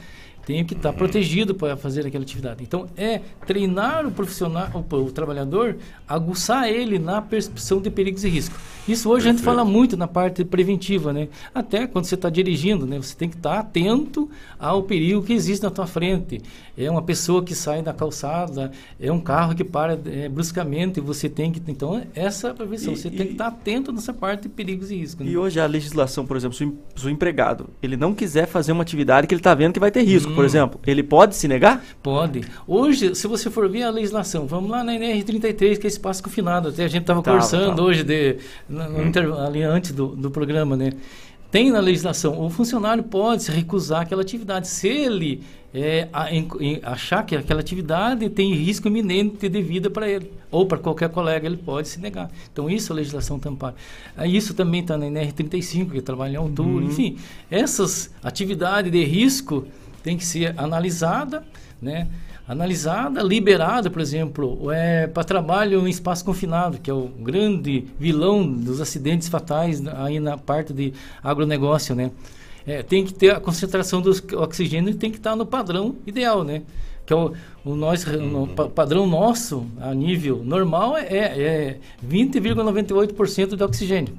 tenho 0.46 0.66
que 0.66 0.74
estar 0.74 0.94
protegido 0.94 1.56
para 1.56 1.76
fazer 1.76 2.06
aquela 2.06 2.24
atividade. 2.24 2.64
Então, 2.64 2.88
é 2.96 3.22
treinar 3.46 4.06
o 4.06 4.12
profissional, 4.12 4.70
o, 4.74 4.96
o 4.96 5.12
trabalhador, 5.12 5.78
aguçar 6.08 6.70
ele 6.70 7.00
na 7.00 7.22
percepção 7.22 7.82
de 7.82 7.90
perigos 7.90 8.24
e 8.24 8.30
riscos. 8.30 8.58
Isso 8.88 9.10
hoje 9.10 9.28
a 9.28 9.32
gente 9.32 9.42
fala 9.42 9.66
muito 9.66 9.98
na 9.98 10.08
parte 10.08 10.46
preventiva, 10.46 11.12
né? 11.12 11.28
Até 11.54 11.88
quando 11.88 12.06
você 12.06 12.14
está 12.14 12.30
dirigindo, 12.30 12.86
né? 12.86 12.98
Você 12.98 13.16
tem 13.16 13.28
que 13.28 13.36
estar 13.36 13.58
atento 13.58 14.30
ao 14.60 14.84
perigo 14.84 15.24
que 15.24 15.34
existe 15.34 15.64
na 15.64 15.72
tua 15.72 15.88
frente. 15.88 16.40
É 16.78 16.90
uma 16.92 17.02
pessoa 17.02 17.44
que 17.44 17.56
sai 17.56 17.82
da 17.82 17.94
calçada, 17.94 18.72
é 19.00 19.12
um 19.12 19.20
carro 19.20 19.56
que 19.56 19.64
para 19.64 19.98
é, 20.06 20.30
bruscamente, 20.30 21.02
você 21.02 21.28
tem 21.28 21.52
que... 21.52 21.60
Então, 21.68 22.04
essa 22.14 22.50
é 22.50 22.52
a 22.52 22.54
prevenção. 22.54 22.96
Você 22.96 23.08
e- 23.08 23.12
tem 23.12 23.26
que 23.28 23.32
estar 23.32 23.48
atento 23.48 23.92
nessa 23.92 24.14
parte 24.14 24.44
de 24.44 24.50
perigos 24.50 24.92
e 24.92 24.98
riscos. 24.98 25.26
né? 25.26 25.32
E 25.32 25.38
hoje 25.38 25.60
a 25.60 25.66
legislação, 25.66 26.26
por 26.26 26.38
exemplo, 26.38 26.56
se 26.56 26.64
o 26.64 26.68
em- 26.68 26.78
se 26.96 27.08
o 27.08 27.10
empregado 27.10 27.70
ele 27.82 27.98
não 27.98 28.14
quiser 28.14 28.46
fazer 28.46 28.72
uma 28.72 28.84
atividade 28.84 29.26
que 29.26 29.34
ele 29.34 29.40
está 29.40 29.56
vendo 29.56 29.74
que 29.74 29.80
vai 29.80 29.90
ter 29.90 30.04
risco, 30.04 30.35
por 30.36 30.44
Hum. 30.44 30.46
exemplo, 30.46 30.80
ele 30.86 31.02
pode 31.02 31.36
se 31.36 31.48
negar? 31.48 31.84
Pode. 32.04 32.42
Hoje, 32.68 33.16
se 33.16 33.28
você 33.28 33.50
for 33.50 33.68
ver 33.70 33.84
a 33.84 33.90
legislação, 33.90 34.46
vamos 34.46 34.70
lá 34.70 34.84
na 34.84 34.94
NR33, 34.94 35.78
que 35.80 35.88
é 35.88 35.90
espaço 35.90 36.22
confinado. 36.22 36.70
Até 36.70 36.84
a 36.84 36.88
gente 36.88 37.02
estava 37.02 37.22
Tava, 37.22 37.38
conversando 37.38 37.70
tava. 37.76 37.82
hoje, 37.82 38.04
de, 38.04 38.38
no 38.70 39.04
inter- 39.04 39.32
ali 39.34 39.64
antes 39.64 39.92
do, 39.92 40.08
do 40.10 40.30
programa, 40.30 40.76
né? 40.78 40.92
Tem 41.52 41.72
na 41.72 41.80
legislação, 41.80 42.40
o 42.44 42.50
funcionário 42.50 43.02
pode 43.04 43.44
se 43.44 43.52
recusar 43.52 44.02
aquela 44.02 44.22
atividade 44.22 44.68
se 44.68 44.90
ele 44.90 45.42
é, 45.74 46.08
a- 46.12 46.34
em- 46.34 46.80
achar 46.84 47.24
que 47.26 47.36
aquela 47.36 47.60
atividade 47.60 48.30
tem 48.30 48.54
risco 48.54 48.88
iminente 48.88 49.48
de 49.48 49.62
vida 49.62 49.90
para 49.90 50.10
ele, 50.10 50.32
ou 50.52 50.66
para 50.66 50.78
qualquer 50.78 51.10
colega, 51.10 51.46
ele 51.46 51.58
pode 51.58 51.88
se 51.90 52.00
negar. 52.00 52.30
Então, 52.52 52.70
isso 52.70 52.92
a 52.92 52.96
legislação 52.96 53.38
tampar. 53.40 53.74
Isso 54.26 54.54
também 54.54 54.82
está 54.82 54.98
na 54.98 55.06
NR35, 55.06 55.92
que 55.92 56.02
trabalha 56.02 56.34
em 56.34 56.38
altura, 56.38 56.70
Uhum. 56.70 56.84
enfim. 56.88 57.18
Essas 57.52 58.10
atividades 58.24 58.92
de 58.92 59.04
risco 59.04 59.66
tem 60.06 60.16
que 60.18 60.24
ser 60.26 60.54
analisada, 60.56 61.44
né? 61.82 62.08
Analisada, 62.48 63.24
liberada, 63.24 63.90
por 63.90 64.00
exemplo, 64.00 64.72
é, 64.72 65.08
para 65.08 65.24
trabalho 65.24 65.88
em 65.88 65.90
espaço 65.90 66.24
confinado, 66.24 66.78
que 66.78 66.92
é 66.92 66.94
o 66.94 67.08
grande 67.08 67.86
vilão 68.00 68.46
dos 68.48 68.80
acidentes 68.80 69.28
fatais 69.28 69.82
aí 69.88 70.20
na 70.20 70.38
parte 70.38 70.72
de 70.72 70.94
agronegócio, 71.24 71.96
né? 71.96 72.12
É, 72.68 72.84
tem 72.84 73.04
que 73.04 73.14
ter 73.16 73.32
a 73.32 73.40
concentração 73.40 74.00
do 74.00 74.12
oxigênio 74.38 74.94
tem 74.96 75.10
que 75.10 75.18
estar 75.18 75.36
no 75.36 75.44
padrão 75.46 75.96
ideal, 76.06 76.44
né? 76.44 76.62
Que 77.04 77.14
é 77.14 77.16
o, 77.16 77.34
o 77.64 77.76
nós, 77.76 78.06
o 78.06 78.48
pa- 78.48 78.70
padrão 78.70 79.08
nosso, 79.08 79.66
a 79.82 79.92
nível 79.96 80.44
normal, 80.44 80.98
é, 80.98 81.04
é 81.08 81.78
20,98% 82.08 83.56
de 83.56 83.64
oxigênio. 83.64 84.14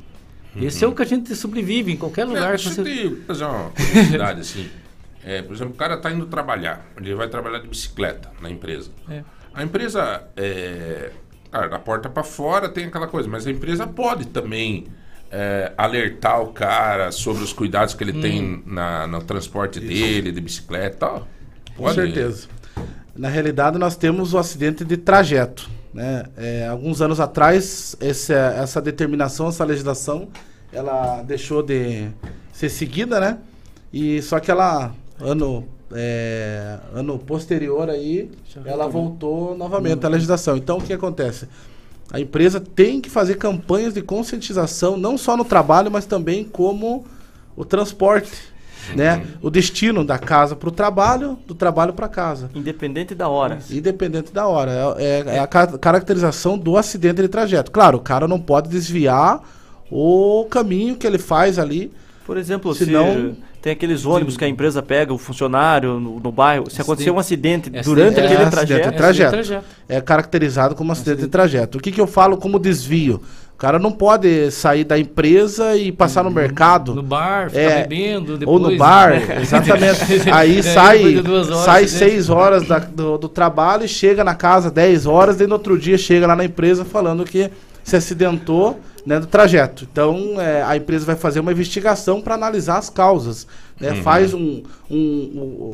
Esse 0.61 0.85
é 0.85 0.89
o 0.89 0.93
que 0.93 1.03
a 1.03 1.07
gente 1.07 1.35
sobrevive 1.37 1.93
em 1.93 1.97
qualquer 1.97 2.25
lugar. 2.25 2.55
É, 2.55 2.57
deixa 2.57 2.71
eu 2.71 2.75
você- 2.75 2.85
te 2.85 3.17
fazer 3.27 3.45
uma 3.45 3.71
curiosidade 3.71 4.41
assim. 4.41 4.67
É, 5.27 5.43
por 5.43 5.55
exemplo, 5.55 5.75
o 5.75 5.77
cara 5.77 5.95
está 5.95 6.11
indo 6.11 6.25
trabalhar, 6.27 6.87
ele 6.97 7.13
vai 7.15 7.27
trabalhar 7.29 7.59
de 7.59 7.67
bicicleta 7.67 8.31
na 8.41 8.49
empresa. 8.49 8.91
É. 9.11 9.25
A 9.53 9.63
empresa, 9.65 10.23
é, 10.37 11.11
ah, 11.51 11.67
da 11.67 11.79
porta 11.81 12.09
para 12.09 12.23
fora 12.23 12.69
tem 12.69 12.85
aquela 12.87 13.09
coisa, 13.09 13.29
mas 13.29 13.45
a 13.47 13.51
empresa 13.51 13.87
pode 13.89 14.27
também 14.29 14.87
é, 15.31 15.73
alertar 15.77 16.41
o 16.41 16.53
cara 16.53 17.11
sobre 17.11 17.43
os 17.43 17.53
cuidados 17.53 17.93
que 17.93 18.05
ele 18.05 18.17
Hum. 18.17 18.21
tem 18.21 18.63
na, 18.65 19.07
no 19.09 19.21
transporte 19.21 19.81
dele, 19.81 20.31
de 20.31 20.41
bicicleta 20.41 20.95
e 20.97 20.99
tal. 21.01 21.29
Com 21.77 21.93
certeza. 21.93 22.47
Na 23.17 23.29
realidade, 23.29 23.77
nós 23.79 23.97
temos 23.97 24.33
o 24.33 24.39
acidente 24.39 24.85
de 24.85 24.97
trajeto. 24.97 25.69
Né? 25.93 26.27
É, 26.37 26.69
alguns 26.69 27.01
anos 27.03 27.19
atrás, 27.19 27.97
esse- 28.01 28.33
essa 28.33 28.81
determinação, 28.81 29.49
essa 29.49 29.65
legislação, 29.65 30.29
ela 30.73 31.23
deixou 31.23 31.63
de 31.63 32.09
ser 32.53 32.69
seguida, 32.69 33.19
né? 33.19 33.39
E 33.93 34.21
só 34.23 34.39
que 34.39 34.51
ela, 34.51 34.95
ano, 35.21 35.65
é, 35.93 36.79
ano 36.95 37.19
posterior 37.19 37.89
aí, 37.91 38.31
ela 38.65 38.87
voltou 38.87 39.57
novamente 39.57 40.05
a 40.05 40.09
legislação. 40.09 40.57
Então, 40.57 40.79
o 40.79 40.83
que 40.83 40.93
acontece? 40.93 41.49
A 42.11 42.21
empresa 42.21 42.61
tem 42.61 43.01
que 43.01 43.11
fazer 43.11 43.37
campanhas 43.37 43.93
de 43.95 44.03
conscientização, 44.03 44.97
não 44.97 45.19
só 45.19 45.37
no 45.37 45.45
trabalho, 45.45 45.91
mas 45.91 46.07
também 46.07 46.45
como 46.45 47.05
o 47.57 47.65
transporte, 47.65 48.31
né? 48.95 49.27
O 49.43 49.51
destino 49.51 50.05
da 50.05 50.17
casa 50.17 50.55
para 50.55 50.69
o 50.69 50.73
trabalho, 50.73 51.37
do 51.47 51.55
trabalho 51.55 51.93
para 51.93 52.07
casa. 52.09 52.49
Independente 52.55 53.13
da 53.15 53.29
hora. 53.29 53.59
Independente 53.71 54.33
da 54.33 54.47
hora. 54.47 54.95
É, 54.99 55.03
é- 55.33 55.37
é 55.37 55.39
a 55.41 55.47
ca- 55.49 55.77
caracterização 55.79 56.57
do 56.57 56.77
acidente 56.77 57.21
de 57.23 57.29
trajeto. 57.29 57.73
Claro, 57.73 57.99
o 57.99 58.01
cara 58.01 58.29
não 58.29 58.41
pode 58.41 58.69
desviar 58.69 59.43
o 59.91 60.47
caminho 60.49 60.95
que 60.97 61.07
ele 61.07 61.19
faz 61.19 61.59
ali. 61.59 61.93
Por 62.25 62.37
exemplo, 62.37 62.73
Senão- 62.75 63.13
se 63.15 63.35
tem 63.67 63.73
aqueles 63.73 64.07
ônibus 64.07 64.37
que 64.37 64.45
a 64.45 64.49
empresa 64.49 64.81
pega 64.81 65.13
o 65.13 65.19
funcionário 65.19 65.99
no, 65.99 66.21
no 66.21 66.31
bairro, 66.31 66.71
se 66.71 66.81
acontecer 66.81 67.11
um 67.11 67.19
acidente 67.19 67.63
Acidente. 67.69 67.85
durante 67.85 68.21
É 68.21 68.25
aquele 68.25 68.35
acidente 68.45 68.51
trajeto, 68.53 68.91
de 68.93 68.97
trajeto. 68.97 69.31
trajeto. 69.33 69.65
É 69.89 70.01
caracterizado 70.01 70.77
como 70.77 70.93
acidente 70.93 71.23
de 71.23 71.27
trajeto. 71.27 71.79
O 71.79 71.81
que, 71.81 71.91
que 71.91 72.01
eu 72.01 72.07
falo 72.07 72.37
como 72.37 72.61
desvio? 72.61 73.21
O 73.53 73.57
cara 73.59 73.77
não 73.81 73.91
pode 73.91 74.53
sair 74.53 74.85
da 74.85 74.97
empresa 74.97 75.75
e 75.77 75.91
passar 75.91 76.23
no 76.23 76.31
mercado. 76.31 76.95
No 76.95 77.03
bar, 77.03 77.51
ficar 77.51 77.61
É, 77.61 77.83
bebendo 77.89 78.33
Ou 78.35 78.39
depois. 78.39 78.63
no 78.63 78.79
bar, 78.79 79.15
exatamente. 79.43 80.31
Aí 80.33 80.59
É, 80.61 80.63
sai, 80.63 81.17
horas, 81.19 81.47
sai 81.65 81.83
né? 81.83 81.89
6 81.89 82.31
horas 82.31 82.69
da- 82.69 82.79
do, 82.79 83.19
do 83.19 83.29
trabalho 83.29 83.85
e 83.85 83.89
chega 83.89 84.23
na 84.23 84.37
casa 84.37 84.71
10 84.71 85.07
horas, 85.07 85.41
e 85.41 85.47
no 85.49 85.55
outro 85.55 85.77
dia 85.77 85.99
chega 85.99 86.25
lá 86.29 86.37
na 86.37 86.45
empresa 86.45 86.85
falando 86.85 87.25
que 87.25 87.51
se 87.83 87.97
acidentou 87.97 88.79
né, 89.07 89.21
do 89.21 89.27
trajeto. 89.27 89.87
Então 89.91 90.41
é, 90.41 90.63
a 90.65 90.77
empresa 90.77 91.07
vai 91.07 91.15
fazer 91.17 91.39
uma 91.41 91.53
investigação 91.53 92.21
para 92.21 92.35
analisar 92.35 92.77
as 92.79 92.91
causas. 92.91 93.47
né? 93.81 93.93
Uhum. 93.93 94.03
Faz 94.03 94.35
um, 94.35 94.63
um- 94.91 94.97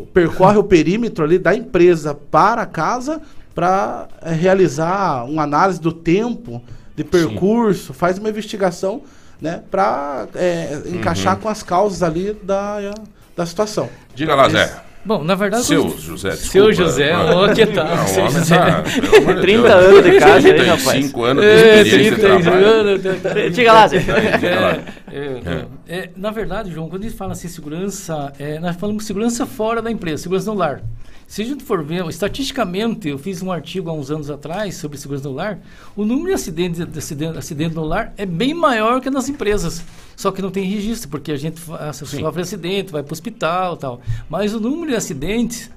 um- 0.02 0.06
percorre 0.12 0.58
o 0.58 0.62
perímetro 0.64 1.24
ali 1.24 1.38
da 1.38 1.54
empresa 1.54 2.14
para 2.14 2.60
a 2.62 2.66
casa 2.66 3.22
para 3.54 4.06
realizar 4.22 5.24
uma 5.24 5.42
análise 5.44 5.80
do 5.80 5.92
tempo 5.92 6.62
de 6.94 7.04
percurso, 7.04 7.92
faz 7.94 8.18
uma 8.18 8.28
investigação 8.28 9.02
né, 9.40 9.62
para 9.70 10.26
encaixar 10.94 11.34
Uhum. 11.36 11.42
com 11.42 11.48
as 11.48 11.62
causas 11.62 12.02
ali 12.02 12.32
da, 12.42 12.92
da 13.36 13.44
situação. 13.46 13.88
Diga 14.14 14.34
lá, 14.34 14.48
Zé. 14.48 14.72
Bom, 15.04 15.24
na 15.24 15.34
verdade. 15.34 15.64
Seu 15.64 15.84
quando- 15.86 15.98
José, 16.00 16.30
Seu 16.32 16.70
desculpa. 16.70 16.90
José, 16.90 17.12
Não, 17.12 17.36
ó, 17.38 17.48
que 17.52 17.66
tal? 17.66 17.84
não, 17.88 18.04
o 18.04 18.08
Seu 18.08 18.28
José. 18.30 18.56
tá, 18.56 18.82
pelo 18.82 19.16
amor 19.16 19.34
de 19.34 19.40
30 19.42 19.62
Deus. 19.68 19.84
anos 19.84 20.04
de 20.04 20.18
casa 20.20 20.48
aí, 20.48 20.54
35 20.54 21.20
rapaz. 21.20 21.30
anos 21.38 21.44
de 21.44 21.50
É, 21.50 21.82
experiência 21.82 22.18
35 22.18 22.42
trabalho. 22.42 22.66
anos. 22.66 23.02
Diga 23.56 23.72
lá, 23.72 23.86
Zé. 23.88 23.96
É, 23.98 25.16
é, 25.18 25.66
é, 25.88 26.10
na 26.16 26.30
verdade, 26.30 26.70
João, 26.70 26.88
quando 26.88 27.02
a 27.02 27.06
gente 27.08 27.16
fala 27.16 27.32
assim 27.32 27.48
segurança, 27.48 28.32
é, 28.38 28.58
nós 28.58 28.76
falamos 28.76 29.04
segurança 29.04 29.44
fora 29.44 29.82
da 29.82 29.90
empresa, 29.90 30.22
segurança 30.22 30.50
no 30.50 30.56
lar. 30.56 30.80
Se 31.32 31.40
a 31.40 31.44
gente 31.46 31.64
for 31.64 31.82
ver, 31.82 32.06
estatisticamente, 32.10 33.08
eu 33.08 33.16
fiz 33.16 33.40
um 33.42 33.50
artigo 33.50 33.88
há 33.88 33.92
uns 33.94 34.10
anos 34.10 34.28
atrás 34.28 34.74
sobre 34.76 34.98
segurança 34.98 35.26
no 35.30 35.34
lar, 35.34 35.58
o 35.96 36.04
número 36.04 36.26
de 36.28 36.34
acidentes, 36.34 36.86
de 36.86 36.98
acidente, 36.98 37.38
acidente 37.38 37.74
no 37.74 37.82
lar 37.84 38.12
é 38.18 38.26
bem 38.26 38.52
maior 38.52 39.00
que 39.00 39.08
nas 39.08 39.30
empresas. 39.30 39.82
Só 40.14 40.30
que 40.30 40.42
não 40.42 40.50
tem 40.50 40.62
registro, 40.64 41.08
porque 41.08 41.32
a 41.32 41.36
gente 41.38 41.58
fa- 41.58 41.90
sofre 42.20 42.42
acidente, 42.42 42.92
vai 42.92 43.02
para 43.02 43.12
o 43.12 43.14
hospital 43.14 43.78
tal. 43.78 44.02
Mas 44.28 44.52
o 44.52 44.60
número 44.60 44.90
de 44.90 44.96
acidentes 44.98 45.70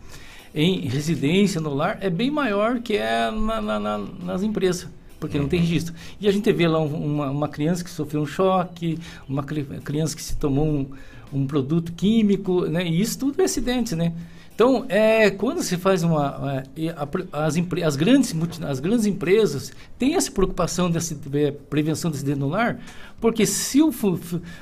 em 0.53 0.89
residência 0.89 1.61
no 1.61 1.73
lar 1.73 1.99
é 2.01 2.09
bem 2.09 2.29
maior 2.29 2.81
que 2.81 2.97
é 2.97 3.31
na- 3.31 3.61
na- 3.61 3.79
na- 3.79 3.97
nas 4.25 4.43
empresas, 4.43 4.89
porque 5.21 5.37
não 5.39 5.47
tem 5.47 5.61
registro. 5.61 5.95
E 6.19 6.27
a 6.27 6.31
gente 6.33 6.51
vê 6.51 6.67
lá 6.67 6.81
um- 6.81 7.13
uma, 7.15 7.31
uma 7.31 7.47
criança 7.47 7.81
que 7.81 7.89
sofreu 7.89 8.21
um 8.23 8.27
choque, 8.27 8.99
uma 9.25 9.41
cri- 9.41 9.63
criança 9.85 10.17
que 10.17 10.21
se 10.21 10.35
tomou 10.35 10.67
um, 10.67 10.85
um 11.31 11.47
produto 11.47 11.93
químico, 11.93 12.65
né? 12.65 12.85
E 12.85 12.99
isso 12.99 13.17
tudo 13.19 13.41
é 13.41 13.45
acidente, 13.45 13.95
né? 13.95 14.11
Então, 14.55 14.85
é, 14.87 15.29
quando 15.29 15.61
se 15.61 15.75
faz 15.75 16.01
uma... 16.01 16.63
é, 16.77 16.95
as, 17.33 17.55
as, 17.85 17.95
grandes, 17.97 18.33
as 18.65 18.79
grandes 18.79 19.05
empresas 19.05 19.73
têm 19.99 20.15
essa 20.15 20.31
preocupação 20.31 20.89
de 20.89 20.97
aci- 20.97 21.15
de 21.15 21.51
prevenção 21.69 22.09
de 22.09 22.15
acidente 22.15 22.39
no 22.39 22.47
lar, 22.47 22.79
porque 23.19 23.45
se 23.45 23.81
o, 23.81 23.91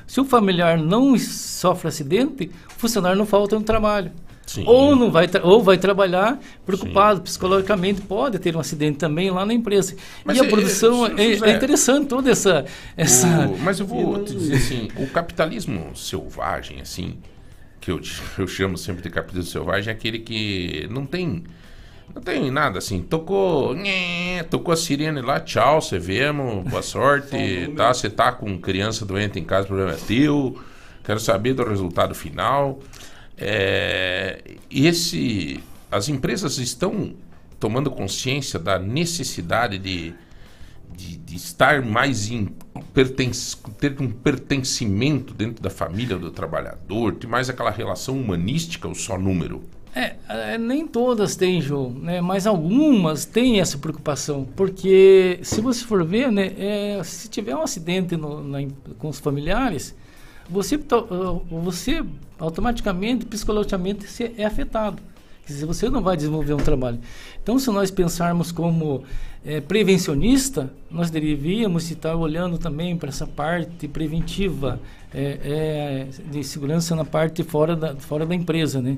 se 0.08 0.20
o 0.20 0.26
familiar 0.26 0.80
não 0.80 1.16
sofre 1.20 1.89
acidente, 1.89 2.50
o 2.76 2.80
funcionário 2.80 3.16
não 3.18 3.26
falta 3.28 3.56
no 3.56 3.64
trabalho. 3.64 4.12
Sim. 4.48 4.64
Ou 4.68 4.94
não 4.96 5.10
vai 5.10 5.30
ou 5.41 5.64
vai 5.64 5.78
trabalhar 5.78 6.38
preocupado 6.66 7.22
psicologicamente 7.22 8.02
pode 8.02 8.38
ter 8.39 8.54
um 8.58 8.60
acidente 8.60 8.98
também 8.98 9.32
lá 9.32 9.46
na 9.46 9.54
empresa 9.54 9.96
Mas 10.26 10.38
e 10.38 10.41
a 10.41 10.44
é- 10.44 10.50
produção 10.50 11.06
é- 11.08 11.12
é, 11.14 11.34
José, 11.36 11.50
é 11.50 11.56
interessante 11.56 12.08
toda 12.08 12.30
essa 12.30 12.66
essa 12.98 13.26
O- 13.48 13.58
mas 13.60 13.80
eu 13.80 13.86
vou 13.86 14.22
te 14.22 14.36
dizer 14.36 14.56
assim, 14.58 14.89
o 14.98 15.08
capitalismo 15.08 15.96
selvagem, 15.96 16.82
assim, 16.82 17.16
que 17.84 17.92
eu, 17.92 18.00
eu 18.40 18.48
chamo 18.48 18.78
sempre 18.78 19.04
de 19.04 19.10
capitalismo 19.10 19.52
selvagem, 19.52 19.92
é 19.92 19.96
aquele 19.96 20.20
que 20.20 20.88
não 20.90 21.06
tem. 21.06 21.44
Não 22.14 22.22
tem 22.22 22.52
nada 22.52 22.78
assim. 22.78 23.02
Tocou. 23.02 23.74
nhé, 23.74 24.44
tocou 24.44 24.74
a 24.74 24.78
sirene 24.78 25.22
lá, 25.22 25.40
tchau, 25.40 25.82
você 25.82 25.98
vemos, 25.98 26.64
boa 26.70 26.82
sorte. 26.84 27.72
tá, 27.76 27.94
você 27.94 28.10
tá 28.10 28.32
com 28.32 28.58
criança 28.60 29.06
doente 29.06 29.40
em 29.40 29.44
casa, 29.44 29.66
o 29.66 29.68
problema 29.68 29.94
é 29.94 29.98
teu. 29.98 30.60
Quero 31.04 31.20
saber 31.20 31.54
do 31.54 31.68
resultado 31.68 32.14
final. 32.14 32.80
É, 33.38 34.42
esse, 34.70 35.62
as 35.92 36.08
empresas 36.08 36.58
estão 36.60 37.14
tomando 37.60 37.90
consciência 37.90 38.60
da 38.60 38.78
necessidade 38.78 39.78
de, 39.80 40.14
de, 40.96 41.18
de 41.18 41.36
estar 41.36 41.82
mais 41.82 42.30
em 42.30 42.48
ter 43.80 43.96
um 44.00 44.10
pertencimento 44.10 45.34
dentro 45.34 45.62
da 45.62 45.70
família 45.70 46.18
do 46.18 46.32
trabalhador, 46.32 47.16
ter 47.16 47.28
mais 47.28 47.50
aquela 47.50 47.72
relação 47.72 48.20
humanística 48.20 48.88
ou 48.88 48.96
só 48.96 49.18
número. 49.18 49.62
É, 49.96 50.16
é, 50.28 50.58
nem 50.58 50.88
todas 50.88 51.36
têm, 51.36 51.62
João, 51.62 51.91
né? 51.91 52.20
mas 52.20 52.48
algumas 52.48 53.26
têm 53.26 53.60
essa 53.60 53.78
preocupação, 53.78 54.48
porque 54.56 55.39
se 55.44 55.62
você 55.62 55.86
for 55.86 56.04
ver, 56.04 56.32
né, 56.32 56.52
é, 56.58 57.02
se 57.04 57.30
tiver 57.30 57.56
um 57.56 57.62
acidente 57.62 58.16
no- 58.18 58.44
na 58.44 58.58
com 58.98 59.10
os 59.10 59.20
familiares, 59.20 59.96
você, 60.50 60.80
ah, 60.91 61.39
você 61.50 62.04
automaticamente, 62.39 63.26
psicologicamente, 63.26 64.08
é 64.38 64.44
afetado. 64.46 65.02
Dizer, 65.46 65.66
você 65.66 65.89
não 65.89 66.02
vai 66.02 66.16
desenvolver 66.16 66.54
um 66.54 66.58
trabalho. 66.58 67.00
Então, 67.41 67.60
se 67.60 67.70
nós 67.70 67.91
pensarmos 67.91 68.52
como 68.52 69.04
é, 69.44 69.60
prevencionista, 69.60 70.72
nós 70.89 71.10
deveríamos 71.10 71.91
estar 71.91 72.16
olhando 72.16 72.58
também 72.58 72.96
para 72.96 73.10
essa 73.10 73.28
parte 73.28 73.88
preventiva 73.88 74.80
é, 75.14 75.39
é, 75.43 76.07
de 76.32 76.43
segurança 76.43 76.95
na 76.95 77.05
parte 77.05 77.43
fora 77.43 77.76
da, 77.76 77.95
fora 77.95 78.26
da 78.26 78.34
empresa, 78.34 78.82
né? 78.82 78.97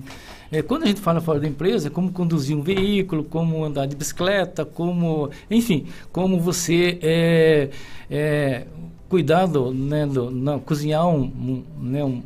É, 0.51 0.61
quando 0.61 0.83
a 0.83 0.87
gente 0.87 1.01
fala 1.01 1.19
fora 1.19 1.39
da 1.39 1.47
empresa, 1.47 1.87
é 1.87 1.91
como 1.91 2.11
conduzir 2.11 2.55
um 2.55 2.61
veículo, 2.61 3.23
como 3.23 3.63
andar 3.65 3.85
de 3.87 3.95
bicicleta, 3.95 4.63
como, 4.63 5.29
enfim, 5.49 5.87
como 6.11 6.39
você 6.39 6.99
é, 7.01 7.69
é, 8.09 8.65
cuidar 9.09 9.47
né, 9.47 10.05
do, 10.05 10.31
não, 10.31 10.59
cozinhar 10.59 11.07
um, 11.07 11.23
um, 11.23 11.63
né, 11.81 12.03
um, 12.03 12.21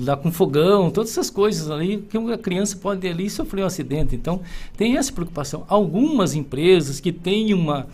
lá 0.00 0.16
com 0.16 0.30
fogão, 0.30 0.90
todas 0.90 1.10
essas 1.10 1.30
coisas 1.30 1.70
ali 1.70 1.98
que 1.98 2.18
uma 2.18 2.36
criança 2.36 2.76
pode 2.76 3.06
ali 3.06 3.30
sofrer 3.30 3.62
um 3.62 3.66
acidente. 3.66 4.14
Então, 4.14 4.40
tem 4.76 4.96
essa 4.96 5.12
preocupação. 5.12 5.64
Algumas 5.68 6.34
empresas 6.34 7.00
que 7.00 7.12
têm 7.12 7.54
uma 7.54 7.86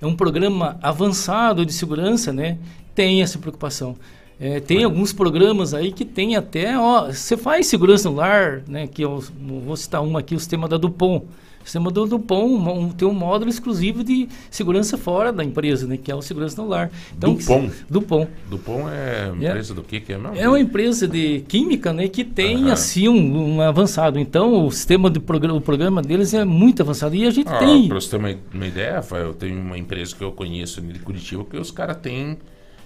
é 0.00 0.06
um 0.06 0.16
programa 0.16 0.78
avançado 0.82 1.64
de 1.64 1.72
segurança, 1.72 2.32
né? 2.32 2.58
Tem 2.92 3.22
essa 3.22 3.38
preocupação. 3.38 3.96
É, 4.42 4.58
tem 4.58 4.82
alguns 4.82 5.12
programas 5.12 5.72
aí 5.72 5.92
que 5.92 6.04
tem 6.04 6.34
até, 6.34 6.76
ó, 6.76 7.06
você 7.12 7.36
faz 7.36 7.68
segurança 7.68 8.10
no 8.10 8.16
lar, 8.16 8.60
né? 8.66 8.88
Que 8.88 9.02
eu 9.02 9.22
vou 9.64 9.76
citar 9.76 10.02
um 10.02 10.16
aqui, 10.16 10.34
o 10.34 10.38
sistema 10.40 10.66
da 10.66 10.76
Dupont. 10.76 11.24
O 11.60 11.64
sistema 11.64 11.92
do 11.92 12.04
Dupont 12.06 12.52
um, 12.52 12.88
tem 12.90 13.06
um 13.06 13.14
módulo 13.14 13.48
exclusivo 13.48 14.02
de 14.02 14.28
segurança 14.50 14.98
fora 14.98 15.32
da 15.32 15.44
empresa, 15.44 15.86
né? 15.86 15.96
Que 15.96 16.10
é 16.10 16.14
o 16.16 16.20
segurança 16.20 16.60
no 16.60 16.66
lar. 16.66 16.90
Dupont? 17.16 17.72
Dupont. 17.88 18.28
Dupont 18.50 18.88
é 18.90 19.28
empresa 19.32 19.72
do 19.72 19.82
que 19.84 20.00
que 20.00 20.12
é 20.12 20.18
mesmo? 20.18 20.36
É 20.36 20.48
uma 20.48 20.58
empresa 20.58 21.06
de 21.06 21.44
química, 21.46 21.92
né, 21.92 22.08
que 22.08 22.24
tem 22.24 22.72
assim 22.72 23.06
um, 23.06 23.54
um 23.54 23.60
avançado. 23.60 24.18
Então, 24.18 24.66
o 24.66 24.72
sistema 24.72 25.08
de 25.08 25.20
programa, 25.20 25.56
o 25.56 25.60
programa 25.60 26.02
deles 26.02 26.34
é 26.34 26.44
muito 26.44 26.82
avançado 26.82 27.14
e 27.14 27.24
a 27.28 27.30
gente 27.30 27.48
Ah, 27.48 27.58
tem. 27.58 27.86
Pra 27.86 28.00
você 28.00 28.10
ter 28.10 28.16
uma, 28.16 28.34
uma 28.52 28.66
ideia, 28.66 28.94
Rafael, 28.96 29.26
eu 29.26 29.34
tenho 29.34 29.60
uma 29.60 29.78
empresa 29.78 30.16
que 30.16 30.24
eu 30.24 30.32
conheço 30.32 30.80
de 30.80 30.98
Curitiba 30.98 31.44
que 31.44 31.56
os 31.56 31.70
caras 31.70 31.96
têm, 31.98 32.38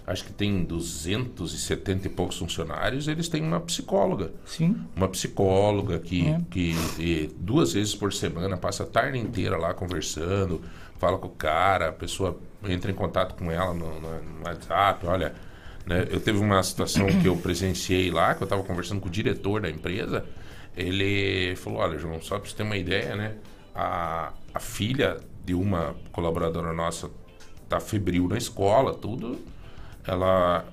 acho 0.06 0.24
que 0.24 0.32
tem 0.32 0.62
270 0.64 2.06
e 2.06 2.10
poucos 2.10 2.38
funcionários, 2.38 3.08
eles 3.08 3.28
têm 3.28 3.42
uma 3.42 3.60
psicóloga. 3.60 4.32
Sim. 4.44 4.76
Uma 4.94 5.08
psicóloga 5.08 5.98
que, 5.98 6.28
É. 6.28 6.40
que 6.50 7.34
duas 7.38 7.72
vezes 7.72 7.94
por 7.94 8.12
semana 8.12 8.56
passa 8.56 8.84
a 8.84 8.86
tarde 8.86 9.18
inteira 9.18 9.56
lá 9.56 9.74
conversando, 9.74 10.62
fala 10.98 11.18
com 11.18 11.26
o 11.26 11.30
cara, 11.30 11.88
a 11.88 11.92
pessoa 11.92 12.38
entra 12.68 12.90
em 12.90 12.94
contato 12.94 13.34
com 13.34 13.50
ela 13.50 13.74
no, 13.74 14.00
no- 14.00 14.22
no 14.22 14.44
WhatsApp, 14.44 15.06
olha. 15.06 15.34
né, 15.84 16.06
eu 16.10 16.18
teve 16.20 16.38
uma 16.38 16.60
situação 16.62 17.06
que 17.06 17.26
eu 17.28 17.36
presenciei 17.36 18.10
lá, 18.10 18.34
que 18.34 18.42
eu 18.42 18.46
estava 18.46 18.62
conversando 18.64 19.00
com 19.00 19.06
o 19.08 19.10
diretor 19.10 19.60
da 19.60 19.70
empresa, 19.70 20.24
ele 20.76 21.54
falou, 21.56 21.78
olha, 21.80 21.96
João, 21.98 22.20
só 22.20 22.38
para 22.38 22.48
você 22.50 22.56
ter 22.56 22.62
uma 22.64 22.76
ideia, 22.76 23.14
né? 23.14 23.34
A, 23.74 24.32
a 24.52 24.58
filha 24.60 25.18
de 25.44 25.54
uma 25.54 25.94
colaboradora 26.12 26.72
nossa 26.72 27.08
tá 27.68 27.78
febril 27.78 28.26
na 28.28 28.36
escola, 28.36 28.94
tudo. 28.94 29.38
Ela 30.06 30.64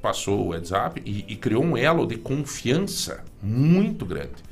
passou 0.00 0.46
o 0.46 0.48
WhatsApp 0.48 1.02
e, 1.04 1.24
e 1.28 1.36
criou 1.36 1.62
um 1.62 1.76
elo 1.76 2.06
de 2.06 2.16
confiança 2.16 3.24
muito 3.42 4.04
grande. 4.04 4.42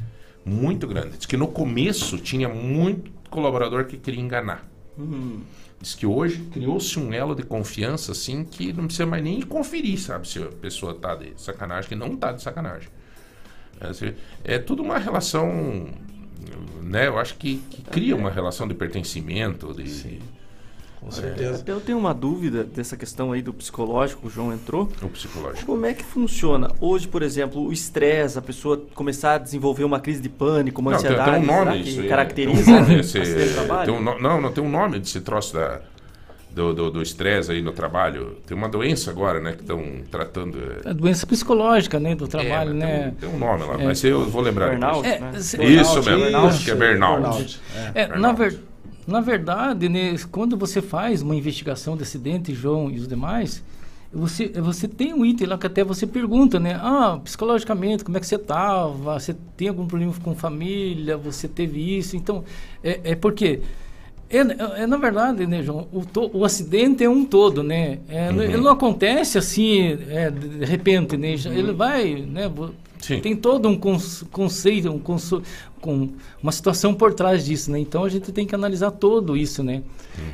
Muito 0.44 0.86
grande. 0.86 1.16
Diz 1.16 1.26
que 1.26 1.36
no 1.36 1.48
começo 1.48 2.18
tinha 2.18 2.48
muito 2.48 3.10
colaborador 3.30 3.84
que 3.84 3.96
queria 3.96 4.20
enganar. 4.20 4.66
Hum. 4.98 5.40
Diz 5.80 5.94
que 5.94 6.06
hoje 6.06 6.38
criou-se 6.52 6.98
um 6.98 7.12
elo 7.12 7.34
de 7.34 7.42
confiança 7.42 8.12
assim 8.12 8.44
que 8.44 8.72
não 8.72 8.84
precisa 8.84 9.06
mais 9.06 9.22
nem 9.22 9.40
conferir, 9.42 9.98
sabe, 10.00 10.26
se 10.26 10.42
a 10.42 10.46
pessoa 10.46 10.94
tá 10.94 11.14
de 11.14 11.32
sacanagem, 11.40 11.88
que 11.88 11.94
não 11.94 12.16
tá 12.16 12.32
de 12.32 12.42
sacanagem. 12.42 12.88
É, 13.80 14.54
É 14.54 14.58
tudo 14.58 14.82
uma 14.82 14.98
relação, 14.98 15.88
né? 16.82 17.06
Eu 17.06 17.18
acho 17.18 17.36
que, 17.36 17.58
que 17.70 17.82
cria 17.82 18.16
uma 18.16 18.30
relação 18.30 18.66
de 18.66 18.74
pertencimento, 18.74 19.72
de, 19.72 20.18
Com 21.08 21.12
certeza. 21.12 21.60
Até 21.60 21.72
eu 21.72 21.80
tenho 21.80 21.96
uma 21.98 22.12
dúvida 22.12 22.62
dessa 22.64 22.94
questão 22.96 23.32
aí 23.32 23.40
do 23.40 23.54
psicológico, 23.54 24.26
o 24.26 24.30
João 24.30 24.52
entrou. 24.52 24.88
O 25.00 25.08
psicológico. 25.08 25.64
Como 25.64 25.86
é 25.86 25.94
que 25.94 26.04
funciona? 26.04 26.70
Hoje, 26.80 27.08
por 27.08 27.22
exemplo, 27.22 27.66
o 27.66 27.72
estresse, 27.72 28.38
a 28.38 28.42
pessoa 28.42 28.82
começar 28.94 29.34
a 29.34 29.38
desenvolver 29.38 29.84
uma 29.84 30.00
crise 30.00 30.20
de 30.20 30.28
pânico, 30.28 30.82
uma 30.82 30.90
Não, 30.92 30.98
tem, 30.98 31.06
ansiedade, 31.12 31.30
tem 31.30 31.42
um 31.42 31.46
nome 31.46 31.64
será 31.70 31.76
isso 31.76 32.02
que 32.02 32.08
caracteriza 32.08 32.64
tem 32.64 32.74
um 32.74 32.80
nome 32.80 33.00
esse- 33.00 33.20
tem 33.84 33.94
um 33.94 34.00
não, 34.02 34.40
não, 34.40 34.52
tem 34.52 34.62
um 34.62 34.68
nome 34.70 34.98
desse 34.98 35.20
troço 35.22 35.54
da, 35.54 35.80
do 36.50 36.74
do- 36.74 36.90
do 36.90 37.02
estresse 37.02 37.52
aí 37.52 37.62
no 37.62 37.72
trabalho. 37.72 38.36
Tem 38.46 38.56
uma 38.56 38.68
doença 38.68 39.10
agora, 39.10 39.40
né, 39.40 39.52
que 39.52 39.60
estão 39.62 39.82
tratando. 40.10 40.58
é- 40.84 40.90
A 40.90 40.92
doença 40.92 41.26
psicológica, 41.26 41.98
né, 42.00 42.14
do 42.14 42.26
trabalho, 42.28 42.70
É, 42.70 42.74
né? 42.74 43.14
Tem 43.18 43.28
um 43.28 43.38
nome 43.38 43.64
lá, 43.64 43.74
É. 43.80 43.84
mas 43.84 44.02
eu 44.04 44.28
vou 44.28 44.42
lembrar. 44.42 44.70
Burnout, 44.70 45.08
né? 45.08 45.32
se- 45.40 45.56
Isso 45.64 45.94
Burnout, 45.94 46.10
mesmo, 46.10 46.22
burnout. 46.24 46.46
acho 46.54 46.64
que 46.64 46.70
é 46.70 46.74
burnout. 46.74 47.20
Burnout, 47.22 47.60
É, 47.94 48.06
na, 48.18 48.32
ver- 48.32 48.58
na 49.08 49.20
verdade, 49.20 49.88
né, 49.88 50.14
quando 50.30 50.56
você 50.56 50.80
faz 50.82 51.22
uma 51.22 51.34
investigação 51.34 51.96
de 51.96 52.02
acidente, 52.04 52.54
João 52.54 52.90
e 52.90 52.96
os 52.98 53.08
demais, 53.08 53.62
você, 54.12 54.48
você 54.48 54.86
tem 54.88 55.12
um 55.12 55.24
item 55.24 55.46
lá 55.48 55.58
que 55.58 55.66
até 55.66 55.84
você 55.84 56.06
pergunta, 56.06 56.58
né? 56.60 56.78
Ah, 56.80 57.18
psicologicamente, 57.22 58.04
como 58.04 58.16
é 58.16 58.20
que 58.20 58.26
você 58.26 58.36
estava? 58.36 59.18
Você 59.18 59.34
tem 59.56 59.68
algum 59.68 59.86
problema 59.86 60.12
com 60.22 60.34
família? 60.34 61.16
Você 61.16 61.46
teve 61.48 61.98
isso? 61.98 62.16
Então, 62.16 62.44
é, 62.82 63.00
é 63.12 63.14
porque 63.14 63.60
É, 64.30 64.38
é, 64.82 64.86
na 64.86 64.98
verdade, 64.98 65.46
né, 65.46 65.62
João, 65.62 65.88
o, 65.90 66.04
to, 66.04 66.30
o 66.34 66.44
acidente 66.44 67.02
é 67.02 67.08
um 67.08 67.24
todo, 67.24 67.62
né? 67.62 67.98
É, 68.08 68.30
Uhum. 68.30 68.42
Ele 68.42 68.56
não 68.58 68.72
acontece 68.72 69.38
assim, 69.38 69.96
é, 70.08 70.30
de 70.30 70.66
repente, 70.66 71.16
né? 71.16 71.34
Já- 71.36 71.50
Ele 71.50 71.72
vai, 71.72 72.14
né? 72.28 72.46
Vo- 73.16 73.20
Tem 73.22 73.34
todo 73.36 73.68
um 73.68 73.78
conceito, 74.30 74.90
um 74.90 74.98
com 75.80 76.08
uma 76.42 76.50
situação 76.52 76.92
por 76.94 77.14
trás 77.14 77.44
disso, 77.44 77.70
né? 77.70 77.78
Então 77.78 78.04
a 78.04 78.08
gente 78.08 78.32
tem 78.32 78.46
que 78.46 78.54
analisar 78.54 78.90
todo 78.90 79.36
isso, 79.36 79.62
né? 79.62 79.82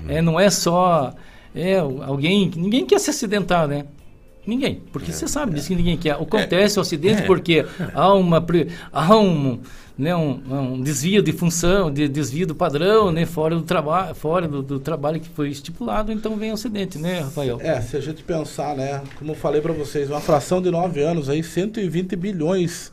É, 0.09 0.22
não 0.22 0.41
é 0.41 0.49
só 0.51 1.12
é, 1.55 1.79
alguém, 1.79 2.51
ninguém 2.57 2.87
quer 2.87 2.99
se 2.99 3.11
acidentar, 3.11 3.68
né? 3.68 3.85
Ninguém, 4.47 4.83
porque 4.93 5.11
você 5.12 5.27
sabe 5.27 5.55
disso 5.55 5.68
que 5.68 5.75
ninguém 5.75 5.97
quer. 5.97 6.12
Acontece 6.12 6.79
o 6.79 6.83
acidente 6.83 7.22
É. 7.22 7.27
porque 7.27 7.64
há 7.95 8.12
uma 8.12 8.45
há 8.93 9.16
um, 9.16 9.59
né, 9.97 10.15
um, 10.15 10.75
um 10.75 10.83
desvio 10.83 11.23
de 11.23 11.33
função, 11.33 11.91
de 11.91 12.09
desvio 12.09 12.47
do 12.47 12.55
padrão, 12.55 13.13
né, 13.13 13.25
fora 13.25 13.55
do 13.55 13.63
trabalho, 13.63 14.15
fora 14.15 14.49
do, 14.49 14.61
do 14.63 14.81
trabalho 14.81 15.21
que 15.21 15.29
foi 15.29 15.51
estipulado, 15.51 16.11
então 16.11 16.37
vem 16.37 16.51
o 16.51 16.55
acidente, 16.55 16.99
né, 16.99 17.21
Rafael? 17.21 17.59
É, 17.61 17.81
se 17.81 17.97
a 17.97 18.01
gente 18.01 18.23
pensar, 18.23 18.77
né, 18.77 19.03
como 19.17 19.33
eu 19.33 19.37
falei 19.37 19.61
para 19.61 19.73
vocês, 19.73 20.11
uma 20.11 20.21
fração 20.21 20.61
de 20.61 20.71
nove 20.71 21.01
anos 21.03 21.29
aí, 21.29 21.43
120 21.43 22.17
bilhões 22.17 22.91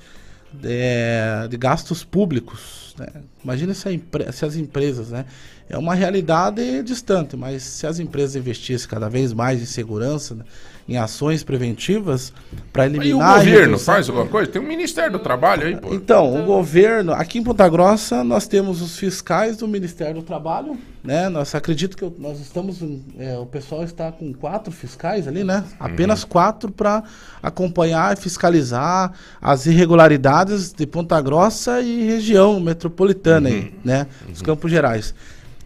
é, 0.64 1.48
de 1.50 1.58
gastos 1.58 2.04
públicos. 2.04 2.94
Né? 2.98 3.08
Imagina 3.44 3.74
se, 3.74 4.02
se 4.32 4.46
as 4.46 4.56
empresas, 4.56 5.10
né? 5.10 5.26
É 5.70 5.78
uma 5.78 5.96
realidade 5.96 6.84
distante, 6.84 7.38
mas 7.38 7.64
se 7.64 7.88
as 7.88 7.98
empresas 7.98 8.36
investissem 8.36 8.90
cada 8.90 9.08
vez 9.08 9.32
mais 9.32 9.62
em 9.62 9.66
segurança, 9.66 10.36
né, 10.36 10.44
em 10.92 10.98
ações 10.98 11.42
preventivas 11.42 12.34
para 12.74 12.86
E 12.86 12.90
o 12.90 12.96
eliminar. 12.96 13.36
a 13.36 13.38
governo 13.38 13.80
faz 13.80 14.10
alguma 14.10 14.28
coisa? 14.28 14.52
Tem 14.52 14.62
o 14.62 14.66
Ministério 14.66 15.14
do 15.14 15.20
Trabalho 15.20 15.66
aí, 15.68 15.78
pô. 15.78 15.94
então, 15.94 16.42
o 16.42 16.46
governo, 16.46 17.14
aqui 17.14 17.40
em 17.40 17.44
Ponta 17.44 17.68
Grossa, 17.70 18.24
nós 18.26 18.46
temos 18.46 18.82
os 18.82 18.98
fiscais 18.98 19.58
do 19.58 19.68
Ministério 19.68 20.16
do 20.16 20.22
Trabalho, 20.22 20.78
né? 21.02 21.30
Nós 21.30 21.56
acredito 21.56 21.96
que 21.96 22.12
nós 22.22 22.42
estamos, 22.42 22.84
é, 23.18 23.38
o 23.38 23.46
pessoal 23.46 23.84
está 23.84 24.12
com 24.12 24.34
quatro 24.34 24.72
fiscais 24.72 25.28
ali, 25.30 25.46
né? 25.46 25.64
Apenas 25.80 26.26
quatro 26.26 26.70
para 26.70 27.04
acompanhar 27.42 28.14
e 28.14 28.20
fiscalizar 28.20 29.14
as 29.42 29.66
irregularidades 29.66 30.74
de 30.74 30.86
Ponta 30.86 31.20
Grossa 31.22 31.80
e 31.82 32.04
região 32.06 32.60
metropolitana, 32.60 33.48
aí, 33.48 33.74
né? 33.84 34.08
Os 34.32 34.42
Campos 34.42 34.70
Gerais. 34.70 35.16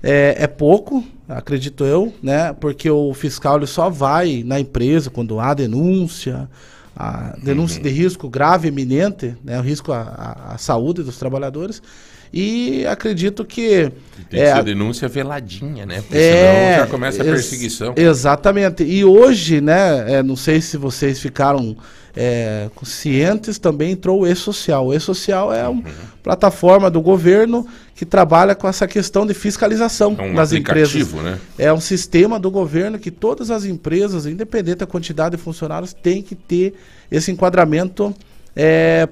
É, 0.03 0.35
é 0.43 0.47
pouco, 0.47 1.03
acredito 1.27 1.83
eu, 1.85 2.13
né? 2.21 2.53
Porque 2.53 2.89
o 2.89 3.13
fiscal 3.13 3.57
ele 3.57 3.67
só 3.67 3.89
vai 3.89 4.43
na 4.45 4.59
empresa 4.59 5.09
quando 5.09 5.39
há 5.39 5.53
denúncia, 5.53 6.47
a 6.95 7.35
denúncia 7.43 7.81
de 7.81 7.89
risco 7.89 8.29
grave 8.29 8.67
iminente, 8.69 9.35
né? 9.43 9.59
O 9.59 9.61
risco 9.63 9.91
à, 9.91 10.51
à- 10.53 10.57
saúde 10.57 11.03
dos 11.03 11.17
trabalhadores. 11.17 11.81
E 12.33 12.85
acredito 12.87 13.45
que 13.45 13.89
Tem 14.29 14.39
que 14.39 14.39
é, 14.39 14.55
ser 14.55 14.63
denúncia 14.63 15.07
veladinha, 15.07 15.85
né? 15.85 16.01
Porque 16.01 16.17
é, 16.17 16.73
senão 16.73 16.85
já 16.85 16.91
começa 16.91 17.21
a 17.21 17.25
ex- 17.25 17.33
perseguição. 17.35 17.93
Exatamente. 17.95 18.83
E 18.83 19.05
hoje, 19.05 19.61
né, 19.61 20.15
é, 20.15 20.23
não 20.23 20.35
sei 20.35 20.59
se 20.59 20.75
vocês 20.75 21.19
ficaram 21.19 21.77
é, 22.15 22.69
cientes, 22.83 23.57
também 23.59 23.91
entrou 23.91 24.21
o 24.21 24.27
E-Social. 24.27 24.87
O 24.87 24.93
E-Social 24.93 25.53
é 25.53 25.67
Uhum. 25.67 25.73
uma 25.79 25.83
plataforma 26.23 26.89
do 26.89 27.01
governo 27.01 27.67
que 27.95 28.05
trabalha 28.05 28.55
com 28.55 28.67
essa 28.67 28.87
questão 28.87 29.25
de 29.25 29.33
fiscalização 29.33 30.15
É 30.17 30.23
um 30.23 30.33
das 30.33 30.51
empresas. 30.51 31.11
né? 31.13 31.39
É 31.57 31.71
um 31.73 31.79
sistema 31.79 32.39
do 32.39 32.49
governo 32.51 32.97
que 32.99 33.11
todas 33.11 33.51
as 33.51 33.65
empresas, 33.65 34.25
independente 34.25 34.77
da 34.77 34.85
quantidade 34.87 35.35
de 35.35 35.41
funcionários, 35.41 35.93
tem 35.93 36.21
que 36.21 36.35
ter 36.35 36.73
esse 37.11 37.31
enquadramento 37.31 38.13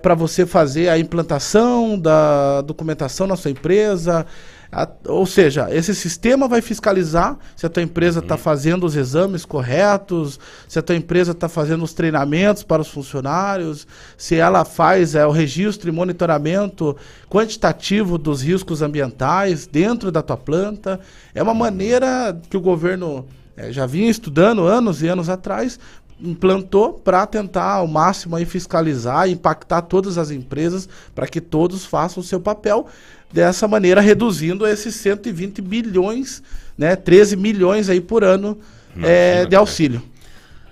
para 0.02 0.16
você 0.16 0.46
fazer 0.46 0.88
a 0.90 0.98
implantação 0.98 2.00
da 2.00 2.62
documentação 2.62 3.28
na 3.28 3.36
sua 3.36 3.52
empresa. 3.52 4.26
A- 4.74 4.90
ou 5.08 5.26
seja, 5.26 5.68
esse 5.70 5.94
sistema 5.94 6.48
vai 6.48 6.62
fiscalizar 6.62 7.38
se 7.56 7.66
a 7.66 7.70
tua 7.70 7.84
empresa 7.84 8.20
está 8.20 8.36
fazendo 8.38 8.86
os 8.86 8.96
exames 8.96 9.46
corretos, 9.46 10.40
se 10.68 10.80
a 10.80 10.82
tua 10.82 10.96
empresa 10.96 11.32
está 11.32 11.48
fazendo 11.48 11.84
os 11.84 11.94
treinamentos 11.94 12.64
para 12.64 12.82
os 12.82 12.88
funcionários, 12.88 13.86
se 14.18 14.36
ela 14.36 14.66
faz 14.66 15.14
é, 15.14 15.26
o 15.28 15.32
registro 15.32 15.90
e 15.90 15.92
monitoramento 15.92 16.98
quantitativo 17.30 18.18
dos 18.18 18.42
riscos 18.42 18.82
ambientais 18.82 19.68
dentro 19.68 20.12
da 20.12 20.22
tua 20.24 20.38
planta. 20.38 21.00
É 21.36 21.44
uma 21.44 21.54
maneira 21.54 22.36
que 22.50 22.58
o 22.58 22.62
governo 22.62 23.26
eh, 23.56 23.72
já 23.72 23.86
vinha 23.86 24.10
estudando 24.10 24.64
anos 24.66 25.04
e 25.04 25.08
anos 25.08 25.30
atrás, 25.30 25.80
implantou 26.20 26.94
para 26.94 27.26
tentar 27.28 27.74
ao 27.74 27.88
máximo 27.88 28.36
aí 28.36 28.46
fiscalizar 28.46 29.28
e 29.28 29.34
impactar 29.34 29.82
todas 29.84 30.18
as 30.18 30.32
empresas 30.32 30.88
para 31.14 31.28
que 31.28 31.42
todos 31.42 31.86
façam 31.86 32.22
o 32.22 32.26
seu 32.26 32.40
papel 32.40 32.88
dessa 33.34 33.68
maneira 33.68 34.00
reduzindo 34.00 34.66
esses 34.68 34.96
120 34.96 35.62
bilhões, 35.62 36.44
né, 36.78 36.96
13 36.96 37.36
milhões 37.36 37.90
aí 37.90 38.00
por 38.00 38.24
ano 38.24 38.60
eh, 39.02 39.46
de 39.46 39.56
auxílio. 39.56 40.04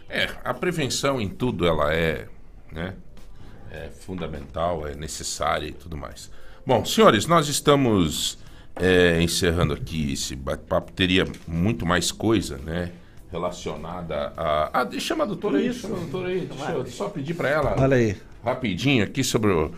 É, 0.08 0.30
a 0.44 0.54
prevenção 0.54 1.20
em 1.20 1.28
tudo 1.28 1.66
ela 1.66 1.94
é, 1.94 2.28
né, 2.72 2.94
é 3.72 3.90
fundamental, 3.90 4.88
é 4.88 4.94
necessária 4.94 5.66
e 5.68 5.72
tudo 5.72 5.98
mais. 5.98 6.30
Bom, 6.66 6.86
senhores, 6.86 7.26
nós 7.26 7.48
estamos 7.48 8.38
é, 8.76 9.20
encerrando 9.22 9.74
aqui 9.74 10.14
esse 10.14 10.36
bate-papo. 10.36 10.92
Teria 10.92 11.26
muito 11.48 11.86
mais 11.86 12.12
coisa, 12.12 12.58
né, 12.60 12.92
relacionada 13.32 14.34
a... 14.38 14.82
Ah, 14.82 14.84
deixa- 14.84 15.08
chama 15.08 15.24
a 15.24 15.28
doutora 15.28 15.58
aí, 15.58 15.74
chama 15.74 15.96
a 15.96 16.00
doutora 16.00 16.28
aí. 16.28 16.42
Deixa 16.42 16.72
eu 16.74 16.86
só 16.88 17.10
pedir 17.10 17.34
para 17.34 17.50
ela... 17.50 17.76
Olha 17.80 17.98
aí. 17.98 18.18
Rapidinho 18.44 19.04
aqui 19.04 19.24
sobre 19.24 19.52
o, 19.52 19.72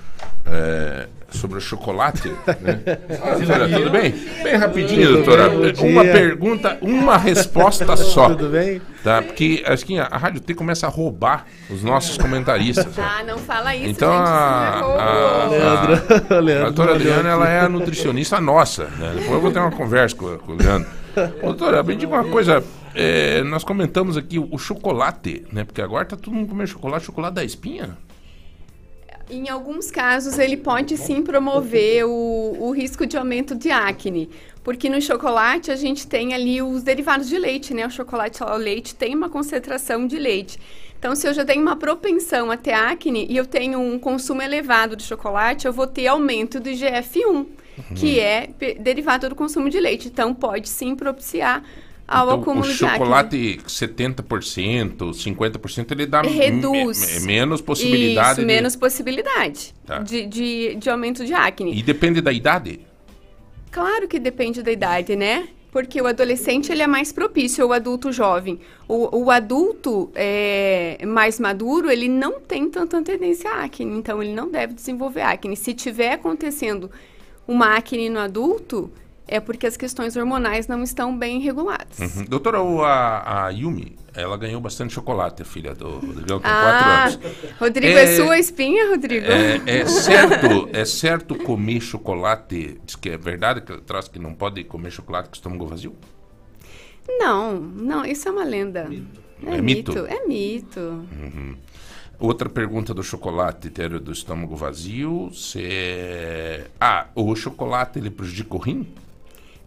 é, 0.46 1.08
sobre 1.30 1.58
o 1.58 1.62
chocolate. 1.62 2.30
Né? 2.62 2.82
Ah, 3.22 3.36
doutora, 3.36 3.70
tudo 3.70 3.90
bem? 3.90 4.12
Bem 4.44 4.56
rapidinho, 4.56 5.14
doutora. 5.14 5.50
Uma 5.82 6.04
pergunta, 6.04 6.78
uma 6.82 7.18
resposta 7.18 7.96
só. 7.98 8.30
Tudo 8.30 8.50
bem? 8.50 8.82
Tá? 9.04 9.22
Porque 9.22 9.64
acho 9.66 9.86
que 9.86 9.98
a 10.00 10.06
a 10.10 10.18
Rádio 10.18 10.40
T 10.42 10.54
começa 10.54 10.88
a 10.88 10.90
roubar 10.90 11.46
os 11.70 11.84
nossos 11.84 12.18
comentaristas. 12.18 12.98
Ah, 12.98 13.24
não 13.26 13.38
fala 13.38 13.76
isso, 13.76 13.90
Então 13.90 14.12
gente. 14.12 14.28
a, 14.28 14.82
é 15.52 15.62
a, 15.62 16.62
a, 16.62 16.62
a 16.62 16.64
doutora 16.66 16.96
Adriana 16.96 17.30
ela 17.30 17.50
é 17.50 17.60
a 17.62 17.70
nutricionista 17.70 18.40
nossa. 18.40 18.86
Né? 18.86 19.12
Depois 19.16 19.32
eu 19.32 19.42
vou 19.42 19.52
ter 19.52 19.60
uma 19.60 19.72
conversa 19.72 20.16
com, 20.16 20.38
com 20.38 20.54
o 20.54 20.56
Leandro. 20.56 20.90
Doutora, 21.42 21.84
me 21.84 21.96
diga 21.96 22.14
uma 22.14 22.24
coisa. 22.26 22.64
é, 22.96 23.44
nós 23.44 23.64
comentamos 23.64 24.16
aqui 24.18 24.40
o, 24.40 24.48
o 24.52 24.58
chocolate, 24.58 25.46
né? 25.52 25.64
Porque 25.64 25.82
agora 25.82 26.06
tá 26.06 26.16
todo 26.16 26.34
mundo 26.34 26.48
comendo 26.48 26.70
chocolate, 26.70 27.06
chocolate 27.06 27.36
da 27.36 27.44
espinha. 27.44 27.98
Em 29.30 29.50
alguns 29.50 29.90
casos, 29.90 30.38
ele 30.38 30.58
pode 30.58 30.98
sim 30.98 31.22
promover 31.22 32.06
o, 32.06 32.58
o 32.60 32.72
risco 32.72 33.06
de 33.06 33.18
aumento 33.18 33.56
de 33.56 33.72
acne. 33.72 34.30
Porque 34.64 34.90
no 34.90 35.02
chocolate 35.02 35.72
a 35.72 35.76
gente 35.76 36.06
tem 36.08 36.34
ali 36.34 36.62
os 36.62 36.84
derivados 36.84 37.28
de 37.28 37.38
leite, 37.38 37.74
né? 37.74 37.86
O 37.86 37.90
chocolate 37.90 38.44
ao 38.44 38.58
leite 38.58 38.96
tem 38.96 39.16
uma 39.16 39.30
concentração 39.30 40.06
de 40.06 40.18
leite. 40.18 40.60
Então, 40.98 41.16
se 41.16 41.28
eu 41.28 41.34
já 41.34 41.44
tenho 41.44 41.62
uma 41.62 41.76
propensão 41.76 42.50
a 42.50 42.56
ter 42.56 42.72
acne 42.72 43.26
e 43.30 43.36
eu 43.36 43.46
tenho 43.46 43.80
um 43.80 44.00
consumo 44.00 44.42
elevado 44.42 44.96
de 44.96 45.04
chocolate, 45.04 45.66
eu 45.66 45.74
vou 45.74 45.88
ter 45.88 46.08
aumento 46.08 46.60
do 46.62 46.70
IGF-1, 46.70 47.46
que 47.96 48.20
é 48.20 48.50
derivado 48.80 49.28
do 49.28 49.36
consumo 49.36 49.70
de 49.70 49.80
leite. 49.80 50.08
Então, 50.08 50.34
pode 50.34 50.70
sim 50.70 50.96
propiciar 50.96 51.64
ao 52.14 52.26
Então, 52.28 52.38
o 52.38 52.42
acúmulo 52.42 52.66
de 52.74 52.86
acne. 52.86 52.98
chocolate 53.00 53.60
70%, 53.68 55.14
50%, 55.14 55.92
ele 55.92 56.06
dá 56.06 56.22
Reduz. 56.22 57.22
me- 57.22 57.28
menos 57.28 57.62
possibilidade. 57.62 58.32
Isso, 58.32 58.42
de- 58.42 58.46
menos 58.48 58.76
possibilidade 58.76 59.74
Tá. 59.86 60.00
de, 60.00 60.26
de, 60.26 60.76
de 60.76 60.90
aumento 60.90 61.26
de 61.26 61.34
acne. 61.34 61.74
E 61.78 61.82
depende 61.84 62.22
da 62.22 62.32
idade. 62.32 62.80
Claro 63.72 64.08
que 64.08 64.20
depende 64.20 64.62
da 64.62 64.72
idade, 64.72 65.16
né? 65.16 65.48
Porque 65.72 66.00
o 66.00 66.06
adolescente 66.06 66.72
ele 66.72 66.84
é 66.84 66.88
mais 66.88 67.12
propício 67.12 67.64
ao 67.64 67.74
adulto 67.74 68.12
jovem. 68.12 68.60
O, 68.88 69.24
o 69.24 69.32
adulto 69.32 70.12
é, 70.14 71.04
mais 71.08 71.40
maduro, 71.40 71.90
ele 71.90 72.08
não 72.08 72.40
tem 72.40 72.70
tanta 72.70 73.02
tendência 73.02 73.50
à 73.50 73.64
acne, 73.64 73.98
então 73.98 74.22
ele 74.22 74.34
não 74.34 74.50
deve 74.52 74.76
desenvolver 74.76 75.22
acne. 75.22 75.58
Se 75.58 75.74
tiver 75.74 76.12
acontecendo 76.14 76.92
uma 77.48 77.76
acne 77.76 78.08
no 78.08 78.20
adulto, 78.20 78.92
é 79.34 79.40
porque 79.40 79.66
as 79.66 79.76
questões 79.76 80.16
hormonais 80.16 80.68
não 80.68 80.84
estão 80.84 81.18
bem 81.18 81.40
reguladas. 81.40 81.98
Uhum. 81.98 82.26
Doutora, 82.26 82.60
a, 82.60 83.46
a 83.46 83.50
Yumi, 83.50 83.96
ela 84.14 84.38
ganhou 84.38 84.62
bastante 84.62 84.94
chocolate, 84.94 85.42
a 85.42 85.46
filha 85.46 85.74
do 85.74 85.90
Rodrigão, 85.90 86.38
com 86.38 86.44
4 86.44 86.52
Ah, 86.52 87.04
anos. 87.06 87.20
Rodrigo, 87.60 87.98
é, 87.98 88.16
sua 88.16 88.38
espinha, 88.38 88.90
Rodrigo? 88.90 89.26
É, 89.26 89.80
é 89.80 89.86
certo, 89.88 90.70
é 90.72 90.86
certo 90.86 91.34
comer 91.34 91.82
chocolate? 91.82 92.80
Diz 92.86 92.96
que 92.96 93.10
é 93.10 93.18
verdade 93.18 93.62
que 93.62 93.76
traz 93.82 94.08
que 94.08 94.20
não 94.20 94.36
pode 94.36 94.64
comer 94.66 94.92
chocolate 94.92 95.30
com 95.30 95.34
o 95.34 95.38
estômago 95.38 95.66
vazio? 95.66 95.96
Não, 97.10 97.60
não, 97.60 98.06
isso 98.06 98.30
é 98.30 98.32
uma 98.32 98.44
lenda. 98.44 98.88
É, 99.48 99.56
É 99.56 99.62
mito? 99.64 100.06
É 100.06 100.28
mito. 100.28 100.80
Uhum. 100.80 101.56
Outra 102.20 102.48
pergunta 102.48 102.94
do 102.94 103.02
chocolate 103.02 103.72
ter 103.72 103.98
do 104.00 104.12
estômago 104.12 104.56
vazio, 104.56 105.32
se 105.34 105.60
é... 105.60 106.68
Ah, 106.80 107.08
o 107.16 107.36
chocolate 107.36 107.98
ele 107.98 108.12
prejudica 108.12 108.56
o 108.56 108.60
rim? 108.60 108.88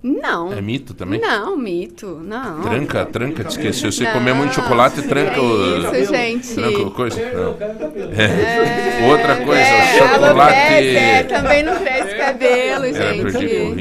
Não. 0.07 0.53
É 0.53 0.61
mito 0.61 0.95
também? 0.95 1.21
Não, 1.21 1.57
mito, 1.57 2.21
não. 2.23 2.63
Tranca, 2.63 3.05
tranca, 3.07 3.43
que 3.43 3.73
se 3.73 3.91
você 3.91 4.05
Não, 4.05 4.13
comer 4.13 4.35
muito 4.35 4.55
chocolate, 4.55 5.03
tranca 5.03 5.41
o... 5.43 5.97
isso, 6.01 6.13
gente. 6.15 6.55
Tranca 6.55 6.83
o 6.83 6.91
coisa? 6.93 7.21
Não. 7.33 7.57
É. 8.17 9.11
Outra 9.11 9.37
coisa, 9.37 9.61
É, 9.61 9.99
chocolate... 9.99 10.55
é, 10.55 11.23
também 11.25 11.63
não 11.65 11.77
cresce 11.81 12.15
cabelo, 12.15 12.85
É, 12.85 12.93
gente. 12.93 13.21
prejudica 13.23 13.63
o 13.65 13.75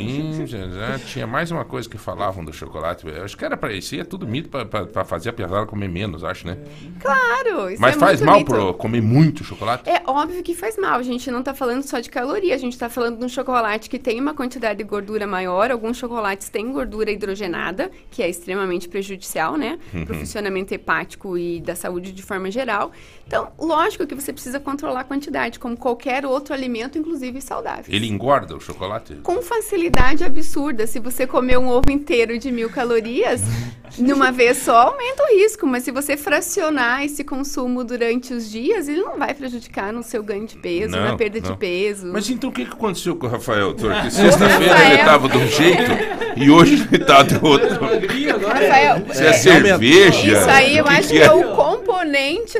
já, 0.46 0.68
já 0.68 1.00
tinha 1.00 1.28
mais 1.28 1.52
uma 1.52 1.66
coisa 1.66 1.90
que 1.90 1.98
falavam 1.98 2.44
do 2.44 2.52
chocolate. 2.54 3.08
Eu 3.08 3.24
acho 3.24 3.38
que 3.38 3.44
era 3.46 3.56
pra 3.58 3.72
isso. 3.74 3.96
É 3.96 4.04
tudo 4.04 4.28
mito 4.28 4.50
pra 4.50 5.06
fazer 5.06 5.30
a 5.30 5.34
pesada 5.34 5.66
comer 5.66 5.88
menos, 5.90 6.24
acho, 6.24 6.48
né? 6.48 6.58
Claro, 7.00 7.70
isso 7.70 7.82
Mas 7.82 7.96
é 7.96 8.00
faz 8.00 8.20
muito 8.22 8.30
mal 8.30 8.40
mito. 8.40 8.52
pro 8.52 8.74
comer 8.74 9.02
muito 9.02 9.44
chocolate? 9.44 9.90
É 9.90 10.02
óbvio 10.08 10.42
que 10.44 10.56
faz 10.56 10.78
mal. 10.78 11.00
A 11.00 11.04
gente 11.04 11.30
não 11.30 11.44
tá 11.44 11.54
falando 11.54 11.84
só 11.84 12.00
de 12.00 12.10
caloria, 12.10 12.56
a 12.56 12.58
gente 12.58 12.78
tá 12.78 12.90
falando 12.90 13.20
de 13.20 13.26
um 13.26 13.30
chocolate 13.30 13.90
que 13.90 14.00
tem 14.00 14.20
uma 14.20 14.34
quantidade 14.34 14.78
de 14.78 14.84
gordura 14.84 15.28
maior. 15.28 15.72
Alguns 15.72 15.98
chocolates 15.98 16.50
têm 16.50 16.72
gordura 16.72 17.12
hidrogenada, 17.12 17.92
que 18.12 18.24
é 18.24 18.30
extremamente 18.30 18.88
prejudicial, 18.88 19.58
né? 19.58 19.78
Pro 20.06 20.14
Uhum. 20.16 20.20
funcionamento 20.22 20.74
hepático 20.74 21.38
e 21.38 21.60
da 21.62 21.76
saúde 21.76 22.12
de 22.12 22.24
forma 22.24 22.50
geral. 22.52 22.92
Então, 23.28 23.52
lógico 23.60 24.06
que 24.06 24.16
você 24.16 24.32
precisa 24.32 24.60
controlar 24.60 25.02
a 25.02 25.04
quantidade, 25.04 25.60
como 25.60 25.76
qualquer 25.76 26.26
outro 26.26 26.54
alimento, 26.54 26.98
inclusive 26.98 27.42
saudável. 27.42 27.86
Ele 27.88 28.08
engorda 28.08 28.56
o 28.56 28.60
chocolate? 28.60 29.16
Com 29.24 29.42
facilidade 29.42 30.24
absurda. 30.36 30.86
Se 30.86 31.00
você 31.00 31.26
comer 31.26 31.58
um 31.58 31.68
ovo 31.70 31.90
inteiro 31.90 32.38
de 32.38 32.52
mil 32.52 32.70
calorias, 32.70 33.42
numa 33.98 34.32
vez 34.32 34.58
só, 34.58 34.90
aumenta 34.90 35.24
o 35.24 35.38
risco. 35.38 35.66
Mas 35.66 35.84
se 35.84 35.92
você 35.92 36.18
fracionar 36.18 37.04
esse 37.04 37.24
consumo 37.24 37.84
durante 37.84 38.34
os 38.34 38.50
dias, 38.50 38.90
ele 38.90 39.02
não 39.02 39.18
vai 39.18 39.34
prejudicar 39.34 39.94
no 39.94 40.04
seu 40.04 40.22
ganho 40.22 40.46
de 40.46 40.58
peso, 40.58 40.92
Não, 40.92 41.04
na 41.04 41.16
perda 41.16 41.40
não. 41.40 41.52
de 41.52 41.58
peso. 41.58 42.08
Mas 42.12 42.30
então 42.30 42.50
o 42.50 42.54
que, 42.54 42.64
aconteceu 42.64 43.16
com 43.16 43.28
o 43.28 43.30
Rafael, 43.30 43.74
doutor? 43.74 43.96
O 43.96 44.02
Que 44.02 44.12
sexta-feira 44.12 44.94
ele 44.94 45.04
tava 45.04 45.30
de 45.30 45.38
um 45.38 45.48
jeito 45.48 45.92
e 46.36 46.50
hoje 46.50 46.88
ele 46.92 47.06
tá 47.06 47.24
de 47.24 47.36
outro. 47.42 47.80
Rafael, 47.80 49.06
Isso 49.10 49.24
é 49.24 49.34
cerveja? 49.34 50.40
Isso 50.40 50.50
aí 50.50 50.78
eu 50.78 50.86
acho 50.86 51.08
que 51.08 51.16
que 51.16 51.22
é 51.22 51.26
é? 51.26 51.32
o 51.32 51.56
componente 51.56 51.95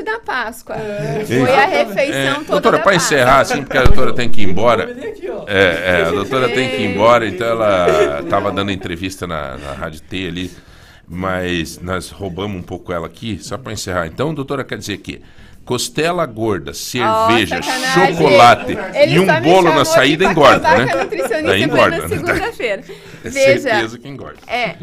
da 0.02 0.18
Páscoa. 0.20 0.76
Foi 1.26 1.54
a 1.54 1.66
refeição 1.66 2.14
É, 2.16 2.34
toda 2.34 2.46
doutora, 2.46 2.78
para 2.80 2.94
encerrar, 2.94 3.40
assim, 3.40 3.62
porque 3.62 3.78
a 3.78 3.84
doutora 3.84 4.12
tem 4.12 4.28
que 4.28 4.42
ir 4.42 4.48
embora. 4.48 4.94
É, 5.46 6.00
é, 6.00 6.04
a 6.06 6.10
doutora 6.10 6.48
tem 6.48 6.70
que 6.70 6.76
ir 6.76 6.90
embora, 6.90 7.26
então 7.26 7.46
ela 7.46 8.20
estava 8.20 8.50
dando 8.50 8.70
entrevista 8.70 9.26
na, 9.26 9.56
na 9.56 9.72
Rádio 9.72 10.00
T 10.00 10.26
ali, 10.26 10.50
mas 11.08 11.80
nós 11.80 12.10
roubamos 12.10 12.58
um 12.58 12.62
pouco 12.62 12.92
ela 12.92 13.06
aqui, 13.06 13.38
só 13.40 13.56
para 13.56 13.72
encerrar. 13.72 14.06
Então, 14.06 14.34
doutora, 14.34 14.64
quer 14.64 14.78
dizer 14.78 14.98
que 14.98 15.22
costela 15.66 16.24
gorda, 16.24 16.72
cerveja, 16.72 17.60
sacanagem. 17.60 18.14
chocolate 18.16 18.72
Ele 18.94 19.16
e 19.16 19.20
um 19.20 19.26
bolo 19.42 19.74
na 19.74 19.84
saída 19.84 20.24
pra 20.24 20.32
engorda, 20.32 20.78
né? 20.78 20.86
Daí 21.44 21.62
engorda, 21.64 21.98
né? 21.98 22.08
segunda-feira. 22.08 22.84
É 23.26 23.28
Veja, 23.28 23.60
certeza 23.60 23.98
que 23.98 24.06
engorda. 24.06 24.38
É, 24.46 24.76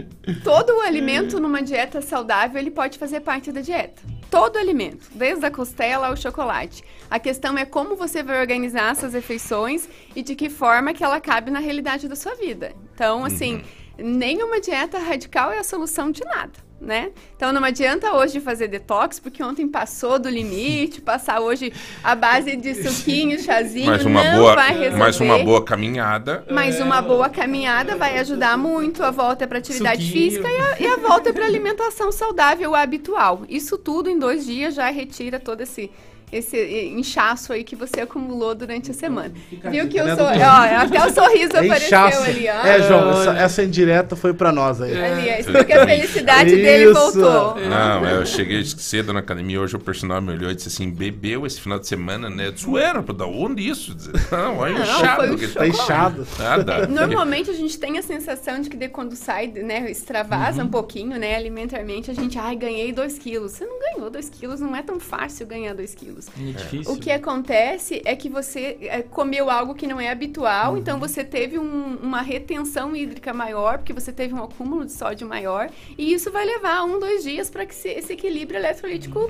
todo 0.44 0.76
o 0.76 0.82
alimento 0.82 1.40
numa 1.40 1.62
dieta 1.62 2.02
saudável, 2.02 2.60
ele 2.60 2.72
pode 2.72 3.00
fazer 3.00 3.22
parte 3.22 3.54
da 3.54 3.62
dieta. 3.62 4.02
Todo 4.30 4.58
alimento, 4.58 5.08
desde 5.16 5.46
a 5.46 5.52
costela 5.52 6.08
ao 6.08 6.18
chocolate. 6.18 6.84
A 7.10 7.20
questão 7.20 7.58
é 7.58 7.64
como 7.64 7.96
você 7.96 8.22
vai 8.22 8.42
organizar 8.42 8.92
essas 8.92 9.14
refeições 9.14 9.88
e 10.14 10.22
de 10.22 10.36
que 10.36 10.50
forma 10.50 10.94
que 10.94 11.06
ela 11.06 11.22
cabe 11.22 11.52
na 11.52 11.60
realidade 11.60 12.10
da 12.10 12.18
sua 12.18 12.36
vida. 12.36 12.74
Então, 12.94 13.24
assim, 13.24 13.64
nenhuma 13.98 14.60
dieta 14.60 15.00
radical 15.00 15.50
é 15.50 15.60
a 15.60 15.64
solução 15.64 16.12
de 16.12 16.26
nada. 16.26 16.52
Né? 16.84 17.12
Então 17.38 17.54
não 17.54 17.64
adianta 17.64 18.14
hoje 18.14 18.42
fazer 18.42 18.68
detox, 18.68 19.18
porque 19.18 19.42
ontem 19.42 19.70
passou 19.70 20.20
do 20.20 20.28
limite, 20.28 21.00
passar 21.00 21.40
hoje 21.40 21.72
a 22.04 22.14
base 22.14 22.58
de 22.58 22.76
suquinho, 22.76 23.40
chazinho, 23.40 23.90
Mas 23.90 24.04
uma 24.06 24.22
não 24.22 24.40
boa, 24.40 24.54
vai 24.56 24.72
resolver. 24.78 24.98
mais 24.98 25.20
uma 25.22 25.40
boa 25.40 25.64
caminhada. 25.64 26.46
Mas 26.52 26.82
uma 26.82 27.02
boa 27.02 27.30
caminhada 27.30 27.96
vai 27.96 28.20
ajudar 28.20 28.58
muito, 28.58 29.02
a 29.02 29.12
volta 29.12 29.48
para 29.48 29.60
atividade 29.60 30.06
Suquinho. 30.06 30.30
física 30.30 30.50
e 30.50 30.60
a, 30.60 30.80
e 30.82 30.88
a 30.88 30.98
volta 30.98 31.32
para 31.32 31.46
alimentação 31.46 32.12
saudável 32.12 32.76
habitual. 32.76 33.44
Isso 33.48 33.78
tudo 33.78 34.10
em 34.10 34.20
dois 34.20 34.46
dias 34.46 34.76
já 34.76 34.90
retira 34.90 35.40
todo 35.40 35.62
esse 35.62 35.90
esse 36.32 36.58
inchaço 36.96 37.54
aí 37.54 37.64
que 37.64 37.76
você 37.76 38.02
acumulou 38.02 38.56
durante 38.56 38.92
a 38.92 38.94
semana. 38.94 39.32
Viu 39.70 39.88
que 39.88 39.98
eu 39.98 40.06
né, 40.06 40.16
sou, 40.16 40.26
ó, 40.26 40.30
até 40.30 41.06
o 41.06 41.14
sorriso 41.14 41.54
É 41.58 41.66
apareceu 41.66 41.88
inchaço. 41.88 42.24
ali, 42.24 42.48
ó. 42.50 42.66
É, 42.68 42.82
João, 42.84 43.12
essa, 43.12 43.32
essa 43.38 43.64
indireta 43.64 44.16
foi 44.16 44.34
pra 44.34 44.52
nós 44.52 44.82
aí. 44.82 44.94
Ali, 45.04 45.30
é 45.30 45.40
isso 45.42 45.52
porque 45.52 45.74
a 45.74 45.86
felicidade 45.86 46.56
dele 46.56 46.86
Isso. 46.92 46.94
voltou. 46.94 47.56
Não, 47.62 48.06
eu 48.06 48.26
cheguei 48.26 48.64
cedo 48.66 49.14
na 49.14 49.20
academia, 49.20 49.60
hoje 49.62 49.76
o 49.76 49.80
personal 49.80 50.22
me 50.22 50.32
olhou 50.34 50.50
e 50.52 50.56
disse 50.56 50.70
assim, 50.70 50.90
bebeu 50.90 51.46
esse 51.46 51.60
final 51.62 51.78
de 51.80 51.88
semana, 51.88 52.30
né? 52.30 52.52
Zoeira, 52.58 53.02
pô, 53.04 53.14
da 53.14 53.26
onde 53.26 53.68
isso? 53.68 53.96
Não, 54.32 54.58
olha 54.58 54.74
Não, 54.74 54.82
inchado. 54.84 55.16
foi 55.22 55.32
o 55.32 55.38
que 55.38 55.48
chocolate. 55.48 55.78
Tá 55.78 55.84
inchado. 55.84 56.28
Nada. 56.40 56.88
Normalmente 56.88 57.50
a 57.50 57.54
gente 57.54 57.78
tem 57.78 57.98
a 57.98 58.02
sensação 58.02 58.60
de 58.62 58.70
que 58.70 58.78
de 58.78 58.90
quando 58.90 59.16
sai, 59.16 59.48
né, 59.48 59.90
extravasa 59.90 60.62
Uhum. 60.62 60.68
um 60.68 60.72
pouquinho, 60.72 61.18
né, 61.20 61.36
alimentarmente, 61.36 62.10
a 62.10 62.14
gente, 62.14 62.38
ai, 62.38 62.56
ganhei 62.56 62.92
2 62.92 63.18
quilos. 63.20 63.52
Você 63.54 63.66
não 63.66 63.80
ganhou 63.80 64.10
2 64.10 64.30
quilos, 64.30 64.60
não 64.60 64.76
é 64.76 64.82
tão 64.82 65.00
fácil 65.00 65.46
ganhar 65.48 65.74
2 65.74 65.94
quilos. 65.96 66.23
É 66.38 66.52
difícil. 66.52 66.94
O 66.94 66.98
que 66.98 67.12
acontece 67.12 68.02
é 68.06 68.16
que 68.16 68.30
você 68.30 68.78
é, 68.82 69.02
comeu 69.02 69.50
algo 69.50 69.74
que 69.76 69.88
não 69.88 70.00
é 70.00 70.10
habitual, 70.10 70.78
então 70.78 71.00
você 71.00 71.24
teve 71.24 71.58
um- 71.60 71.98
uma 72.02 72.22
retenção 72.22 72.96
hídrica 72.96 73.34
maior, 73.34 73.78
porque 73.80 73.94
você 73.94 74.12
teve 74.12 74.34
um 74.34 74.44
acúmulo 74.44 74.86
de 74.86 74.92
sódio 74.92 75.28
maior, 75.28 75.70
e 75.98 76.14
isso 76.14 76.32
vai 76.32 76.46
levar 76.46 76.84
um, 76.84 77.00
dois 77.00 77.24
dias 77.24 77.50
para 77.50 77.66
que 77.66 77.74
se- 77.76 77.90
esse 77.90 78.14
equilíbrio 78.14 78.58
eletrolítico 78.60 79.30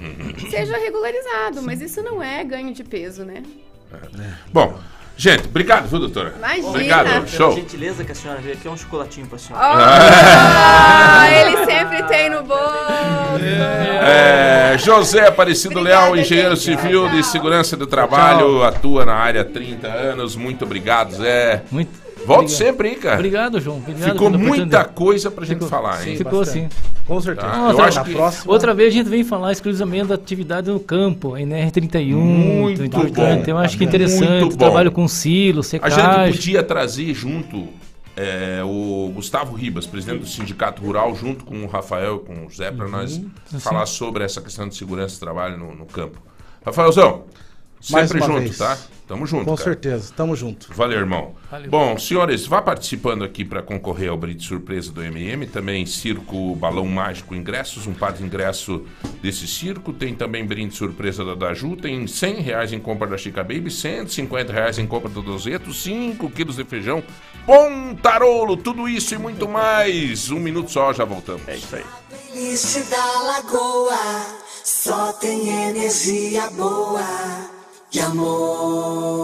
seja 0.49 0.77
regularizado. 0.77 1.61
Mas 1.61 1.81
isso 1.81 2.01
não 2.01 2.21
é 2.21 2.43
ganho 2.43 2.73
de 2.73 2.83
peso, 2.83 3.23
né? 3.23 3.43
Bom, 4.51 4.79
gente, 5.15 5.45
obrigado, 5.45 5.87
viu, 5.87 5.99
doutora? 5.99 6.33
Imagina. 6.37 6.67
Obrigado, 6.67 7.07
Pela 7.09 7.27
show. 7.27 7.55
gentileza 7.55 8.03
que 8.03 8.11
a 8.11 8.15
senhora 8.15 8.39
veio 8.41 8.55
aqui, 8.55 8.67
é 8.67 8.71
um 8.71 8.77
chocolatinho 8.77 9.27
pra 9.27 9.37
senhora. 9.37 9.65
Ah, 9.65 11.27
ele 11.31 11.65
sempre 11.65 12.03
tem 12.03 12.29
no 12.29 12.43
bolso. 12.43 12.63
É, 14.05 14.75
José 14.77 15.27
Aparecido 15.27 15.79
Leal, 15.79 16.15
engenheiro 16.17 16.55
civil 16.57 17.09
de 17.09 17.23
segurança 17.23 17.77
do 17.77 17.87
trabalho, 17.87 18.63
atua 18.63 19.05
na 19.05 19.13
área 19.15 19.41
há 19.41 19.45
30 19.45 19.87
anos. 19.87 20.35
Muito 20.35 20.65
obrigado, 20.65 21.15
Zé. 21.15 21.63
Muito. 21.71 22.02
Volto 22.25 22.41
Obrigado. 22.43 22.49
sempre, 22.49 22.89
hein, 22.89 22.95
cara? 22.99 23.15
Obrigado, 23.15 23.59
João. 23.59 23.77
Obrigado 23.77 24.11
Ficou 24.13 24.29
muita 24.31 24.85
coisa 24.85 25.29
pra 25.29 25.45
gente 25.45 25.55
Ficou. 25.55 25.67
falar, 25.69 26.07
hein? 26.07 26.15
Ficou 26.15 26.45
sim. 26.45 26.69
Com 27.05 27.19
certeza. 27.19 27.47
Tá, 27.47 27.67
Outra, 27.67 27.81
eu 27.83 27.85
acho 27.85 28.03
que 28.03 28.49
outra 28.49 28.73
vez 28.73 28.93
a 28.93 28.97
gente 28.97 29.09
vem 29.09 29.23
falar 29.23 29.51
exclusivamente 29.51 30.07
da 30.07 30.15
atividade 30.15 30.71
no 30.71 30.79
campo, 30.79 31.35
a 31.35 31.39
NR31. 31.39 32.15
Muito 32.15 32.83
importante. 32.83 33.45
bom. 33.45 33.51
Eu 33.51 33.57
acho 33.57 33.77
que 33.77 33.83
é 33.83 33.87
Muito 33.87 33.95
interessante. 33.95 34.51
bom. 34.51 34.57
Trabalho 34.57 34.91
com 34.91 35.07
silo, 35.07 35.59
a 35.59 35.63
secagem. 35.63 35.99
gente 36.27 36.37
podia 36.37 36.63
trazer 36.63 37.13
junto 37.13 37.67
é, 38.15 38.61
o 38.63 39.11
Gustavo 39.13 39.53
Ribas, 39.55 39.85
presidente 39.85 40.19
do 40.19 40.27
Sindicato 40.27 40.81
Rural, 40.81 41.13
junto 41.15 41.43
com 41.43 41.63
o 41.63 41.67
Rafael 41.67 42.23
e 42.23 42.27
com 42.27 42.45
o 42.45 42.49
Zé, 42.49 42.71
para 42.71 42.87
nós 42.87 43.11
Sim. 43.11 43.31
falar 43.59 43.85
sobre 43.85 44.23
essa 44.23 44.39
questão 44.41 44.67
de 44.69 44.75
segurança 44.75 45.15
do 45.15 45.19
trabalho 45.19 45.57
no, 45.57 45.75
no 45.75 45.85
campo. 45.85 46.21
Rafaelzão, 46.65 47.23
Mais 47.89 48.07
sempre 48.07 48.23
uma 48.23 48.27
junto, 48.33 48.39
vez. 48.45 48.57
tá? 48.57 48.77
Tamo 49.07 49.25
junto, 49.27 49.45
Com 49.45 49.55
cara. 49.55 49.63
certeza, 49.69 50.13
tamo 50.15 50.35
junto. 50.35 50.73
Valeu, 50.73 50.99
irmão. 50.99 51.35
Valeu. 51.51 51.69
Bom, 51.69 51.97
senhores, 51.97 52.45
vá 52.47 52.61
participando 52.61 53.23
aqui 53.23 53.43
para 53.43 53.61
concorrer 53.61 54.09
ao 54.09 54.17
brinde 54.17 54.45
surpresa 54.45 54.91
do 54.91 55.03
MM. 55.03 55.45
Também 55.47 55.85
Circo 55.85 56.55
Balão 56.55 56.85
Mágico 56.85 57.35
Ingressos, 57.35 57.85
um 57.85 57.93
par 57.93 58.13
de 58.13 58.23
ingresso 58.23 58.85
desse 59.21 59.45
circo. 59.45 59.91
Tem 59.91 60.15
também 60.15 60.45
brinde 60.45 60.75
surpresa 60.75 61.25
da 61.25 61.35
Daju. 61.35 61.75
Tem 61.75 62.07
100 62.07 62.35
reais 62.41 62.71
em 62.71 62.79
compra 62.79 63.07
da 63.07 63.17
Chica 63.17 63.43
Baby, 63.43 63.69
150 63.69 64.53
reais 64.53 64.79
em 64.79 64.87
compra 64.87 65.09
do 65.09 65.21
Dozeto, 65.21 65.73
5 65.73 66.29
quilos 66.29 66.55
de 66.55 66.63
feijão, 66.63 67.03
Pontarolo, 67.45 68.55
tudo 68.55 68.87
isso 68.87 69.13
e 69.13 69.17
muito 69.17 69.47
mais. 69.49 70.31
Um 70.31 70.39
minuto 70.39 70.71
só, 70.71 70.93
já 70.93 71.03
voltamos. 71.03 71.45
É 71.47 71.55
isso 71.55 71.75
aí. 71.75 71.83
Playlist 72.09 72.89
da 72.89 73.21
Lagoa 73.21 73.97
só 74.63 75.11
tem 75.13 75.49
energia 75.69 76.49
boa 76.51 77.62
e 77.93 77.99
amor. 77.99 79.23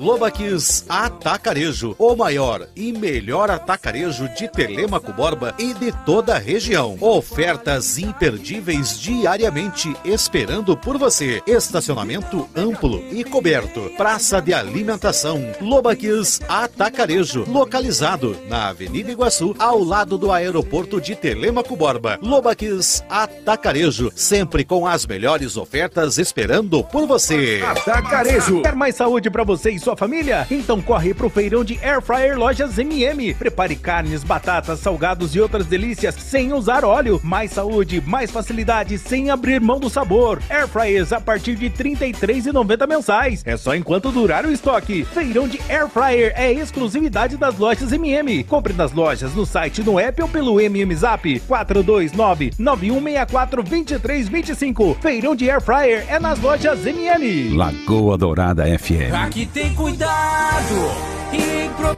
Lobaquis 0.00 0.84
Atacarejo, 0.88 1.94
o 1.98 2.14
maior 2.14 2.68
e 2.76 2.92
melhor 2.92 3.50
atacarejo 3.50 4.28
de 4.30 4.48
Telemaco 4.48 5.12
Borba 5.12 5.54
e 5.58 5.72
de 5.74 5.92
toda 6.04 6.34
a 6.34 6.38
região. 6.38 6.96
Ofertas 7.00 7.98
imperdíveis 7.98 8.98
diariamente 9.00 9.94
esperando 10.04 10.76
por 10.76 10.98
você. 10.98 11.42
Estacionamento 11.46 12.48
amplo 12.54 13.02
e 13.10 13.24
coberto. 13.24 13.90
Praça 13.96 14.40
de 14.40 14.52
alimentação. 14.52 15.40
Lobaquis 15.60 16.40
Atacarejo, 16.48 17.44
localizado 17.48 18.36
na 18.48 18.68
Avenida 18.68 19.10
Iguaçu, 19.10 19.54
ao 19.58 19.82
lado 19.82 20.18
do 20.18 20.30
aeroporto 20.30 21.00
de 21.00 21.14
Telemaco 21.16 21.76
Borba. 21.76 22.18
Lobaquis 22.22 23.02
Atacarejo, 23.08 24.12
sempre 24.14 24.64
com 24.64 24.86
as 24.86 25.06
melhores 25.06 25.56
ofertas 25.56 26.18
esperando 26.18 26.84
por 26.84 27.06
você. 27.06 27.62
Atacarejo. 27.66 28.62
Quer 28.62 28.74
mais 28.74 28.94
saúde 28.94 29.30
pra 29.30 29.44
você 29.44 29.70
e 29.70 29.78
sua 29.86 29.96
família? 29.96 30.44
Então 30.50 30.82
corre 30.82 31.14
pro 31.14 31.30
feirão 31.30 31.62
de 31.62 31.78
Air 31.80 32.02
Fryer 32.02 32.36
Lojas 32.36 32.76
MM. 32.76 33.32
Prepare 33.34 33.76
carnes, 33.76 34.24
batatas, 34.24 34.80
salgados 34.80 35.36
e 35.36 35.40
outras 35.40 35.64
delícias 35.66 36.16
sem 36.16 36.52
usar 36.52 36.84
óleo. 36.84 37.20
Mais 37.22 37.52
saúde, 37.52 38.02
mais 38.04 38.32
facilidade 38.32 38.98
sem 38.98 39.30
abrir 39.30 39.60
mão 39.60 39.78
do 39.78 39.88
sabor. 39.88 40.42
Air 40.50 40.66
Fryers 40.66 41.12
a 41.12 41.20
partir 41.20 41.54
de 41.54 41.68
R$ 41.68 41.74
33,90 41.96 42.88
mensais. 42.88 43.42
É 43.46 43.56
só 43.56 43.76
enquanto 43.76 44.10
durar 44.10 44.44
o 44.44 44.50
estoque. 44.50 45.04
Feirão 45.04 45.46
de 45.46 45.60
Air 45.68 45.88
Fryer 45.88 46.32
é 46.34 46.52
exclusividade 46.52 47.36
das 47.36 47.56
lojas 47.56 47.92
MM. 47.92 48.42
Compre 48.42 48.72
nas 48.72 48.90
lojas, 48.90 49.36
no 49.36 49.46
site, 49.46 49.84
no 49.84 50.00
app 50.00 50.20
ou 50.20 50.28
pelo 50.28 50.60
MM 50.60 50.92
Zap 50.96 51.38
429 51.46 52.54
9164 52.58 53.62
2325. 53.62 54.98
Feirão 55.00 55.36
de 55.36 55.48
Air 55.48 55.60
Fryer 55.60 56.04
é 56.08 56.18
nas 56.18 56.40
lojas 56.40 56.84
MM. 56.84 57.50
Lagoa 57.50 58.18
Dourada 58.18 58.64
FM. 58.64 59.14
Aqui 59.14 59.46
tem 59.46 59.75
cuidado 59.76 60.74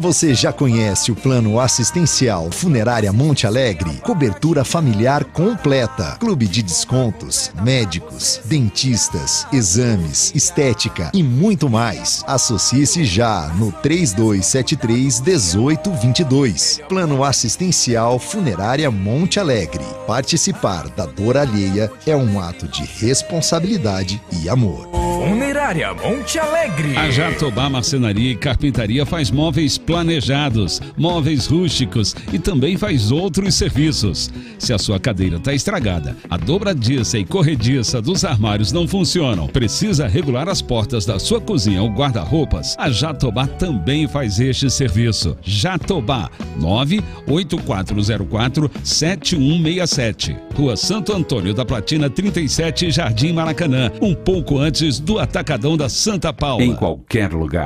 Você 0.00 0.34
já 0.34 0.52
conhece 0.52 1.12
o 1.12 1.14
plano 1.14 1.60
assistencial 1.60 2.50
Funerária 2.50 3.12
Monte 3.12 3.46
Alegre? 3.46 4.00
Cobertura 4.02 4.64
familiar 4.64 5.24
completa, 5.24 6.16
clube 6.18 6.46
de 6.46 6.62
descontos, 6.62 7.52
médicos, 7.62 8.40
dentistas, 8.44 9.46
exames, 9.52 10.32
estética 10.34 11.10
e 11.14 11.22
muito 11.22 11.70
mais. 11.70 12.24
Associe-se 12.26 13.04
já 13.04 13.48
no 13.54 13.70
3273 13.70 15.20
1822. 15.20 16.80
Plano 16.88 17.22
assistencial 17.22 18.18
Funerária 18.18 18.90
Monte 18.90 19.38
Alegre. 19.38 19.84
Participar 20.06 20.88
da 20.88 21.06
dor 21.06 21.36
alheia 21.36 21.90
é 22.04 22.16
um 22.16 22.40
ato 22.40 22.66
de 22.66 22.84
responsabilidade 22.84 24.20
e 24.42 24.48
amor. 24.48 24.88
Funerária 25.18 25.92
Monte 25.92 26.38
Alegre. 26.38 26.96
A 26.96 27.10
Jatobá 27.10 27.67
Marcenaria 27.68 28.32
e 28.32 28.36
Carpintaria 28.36 29.04
faz 29.04 29.30
móveis 29.30 29.78
planejados, 29.78 30.80
móveis 30.96 31.46
rústicos 31.46 32.14
e 32.32 32.38
também 32.38 32.76
faz 32.76 33.10
outros 33.10 33.54
serviços. 33.54 34.30
Se 34.58 34.72
a 34.72 34.78
sua 34.78 34.98
cadeira 34.98 35.36
está 35.36 35.52
estragada, 35.52 36.16
a 36.28 36.36
dobradiça 36.36 37.18
e 37.18 37.24
corrediça 37.24 38.02
dos 38.02 38.24
armários 38.24 38.72
não 38.72 38.88
funcionam, 38.88 39.46
precisa 39.46 40.06
regular 40.06 40.48
as 40.48 40.62
portas 40.62 41.06
da 41.06 41.18
sua 41.18 41.40
cozinha 41.40 41.82
ou 41.82 41.90
guarda-roupas, 41.90 42.74
a 42.78 42.90
Jatobá 42.90 43.46
também 43.46 44.08
faz 44.08 44.40
este 44.40 44.70
serviço. 44.70 45.36
Jatobá 45.42 46.30
98404 46.60 48.70
7167. 48.82 50.36
Rua 50.54 50.76
Santo 50.76 51.12
Antônio 51.12 51.54
da 51.54 51.64
Platina 51.64 52.10
37, 52.10 52.90
Jardim 52.90 53.32
Maracanã, 53.32 53.90
um 54.00 54.14
pouco 54.14 54.58
antes 54.58 54.98
do 54.98 55.18
Atacadão 55.18 55.76
da 55.76 55.88
Santa 55.88 56.32
Paula. 56.32 56.64
Em 56.64 56.74
qualquer 56.74 57.32
lugar. 57.32 57.57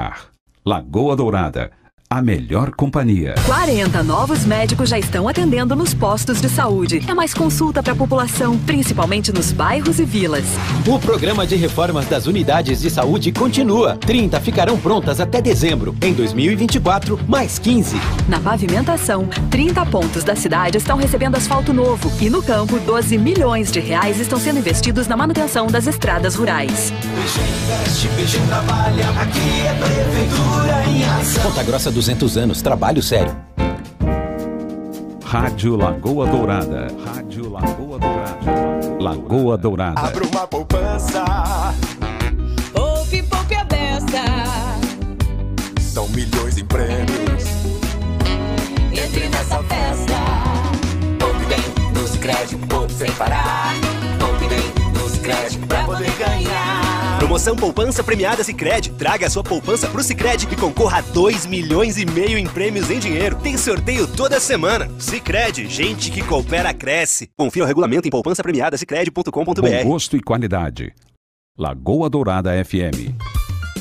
Lagoa 0.64 1.16
Dourada 1.16 1.70
a 2.12 2.20
melhor 2.20 2.72
companhia. 2.72 3.34
40 3.46 4.02
novos 4.02 4.44
médicos 4.44 4.90
já 4.90 4.98
estão 4.98 5.26
atendendo 5.26 5.74
nos 5.74 5.94
postos 5.94 6.42
de 6.42 6.48
saúde. 6.50 7.02
É 7.08 7.14
mais 7.14 7.32
consulta 7.32 7.82
para 7.82 7.94
a 7.94 7.96
população, 7.96 8.58
principalmente 8.58 9.32
nos 9.32 9.50
bairros 9.50 9.98
e 9.98 10.04
vilas. 10.04 10.44
O 10.86 10.98
programa 10.98 11.46
de 11.46 11.56
reformas 11.56 12.04
das 12.04 12.26
unidades 12.26 12.82
de 12.82 12.90
saúde 12.90 13.32
continua. 13.32 13.96
30 13.96 14.38
ficarão 14.42 14.78
prontas 14.78 15.20
até 15.20 15.40
dezembro. 15.40 15.96
Em 16.02 16.12
2024, 16.12 17.18
mais 17.26 17.58
15. 17.58 17.96
Na 18.28 18.38
pavimentação, 18.38 19.26
30 19.50 19.86
pontos 19.86 20.22
da 20.22 20.36
cidade 20.36 20.76
estão 20.76 20.98
recebendo 20.98 21.36
asfalto 21.36 21.72
novo. 21.72 22.12
E 22.20 22.28
no 22.28 22.42
campo, 22.42 22.78
12 22.78 23.16
milhões 23.16 23.72
de 23.72 23.80
reais 23.80 24.20
estão 24.20 24.38
sendo 24.38 24.58
investidos 24.58 25.08
na 25.08 25.16
manutenção 25.16 25.66
das 25.66 25.86
estradas 25.86 26.34
rurais. 26.34 26.92
Investe, 26.92 28.38
trabalha, 28.48 29.08
aqui 29.18 29.62
é 29.66 29.74
Prefeitura 29.82 30.84
em 30.90 31.04
ação. 31.04 31.42
Ponta 31.44 31.62
Grossa 31.62 31.90
200 32.02 32.36
anos, 32.36 32.60
trabalho 32.60 33.00
sério. 33.00 33.32
Rádio 35.24 35.76
Lagoa 35.76 36.26
Dourada. 36.26 36.88
Rádio 37.06 37.48
Lagoa 37.48 37.96
Dourada. 37.96 38.98
Lagoa 39.00 39.56
Dourada. 39.56 40.00
Abra 40.00 40.26
uma 40.26 40.48
poupança. 40.48 41.22
Poupe, 42.72 43.22
poupe 43.22 43.54
a 43.54 43.62
beça. 43.62 44.24
São 45.80 46.08
milhões 46.08 46.58
em 46.58 46.64
prêmios. 46.64 47.44
Entre 48.90 49.28
nessa 49.28 49.62
festa. 49.62 50.18
Poupe 51.20 51.46
bem, 51.46 51.92
nos 51.94 52.16
créditos, 52.16 52.66
poupe 52.68 52.92
sem 52.94 53.12
parar. 53.12 53.81
Promoção 57.32 57.56
Poupança 57.56 58.04
Premiada 58.04 58.44
Sicredi. 58.44 58.90
Traga 58.90 59.26
a 59.26 59.30
sua 59.30 59.42
poupança 59.42 59.88
pro 59.88 60.02
Sicredi 60.02 60.46
e 60.52 60.54
concorra 60.54 60.98
a 60.98 61.00
2 61.00 61.46
milhões 61.46 61.96
e 61.96 62.04
meio 62.04 62.36
em 62.36 62.46
prêmios 62.46 62.90
em 62.90 62.98
dinheiro. 62.98 63.36
Tem 63.36 63.56
sorteio 63.56 64.06
toda 64.06 64.38
semana. 64.38 64.90
Sicredi, 64.98 65.66
gente 65.66 66.10
que 66.10 66.22
coopera 66.22 66.74
cresce. 66.74 67.30
Confira 67.34 67.64
o 67.64 67.66
regulamento 67.66 68.06
em 68.06 68.10
poupancapremiadasicredi.com.br. 68.10 69.62
Bom 69.62 69.84
gosto 69.84 70.14
e 70.14 70.20
qualidade. 70.20 70.92
Lagoa 71.58 72.10
Dourada 72.10 72.52
FM. 72.62 73.16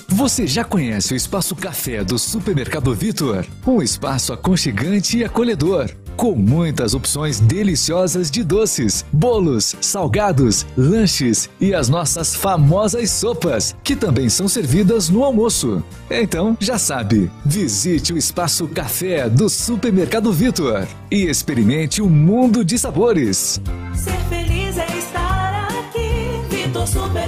Você 0.07 0.45
já 0.45 0.63
conhece 0.63 1.13
o 1.13 1.15
Espaço 1.15 1.55
Café 1.55 2.03
do 2.03 2.19
Supermercado 2.19 2.93
Vitor? 2.93 3.45
Um 3.65 3.81
espaço 3.81 4.31
aconchegante 4.31 5.17
e 5.17 5.23
acolhedor, 5.23 5.89
com 6.21 6.35
muitas 6.35 6.93
opções 6.93 7.39
deliciosas 7.39 8.29
de 8.29 8.43
doces, 8.43 9.03
bolos, 9.11 9.75
salgados, 9.81 10.67
lanches 10.77 11.49
e 11.59 11.73
as 11.73 11.89
nossas 11.89 12.35
famosas 12.35 13.09
sopas, 13.09 13.75
que 13.83 13.95
também 13.95 14.29
são 14.29 14.47
servidas 14.47 15.09
no 15.09 15.23
almoço. 15.23 15.83
Então, 16.11 16.55
já 16.59 16.77
sabe, 16.77 17.31
visite 17.43 18.13
o 18.13 18.19
Espaço 18.19 18.67
Café 18.67 19.27
do 19.27 19.49
Supermercado 19.49 20.31
Vitor 20.31 20.87
e 21.09 21.23
experimente 21.25 22.03
um 22.03 22.09
mundo 22.09 22.63
de 22.63 22.77
sabores. 22.77 23.59
Ser 23.95 24.17
feliz 24.29 24.77
é 24.77 24.85
estar 24.95 25.69
aqui, 25.79 26.55
Vitor 26.55 26.85
Supermercado. 26.87 27.20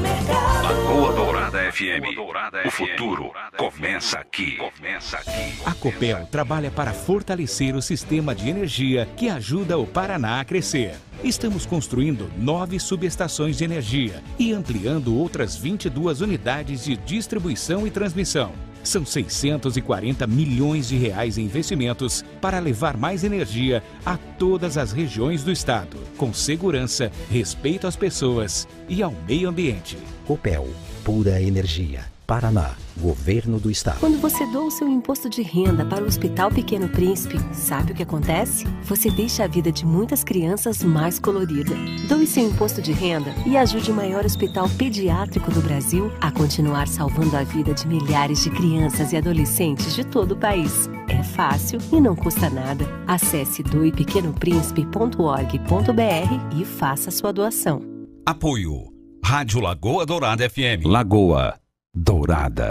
Dourada 2.16 2.62
FM. 2.62 2.68
O 2.68 2.72
futuro 2.72 3.32
começa 3.58 4.20
aqui. 4.20 4.58
Começa 4.58 5.18
aqui. 5.18 5.56
A 5.66 5.74
Copel 5.74 6.28
trabalha 6.28 6.70
para 6.70 6.94
fortalecer 6.94 7.76
o 7.76 7.82
sistema 7.82 8.36
de 8.36 8.48
energia 8.48 9.08
que 9.18 9.28
ajuda 9.28 9.76
o 9.80 9.88
Paraná 9.88 10.40
a 10.40 10.46
crescer. 10.46 10.94
Estamos 11.24 11.66
construindo 11.66 12.32
nove 12.38 12.80
subestações 12.80 13.58
de 13.58 13.64
energia 13.64 14.22
e 14.38 14.54
ampliando 14.54 15.18
outras 15.18 15.56
22 15.56 16.22
unidades 16.22 16.84
de 16.86 16.96
distribuição 16.96 17.88
e 17.88 17.90
transmissão. 17.92 18.52
São 18.84 19.04
640 19.04 20.28
milhões 20.28 20.90
de 20.90 20.98
reais 20.98 21.40
em 21.40 21.46
investimentos 21.46 22.24
para 22.40 22.60
levar 22.60 22.98
mais 22.98 23.24
energia 23.24 23.82
a 24.06 24.16
todas 24.16 24.78
as 24.78 24.92
regiões 24.92 25.44
do 25.44 25.52
estado, 25.52 25.98
com 26.18 26.32
segurança, 26.34 27.12
respeito 27.32 27.88
às 27.88 27.96
pessoas 27.96 28.68
e 28.88 29.02
ao 29.02 29.12
meio 29.26 29.50
ambiente. 29.50 29.98
Copel, 30.28 30.68
pura 31.04 31.42
energia. 31.42 32.06
Paraná, 32.26 32.72
Governo 32.98 33.60
do 33.60 33.70
Estado. 33.70 34.00
Quando 34.00 34.22
você 34.22 34.46
doa 34.46 34.68
o 34.68 34.72
seu 34.72 34.88
imposto 34.88 35.30
de 35.30 35.42
renda 35.42 35.86
para 35.86 36.02
o 36.02 36.08
Hospital 36.08 36.50
Pequeno 36.50 36.88
Príncipe, 36.88 37.38
sabe 37.54 37.92
o 37.92 37.96
que 37.96 38.04
acontece? 38.04 38.66
Você 38.84 39.12
deixa 39.12 39.44
a 39.44 39.48
vida 39.48 39.70
de 39.70 39.86
muitas 39.86 40.24
crianças 40.24 40.82
mais 40.82 41.20
colorida. 41.20 41.76
Doe 42.08 42.26
seu 42.26 42.48
imposto 42.48 42.82
de 42.82 42.94
renda 42.94 43.36
e 43.46 43.58
ajude 43.58 43.92
o 43.92 43.94
maior 43.94 44.26
hospital 44.26 44.70
pediátrico 44.70 45.52
do 45.52 45.60
Brasil 45.62 46.10
a 46.22 46.32
continuar 46.32 46.88
salvando 46.88 47.36
a 47.36 47.44
vida 47.44 47.74
de 47.74 47.86
milhares 47.88 48.42
de 48.42 48.50
crianças 48.52 49.12
e 49.12 49.18
adolescentes 49.18 49.94
de 49.94 50.06
todo 50.06 50.32
o 50.32 50.38
país. 50.38 50.90
É 51.10 51.22
fácil 51.22 51.80
e 51.92 52.00
não 52.00 52.16
custa 52.16 52.50
nada. 52.50 52.86
Acesse 53.06 53.62
doepequenoprincipe.org.br 53.64 56.58
e 56.58 56.64
faça 56.64 57.12
sua 57.12 57.34
doação. 57.34 57.82
Apoio. 58.26 58.93
Rádio 59.26 59.62
Lagoa 59.62 60.06
Dourada 60.06 60.50
FM. 60.50 60.86
Lagoa 60.86 61.56
Dourada. 61.96 62.68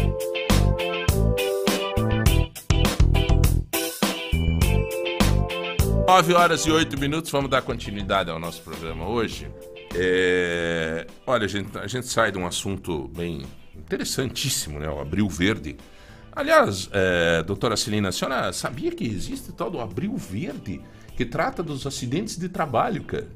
Nove 6.08 6.34
horas 6.34 6.66
e 6.66 6.72
oito 6.72 6.98
minutos, 6.98 7.30
vamos 7.30 7.48
dar 7.48 7.62
continuidade 7.62 8.30
ao 8.30 8.40
nosso 8.40 8.62
programa 8.62 9.06
hoje. 9.08 9.48
É, 9.94 11.06
Olha, 11.24 11.44
a 11.44 11.48
gente, 11.48 11.78
a 11.78 11.86
gente 11.86 12.08
sai 12.08 12.32
de 12.32 12.38
um 12.38 12.48
assunto 12.48 13.06
bem 13.16 13.42
interessantíssimo, 13.76 14.80
né? 14.80 14.88
O 14.88 14.98
Abril 14.98 15.28
Verde. 15.28 15.76
Aliás, 16.32 16.90
é, 16.92 17.44
doutora 17.44 17.76
Celina, 17.76 18.08
a 18.08 18.12
senhora 18.12 18.52
sabia 18.52 18.90
que 18.90 19.04
existe 19.04 19.52
tal 19.52 19.70
do 19.70 19.80
Abril 19.80 20.16
Verde, 20.16 20.80
que 21.16 21.24
trata 21.24 21.62
dos 21.62 21.86
acidentes 21.86 22.36
de 22.36 22.48
trabalho, 22.48 23.04
cara? 23.04 23.28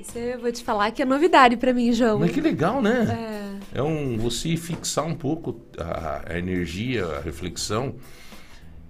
Isso 0.00 0.18
eu 0.18 0.40
vou 0.40 0.50
te 0.50 0.64
falar 0.64 0.90
que 0.90 1.02
é 1.02 1.04
novidade 1.04 1.56
pra 1.56 1.72
mim, 1.72 1.92
João. 1.92 2.18
Mas 2.20 2.30
que 2.30 2.40
legal, 2.40 2.80
né? 2.80 3.58
É, 3.74 3.82
um 3.82 4.16
você 4.16 4.56
fixar 4.56 5.04
um 5.06 5.14
pouco 5.14 5.60
a, 5.78 6.32
a 6.32 6.38
energia, 6.38 7.04
a 7.04 7.20
reflexão 7.20 7.94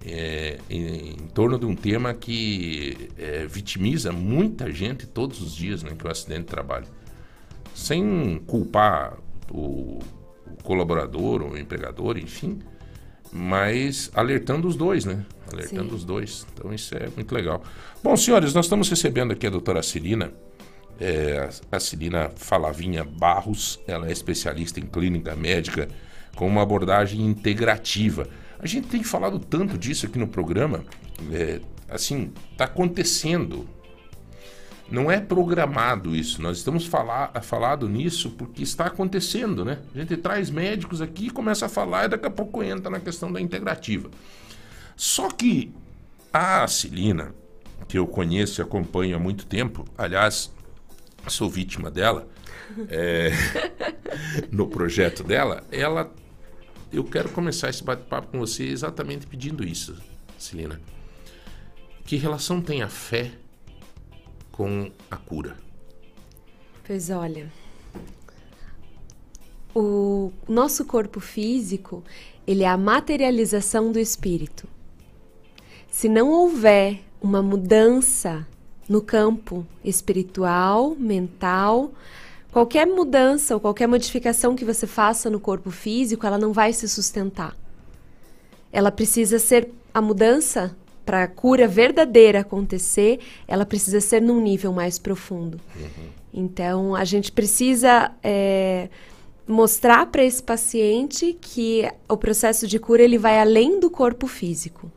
é, 0.06 0.58
em, 0.68 1.10
em 1.10 1.28
torno 1.34 1.58
de 1.58 1.66
um 1.66 1.74
tema 1.74 2.14
que 2.14 3.08
é, 3.18 3.46
vitimiza 3.46 4.12
muita 4.12 4.70
gente 4.72 5.06
todos 5.06 5.42
os 5.42 5.54
dias, 5.54 5.82
né? 5.82 5.90
Que 5.98 6.06
é 6.06 6.08
o 6.08 6.12
acidente 6.12 6.42
de 6.42 6.46
trabalho. 6.46 6.86
Sem 7.74 8.40
culpar 8.46 9.18
o, 9.50 9.98
o 10.46 10.62
colaborador 10.62 11.42
ou 11.42 11.50
o 11.50 11.58
empregador, 11.58 12.16
enfim, 12.16 12.60
mas 13.32 14.10
alertando 14.14 14.66
os 14.66 14.76
dois, 14.76 15.04
né? 15.04 15.24
Alertando 15.52 15.90
Sim. 15.90 15.96
os 15.96 16.04
dois. 16.04 16.46
Então 16.54 16.72
isso 16.72 16.94
é 16.96 17.08
muito 17.14 17.34
legal. 17.34 17.62
Bom, 18.02 18.16
senhores, 18.16 18.54
nós 18.54 18.66
estamos 18.66 18.88
recebendo 18.88 19.32
aqui 19.32 19.46
a 19.46 19.50
doutora 19.50 19.82
Cirina. 19.82 20.32
É, 21.00 21.48
a 21.72 21.80
Celina 21.80 22.30
Falavinha 22.36 23.02
Barros, 23.02 23.80
ela 23.86 24.08
é 24.08 24.12
especialista 24.12 24.78
em 24.78 24.84
clínica 24.84 25.34
médica 25.34 25.88
com 26.36 26.46
uma 26.46 26.62
abordagem 26.62 27.24
integrativa. 27.24 28.28
A 28.58 28.66
gente 28.66 28.88
tem 28.88 29.02
falado 29.02 29.38
tanto 29.38 29.78
disso 29.78 30.04
aqui 30.04 30.18
no 30.18 30.28
programa, 30.28 30.84
é, 31.32 31.60
assim, 31.88 32.30
está 32.52 32.64
acontecendo. 32.64 33.66
Não 34.90 35.10
é 35.10 35.20
programado 35.20 36.14
isso, 36.14 36.42
nós 36.42 36.58
estamos 36.58 36.84
falar, 36.84 37.32
falado 37.42 37.88
nisso 37.88 38.30
porque 38.30 38.62
está 38.62 38.86
acontecendo, 38.86 39.64
né? 39.64 39.78
A 39.94 39.98
gente 39.98 40.16
traz 40.16 40.50
médicos 40.50 41.00
aqui, 41.00 41.30
começa 41.30 41.66
a 41.66 41.68
falar 41.68 42.06
e 42.06 42.08
daqui 42.08 42.26
a 42.26 42.30
pouco 42.30 42.62
entra 42.62 42.90
na 42.90 43.00
questão 43.00 43.32
da 43.32 43.40
integrativa. 43.40 44.10
Só 44.96 45.30
que 45.30 45.72
a 46.32 46.66
Celina, 46.66 47.32
que 47.88 47.96
eu 47.96 48.06
conheço 48.06 48.60
e 48.60 48.62
acompanho 48.62 49.16
há 49.16 49.18
muito 49.18 49.46
tempo, 49.46 49.84
aliás, 49.96 50.52
sou 51.28 51.48
vítima 51.50 51.90
dela, 51.90 52.28
é, 52.88 53.30
no 54.50 54.68
projeto 54.68 55.22
dela, 55.22 55.64
ela. 55.70 56.12
Eu 56.92 57.04
quero 57.04 57.28
começar 57.28 57.70
esse 57.70 57.84
bate-papo 57.84 58.28
com 58.32 58.40
você 58.40 58.64
exatamente 58.64 59.24
pedindo 59.24 59.62
isso, 59.62 59.96
Celina. 60.36 60.80
Que 62.04 62.16
relação 62.16 62.60
tem 62.60 62.82
a 62.82 62.88
fé 62.88 63.30
com 64.50 64.90
a 65.08 65.16
cura? 65.16 65.56
Pois 66.84 67.08
olha, 67.10 67.48
o 69.72 70.32
nosso 70.48 70.84
corpo 70.84 71.20
físico, 71.20 72.02
ele 72.44 72.64
é 72.64 72.68
a 72.68 72.76
materialização 72.76 73.92
do 73.92 74.00
espírito. 74.00 74.66
Se 75.88 76.08
não 76.08 76.30
houver 76.30 77.00
uma 77.20 77.42
mudança 77.42 78.46
no 78.90 79.00
campo 79.00 79.64
espiritual, 79.84 80.96
mental, 80.98 81.92
qualquer 82.50 82.88
mudança 82.88 83.54
ou 83.54 83.60
qualquer 83.60 83.86
modificação 83.86 84.56
que 84.56 84.64
você 84.64 84.84
faça 84.84 85.30
no 85.30 85.38
corpo 85.38 85.70
físico, 85.70 86.26
ela 86.26 86.36
não 86.36 86.52
vai 86.52 86.72
se 86.72 86.88
sustentar. 86.88 87.56
Ela 88.72 88.90
precisa 88.90 89.38
ser 89.38 89.70
a 89.94 90.02
mudança 90.02 90.76
para 91.06 91.22
a 91.22 91.28
cura 91.28 91.68
verdadeira 91.68 92.40
acontecer, 92.40 93.20
ela 93.46 93.64
precisa 93.64 94.00
ser 94.00 94.20
num 94.20 94.40
nível 94.40 94.72
mais 94.72 94.98
profundo. 94.98 95.60
Então, 96.34 96.96
a 96.96 97.04
gente 97.04 97.30
precisa 97.30 98.10
é, 98.24 98.88
mostrar 99.46 100.06
para 100.06 100.24
esse 100.24 100.42
paciente 100.42 101.38
que 101.40 101.88
o 102.08 102.16
processo 102.16 102.66
de 102.66 102.80
cura 102.80 103.04
ele 103.04 103.18
vai 103.18 103.38
além 103.38 103.78
do 103.78 103.88
corpo 103.88 104.26
físico. 104.26 104.90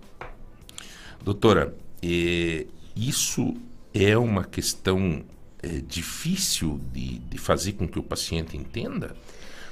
Doutora, 1.24 1.76
eh, 2.02 2.66
isso 2.96 3.54
é 3.94 4.18
uma 4.18 4.44
questão 4.44 5.24
eh, 5.62 5.82
difícil 5.88 6.80
de, 6.91 7.20
de 7.20 7.38
fazer 7.38 7.74
com 7.74 7.88
que 7.88 8.00
o 8.00 8.04
paciente 8.04 8.58
entenda? 8.58 9.16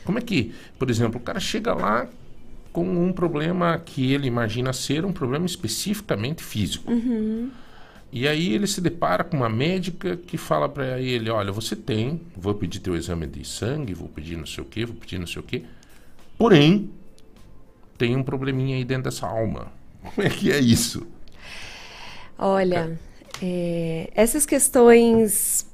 Como 0.03 0.17
é 0.17 0.21
que, 0.21 0.53
por 0.77 0.89
exemplo, 0.89 1.19
o 1.19 1.23
cara 1.23 1.39
chega 1.39 1.73
lá 1.73 2.07
com 2.71 2.85
um 2.85 3.11
problema 3.11 3.77
que 3.77 4.13
ele 4.13 4.27
imagina 4.27 4.71
ser 4.71 5.05
um 5.05 5.11
problema 5.11 5.45
especificamente 5.45 6.43
físico. 6.43 6.91
Uhum. 6.91 7.51
E 8.11 8.27
aí 8.27 8.53
ele 8.53 8.67
se 8.67 8.81
depara 8.81 9.23
com 9.23 9.37
uma 9.37 9.49
médica 9.49 10.17
que 10.17 10.37
fala 10.37 10.67
para 10.67 10.99
ele, 10.99 11.29
olha, 11.29 11.51
você 11.51 11.75
tem, 11.75 12.21
vou 12.35 12.53
pedir 12.53 12.79
teu 12.79 12.95
exame 12.95 13.25
de 13.25 13.45
sangue, 13.47 13.93
vou 13.93 14.09
pedir 14.09 14.37
não 14.37 14.45
sei 14.45 14.63
o 14.63 14.67
que, 14.67 14.85
vou 14.85 14.95
pedir 14.95 15.17
não 15.17 15.27
sei 15.27 15.41
o 15.41 15.43
que. 15.43 15.65
Porém, 16.37 16.89
tem 17.97 18.15
um 18.15 18.23
probleminha 18.23 18.75
aí 18.75 18.83
dentro 18.83 19.03
dessa 19.03 19.27
alma. 19.27 19.71
Como 20.03 20.27
é 20.27 20.29
que 20.29 20.51
é 20.51 20.59
isso? 20.59 21.07
Olha, 22.37 22.99
é, 23.41 24.09
essas 24.15 24.45
questões 24.45 25.65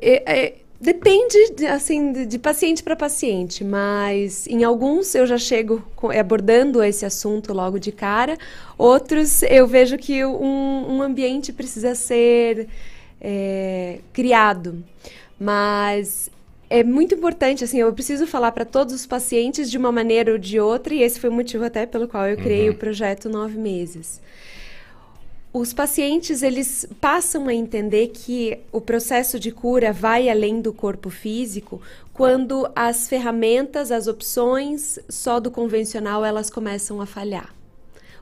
é, 0.00 0.46
é, 0.46 0.54
depende 0.80 1.52
de, 1.54 1.66
assim 1.66 2.12
de, 2.12 2.26
de 2.26 2.38
paciente 2.38 2.82
para 2.82 2.96
paciente, 2.96 3.62
mas 3.64 4.46
em 4.46 4.64
alguns 4.64 5.14
eu 5.14 5.26
já 5.26 5.38
chego 5.38 5.82
com- 5.96 6.10
abordando 6.10 6.82
esse 6.82 7.04
assunto 7.04 7.52
logo 7.52 7.78
de 7.78 7.92
cara. 7.92 8.36
Outros 8.78 9.42
eu 9.44 9.66
vejo 9.66 9.98
que 9.98 10.24
um, 10.24 10.96
um 10.96 11.02
ambiente 11.02 11.52
precisa 11.52 11.94
ser 11.94 12.68
é, 13.20 14.00
criado, 14.12 14.82
mas 15.38 16.30
é 16.68 16.84
muito 16.84 17.14
importante, 17.14 17.64
assim, 17.64 17.78
eu 17.80 17.92
preciso 17.92 18.26
falar 18.26 18.52
para 18.52 18.64
todos 18.64 18.94
os 18.94 19.04
pacientes 19.06 19.70
de 19.70 19.76
uma 19.76 19.90
maneira 19.90 20.32
ou 20.32 20.38
de 20.38 20.60
outra, 20.60 20.94
e 20.94 21.02
esse 21.02 21.18
foi 21.18 21.28
o 21.28 21.32
motivo 21.32 21.64
até 21.64 21.84
pelo 21.84 22.06
qual 22.08 22.26
eu 22.28 22.36
criei 22.38 22.68
Uhum. 22.68 22.74
o 22.74 22.74
projeto 22.74 23.28
Nove 23.28 23.58
Meses 23.58 24.20
os 25.52 25.72
pacientes 25.72 26.42
eles 26.42 26.86
passam 27.00 27.48
a 27.48 27.54
entender 27.54 28.08
que 28.08 28.58
o 28.70 28.80
processo 28.80 29.38
de 29.38 29.50
cura 29.50 29.92
vai 29.92 30.28
além 30.28 30.60
do 30.60 30.72
corpo 30.72 31.10
físico 31.10 31.80
quando 32.12 32.70
as 32.76 33.08
ferramentas, 33.08 33.90
as 33.90 34.06
opções 34.06 34.98
só 35.08 35.40
do 35.40 35.50
convencional 35.50 36.24
elas 36.24 36.50
começam 36.50 37.00
a 37.00 37.06
falhar. 37.06 37.52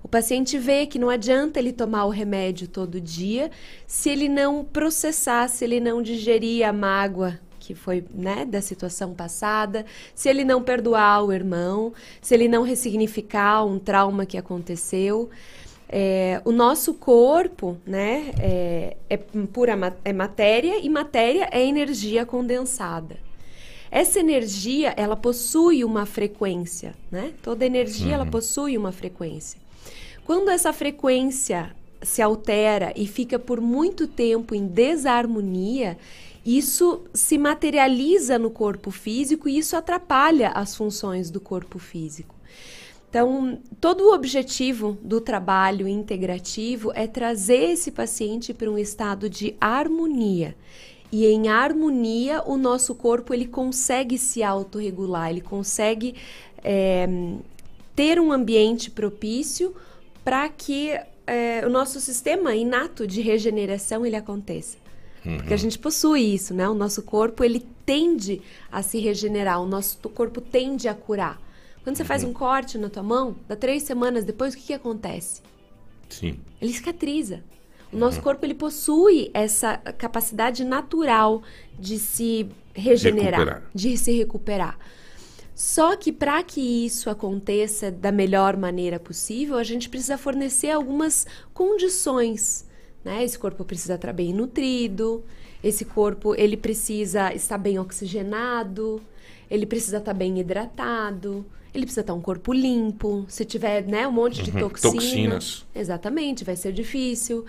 O 0.03 0.09
paciente 0.09 0.57
vê 0.57 0.87
que 0.87 0.99
não 0.99 1.11
adianta 1.11 1.59
ele 1.59 1.72
tomar 1.72 2.07
o 2.07 2.11
remédio 2.11 2.66
todo 2.66 3.01
dia 3.01 3.51
se 3.87 4.09
ele 4.09 4.29
não 4.29 4.64
processar, 4.64 5.49
se 5.49 5.64
ele 5.64 5.81
não 5.81 6.01
digerir 6.01 6.66
a 6.66 6.72
mágoa 6.72 7.39
que 7.59 7.74
foi 7.74 8.03
né, 8.14 8.47
da 8.47 8.62
situação 8.62 9.12
passada, 9.12 9.85
se 10.14 10.31
ele 10.31 10.43
não 10.43 10.62
perdoar 10.62 11.22
o 11.22 11.31
irmão, 11.31 11.93
se 12.22 12.33
ele 12.33 12.49
não 12.49 12.62
ressignificar 12.62 13.62
um 13.66 13.79
trauma 13.79 14.24
que 14.24 14.39
aconteceu. 14.39 15.29
É, 15.89 16.41
o 16.45 16.53
nosso 16.53 16.93
corpo, 16.95 17.78
né, 17.86 18.32
é, 18.39 18.97
é 19.09 19.16
pura 19.16 19.76
é 20.05 20.12
matéria 20.12 20.78
e 20.78 20.89
matéria 20.89 21.49
é 21.51 21.64
energia 21.64 22.26
condensada. 22.26 23.16
Essa 23.91 24.20
energia, 24.20 24.93
ela 24.99 25.16
possui 25.16 25.82
uma 25.82 26.05
frequência, 26.05 26.95
né? 27.11 27.32
Toda 27.43 27.64
energia, 27.64 28.14
ela 28.14 28.24
Uhum. 28.24 28.30
possui 28.30 28.76
uma 28.76 28.93
frequência. 28.93 29.59
Quando 30.26 30.51
essa 30.51 30.74
frequência 30.74 31.74
se 32.03 32.20
altera 32.20 32.93
e 32.95 33.07
fica 33.07 33.39
por 33.39 33.62
muito 33.62 34.07
tempo 34.07 34.55
em 34.55 34.66
desarmonia, 34.66 35.97
isso 36.45 37.03
se 37.14 37.39
materializa 37.39 38.39
no 38.39 38.51
corpo 38.51 38.91
físico 38.91 39.49
e 39.49 39.57
isso 39.57 39.74
atrapalha 39.74 40.51
as 40.51 40.76
funções 40.76 41.30
do 41.30 41.41
corpo 41.41 41.78
físico. 41.78 42.34
Então, 43.09 43.59
todo 43.80 44.02
o 44.02 44.14
objetivo 44.14 44.98
do 45.02 45.20
trabalho 45.20 45.88
integrativo 45.88 46.92
é 46.94 47.06
trazer 47.06 47.70
esse 47.70 47.90
paciente 47.90 48.52
para 48.52 48.70
um 48.70 48.78
estado 48.78 49.30
de 49.30 49.56
harmonia. 49.59 50.54
E 51.11 51.26
em 51.26 51.48
harmonia, 51.48 52.42
o 52.44 52.59
nosso 52.59 52.94
corpo 52.94 53.32
ele 53.32 53.46
consegue 53.46 54.18
se 54.18 54.42
autorregular, 54.42 55.30
ele 55.30 55.40
consegue 55.40 56.14
é, 56.62 57.09
ter 57.96 58.20
um 58.20 58.30
ambiente 58.30 58.90
propício 58.90 59.74
para 60.22 60.46
que 60.50 60.90
é, 61.26 61.62
o 61.64 61.70
nosso 61.70 62.00
sistema 62.00 62.54
inato 62.54 63.06
de 63.06 63.22
regeneração 63.22 64.04
ele 64.04 64.16
aconteça. 64.16 64.76
Porque 65.36 65.52
a 65.52 65.56
gente 65.59 65.78
possui 65.78 66.22
isso, 66.34 66.54
né? 66.54 66.68
O 66.68 66.74
nosso 66.74 67.02
corpo 67.02 67.42
ele 67.44 67.66
tende 67.84 68.40
a 68.70 68.82
se 68.82 68.98
regenerar, 68.98 69.61
o 69.61 69.66
nosso 69.66 69.98
corpo 70.11 70.40
tende 70.40 70.88
a 70.88 70.94
curar. 70.94 71.38
Quando 71.89 71.97
você 71.97 72.05
faz 72.05 72.22
um 72.22 72.34
corte 72.34 72.76
na 72.76 72.91
tua 72.91 73.03
mão, 73.03 73.34
dá 73.49 73.57
três 73.57 73.82
semanas 73.82 74.22
depois, 74.22 74.53
o 74.53 74.59
que, 74.59 74.64
que 74.64 74.74
acontece? 74.74 75.41
Sim. 76.11 76.39
Ele 76.61 76.70
cicatriza. 76.70 77.43
O 77.91 77.97
nosso 77.97 78.20
corpo 78.20 78.45
ele 78.45 78.53
possui 78.53 79.30
essa 79.32 79.78
capacidade 79.78 80.64
natural 80.64 81.43
de 81.78 81.99
se 81.99 82.47
regenerar, 82.74 83.41
Recuperar. 83.41 83.71
de 83.75 83.96
se 83.96 84.12
recuperar. 84.12 84.79
Só 85.54 85.96
que 85.96 86.12
para 86.12 86.42
que 86.42 86.61
isso 86.61 87.08
aconteça 87.08 87.91
da 87.91 88.12
melhor 88.12 88.54
maneira 88.54 89.00
possível, 89.00 89.57
a 89.57 89.64
gente 89.64 89.88
precisa 89.88 90.18
fornecer 90.18 90.71
algumas 90.71 91.26
condições. 91.54 92.68
Né? 93.03 93.25
Esse 93.25 93.38
corpo 93.38 93.64
precisa 93.64 93.95
estar 93.95 94.12
bem 94.12 94.34
nutrido, 94.34 95.25
Esse 95.64 95.87
corpo, 95.87 96.34
ele 96.34 96.58
precisa 96.58 97.33
estar 97.33 97.57
bem 97.57 97.79
oxigenado, 97.79 99.00
ele 99.50 99.64
precisa 99.64 99.96
estar 99.96 100.12
bem 100.12 100.38
hidratado, 100.38 101.46
ele 101.74 101.84
precisa 101.84 102.00
estar 102.03 102.14
um 102.14 102.20
corpo 102.20 102.53
limpo. 102.53 103.26
Se 103.28 103.45
tiver, 103.45 103.84
né, 103.86 104.07
um 104.07 104.12
monte 104.12 104.42
de 104.42 104.50
Uhum, 104.53 104.61
toxina, 104.61 104.92
toxinas. 104.92 105.66
Exatamente, 105.74 106.45
vai 106.45 106.57
ser 106.57 106.72
difícil. 106.72 107.45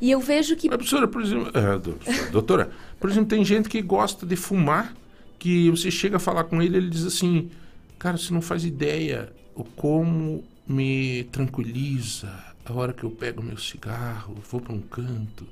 E 0.00 0.10
eu 0.10 0.20
vejo 0.20 0.56
que 0.56 0.68
Mas, 0.68 0.76
professora, 0.76 1.08
por 1.08 1.22
exemplo, 1.22 1.50
é, 1.56 1.78
do- 1.78 1.98
doutora, 2.32 2.70
por 2.98 3.10
exemplo, 3.10 3.28
tem 3.28 3.44
gente 3.44 3.68
que 3.68 3.80
gosta 3.80 4.26
de 4.26 4.36
fumar, 4.36 4.94
que 5.38 5.70
você 5.70 5.90
chega 5.90 6.16
a 6.16 6.20
falar 6.20 6.44
com 6.44 6.60
ele, 6.62 6.76
ele 6.76 6.90
diz 6.90 7.04
assim, 7.04 7.50
cara, 7.98 8.16
você 8.16 8.32
não 8.32 8.42
faz 8.42 8.64
ideia 8.64 9.32
o 9.54 9.64
como 9.64 10.44
me 10.66 11.24
tranquiliza 11.24 12.28
a 12.64 12.72
hora 12.72 12.92
que 12.92 13.04
eu 13.04 13.10
pego 13.10 13.42
meu 13.42 13.58
cigarro, 13.58 14.36
vou 14.50 14.60
para 14.60 14.72
um 14.72 14.80
canto 14.80 15.46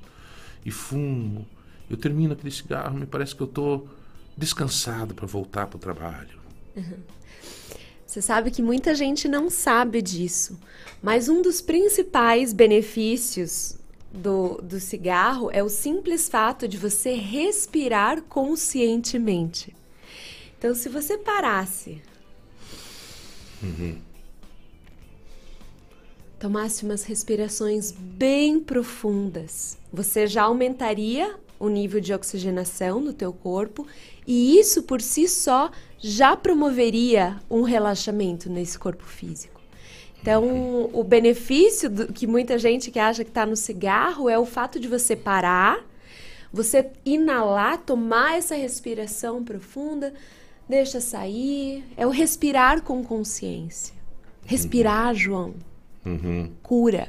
e 0.65 0.71
fumo. 0.71 1.47
Eu 1.89 1.97
termino 1.97 2.33
aquele 2.33 2.51
cigarro, 2.51 2.97
me 2.97 3.05
parece 3.05 3.35
que 3.35 3.41
eu 3.41 3.47
tô 3.47 3.87
descansado 4.37 5.13
para 5.13 5.27
voltar 5.27 5.67
para 5.67 5.77
o 5.77 5.79
trabalho. 5.79 6.41
Uhum. 6.75 7.03
Você 8.13 8.21
sabe 8.21 8.51
que 8.51 8.61
muita 8.61 8.93
gente 8.93 9.27
não 9.27 9.49
sabe 9.49 9.99
disso, 9.99 10.59
mas 11.01 11.27
um 11.27 11.41
dos 11.41 11.61
principais 11.61 12.53
benefícios 12.53 13.75
do, 14.11 14.61
do 14.61 14.79
cigarro 14.79 15.49
é 15.51 15.63
o 15.63 15.67
simples 15.67 16.29
fato 16.29 16.67
de 16.67 16.77
você 16.77 17.15
respirar 17.15 18.21
conscientemente. 18.21 19.75
Então, 20.55 20.75
se 20.75 20.89
você 20.89 21.17
parasse, 21.17 22.03
tomasse 26.37 26.85
umas 26.85 27.05
respirações 27.05 27.89
bem 27.91 28.59
profundas, 28.59 29.75
você 29.91 30.27
já 30.27 30.43
aumentaria 30.43 31.35
o 31.59 31.67
nível 31.67 31.99
de 31.99 32.13
oxigenação 32.13 33.01
no 33.01 33.11
teu 33.11 33.33
corpo 33.33 33.87
e 34.27 34.57
isso 34.59 34.83
por 34.83 35.01
si 35.01 35.27
só 35.27 35.71
já 35.99 36.35
promoveria 36.35 37.37
um 37.49 37.61
relaxamento 37.61 38.49
nesse 38.49 38.77
corpo 38.77 39.05
físico. 39.05 39.61
Então, 40.21 40.89
o 40.93 41.03
benefício 41.03 41.89
do, 41.89 42.13
que 42.13 42.25
muita 42.25 42.57
gente 42.57 42.89
que 42.89 42.99
acha 42.99 43.23
que 43.25 43.29
está 43.29 43.45
no 43.45 43.57
cigarro 43.57 44.29
é 44.29 44.39
o 44.39 44.45
fato 44.45 44.79
de 44.79 44.87
você 44.87 45.15
parar, 45.17 45.79
você 46.51 46.89
inalar, 47.05 47.79
tomar 47.79 48.37
essa 48.37 48.55
respiração 48.55 49.43
profunda, 49.43 50.13
deixa 50.67 51.01
sair, 51.01 51.83
é 51.97 52.07
o 52.07 52.09
respirar 52.09 52.81
com 52.83 53.03
consciência. 53.03 53.93
Respirar, 54.45 55.13
João, 55.13 55.55
Uhum. 56.05 56.51
cura 56.61 57.07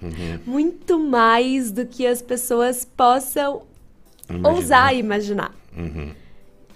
Uhum. 0.00 0.38
muito 0.46 0.98
mais 1.00 1.72
do 1.72 1.84
que 1.84 2.06
as 2.06 2.22
pessoas 2.22 2.84
possam 2.84 3.62
Imaginar. 4.28 4.50
ousar 4.52 4.94
imaginar. 4.94 5.54
Uhum. 5.76 6.12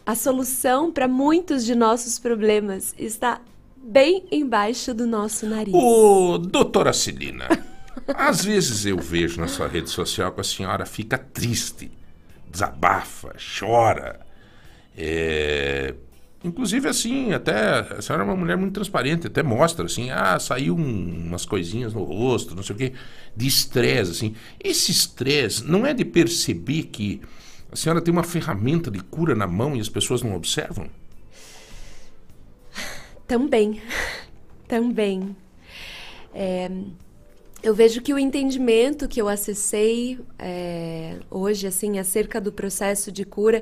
A 0.07 0.15
solução 0.15 0.93
para 0.93 1.09
muitos 1.09 1.65
de 1.65 1.75
nossos 1.75 2.19
problemas 2.19 2.95
está 2.99 3.41
bem 3.77 4.25
embaixo 4.31 4.93
do 4.93 5.07
nosso 5.07 5.47
nariz. 5.47 5.73
Ô, 5.75 6.39
doutora 6.39 6.93
Celina, 6.93 7.49
às 8.15 8.45
vezes 8.45 8.85
eu 8.85 8.99
vejo 8.99 9.41
na 9.41 9.49
sua 9.49 9.67
rede 9.67 9.89
social 9.91 10.33
que 10.33 10.41
a 10.41 10.45
senhora 10.45 10.85
fica 10.85 11.17
triste, 11.17 11.91
desabafa, 12.51 13.35
chora. 13.59 14.21
É, 14.97 15.95
Inclusive, 16.45 16.87
assim, 16.91 17.33
até 17.33 17.55
a 17.97 18.03
senhora 18.03 18.23
é 18.23 18.27
uma 18.27 18.37
mulher 18.37 18.55
muito 18.59 18.75
transparente, 18.75 19.27
até 19.29 19.43
mostra, 19.43 19.87
assim, 19.87 20.11
ah, 20.11 20.39
saiu 20.39 20.77
um- 20.77 21.25
umas 21.29 21.47
coisinhas 21.47 21.95
no 21.95 22.05
rosto, 22.05 22.55
não 22.55 22.63
sei 22.63 22.75
o 22.77 22.79
quê, 22.79 22.93
de 23.35 23.47
estresse, 23.47 24.11
assim. 24.11 24.35
Esse 24.63 24.91
estresse 24.93 25.65
não 25.65 25.87
é 25.87 25.95
de 25.95 26.05
perceber 26.05 26.83
que 26.93 27.23
a 27.75 27.77
senhora 27.77 28.01
tem 28.01 28.13
uma 28.13 28.23
ferramenta 28.23 28.89
de 28.89 29.01
cura 29.01 29.35
na 29.35 29.49
mão 29.49 29.75
e 29.75 29.81
as 29.81 29.89
pessoas 29.89 30.23
não 30.23 30.37
observam? 30.37 30.89
Também. 33.27 33.83
Também. 34.69 35.37
É, 36.33 36.71
eu 37.65 37.75
vejo 37.75 38.01
que 38.01 38.15
o 38.15 38.19
entendimento 38.19 39.09
que 39.09 39.21
eu 39.21 39.29
acessei 39.29 40.21
é, 40.39 41.17
hoje, 41.29 41.67
assim, 41.67 41.99
acerca 41.99 42.41
do 42.41 42.53
processo 42.53 43.11
de 43.11 43.25
cura, 43.25 43.61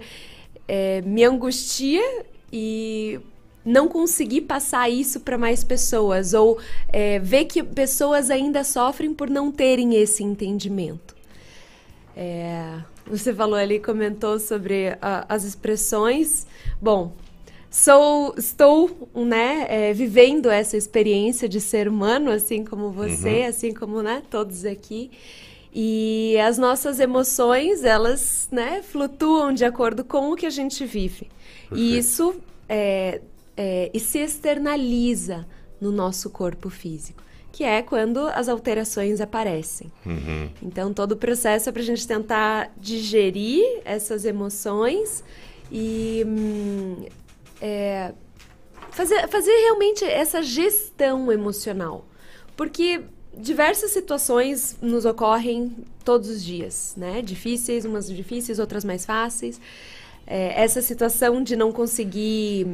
é, 0.69 1.01
me 1.01 1.25
angustia 1.25 2.03
e 2.53 3.19
não 3.65 3.89
conseguir 3.89 4.43
passar 4.43 4.91
isso 4.91 5.21
para 5.21 5.39
mais 5.39 5.65
pessoas 5.65 6.35
ou 6.35 6.59
é, 6.89 7.19
ver 7.19 7.47
que 7.47 7.63
pessoas 7.63 8.31
ainda 8.31 8.63
sofrem 8.63 9.15
por 9.15 9.31
não 9.31 9.51
terem 9.51 9.95
esse 9.95 10.23
entendimento. 10.23 11.22
É, 12.17 12.79
você 13.07 13.33
falou 13.35 13.55
ali, 13.57 13.79
comentou 13.81 14.39
sobre 14.39 14.97
a- 15.01 15.25
as 15.29 15.45
expressões. 15.45 16.47
Bom, 16.81 17.13
sou, 17.71 18.35
estou 18.37 19.09
né, 19.15 19.67
é, 19.69 19.93
vivendo 19.93 20.51
essa 20.51 20.77
experiência 20.77 21.49
de 21.49 21.61
ser 21.61 21.89
humano, 21.89 22.31
assim 22.31 22.65
como 22.65 22.91
você, 22.91 23.41
Uhum. 23.43 23.49
assim 23.49 23.73
como 23.75 24.03
né, 24.03 24.23
todos 24.31 24.65
aqui. 24.65 25.11
E 25.75 26.37
as 26.45 26.59
nossas 26.59 27.01
emoções, 27.01 27.83
elas 27.83 28.47
né, 28.53 28.83
flutuam 28.83 29.55
de 29.55 29.65
acordo 29.65 30.05
com 30.05 30.31
o 30.31 30.37
que 30.37 30.45
a 30.45 30.51
gente 30.51 30.85
vive. 30.85 31.31
E 31.75 31.97
isso 31.97 32.35
é, 32.69 33.23
é, 33.57 33.91
e 33.95 33.99
se 33.99 34.19
externaliza 34.19 35.47
no 35.81 35.91
nosso 35.91 36.29
corpo 36.29 36.69
físico, 36.69 37.23
que 37.53 37.63
é 37.63 37.83
quando 37.83 38.19
as 38.29 38.49
alterações 38.49 39.21
aparecem. 39.21 39.93
Uhum. 40.07 40.49
Então, 40.63 40.93
todo 40.93 41.13
o 41.13 41.17
processo 41.17 41.69
é 41.69 41.73
para 41.73 41.83
a 41.83 41.85
gente 41.85 42.09
tentar 42.09 42.73
digerir 42.79 43.63
essas 43.85 44.25
emoções 44.25 45.23
e 45.71 46.25
hum, 46.27 47.05
é, 47.61 48.13
fazer, 48.91 49.29
fazer 49.29 49.53
realmente 49.53 50.05
essa 50.05 50.43
gestão 50.43 51.31
emocional. 51.31 52.07
Porque 52.57 53.03
diversas 53.37 53.91
situações 53.91 54.77
nos 54.81 55.05
ocorrem 55.05 55.77
todos 56.05 56.31
os 56.31 56.43
dias, 56.43 56.95
né? 56.97 57.21
Difíceis, 57.21 57.85
umas 57.85 58.09
difíceis, 58.09 58.59
outras 58.59 58.85
mais 58.85 59.05
fáceis. 59.05 59.61
É, 60.27 60.63
essa 60.63 60.81
situação 60.81 61.43
de 61.43 61.55
não 61.55 61.71
conseguir 61.71 62.67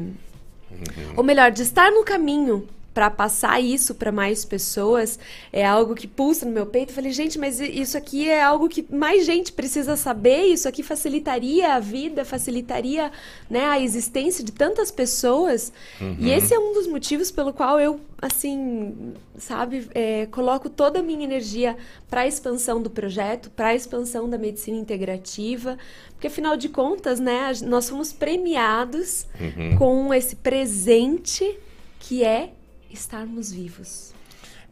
ou 1.17 1.25
melhor, 1.25 1.51
de 1.51 1.63
estar 1.63 1.91
no 1.91 2.05
caminho 2.05 2.69
para 2.99 3.11
passar 3.11 3.61
isso 3.61 3.95
para 3.95 4.11
mais 4.11 4.45
pessoas 4.45 5.21
é 5.53 5.65
algo 5.65 5.95
que 5.95 6.09
pulsa 6.09 6.45
no 6.45 6.51
meu 6.51 6.67
peito. 6.67 6.91
Eu 6.91 6.97
falei, 6.97 7.13
gente, 7.13 7.39
mas 7.39 7.61
isso 7.61 7.97
aqui 7.97 8.29
é 8.29 8.43
algo 8.43 8.69
que 8.69 8.85
mais 8.93 9.25
gente 9.25 9.53
precisa 9.53 9.95
saber. 9.95 10.47
Isso 10.47 10.67
aqui 10.67 10.83
facilitaria 10.83 11.75
a 11.75 11.79
vida, 11.79 12.25
facilitaria 12.25 13.13
né, 13.49 13.67
a 13.67 13.79
existência 13.79 14.43
de 14.43 14.51
tantas 14.51 14.91
pessoas. 14.91 15.73
Uhum. 16.01 16.17
E 16.19 16.33
esse 16.33 16.53
é 16.53 16.59
um 16.59 16.73
dos 16.73 16.89
motivos 16.89 17.31
pelo 17.31 17.53
qual 17.53 17.79
eu, 17.79 18.01
assim, 18.21 19.15
sabe, 19.37 19.89
é, 19.95 20.27
coloco 20.27 20.69
toda 20.69 20.99
a 20.99 21.03
minha 21.03 21.23
energia 21.23 21.77
para 22.11 22.23
a 22.23 22.27
expansão 22.27 22.83
do 22.83 22.91
projeto, 22.91 23.49
para 23.51 23.69
a 23.69 23.75
expansão 23.77 24.29
da 24.29 24.37
medicina 24.37 24.77
integrativa, 24.77 25.79
porque 26.15 26.27
afinal 26.27 26.57
de 26.57 26.69
contas, 26.69 27.21
né, 27.21 27.53
nós 27.63 27.89
fomos 27.89 28.13
premiados 28.13 29.25
Uhum. 29.41 29.77
com 29.79 30.13
esse 30.13 30.35
presente 30.35 31.57
que 32.01 32.25
é 32.25 32.55
estarmos 32.91 33.53
vivos. 33.53 34.13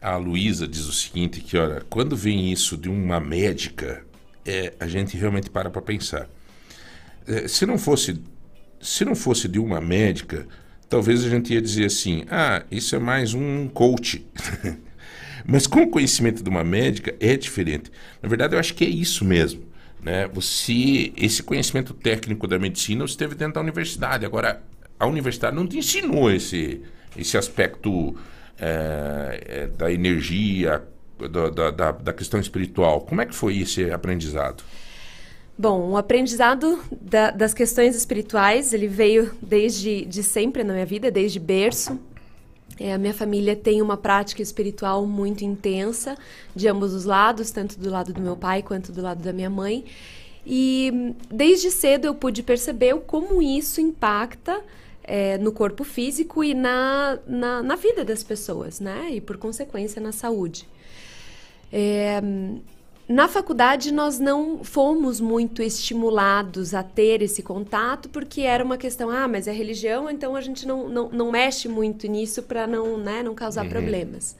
A 0.01 0.15
Luísa 0.15 0.67
diz 0.67 0.85
o 0.85 0.93
seguinte, 0.93 1.41
que 1.41 1.57
olha, 1.57 1.83
quando 1.89 2.15
vem 2.15 2.51
isso 2.51 2.77
de 2.77 2.89
uma 2.89 3.19
médica, 3.19 4.05
é, 4.45 4.73
a 4.79 4.87
gente 4.87 5.17
realmente 5.17 5.49
para 5.49 5.69
para 5.69 5.81
pensar. 5.81 6.29
É, 7.27 7.47
se 7.47 7.65
não 7.65 7.77
fosse 7.77 8.21
se 8.79 9.03
não 9.03 9.15
fosse 9.15 9.47
de 9.47 9.59
uma 9.59 9.81
médica, 9.81 10.47
talvez 10.89 11.25
a 11.25 11.29
gente 11.29 11.53
ia 11.53 11.61
dizer 11.61 11.85
assim, 11.85 12.25
ah, 12.29 12.63
isso 12.71 12.95
é 12.95 12.99
mais 12.99 13.33
um 13.33 13.67
coach. 13.67 14.25
Mas 15.45 15.65
com 15.65 15.81
o 15.81 15.89
conhecimento 15.89 16.43
de 16.43 16.49
uma 16.49 16.63
médica 16.63 17.15
é 17.19 17.35
diferente. 17.35 17.91
Na 18.21 18.27
verdade, 18.29 18.55
eu 18.55 18.59
acho 18.59 18.73
que 18.73 18.83
é 18.83 18.89
isso 18.89 19.23
mesmo. 19.23 19.63
Né? 20.01 20.27
Você, 20.27 21.11
esse 21.15 21.41
conhecimento 21.41 21.93
técnico 21.93 22.47
da 22.47 22.59
medicina, 22.59 23.07
você 23.07 23.17
teve 23.17 23.35
dentro 23.35 23.55
da 23.55 23.61
universidade. 23.61 24.25
Agora, 24.25 24.61
a 24.99 25.07
universidade 25.07 25.55
não 25.55 25.67
te 25.67 25.77
ensinou 25.77 26.29
esse, 26.31 26.81
esse 27.17 27.37
aspecto 27.37 28.15
é, 28.59 29.43
é, 29.45 29.67
da 29.67 29.91
energia, 29.91 30.83
da, 31.31 31.71
da, 31.71 31.91
da, 31.91 32.13
questão 32.13 32.39
espiritual. 32.39 33.01
Como 33.01 33.21
é 33.21 33.25
que 33.25 33.33
foi 33.33 33.57
esse 33.59 33.89
aprendizado? 33.91 34.63
Bom, 35.57 35.89
o 35.91 35.97
aprendizado 35.97 36.79
da- 37.01 37.31
das 37.31 37.53
questões 37.53 37.95
espirituais, 37.95 38.73
ele 38.73 38.87
veio 38.87 39.31
desde 39.41 40.05
de 40.05 40.21
sempre 40.21 40.63
na 40.63 40.73
minha 40.73 40.85
vida, 40.85 41.09
desde 41.09 41.39
berço. 41.39 41.99
É, 42.79 42.93
a 42.93 42.97
minha 42.97 43.13
família 43.13 43.55
tem 43.55 43.81
uma 43.81 43.97
prática 43.97 44.41
espiritual 44.41 45.05
muito 45.07 45.43
intensa, 45.43 46.15
de 46.55 46.67
ambos 46.67 46.93
os 46.93 47.05
lados, 47.05 47.49
tanto 47.49 47.79
do 47.79 47.89
lado 47.89 48.13
do 48.13 48.21
meu 48.21 48.35
pai 48.35 48.61
quanto 48.61 48.91
do 48.91 49.01
lado 49.01 49.23
da 49.23 49.33
minha 49.33 49.49
mãe. 49.49 49.83
E 50.45 51.13
desde 51.29 51.71
cedo 51.71 52.05
eu 52.05 52.15
pude 52.15 52.43
perceber 52.43 52.95
como 53.07 53.41
isso 53.41 53.81
impacta 53.81 54.61
é, 55.07 55.37
no 55.37 55.51
corpo 55.51 55.83
físico 55.83 56.43
e 56.43 56.53
na, 56.53 57.17
na, 57.25 57.63
na 57.63 57.75
vida 57.75 58.03
das 58.03 58.21
pessoas, 58.23 58.79
né? 58.81 59.09
E 59.11 59.21
por 59.21 59.37
consequência 59.37 60.01
na 60.01 60.11
saúde. 60.11 60.67
É, 61.71 62.21
na 63.07 63.27
faculdade 63.27 63.91
nós 63.93 64.19
não 64.19 64.63
fomos 64.65 65.21
muito 65.21 65.61
estimulados 65.61 66.73
a 66.73 66.83
ter 66.83 67.21
esse 67.21 67.41
contato 67.41 68.09
porque 68.09 68.41
era 68.41 68.63
uma 68.63 68.77
questão, 68.77 69.09
ah, 69.09 69.27
mas 69.27 69.47
é 69.47 69.51
religião, 69.51 70.09
então 70.09 70.35
a 70.35 70.41
gente 70.41 70.67
não, 70.67 70.89
não, 70.89 71.09
não 71.09 71.31
mexe 71.31 71.69
muito 71.69 72.05
nisso 72.07 72.43
para 72.43 72.67
não, 72.67 72.97
né, 72.97 73.23
não 73.23 73.33
causar 73.33 73.63
Uhum. 73.63 73.69
problemas. 73.69 74.35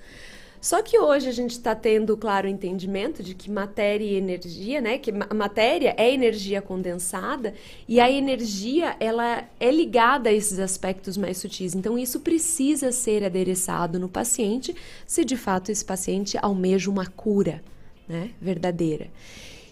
Só 0.59 0.81
que 0.81 0.97
hoje 0.97 1.29
a 1.29 1.31
gente 1.31 1.51
está 1.51 1.75
tendo, 1.75 2.17
claro, 2.17 2.47
entendimento 2.47 3.21
de 3.21 3.33
que 3.33 3.49
matéria 3.49 4.03
e 4.05 4.15
energia, 4.15 4.81
né? 4.81 4.97
Que 4.97 5.11
ma- 5.11 5.27
matéria 5.33 5.93
é 5.97 6.11
energia 6.11 6.61
condensada 6.61 7.53
e 7.87 7.99
a 7.99 8.09
energia 8.09 8.95
ela 8.99 9.47
é 9.59 9.71
ligada 9.71 10.29
a 10.29 10.33
esses 10.33 10.59
aspectos 10.59 11.17
mais 11.17 11.37
sutis. 11.37 11.75
Então 11.75 11.97
isso 11.97 12.19
precisa 12.19 12.91
ser 12.91 13.23
adereçado 13.23 13.99
no 13.99 14.09
paciente, 14.09 14.75
se 15.05 15.23
de 15.23 15.37
fato 15.37 15.71
esse 15.71 15.85
paciente 15.85 16.37
almeja 16.41 16.89
uma 16.89 17.05
cura, 17.05 17.63
né? 18.07 18.31
Verdadeira. 18.41 19.07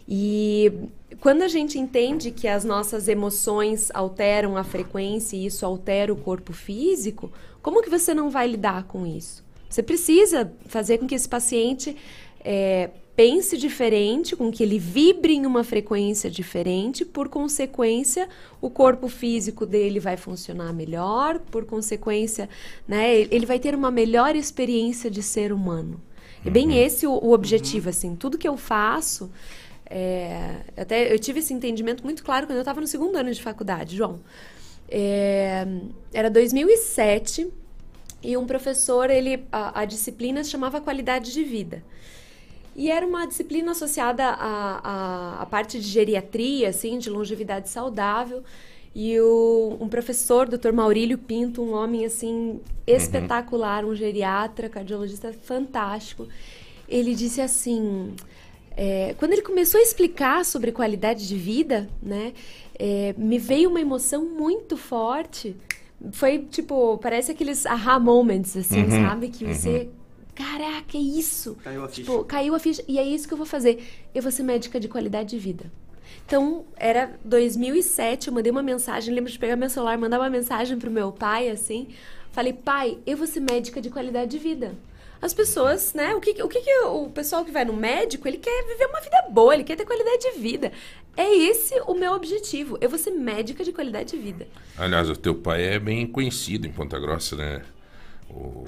E 0.07 0.72
quando 1.20 1.41
a 1.41 1.48
gente 1.48 1.80
entende 1.80 2.30
que 2.30 2.48
as 2.48 2.64
nossas 2.64 3.07
emoções 3.07 3.90
alteram 3.94 4.56
a 4.56 4.64
frequência 4.64 5.36
e 5.36 5.48
isso 5.48 5.66
altera 5.66 6.14
o 6.14 6.16
corpo 6.16 6.53
físico, 6.53 7.32
como 7.62 7.82
que 7.82 7.90
você 7.90 8.14
não 8.14 8.30
vai 8.30 8.48
lidar 8.48 8.84
com 8.84 9.06
isso? 9.06 9.45
Você 9.76 9.84
precisa 9.84 10.54
fazer 10.68 11.00
com 11.00 11.06
que 11.06 11.14
esse 11.14 11.28
paciente 11.28 11.98
é, 12.40 12.92
pense 13.14 13.58
diferente, 13.58 14.34
com 14.34 14.50
que 14.50 14.64
ele 14.64 14.80
vibre 14.80 15.34
em 15.34 15.46
uma 15.46 15.66
frequência 15.66 16.32
diferente, 16.32 17.04
por 17.04 17.28
consequência, 17.28 18.30
o 18.62 18.70
corpo 18.70 19.10
físico 19.10 19.66
dele 19.66 20.00
vai 20.00 20.16
funcionar 20.16 20.72
melhor, 20.72 21.40
por 21.40 21.66
consequência, 21.66 22.48
né, 22.88 23.14
ele 23.14 23.46
vai 23.46 23.60
ter 23.60 23.76
uma 23.76 23.92
melhor 23.92 24.34
experiência 24.34 25.12
de 25.12 25.22
ser 25.22 25.52
humano. 25.52 26.02
É 26.46 26.50
bem 26.50 26.82
esse 26.82 27.06
o, 27.06 27.12
o 27.12 27.34
objetivo, 27.34 27.90
assim, 27.90 28.16
tudo 28.16 28.38
que 28.38 28.48
eu 28.48 28.56
faço, 28.56 29.30
é, 29.88 30.62
até 30.78 31.14
eu 31.14 31.20
tive 31.20 31.40
esse 31.40 31.54
entendimento 31.54 32.02
muito 32.02 32.24
claro 32.24 32.48
quando 32.48 32.60
eu 32.60 32.62
estava 32.62 32.80
no 32.80 32.88
segundo 32.88 33.18
ano 33.18 33.34
de 33.34 33.44
faculdade, 33.44 33.98
João. 33.98 34.22
É, 34.88 35.68
era 36.14 36.30
2007 36.30 37.52
e 38.26 38.36
um 38.38 38.46
professor, 38.46 39.10
ele 39.10 39.46
a, 39.52 39.82
a 39.82 39.86
disciplina 39.86 40.44
se 40.44 40.50
chamava 40.50 40.82
qualidade 40.82 41.32
de 41.32 41.44
vida. 41.44 41.84
E 42.76 42.92
era 42.92 43.06
uma 43.06 43.26
disciplina 43.26 43.72
associada 43.72 44.26
à, 44.26 45.42
à 45.42 45.46
parte 45.46 45.80
de 45.80 45.88
geriatria, 45.88 46.70
assim, 46.70 46.98
de 46.98 47.10
longevidade 47.10 47.70
saudável. 47.70 48.44
E 48.94 49.20
o, 49.20 49.78
um 49.80 49.88
professor, 49.88 50.48
Dr. 50.48 50.74
Maurílio 50.74 51.18
Pinto, 51.18 51.62
um 51.62 51.74
homem 51.74 52.06
assim 52.06 52.60
espetacular, 52.88 53.86
um 53.86 53.96
geriatra, 53.96 54.68
cardiologista 54.70 55.34
fantástico. 55.34 56.28
Ele 56.88 57.14
disse 57.14 57.42
assim, 57.42 58.14
é, 58.76 59.16
quando 59.18 59.34
ele 59.34 59.42
começou 59.42 59.80
a 59.80 59.84
explicar 59.84 60.44
sobre 60.44 60.72
qualidade 60.72 61.28
de 61.28 61.38
vida, 61.38 61.90
né, 62.02 62.34
é, 62.78 63.14
me 63.18 63.40
veio 63.40 63.70
uma 63.70 63.80
emoção 63.80 64.26
muito 64.26 64.76
forte. 64.76 65.56
Foi 66.11 66.40
tipo, 66.40 66.98
parece 66.99 67.32
aqueles 67.32 67.65
aha 67.65 67.99
moments, 67.99 68.56
assim, 68.57 68.84
Uhum, 68.84 68.90
sabe? 69.07 69.30
Que 69.30 69.45
você, 69.45 69.69
uhum. 69.69 69.90
caraca, 70.36 70.98
é 70.98 71.02
isso. 71.02 71.56
Caiu 71.64 71.84
a 71.84 71.88
tipo, 71.88 72.11
ficha. 72.11 72.23
caiu 72.26 72.56
a 72.56 72.60
ficha. 72.60 72.84
E 72.88 72.98
é 72.99 73.03
isso 73.03 73.27
que 73.27 73.34
eu 73.34 73.38
vou 73.38 73.45
fazer. 73.48 73.84
Eu 74.14 74.22
vou 74.22 74.32
ser 74.32 74.44
médica 74.44 74.80
de 74.80 74.88
qualidade 74.88 75.30
de 75.30 75.38
vida. 75.40 75.72
Então, 76.26 76.65
era 76.76 77.11
2007, 77.23 78.27
eu 78.27 78.34
mandei 78.34 78.52
uma 78.52 78.64
mensagem, 78.64 79.14
lembro 79.14 79.32
de 79.32 79.38
pegar 79.38 79.56
meu 79.56 79.69
celular, 79.69 79.98
mandar 79.98 80.19
uma 80.19 80.30
mensagem 80.30 80.77
pro 80.77 80.90
meu 80.90 81.11
pai, 81.11 81.49
assim. 81.49 81.88
Falei, 82.32 82.52
pai, 82.52 82.98
eu 83.06 83.15
vou 83.15 83.27
ser 83.27 83.40
médica 83.40 83.80
de 83.80 83.90
qualidade 83.90 84.32
de 84.32 84.40
vida. 84.40 84.73
As 85.26 85.34
pessoas, 85.34 85.92
né? 85.96 86.14
O 86.14 86.22
que, 86.22 86.40
o 86.44 86.48
que, 86.48 86.62
que 86.62 86.72
o 86.82 87.10
pessoal 87.10 87.44
que 87.44 87.50
vai 87.50 87.66
no 87.66 87.74
médico, 87.74 88.28
ele 88.28 88.38
quer 88.38 88.64
viver 88.68 88.86
uma 88.86 89.02
vida 89.02 89.26
boa, 89.32 89.56
ele 89.56 89.64
quer 89.64 89.76
ter 89.76 89.84
qualidade 89.84 90.20
de 90.20 90.40
vida. 90.40 90.72
É 91.18 91.28
esse 91.36 91.74
o 91.88 91.96
meu 91.96 92.12
objetivo. 92.12 92.78
Eu 92.80 92.92
vou 92.92 93.00
ser 93.00 93.10
médica 93.10 93.64
de 93.64 93.74
qualidade 93.74 94.12
de 94.12 94.18
vida. 94.18 94.48
Aliás, 94.78 95.10
o 95.10 95.16
teu 95.16 95.34
pai 95.34 95.64
é 95.64 95.80
bem 95.80 96.06
conhecido 96.06 96.68
em 96.68 96.72
Ponta 96.72 97.00
Grossa, 97.00 97.36
né? 97.36 97.64
O, 98.30 98.68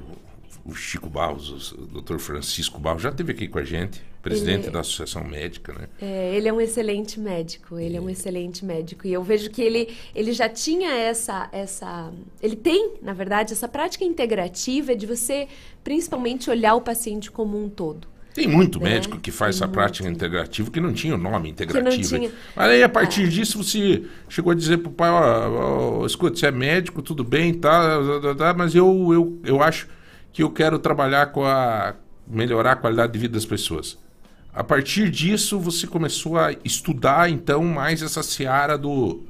o 0.67 0.75
Chico 0.75 1.09
Barros, 1.09 1.71
o 1.71 2.01
Dr. 2.01 2.17
Francisco 2.17 2.77
Barros, 2.77 3.01
já 3.01 3.09
esteve 3.09 3.31
aqui 3.31 3.47
com 3.47 3.57
a 3.57 3.63
gente, 3.63 4.01
presidente 4.21 4.65
Ele- 4.65 4.71
da 4.71 4.81
Associação 4.81 5.23
Médica, 5.23 5.71
né? 5.71 5.87
É, 6.01 6.35
ele 6.35 6.49
é 6.49 6.53
um 6.53 6.59
excelente 6.59 7.17
médico, 7.19 7.79
ele 7.79 7.95
é 7.95 8.01
um 8.01 8.09
excelente 8.09 8.65
médico. 8.65 9.07
E 9.07 9.13
eu 9.13 9.23
vejo 9.23 9.49
que 9.49 9.61
ele, 9.61 9.95
ele 10.13 10.33
já 10.33 10.49
tinha 10.49 10.91
essa, 10.91 11.47
essa. 11.53 12.11
Ele 12.41 12.57
tem, 12.57 12.95
na 13.01 13.13
verdade, 13.13 13.53
essa 13.53 13.67
prática 13.67 14.03
integrativa 14.03 14.93
de 14.93 15.05
você, 15.05 15.47
principalmente, 15.85 16.49
olhar 16.49 16.75
o 16.75 16.81
paciente 16.81 17.31
como 17.31 17.63
um 17.63 17.69
todo. 17.69 18.05
Tem 18.33 18.47
muito 18.47 18.79
né? 18.79 18.91
médico 18.91 19.17
que 19.17 19.31
faz 19.31 19.55
essa 19.55 19.67
prática 19.67 20.07
integrativa 20.07 20.69
que 20.69 20.79
não 20.79 20.93
tinha 20.93 21.15
o 21.15 21.17
nome 21.17 21.49
integrativo. 21.49 22.29
Mas 22.55 22.69
aí, 22.69 22.83
a 22.83 22.89
partir 22.89 23.29
disso, 23.29 23.63
você 23.63 24.03
chegou 24.29 24.51
a 24.51 24.55
dizer 24.55 24.77
pro 24.77 24.91
pai, 24.91 25.09
ó, 25.09 26.01
ó, 26.01 26.05
escuta, 26.05 26.35
você 26.35 26.45
é 26.45 26.51
médico, 26.51 27.01
tudo 27.01 27.23
bem, 27.23 27.53
tá, 27.53 27.99
tá, 27.99 28.19
tá, 28.21 28.35
tá, 28.35 28.53
mas 28.53 28.75
eu, 28.75 29.09
eu, 29.11 29.39
eu 29.43 29.63
acho 29.63 29.87
que 30.37 30.43
eu 30.43 30.51
quero 30.51 30.77
trabalhar 30.77 31.31
com 31.31 31.43
a... 31.43 31.95
melhorar 32.27 32.73
a 32.73 32.75
qualidade 32.75 33.11
de 33.11 33.17
vida 33.17 33.33
das 33.33 33.45
pessoas. 33.45 33.97
A 34.53 34.63
partir 34.63 35.09
disso, 35.09 35.59
você 35.59 35.87
começou 35.87 36.37
a 36.37 36.51
estudar, 36.63 37.27
então, 37.27 37.63
mais 37.63 38.03
essa 38.03 38.21
seara 38.21 38.77
do, 38.77 39.23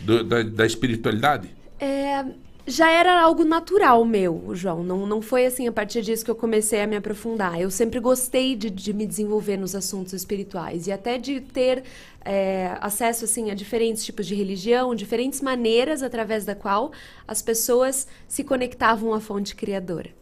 do- 0.00 0.24
da, 0.24 0.42
da 0.42 0.64
espiritualidade? 0.64 1.54
É, 1.78 2.24
já 2.66 2.90
era 2.90 3.20
algo 3.20 3.44
natural 3.44 4.02
meu, 4.06 4.52
João. 4.54 4.82
Não, 4.82 5.06
não 5.06 5.20
foi 5.20 5.44
assim 5.44 5.68
a 5.68 5.72
partir 5.72 6.00
disso 6.00 6.24
que 6.24 6.30
eu 6.30 6.34
comecei 6.34 6.80
a 6.80 6.86
me 6.86 6.96
aprofundar. 6.96 7.60
Eu 7.60 7.70
sempre 7.70 8.00
gostei 8.00 8.56
de, 8.56 8.70
de 8.70 8.94
me 8.94 9.06
desenvolver 9.06 9.58
nos 9.58 9.74
assuntos 9.74 10.14
espirituais 10.14 10.86
e 10.86 10.92
até 10.92 11.18
de 11.18 11.42
ter 11.42 11.84
é, 12.24 12.74
acesso 12.80 13.26
assim 13.26 13.50
a 13.50 13.54
diferentes 13.54 14.02
tipos 14.02 14.26
de 14.26 14.34
religião, 14.34 14.94
diferentes 14.94 15.42
maneiras 15.42 16.02
através 16.02 16.46
da 16.46 16.54
qual 16.54 16.90
as 17.26 17.42
pessoas 17.42 18.08
se 18.26 18.42
conectavam 18.42 19.12
à 19.12 19.20
fonte 19.20 19.54
criadora. 19.54 20.16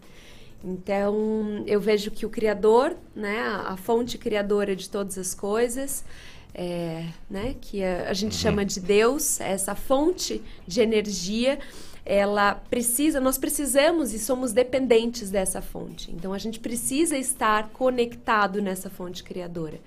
Então, 0.66 1.62
eu 1.64 1.80
vejo 1.80 2.10
que 2.10 2.26
o 2.26 2.28
Criador, 2.28 2.96
né, 3.14 3.38
a, 3.38 3.76
fonte 3.76 4.18
criadora 4.18 4.74
de 4.74 4.90
todas 4.90 5.16
as 5.16 5.32
coisas, 5.32 6.04
é, 6.52 7.04
né, 7.30 7.54
que 7.60 7.84
a, 7.84 8.08
a 8.08 8.12
gente 8.12 8.34
chama 8.34 8.64
de 8.64 8.80
Deus, 8.80 9.40
essa 9.40 9.76
fonte 9.76 10.42
de 10.66 10.80
energia, 10.80 11.60
ela 12.08 12.54
precisa, 12.54 13.20
nós 13.20 13.36
precisamos 13.36 14.14
e 14.14 14.18
somos 14.20 14.52
dependentes 14.52 15.28
dessa 15.28 15.60
fonte. 15.60 16.10
Então, 16.12 16.32
a 16.32 16.38
gente 16.38 16.60
precisa 16.60 17.18
estar 17.18 17.68
conectado 17.70 18.62
nessa 18.62 18.88
fonte 18.88 19.24
criadora. 19.24 19.80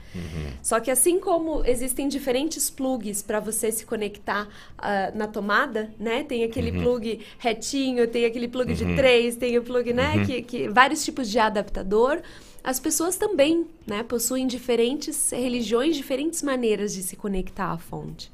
Só 0.61 0.81
que 0.81 0.91
assim 0.91 1.17
como 1.19 1.63
existem 1.65 2.09
diferentes 2.09 2.69
plugs 2.69 3.21
para 3.23 3.39
você 3.39 3.71
se 3.71 3.85
conectar 3.85 4.47
ah, 4.77 5.11
na 5.15 5.27
tomada, 5.27 5.89
né? 5.97 6.23
Tem 6.23 6.43
aquele 6.43 6.71
Uhum. 6.71 6.83
plug 6.83 7.19
retinho, 7.37 8.05
tem 8.07 8.25
aquele 8.25 8.47
plug 8.49 8.73
de 8.73 8.83
Uhum. 8.83 8.95
três, 8.97 9.37
tem 9.37 9.57
o 9.57 9.63
plug, 9.63 9.93
né? 9.93 10.15
Uhum. 10.17 10.25
Que, 10.25 10.41
que 10.41 10.67
vários 10.67 11.03
tipos 11.05 11.29
de 11.29 11.39
adaptador. 11.39 12.21
As 12.61 12.79
pessoas 12.81 13.15
também, 13.15 13.65
né? 13.87 14.03
Possuem 14.03 14.45
diferentes 14.45 15.31
religiões, 15.31 15.95
diferentes 15.95 16.43
maneiras 16.43 16.93
de 16.93 17.01
se 17.01 17.15
conectar 17.15 17.71
à 17.71 17.77
fonte. 17.77 18.29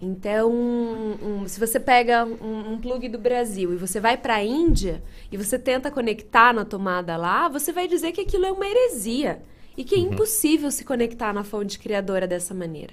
Então, 0.00 0.50
um- 0.52 1.48
se 1.48 1.58
você 1.58 1.78
pega 1.80 2.24
um, 2.24 2.72
um 2.72 2.78
plug 2.78 3.08
do 3.08 3.18
Brasil 3.18 3.72
e 3.72 3.76
você 3.76 4.00
vai 4.00 4.16
para 4.16 4.34
a 4.36 4.44
Índia 4.44 5.02
e 5.30 5.36
você 5.36 5.58
tenta 5.58 5.90
conectar 5.90 6.52
na 6.52 6.64
tomada 6.64 7.16
lá, 7.16 7.48
você 7.48 7.72
vai 7.72 7.88
dizer 7.88 8.12
que 8.12 8.20
aquilo 8.20 8.44
é 8.46 8.52
uma 8.52 8.66
heresia 8.66 9.42
e 9.76 9.84
que 9.84 9.94
é 9.94 9.98
impossível 9.98 10.70
se 10.70 10.84
conectar 10.84 11.32
na 11.32 11.44
fonte 11.44 11.78
criadora 11.78 12.26
dessa 12.26 12.54
maneira. 12.54 12.92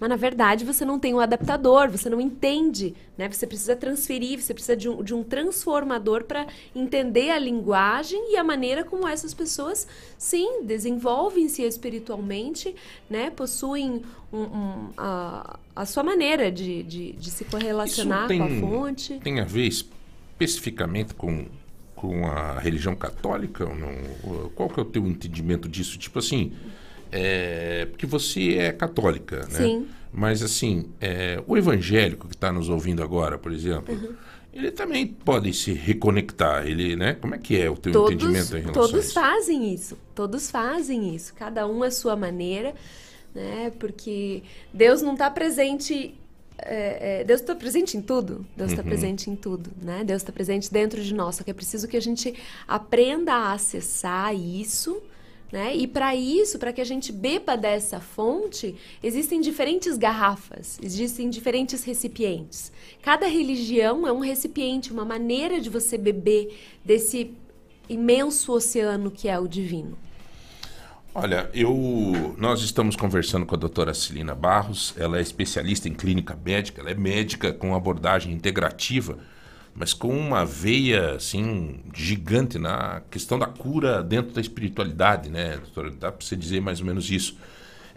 Mas 0.00 0.08
na 0.08 0.16
verdade 0.16 0.64
você 0.64 0.84
não 0.84 0.98
tem 0.98 1.14
um 1.14 1.20
adaptador, 1.20 1.88
você 1.88 2.10
não 2.10 2.20
entende, 2.20 2.92
né? 3.16 3.30
Você 3.30 3.46
precisa 3.46 3.76
transferir, 3.76 4.40
você 4.42 4.52
precisa 4.52 4.76
de 4.76 4.88
um, 4.88 5.00
de 5.00 5.14
um 5.14 5.22
transformador 5.22 6.24
para 6.24 6.44
entender 6.74 7.30
a 7.30 7.38
linguagem 7.38 8.32
e 8.32 8.36
a 8.36 8.42
maneira 8.42 8.82
como 8.84 9.06
essas 9.06 9.32
pessoas, 9.32 9.86
sim, 10.18 10.64
desenvolvem-se 10.64 11.62
espiritualmente, 11.62 12.74
né? 13.08 13.30
Possuem 13.30 14.02
um- 14.32 14.38
um- 14.40 14.88
a 15.74 15.86
sua 15.86 16.02
maneira 16.02 16.50
de, 16.50 16.82
de, 16.82 17.12
de 17.12 17.30
se 17.30 17.44
correlacionar 17.44 18.28
com 18.28 18.42
a 18.42 18.48
fonte. 18.48 19.18
Tem 19.22 19.40
a 19.40 19.44
ver 19.44 19.66
especificamente 19.66 21.14
com, 21.14 21.46
com 21.94 22.26
a 22.26 22.58
religião 22.58 22.94
católica 22.94 23.64
ou 23.68 23.74
não? 23.74 24.50
Qual 24.54 24.68
que 24.68 24.78
é 24.78 24.82
o 24.82 24.86
teu 24.86 25.06
entendimento 25.06 25.68
disso? 25.68 25.98
Tipo 25.98 26.18
assim, 26.18 26.52
é, 27.10 27.86
porque 27.86 28.06
você 28.06 28.56
é 28.56 28.72
católica, 28.72 29.40
né? 29.50 29.58
Sim. 29.58 29.86
Mas 30.12 30.42
assim, 30.42 30.90
é, 31.00 31.42
o 31.46 31.56
evangélico 31.56 32.28
que 32.28 32.34
está 32.34 32.52
nos 32.52 32.68
ouvindo 32.68 33.02
agora, 33.02 33.38
por 33.38 33.50
exemplo, 33.50 33.94
Uhum. 33.94 34.12
ele 34.52 34.70
também 34.70 35.06
pode 35.06 35.52
se 35.54 35.72
reconectar. 35.72 36.66
Ele, 36.66 36.96
né? 36.96 37.14
Como 37.14 37.34
é 37.34 37.38
que 37.38 37.58
é 37.58 37.70
o 37.70 37.76
teu 37.76 37.92
todos, 37.92 38.12
entendimento 38.12 38.56
em 38.56 38.60
relação 38.60 38.82
a 38.82 38.86
todos 38.88 39.04
isso? 39.06 39.14
fazem 39.14 39.72
isso. 39.74 39.98
Todos 40.14 40.50
fazem 40.50 41.14
isso. 41.14 41.32
Cada 41.34 41.66
um 41.66 41.82
à 41.82 41.90
sua 41.90 42.14
maneira, 42.14 42.74
né? 43.34 43.72
Porque 43.78 44.42
Deus 44.72 45.02
não 45.02 45.12
está 45.14 45.30
presente. 45.30 46.14
é, 46.58 47.20
é, 47.20 47.24
Deus 47.24 47.40
está 47.40 47.54
presente 47.54 47.96
em 47.96 48.02
tudo. 48.02 48.46
Deus 48.56 48.70
está 48.70 48.82
Uhum. 48.82 48.88
presente 48.88 49.28
em 49.30 49.34
tudo, 49.34 49.70
né? 49.82 50.04
Deus 50.04 50.22
está 50.22 50.30
presente 50.32 50.72
dentro 50.72 51.02
de 51.02 51.12
nós. 51.12 51.36
Só 51.36 51.42
que 51.44 51.50
é 51.50 51.54
preciso 51.54 51.88
que 51.88 51.96
a 51.96 52.00
gente 52.00 52.34
aprenda 52.68 53.32
a 53.32 53.52
acessar 53.54 54.34
isso, 54.34 55.02
Né? 55.50 55.76
E 55.76 55.86
para 55.86 56.14
isso, 56.16 56.58
para 56.58 56.72
que 56.72 56.80
a 56.80 56.84
gente 56.84 57.12
beba 57.12 57.58
dessa 57.58 58.00
fonte, 58.00 58.74
existem 59.02 59.38
diferentes 59.38 59.98
garrafas, 59.98 60.78
existem 60.82 61.28
diferentes 61.28 61.84
recipientes. 61.84 62.72
Cada 63.02 63.26
religião 63.26 64.06
é 64.06 64.12
um 64.12 64.20
recipiente, 64.20 64.90
uma 64.90 65.04
maneira 65.04 65.60
de 65.60 65.68
você 65.68 65.98
beber 65.98 66.58
desse 66.82 67.32
imenso 67.86 68.50
oceano 68.50 69.10
que 69.10 69.28
é 69.28 69.38
o 69.38 69.46
divino. 69.46 69.98
Olha, 71.14 71.50
eu 71.52 72.34
nós 72.38 72.62
estamos 72.62 72.96
conversando 72.96 73.44
com 73.44 73.54
a 73.54 73.58
doutora 73.58 73.92
Celina 73.92 74.34
Barros, 74.34 74.94
ela 74.96 75.18
é 75.18 75.20
especialista 75.20 75.86
em 75.86 75.92
clínica 75.92 76.34
médica, 76.42 76.80
ela 76.80 76.90
é 76.90 76.94
médica 76.94 77.52
com 77.52 77.74
abordagem 77.74 78.32
integrativa, 78.32 79.18
mas 79.74 79.92
com 79.92 80.08
uma 80.08 80.46
veia 80.46 81.16
assim 81.16 81.80
gigante 81.92 82.58
na 82.58 83.02
questão 83.10 83.38
da 83.38 83.44
cura 83.44 84.02
dentro 84.02 84.32
da 84.32 84.40
espiritualidade, 84.40 85.28
né, 85.28 85.58
doutora? 85.58 85.90
Dá 85.90 86.10
para 86.10 86.24
você 86.24 86.34
dizer 86.34 86.62
mais 86.62 86.80
ou 86.80 86.86
menos 86.86 87.10
isso. 87.10 87.36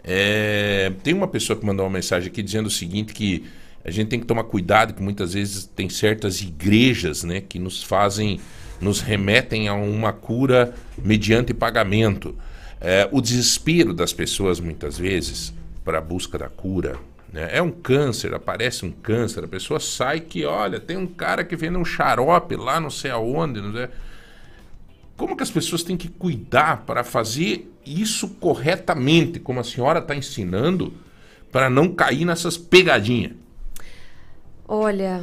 É, 0.04 0.92
tem 1.02 1.14
uma 1.14 1.26
pessoa 1.26 1.58
que 1.58 1.64
mandou 1.64 1.86
uma 1.86 1.92
mensagem 1.92 2.28
aqui 2.28 2.42
dizendo 2.42 2.66
o 2.66 2.70
seguinte 2.70 3.14
que 3.14 3.46
a 3.82 3.90
gente 3.90 4.08
tem 4.08 4.20
que 4.20 4.26
tomar 4.26 4.44
cuidado 4.44 4.92
que 4.92 5.02
muitas 5.02 5.32
vezes 5.32 5.64
tem 5.64 5.88
certas 5.88 6.42
igrejas, 6.42 7.24
né, 7.24 7.40
que 7.40 7.58
nos 7.58 7.82
fazem, 7.82 8.38
nos 8.78 9.00
remetem 9.00 9.68
a 9.68 9.74
uma 9.74 10.12
cura 10.12 10.74
mediante 10.98 11.54
pagamento. 11.54 12.36
É, 12.80 13.08
o 13.10 13.20
desespero 13.20 13.94
das 13.94 14.12
pessoas, 14.12 14.60
muitas 14.60 14.98
vezes, 14.98 15.52
para 15.84 15.98
a 15.98 16.00
busca 16.00 16.38
da 16.38 16.48
cura. 16.48 16.98
Né? 17.32 17.48
É 17.52 17.62
um 17.62 17.70
câncer, 17.70 18.34
aparece 18.34 18.84
um 18.84 18.90
câncer, 18.90 19.44
a 19.44 19.48
pessoa 19.48 19.80
sai 19.80 20.20
que, 20.20 20.44
olha, 20.44 20.78
tem 20.80 20.96
um 20.96 21.06
cara 21.06 21.44
que 21.44 21.56
vende 21.56 21.76
um 21.76 21.84
xarope 21.84 22.56
lá 22.56 22.80
não 22.80 22.90
sei 22.90 23.10
aonde. 23.10 23.60
Não 23.60 23.72
sei. 23.72 23.88
Como 25.16 25.36
que 25.36 25.42
as 25.42 25.50
pessoas 25.50 25.82
têm 25.82 25.96
que 25.96 26.08
cuidar 26.08 26.84
para 26.84 27.02
fazer 27.02 27.72
isso 27.84 28.28
corretamente, 28.40 29.40
como 29.40 29.60
a 29.60 29.64
senhora 29.64 30.00
está 30.00 30.14
ensinando, 30.14 30.92
para 31.50 31.70
não 31.70 31.88
cair 31.94 32.24
nessas 32.24 32.58
pegadinhas? 32.58 33.32
Olha, 34.68 35.22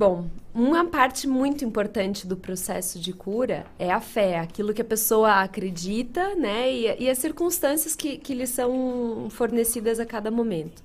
bom, 0.00 0.30
uma 0.54 0.86
parte 0.86 1.28
muito 1.28 1.62
importante 1.62 2.26
do 2.26 2.34
processo 2.34 2.98
de 2.98 3.12
cura 3.12 3.66
é 3.78 3.92
a 3.92 4.00
fé, 4.00 4.38
aquilo 4.38 4.72
que 4.72 4.80
a 4.80 4.84
pessoa 4.84 5.42
acredita, 5.42 6.34
né? 6.36 6.72
E, 6.72 7.04
e 7.04 7.10
as 7.10 7.18
circunstâncias 7.18 7.94
que, 7.94 8.16
que 8.16 8.32
lhe 8.32 8.46
são 8.46 9.28
fornecidas 9.28 10.00
a 10.00 10.06
cada 10.06 10.30
momento. 10.30 10.82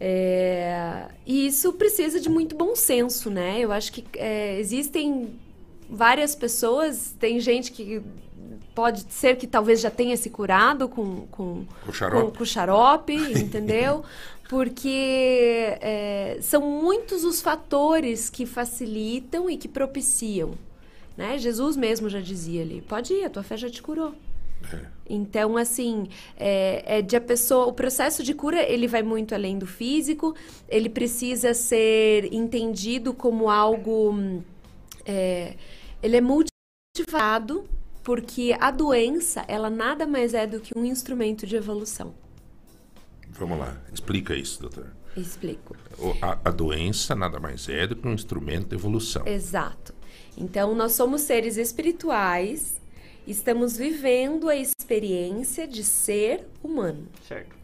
É, 0.00 1.04
e 1.24 1.46
isso 1.46 1.72
precisa 1.74 2.18
de 2.18 2.28
muito 2.28 2.56
bom 2.56 2.74
senso, 2.74 3.30
né? 3.30 3.60
Eu 3.60 3.70
acho 3.70 3.92
que 3.92 4.04
é, 4.18 4.58
existem 4.58 5.38
várias 5.88 6.34
pessoas, 6.34 7.14
tem 7.20 7.38
gente 7.38 7.70
que 7.70 8.02
pode 8.74 9.06
ser 9.08 9.36
que 9.36 9.46
talvez 9.46 9.80
já 9.80 9.90
tenha 9.90 10.16
se 10.16 10.30
curado 10.30 10.88
com, 10.88 11.26
com, 11.30 11.64
Com 11.86 11.92
xarope. 11.92 12.32
com, 12.32 12.38
com 12.38 12.44
xarope, 12.44 13.14
entendeu? 13.14 14.02
Porque 14.50 15.78
é, 15.80 16.38
são 16.42 16.60
muitos 16.60 17.22
os 17.22 17.40
fatores 17.40 18.28
que 18.28 18.44
facilitam 18.44 19.48
e 19.48 19.56
que 19.56 19.68
propiciam. 19.68 20.54
Né? 21.16 21.38
Jesus 21.38 21.76
mesmo 21.76 22.08
já 22.08 22.20
dizia 22.20 22.62
ali: 22.62 22.82
pode 22.82 23.14
ir, 23.14 23.24
a 23.24 23.30
tua 23.30 23.44
fé 23.44 23.56
já 23.56 23.70
te 23.70 23.80
curou. 23.80 24.12
Então, 25.08 25.56
assim, 25.56 26.08
é, 26.36 26.98
é 26.98 27.00
de 27.00 27.14
a 27.14 27.20
pessoa. 27.20 27.66
O 27.66 27.72
processo 27.72 28.24
de 28.24 28.34
cura 28.34 28.60
ele 28.60 28.88
vai 28.88 29.04
muito 29.04 29.36
além 29.36 29.56
do 29.56 29.68
físico. 29.68 30.34
Ele 30.68 30.88
precisa 30.88 31.54
ser 31.54 32.32
entendido 32.34 33.14
como 33.14 33.48
algo. 33.48 34.42
é, 35.06 35.54
ele 36.02 36.16
é 36.16 36.20
multivado 36.20 37.68
porque 38.02 38.56
a 38.58 38.72
doença 38.72 39.44
ela 39.46 39.70
nada 39.70 40.08
mais 40.08 40.34
é 40.34 40.44
do 40.44 40.58
que 40.58 40.76
um 40.76 40.84
instrumento 40.84 41.46
de 41.46 41.54
evolução. 41.54 42.12
Vamos 43.40 43.58
lá, 43.58 43.74
explica 43.90 44.34
isso, 44.36 44.60
doutor. 44.60 44.86
Explico. 45.16 45.74
O- 45.98 46.14
A, 46.20 46.38
a 46.44 46.50
doença 46.50 47.14
nada 47.14 47.40
mais 47.40 47.68
é 47.70 47.86
do 47.86 47.96
que 47.96 48.06
um 48.06 48.12
instrumento 48.12 48.68
de 48.68 48.74
evolução. 48.76 49.26
Exato. 49.26 49.94
Então, 50.36 50.74
nós 50.74 50.92
somos 50.92 51.22
seres 51.22 51.56
espirituais, 51.56 52.78
estamos 53.26 53.78
vivendo 53.78 54.48
a 54.50 54.54
experiência 54.54 55.66
de 55.66 55.82
ser 55.82 56.46
humano. 56.62 57.08
Certo. 57.26 57.58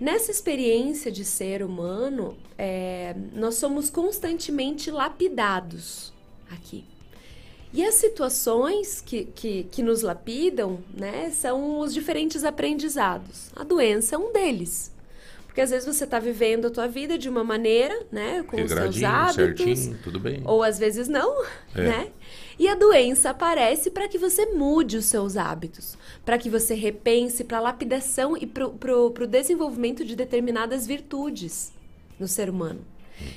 Nessa 0.00 0.30
experiência 0.30 1.10
de 1.10 1.24
ser 1.24 1.64
humano, 1.64 2.36
é, 2.56 3.16
nós 3.34 3.56
somos 3.56 3.90
constantemente 3.90 4.88
lapidados 4.92 6.12
aqui. 6.48 6.84
E 7.72 7.84
as 7.84 7.96
situações 7.96 9.00
que, 9.00 9.24
que, 9.24 9.64
que 9.64 9.82
nos 9.82 10.02
lapidam, 10.02 10.78
né, 10.96 11.30
são 11.30 11.80
os 11.80 11.92
diferentes 11.92 12.44
aprendizados. 12.44 13.50
A 13.56 13.64
doença 13.64 14.14
é 14.14 14.18
um 14.18 14.32
deles. 14.32 14.96
Porque 15.58 15.64
às 15.64 15.70
vezes 15.70 15.96
você 15.96 16.04
está 16.04 16.20
vivendo 16.20 16.66
a 16.66 16.70
tua 16.70 16.86
vida 16.86 17.18
de 17.18 17.28
uma 17.28 17.42
maneira, 17.42 18.06
né, 18.12 18.44
com 18.44 18.62
os 18.62 18.70
seus 18.70 19.02
hábitos, 19.02 19.34
certinho, 19.34 19.98
tudo 20.04 20.20
bem. 20.20 20.40
ou 20.44 20.62
às 20.62 20.78
vezes 20.78 21.08
não, 21.08 21.42
É. 21.74 21.82
né? 21.82 22.08
E 22.56 22.68
a 22.68 22.76
doença 22.76 23.30
aparece 23.30 23.90
para 23.90 24.06
que 24.06 24.18
você 24.18 24.46
mude 24.46 24.96
os 24.96 25.06
seus 25.06 25.36
hábitos, 25.36 25.98
para 26.24 26.38
que 26.38 26.48
você 26.48 26.74
repense 26.74 27.42
para 27.42 27.58
a 27.58 27.60
lapidação 27.60 28.36
e 28.36 28.46
para 28.46 28.68
o 28.68 29.26
desenvolvimento 29.26 30.04
de 30.04 30.14
determinadas 30.14 30.86
virtudes 30.86 31.72
no 32.20 32.28
ser 32.28 32.48
humano. 32.48 32.80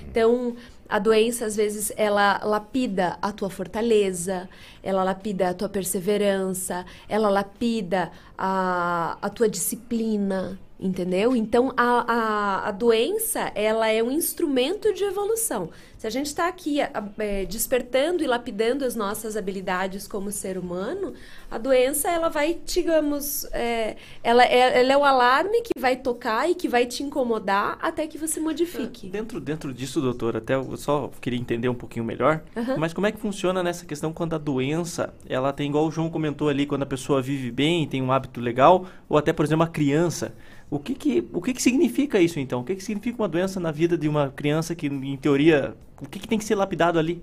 Então, 0.07 0.55
a 0.87 0.99
doença, 0.99 1.45
às 1.45 1.55
vezes, 1.55 1.91
ela 1.97 2.39
lapida 2.43 3.17
a 3.19 3.31
tua 3.31 3.49
fortaleza, 3.49 4.47
ela 4.83 5.03
lapida 5.03 5.49
a 5.49 5.53
tua 5.55 5.69
perseverança, 5.69 6.85
ela 7.09 7.29
lapida 7.29 8.11
a, 8.37 9.17
a 9.19 9.29
tua 9.29 9.49
disciplina, 9.49 10.59
entendeu? 10.81 11.35
Então, 11.35 11.71
a, 11.77 12.13
a, 12.13 12.67
a 12.69 12.71
doença, 12.71 13.51
ela 13.53 13.87
é 13.87 14.01
um 14.01 14.11
instrumento 14.11 14.91
de 14.93 15.03
evolução. 15.03 15.69
Se 16.01 16.07
a 16.07 16.09
gente 16.09 16.25
está 16.25 16.47
aqui 16.47 16.79
é, 16.81 17.45
despertando 17.45 18.23
e 18.23 18.25
lapidando 18.25 18.83
as 18.83 18.95
nossas 18.95 19.37
habilidades 19.37 20.07
como 20.07 20.31
ser 20.31 20.57
humano, 20.57 21.13
a 21.47 21.59
doença, 21.59 22.09
ela 22.09 22.27
vai, 22.27 22.57
digamos, 22.65 23.45
é, 23.53 23.97
ela, 24.23 24.43
é, 24.43 24.79
ela 24.79 24.93
é 24.93 24.97
o 24.97 25.03
alarme 25.03 25.61
que 25.61 25.79
vai 25.79 25.95
tocar 25.95 26.49
e 26.49 26.55
que 26.55 26.67
vai 26.67 26.87
te 26.87 27.03
incomodar 27.03 27.77
até 27.79 28.07
que 28.07 28.17
você 28.17 28.39
modifique. 28.39 29.09
Dentro, 29.09 29.39
dentro 29.39 29.71
disso, 29.71 30.01
doutor, 30.01 30.35
até 30.35 30.55
eu 30.55 30.75
só 30.75 31.11
queria 31.21 31.37
entender 31.37 31.69
um 31.69 31.75
pouquinho 31.75 32.03
melhor, 32.03 32.41
Aham. 32.57 32.77
mas 32.79 32.93
como 32.93 33.05
é 33.05 33.11
que 33.11 33.19
funciona 33.19 33.61
nessa 33.61 33.85
questão 33.85 34.11
quando 34.11 34.33
a 34.33 34.39
doença, 34.39 35.13
ela 35.29 35.53
tem, 35.53 35.69
igual 35.69 35.85
o 35.85 35.91
João 35.91 36.09
comentou 36.09 36.49
ali, 36.49 36.65
quando 36.65 36.81
a 36.81 36.87
pessoa 36.87 37.21
vive 37.21 37.51
bem, 37.51 37.87
tem 37.87 38.01
um 38.01 38.11
hábito 38.11 38.41
legal, 38.41 38.87
ou 39.07 39.19
até, 39.19 39.31
por 39.31 39.45
exemplo, 39.45 39.65
uma 39.65 39.71
criança. 39.71 40.33
O 40.67 40.79
que 40.79 40.95
que, 40.95 41.27
o 41.31 41.41
que 41.41 41.53
que 41.53 41.61
significa 41.61 42.19
isso, 42.19 42.39
então? 42.39 42.61
O 42.61 42.63
que 42.63 42.73
que 42.73 42.83
significa 42.83 43.21
uma 43.21 43.27
doença 43.27 43.59
na 43.59 43.71
vida 43.71 43.95
de 43.95 44.07
uma 44.07 44.29
criança 44.29 44.73
que, 44.73 44.87
em 44.87 45.17
teoria, 45.17 45.75
o 46.01 46.09
que 46.09 46.19
que 46.19 46.27
tem 46.27 46.37
que 46.37 46.45
ser 46.45 46.55
lapidado 46.55 46.97
ali? 46.99 47.21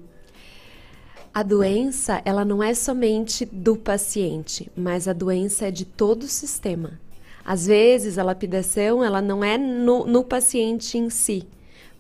A 1.33 1.43
doença, 1.43 2.23
ela 2.25 2.45
não 2.45 2.63
é 2.63 2.75
somente 2.75 3.45
do 3.45 3.77
paciente, 3.77 4.71
mas 4.77 5.07
a 5.07 5.13
doença 5.13 5.67
é 5.67 5.71
de 5.71 5.85
todo 5.85 6.23
o 6.23 6.29
sistema. 6.29 6.99
Às 7.45 7.67
vezes, 7.67 8.19
a 8.19 8.23
lapidação, 8.23 9.05
ela 9.05 9.23
não 9.23 9.45
é 9.45 9.57
no, 9.57 10.07
no 10.07 10.25
paciente 10.25 10.99
em 10.99 11.09
si, 11.11 11.47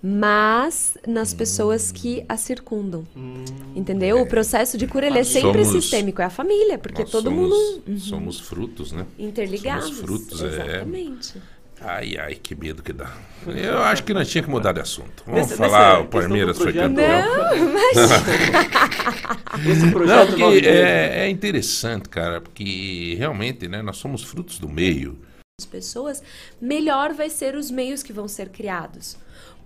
mas 0.02 0.96
nas 1.06 1.32
pessoas 1.34 1.90
que 1.92 2.24
a 2.28 2.36
circundam. 2.36 3.06
Entendeu? 3.74 4.20
O 4.20 4.26
processo 4.26 4.76
de 4.76 4.86
cura, 4.86 5.06
ele 5.06 5.18
é 5.18 5.24
sempre 5.24 5.64
Somos- 5.64 5.82
sistêmico. 5.84 6.20
É 6.20 6.24
a 6.24 6.30
família, 6.30 6.78
porque 6.78 7.04
todo 7.04 7.24
somos, 7.24 7.42
mundo... 7.50 7.82
Uhum. 7.86 7.98
Somos 7.98 8.40
frutos, 8.40 8.92
né? 8.92 9.06
Interligados. 9.18 9.84
Somos 9.86 10.00
frutos, 10.00 10.42
é. 10.42 10.84
Ai, 11.80 12.16
ai, 12.18 12.34
que 12.34 12.54
medo 12.56 12.82
que 12.82 12.92
dá. 12.92 13.12
Eu 13.46 13.78
acho 13.84 14.02
que 14.02 14.12
nós 14.12 14.28
tínhamos 14.28 14.46
que 14.48 14.50
mudar 14.52 14.72
de 14.72 14.80
assunto. 14.80 15.22
Vamos 15.26 15.52
falar 15.52 16.00
o 16.00 16.06
Palmeiras 16.06 16.58
foi 16.58 16.72
campeão. 16.72 17.28
projeto- 17.94 19.68
Esse 19.70 19.82
Não, 19.84 19.92
projeto 19.92 20.26
porque 20.28 20.42
nove 20.42 20.60
meses. 20.60 20.68
é, 20.76 21.18
é 21.20 21.28
interessante, 21.30 22.08
cara, 22.08 22.40
porque 22.40 23.14
realmente, 23.18 23.68
né, 23.68 23.80
nós 23.82 23.96
somos 23.96 24.22
frutos 24.24 24.58
do 24.58 24.68
meio. 24.68 25.18
as 25.60 25.66
pessoas, 25.66 26.22
melhor 26.60 27.12
vai 27.14 27.28
ser 27.30 27.54
os 27.54 27.70
meios 27.70 28.02
que 28.02 28.12
vão 28.12 28.28
ser 28.28 28.48
criados. 28.48 29.16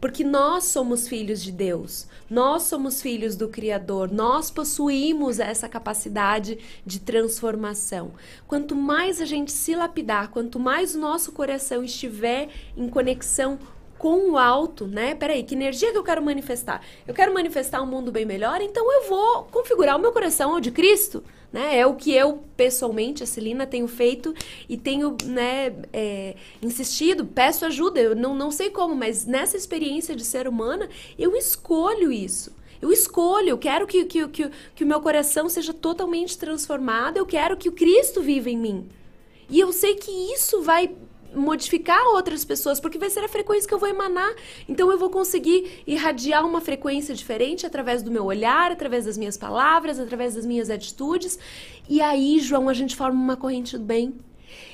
Porque 0.03 0.25
nós 0.25 0.65
somos 0.65 1.07
filhos 1.07 1.41
de 1.41 1.53
Deus, 1.53 2.09
nós 2.29 2.65
somos 2.65 3.01
filhos 3.01 3.37
do 3.37 3.47
Criador, 3.47 4.11
nós 4.11 4.51
possuímos 4.51 5.39
essa 5.39 5.69
capacidade 5.69 6.59
de 6.85 6.99
transformação. 6.99 8.11
Quanto 8.49 8.75
mais 8.75 9.21
a 9.21 9.25
gente 9.25 9.53
se 9.53 9.77
lapidar, 9.77 10.31
quanto 10.31 10.59
mais 10.59 10.97
o 10.97 10.99
nosso 10.99 11.31
coração 11.31 11.85
estiver 11.85 12.49
em 12.77 12.89
conexão 12.89 13.61
com 13.97 14.33
o 14.33 14.37
alto, 14.37 14.89
né? 14.89 15.15
Peraí, 15.15 15.45
que 15.45 15.55
energia 15.55 15.93
que 15.93 15.99
eu 15.99 16.03
quero 16.03 16.21
manifestar? 16.21 16.83
Eu 17.07 17.15
quero 17.15 17.33
manifestar 17.33 17.81
um 17.81 17.87
mundo 17.87 18.11
bem 18.11 18.27
melhor, 18.27 18.61
então 18.61 18.93
eu 18.93 19.09
vou 19.09 19.45
configurar 19.53 19.97
o 19.97 20.01
meu 20.01 20.11
coração 20.11 20.53
ao 20.53 20.61
de 20.61 20.73
Cristo, 20.73 21.23
né? 21.53 21.79
É 21.79 21.87
o 21.87 21.95
que 21.95 22.13
eu, 22.15 22.43
pessoalmente, 22.57 23.23
a 23.23 23.27
Celina, 23.27 23.67
tenho 23.67 23.87
feito 23.87 24.35
e 24.69 24.77
tenho, 24.77 25.17
né, 25.25 25.75
é, 25.93 26.35
insistido, 26.63 27.27
peço 27.27 27.67
ajuda, 27.67 28.01
eu 28.01 28.17
não, 28.17 28.35
não 28.35 28.51
sei 28.51 28.71
como, 28.71 28.95
mas 28.95 29.27
nessa 29.27 29.57
experiência 29.57 30.17
de 30.17 30.25
ser 30.25 30.49
humana, 30.49 30.89
eu 31.19 31.37
escolho 31.37 32.11
isso. 32.11 32.53
Eu 32.81 32.91
escolho, 32.91 33.51
eu 33.51 33.59
quero 33.59 33.87
que, 33.87 34.05
que, 34.07 34.27
que, 34.29 34.51
que 34.75 34.83
o 34.83 34.87
meu 34.87 35.01
coração 35.01 35.49
seja 35.49 35.73
totalmente 35.73 36.37
transformado, 36.37 37.17
eu 37.17 37.27
quero 37.27 37.57
que 37.57 37.69
o 37.69 37.73
Cristo 37.73 38.21
viva 38.21 38.51
em 38.51 38.59
mim. 38.59 38.89
E 39.49 39.61
eu 39.61 39.73
sei 39.73 39.95
que 39.95 40.11
isso 40.33 40.63
vai 40.63 40.93
modificar 41.35 42.03
outras 42.09 42.45
pessoas, 42.45 42.81
porque 42.81 42.99
vai 42.99 43.11
ser 43.11 43.21
a 43.21 43.29
frequência 43.29 43.69
que 43.69 43.75
eu 43.75 43.79
vou 43.79 43.89
emanar. 43.89 44.33
Então 44.69 44.91
eu 44.91 44.99
vou 44.99 45.11
conseguir 45.11 45.83
irradiar 45.87 46.45
uma 46.47 46.61
frequência 46.61 47.15
diferente 47.15 47.67
através 47.67 48.03
do 48.03 48.11
meu 48.11 48.25
olhar, 48.25 48.71
através 48.73 49.05
das 49.05 49.19
minhas 49.19 49.37
palavras, 49.37 49.99
através 49.99 50.35
das 50.35 50.47
minhas 50.47 50.71
atitudes. 50.71 51.39
E 51.89 52.01
aí, 52.01 52.39
João, 52.39 52.69
a 52.69 52.75
gente 52.75 52.97
forma 52.97 53.21
uma 53.21 53.37
corrente 53.37 53.77
do 53.77 53.85
bem. 53.85 54.15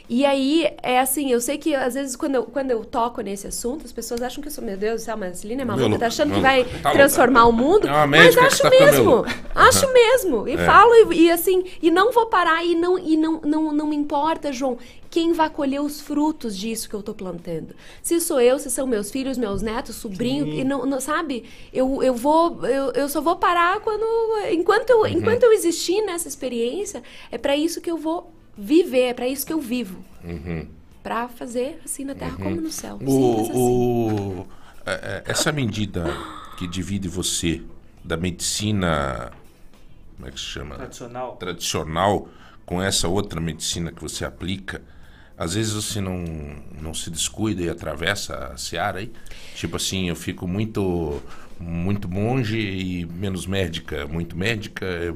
E 0.09 0.25
aí, 0.25 0.67
é 0.83 0.99
assim, 1.01 1.31
eu 1.31 1.39
sei 1.41 1.59
que 1.59 1.75
às 1.75 1.93
vezes 1.93 2.17
quando 2.17 2.37
eu, 2.37 2.45
quando 2.45 2.71
eu 2.71 2.83
toco 2.83 3.21
nesse 3.21 3.47
assunto, 3.47 3.85
as 3.85 3.93
pessoas 3.93 4.23
acham 4.23 4.41
que 4.41 4.49
eu 4.49 4.53
sou, 4.53 4.65
meu 4.65 4.77
Deus 4.77 5.03
do 5.03 5.05
céu, 5.05 5.17
mas 5.19 5.33
a 5.33 5.35
Celina 5.35 5.63
é 5.63 5.65
maluca, 5.67 5.99
tá 5.99 6.07
achando 6.07 6.33
que 6.33 6.41
vai 6.41 6.65
tá 6.65 6.93
transformar 6.93 7.45
louca. 7.45 7.63
o 7.63 7.67
mundo. 7.67 7.87
É 7.87 7.91
uma 7.93 8.07
mas 8.07 8.37
acho 8.39 8.63
tá 8.63 8.71
mesmo, 8.71 9.25
acho 9.55 9.85
Aham. 9.85 9.93
mesmo. 9.93 10.49
E 10.49 10.53
É. 10.55 10.65
falo, 10.65 11.13
e, 11.13 11.25
e 11.25 11.31
assim, 11.31 11.63
e 11.83 11.91
não 11.91 12.11
vou 12.11 12.25
parar, 12.27 12.65
e 12.65 12.75
não, 12.75 12.99
e 12.99 13.19
não, 13.19 13.41
não, 13.45 13.71
não 13.73 13.87
me 13.87 13.97
importa, 13.97 14.51
João, 14.51 14.79
quem 15.11 15.35
vai 15.35 15.51
colher 15.51 15.81
os 15.83 16.01
frutos 16.01 16.57
disso 16.57 16.89
que 16.89 16.95
eu 16.95 17.03
tô 17.03 17.13
plantando. 17.13 17.75
Se 18.03 18.19
sou 18.19 18.41
eu, 18.41 18.59
se 18.59 18.71
são 18.71 18.87
meus 18.87 19.11
filhos, 19.11 19.37
meus 19.37 19.61
netos, 19.61 19.97
sobrinho, 19.97 20.47
Sim. 20.47 20.61
e 20.61 20.65
não, 20.65 20.87
não- 20.87 21.01
sabe? 21.01 21.45
Eu, 21.71 22.03
eu 22.03 22.15
vou, 22.15 22.65
eu, 22.67 22.93
eu 22.93 23.09
só 23.11 23.21
vou 23.21 23.37
parar 23.37 23.81
quando, 23.81 24.05
enquanto 24.51 24.89
eu, 24.89 25.07
enquanto 25.07 25.43
eu 25.43 25.53
existir 25.53 26.01
nessa 26.07 26.29
experiência, 26.29 27.03
é 27.31 27.37
para 27.37 27.55
isso 27.55 27.81
que 27.83 27.91
eu 27.91 27.99
vou 27.99 28.33
viver, 28.59 29.03
é 29.11 29.15
para 29.15 29.29
isso 29.29 29.47
que 29.47 29.53
eu 29.53 29.61
vivo. 29.61 30.05
Uhum. 30.25 30.67
Pra 31.03 31.29
fazer 31.29 31.81
assim 31.85 32.05
na 32.05 32.15
terra 32.15 32.37
como 32.37 32.61
no 32.61 32.71
céu. 32.71 32.99
Simples 32.99 33.17
O, 33.17 33.41
assim. 33.41 33.53
o- 33.55 34.47
é, 34.85 34.93
é, 34.93 35.23
essa 35.31 35.53
medida 35.53 36.05
que 36.59 36.67
divide 36.67 37.09
você 37.09 37.63
da 38.05 38.17
medicina, 38.17 39.31
como 40.17 40.29
é 40.29 40.31
que 40.33 40.39
se 40.41 40.47
chama? 40.47 40.75
Tradicional. 40.75 41.37
Tradicional 41.37 42.29
com 42.67 42.83
essa 42.83 43.07
outra 43.09 43.41
medicina 43.41 43.93
que 43.93 44.03
você 44.03 44.25
aplica, 44.25 44.83
às 45.37 45.55
vezes 45.55 45.73
você 45.73 46.01
não, 46.01 46.25
não 46.83 46.93
se 46.93 47.11
descuida 47.11 47.63
e 47.63 47.69
atravessa 47.71 48.35
a 48.53 48.57
seara 48.57 48.99
aí. 48.99 49.13
Tipo 49.55 49.77
assim, 49.77 50.09
eu 50.09 50.17
fico 50.17 50.47
muito 50.49 51.23
muito 51.61 52.09
monge 52.09 52.59
e 52.59 53.07
menos 53.07 53.47
médica, 53.47 54.07
muito 54.07 54.37
médica. 54.37 54.85
eu- 54.87 55.15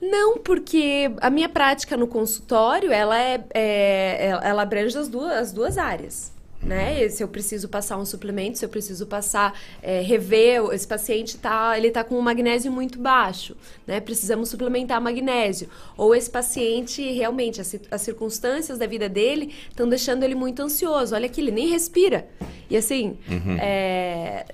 Não, 0.00 0.38
porque 0.38 1.10
a 1.20 1.30
minha 1.30 1.48
prática 1.48 1.96
no 1.96 2.06
consultório, 2.06 2.90
ela 2.92 3.18
é, 3.18 3.44
é- 3.54 4.38
ela 4.42 4.62
abrange 4.62 4.96
as 4.98 5.08
duas, 5.08 5.32
as 5.32 5.52
duas 5.52 5.78
áreas. 5.78 6.32
Né? 6.62 7.02
E 7.04 7.10
Se 7.10 7.24
eu 7.24 7.26
preciso 7.26 7.68
passar 7.68 7.96
um 7.98 8.04
suplemento, 8.04 8.56
se 8.56 8.64
eu 8.64 8.68
preciso 8.68 9.04
passar, 9.04 9.52
é, 9.82 10.00
rever, 10.00 10.62
esse 10.72 10.86
paciente 10.86 11.36
tá, 11.36 11.76
ele 11.76 11.90
tá 11.90 12.04
com 12.04 12.16
um 12.16 12.20
magnésio 12.20 12.70
muito 12.70 13.00
baixo, 13.00 13.56
né? 13.84 13.98
Precisamos 13.98 14.48
suplementar 14.48 15.00
magnésio. 15.00 15.68
Ou 15.96 16.14
esse 16.14 16.30
paciente, 16.30 17.02
realmente, 17.10 17.60
as, 17.60 17.74
as 17.90 18.02
circunstâncias 18.02 18.78
da 18.78 18.86
vida 18.86 19.08
dele 19.08 19.52
estão 19.70 19.88
deixando 19.88 20.22
ele 20.22 20.36
muito 20.36 20.62
ansioso. 20.62 21.16
Olha 21.16 21.26
aqui, 21.26 21.40
ele 21.40 21.50
nem 21.50 21.66
respira. 21.68 22.28
E 22.70 22.76
assim, 22.76 23.18
Uhum. 23.28 23.56
é, 23.60 24.46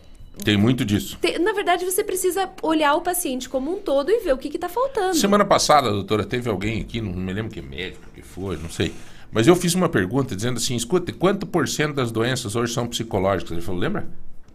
Tem 0.45 0.57
muito 0.57 0.85
disso. 0.85 1.19
te- 1.21 1.39
na 1.39 1.53
verdade, 1.53 1.85
você 1.85 2.03
precisa 2.05 2.49
olhar 2.63 2.95
o 2.95 3.01
paciente 3.01 3.49
como 3.49 3.75
um 3.75 3.81
todo 3.81 4.11
e 4.11 4.21
ver 4.21 4.33
o 4.33 4.39
que 4.39 4.49
está 4.49 4.69
faltando. 4.69 5.15
Semana 5.17 5.45
passada, 5.45 5.91
doutora, 5.91 6.25
teve 6.25 6.49
alguém 6.49 6.81
aqui, 6.81 7.01
não 7.01 7.13
me 7.13 7.33
lembro 7.33 7.53
que 7.53 7.61
médico 7.61 8.05
que 8.15 8.23
foi, 8.23 8.57
não 8.57 8.71
sei. 8.71 8.93
Mas 9.31 9.47
eu 9.47 9.55
fiz 9.55 9.75
uma 9.75 9.89
pergunta 9.89 10.35
dizendo 10.35 10.57
assim: 10.57 10.75
escuta, 10.75 11.13
quanto 11.13 11.47
por 11.47 11.69
cento 11.69 11.95
das 11.97 12.11
doenças 12.11 12.57
hoje 12.57 12.73
são 12.73 12.87
psicológicas? 12.87 13.53
Ele 13.53 13.61
falou, 13.61 13.81
lembra? 13.81 14.07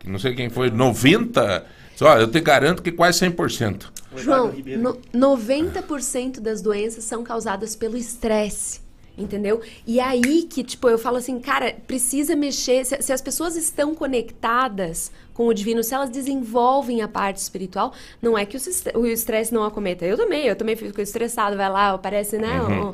Não 0.05 0.17
sei 0.19 0.33
quem 0.33 0.49
foi, 0.49 0.69
90%. 0.71 1.63
Só, 1.95 2.17
eu 2.17 2.27
te 2.27 2.39
garanto 2.41 2.81
que 2.81 2.91
quase 2.91 3.19
100%. 3.25 3.83
João, 4.17 4.51
no, 4.77 4.95
90% 5.13 6.39
das 6.39 6.61
doenças 6.61 7.03
são 7.03 7.23
causadas 7.23 7.75
pelo 7.75 7.95
estresse. 7.95 8.81
Entendeu? 9.15 9.61
E 9.85 9.99
aí 9.99 10.41
que, 10.43 10.63
tipo, 10.63 10.89
eu 10.89 10.97
falo 10.97 11.17
assim, 11.17 11.39
cara, 11.39 11.75
precisa 11.85 12.35
mexer. 12.35 12.83
Se, 12.83 12.99
se 12.99 13.13
as 13.13 13.21
pessoas 13.21 13.55
estão 13.55 13.93
conectadas 13.93 15.11
com 15.35 15.45
o 15.47 15.53
divino, 15.53 15.83
se 15.83 15.93
elas 15.93 16.09
desenvolvem 16.09 17.01
a 17.01 17.07
parte 17.07 17.37
espiritual, 17.37 17.93
não 18.21 18.35
é 18.35 18.43
que 18.45 18.57
o 18.95 19.05
estresse 19.05 19.53
não 19.53 19.63
acometa. 19.63 20.03
Eu 20.03 20.17
também, 20.17 20.45
eu 20.47 20.55
também 20.55 20.75
fico 20.75 20.99
estressado, 20.99 21.55
vai 21.55 21.69
lá, 21.69 21.91
aparece, 21.91 22.37
né? 22.39 22.59
Uhum. 22.61 22.87
um- 22.89 22.91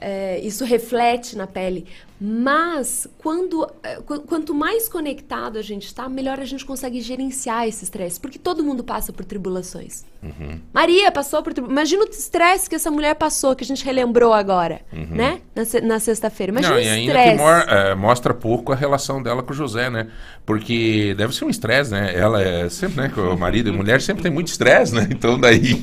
é, 0.00 0.38
isso 0.40 0.64
reflete 0.64 1.36
na 1.36 1.46
pele. 1.46 1.86
Mas 2.18 3.06
quando, 3.18 3.70
é, 3.82 3.96
qu- 3.96 4.20
quanto 4.20 4.54
mais 4.54 4.88
conectado 4.88 5.58
a 5.58 5.62
gente 5.62 5.84
está, 5.84 6.08
melhor 6.08 6.40
a 6.40 6.46
gente 6.46 6.64
consegue 6.64 6.98
gerenciar 7.02 7.68
esse 7.68 7.84
estresse. 7.84 8.18
Porque 8.18 8.38
todo 8.38 8.64
mundo 8.64 8.82
passa 8.82 9.12
por 9.12 9.22
tribulações. 9.26 10.02
Uhum. 10.22 10.58
Maria 10.72 11.12
passou 11.12 11.42
por. 11.42 11.52
tribu- 11.52 11.70
Imagina 11.70 12.04
o 12.04 12.08
estresse 12.08 12.70
que 12.70 12.74
essa 12.74 12.90
mulher 12.90 13.14
passou, 13.16 13.54
que 13.54 13.62
a 13.62 13.66
gente 13.66 13.84
relembrou 13.84 14.32
agora, 14.32 14.80
Uhum. 14.90 15.08
né? 15.10 15.40
Na, 15.54 15.62
na 15.86 15.98
sexta-feira. 16.00 16.52
Imagina 16.52 16.74
Não, 16.74 16.80
o 16.80 16.82
e 16.84 16.88
ainda 16.88 17.12
estresse. 17.12 17.36
que 17.36 17.42
mor- 17.42 17.68
é, 17.68 17.94
mostra 17.94 18.32
pouco 18.32 18.72
a 18.72 18.74
relação 18.76 19.22
dela 19.22 19.42
com 19.42 19.52
o 19.52 19.54
José, 19.54 19.90
né? 19.90 20.06
Porque 20.46 21.14
deve 21.18 21.34
ser 21.34 21.44
um 21.44 21.50
estresse, 21.50 21.90
né? 21.90 22.14
Ela 22.16 22.42
é 22.42 22.68
sempre, 22.70 23.02
né? 23.02 23.12
Com 23.14 23.20
o 23.20 23.38
marido 23.38 23.68
e 23.68 23.72
mulher 23.72 24.00
sempre 24.00 24.22
tem 24.22 24.32
muito 24.32 24.48
estresse, 24.48 24.94
né? 24.94 25.06
Então 25.10 25.38
daí. 25.38 25.74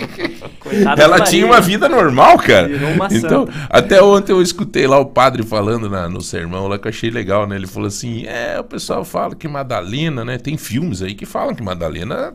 Coitada 0.60 1.02
ela 1.02 1.18
da 1.18 1.24
tinha 1.24 1.44
uma 1.44 1.60
vida 1.60 1.88
normal, 1.90 2.38
cara. 2.38 2.68
Virou 2.68 2.90
uma 2.90 3.06
então, 3.12 3.46
santa. 3.46 3.53
Até 3.70 4.02
ontem 4.02 4.32
eu 4.32 4.42
escutei 4.42 4.86
lá 4.86 4.98
o 4.98 5.06
padre 5.06 5.42
falando 5.42 5.88
na- 5.88 6.08
no 6.08 6.20
sermão 6.20 6.68
lá 6.68 6.78
que 6.78 6.86
eu 6.86 6.90
achei 6.90 7.10
legal, 7.10 7.46
né? 7.46 7.56
Ele 7.56 7.66
falou 7.66 7.88
assim: 7.88 8.24
é, 8.26 8.58
o 8.60 8.64
pessoal 8.64 9.04
fala 9.04 9.34
que 9.34 9.48
Madalena, 9.48 10.24
né? 10.24 10.38
Tem 10.38 10.56
filmes 10.56 11.02
aí 11.02 11.14
que 11.14 11.26
falam 11.26 11.54
que 11.54 11.62
Madalena. 11.62 12.32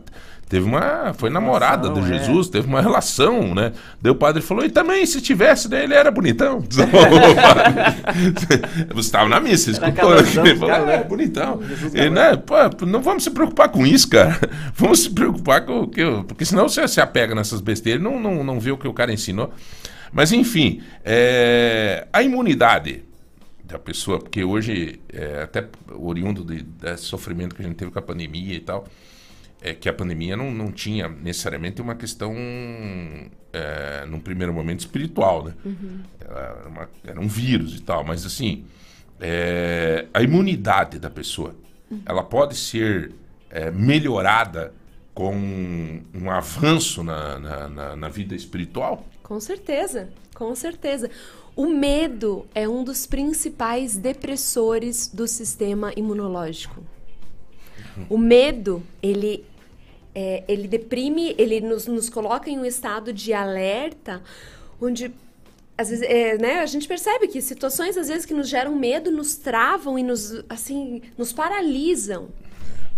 Teve 0.49 0.65
uma. 0.65 1.13
Foi 1.13 1.29
namorada 1.29 1.89
do 1.89 1.99
é. 1.99 2.07
Jesus, 2.07 2.49
teve 2.49 2.67
uma 2.67 2.81
relação, 2.81 3.53
né? 3.53 3.71
Daí 4.01 4.11
o 4.11 4.15
padre 4.15 4.41
falou, 4.41 4.65
e 4.65 4.69
também, 4.71 5.05
se 5.05 5.21
tivesse, 5.21 5.69
daí 5.69 5.83
ele 5.83 5.93
era 5.93 6.09
bonitão. 6.09 6.63
Você 8.93 8.99
estava 8.99 9.29
na 9.29 9.39
missa, 9.39 9.69
escutou. 9.69 10.17
Ele 10.17 10.55
falou, 10.55 10.89
é, 10.89 11.03
bonitão. 11.03 11.59
Ele, 11.93 12.09
né, 12.09 12.35
pô, 12.35 12.55
não 12.85 12.99
vamos 12.99 13.23
se 13.23 13.29
preocupar 13.29 13.69
com 13.69 13.85
isso, 13.85 14.09
cara. 14.09 14.39
Vamos 14.75 15.01
se 15.01 15.11
preocupar 15.11 15.65
com 15.65 15.81
o 15.81 15.87
que. 15.87 16.01
Porque 16.27 16.45
senão 16.45 16.67
você 16.67 16.87
se 16.87 17.01
apega 17.01 17.35
nessas 17.35 17.61
besteiras 17.61 18.01
e 18.01 18.03
não, 18.03 18.19
não, 18.19 18.43
não 18.43 18.59
vê 18.59 18.71
o 18.71 18.77
que 18.77 18.87
o 18.87 18.93
cara 18.93 19.13
ensinou. 19.13 19.53
Mas, 20.11 20.31
enfim, 20.31 20.81
é, 21.03 22.07
a 22.11 22.21
imunidade 22.23 23.03
da 23.63 23.77
pessoa, 23.77 24.19
porque 24.19 24.43
hoje, 24.43 24.99
é, 25.13 25.43
até 25.43 25.67
oriundo 25.93 26.43
de- 26.43 26.63
desse 26.63 27.03
sofrimento 27.03 27.53
que 27.55 27.61
a 27.61 27.65
gente 27.65 27.75
teve 27.75 27.91
com 27.91 27.99
a 27.99 28.01
pandemia 28.01 28.55
e 28.55 28.59
tal, 28.59 28.87
é 29.61 29.73
que 29.73 29.87
a 29.89 29.93
pandemia 29.93 30.35
não, 30.35 30.51
não 30.51 30.71
tinha 30.71 31.07
necessariamente 31.07 31.81
uma 31.81 31.93
questão, 31.93 32.33
é, 33.53 34.05
num 34.07 34.19
primeiro 34.19 34.53
momento, 34.53 34.79
espiritual, 34.79 35.45
né? 35.45 35.53
Uhum. 35.65 35.99
Era, 36.19 36.67
uma- 36.67 36.89
era 37.05 37.19
um 37.19 37.27
vírus 37.27 37.75
e 37.75 37.81
tal, 37.81 38.03
mas 38.03 38.25
assim, 38.25 38.65
é, 39.19 40.05
a 40.13 40.21
imunidade 40.23 40.97
da 40.99 41.09
pessoa, 41.09 41.55
ela 42.05 42.23
pode 42.23 42.55
ser 42.55 43.11
é, 43.51 43.71
melhorada 43.71 44.71
com 45.13 45.33
um 46.13 46.29
avanço 46.29 47.03
na, 47.03 47.39
na, 47.39 47.67
na- 47.67 47.95
na 47.95 48.09
vida 48.09 48.35
espiritual? 48.35 49.03
Com 49.29 49.39
certeza, 49.39 50.09
com 50.33 50.55
certeza. 50.55 51.11
O 51.55 51.67
medo 51.67 52.47
é 52.55 52.67
um 52.67 52.83
dos 52.83 53.05
principais 53.05 53.95
depressores 53.95 55.07
do 55.07 55.27
sistema 55.27 55.93
imunológico. 55.95 56.83
O 58.09 58.17
medo, 58.17 58.81
ele, 59.03 59.45
é, 60.15 60.43
ele 60.47 60.67
deprime, 60.67 61.35
ele 61.37 61.61
nos, 61.61 61.85
nos 61.85 62.09
coloca 62.09 62.49
em 62.49 62.57
um 62.57 62.65
estado 62.65 63.13
de 63.13 63.31
alerta, 63.31 64.23
onde 64.81 65.13
às 65.77 65.89
vezes, 65.89 66.09
é, 66.09 66.35
né, 66.39 66.61
a 66.61 66.65
gente 66.65 66.87
percebe 66.87 67.27
que 67.27 67.39
situações 67.39 67.97
às 67.97 68.07
vezes 68.07 68.25
que 68.25 68.33
nos 68.33 68.49
geram 68.49 68.75
medo 68.75 69.11
nos 69.11 69.35
travam 69.35 69.99
e 69.99 70.01
nos 70.01 70.43
assim 70.49 71.03
nos 71.15 71.31
paralisam. 71.31 72.29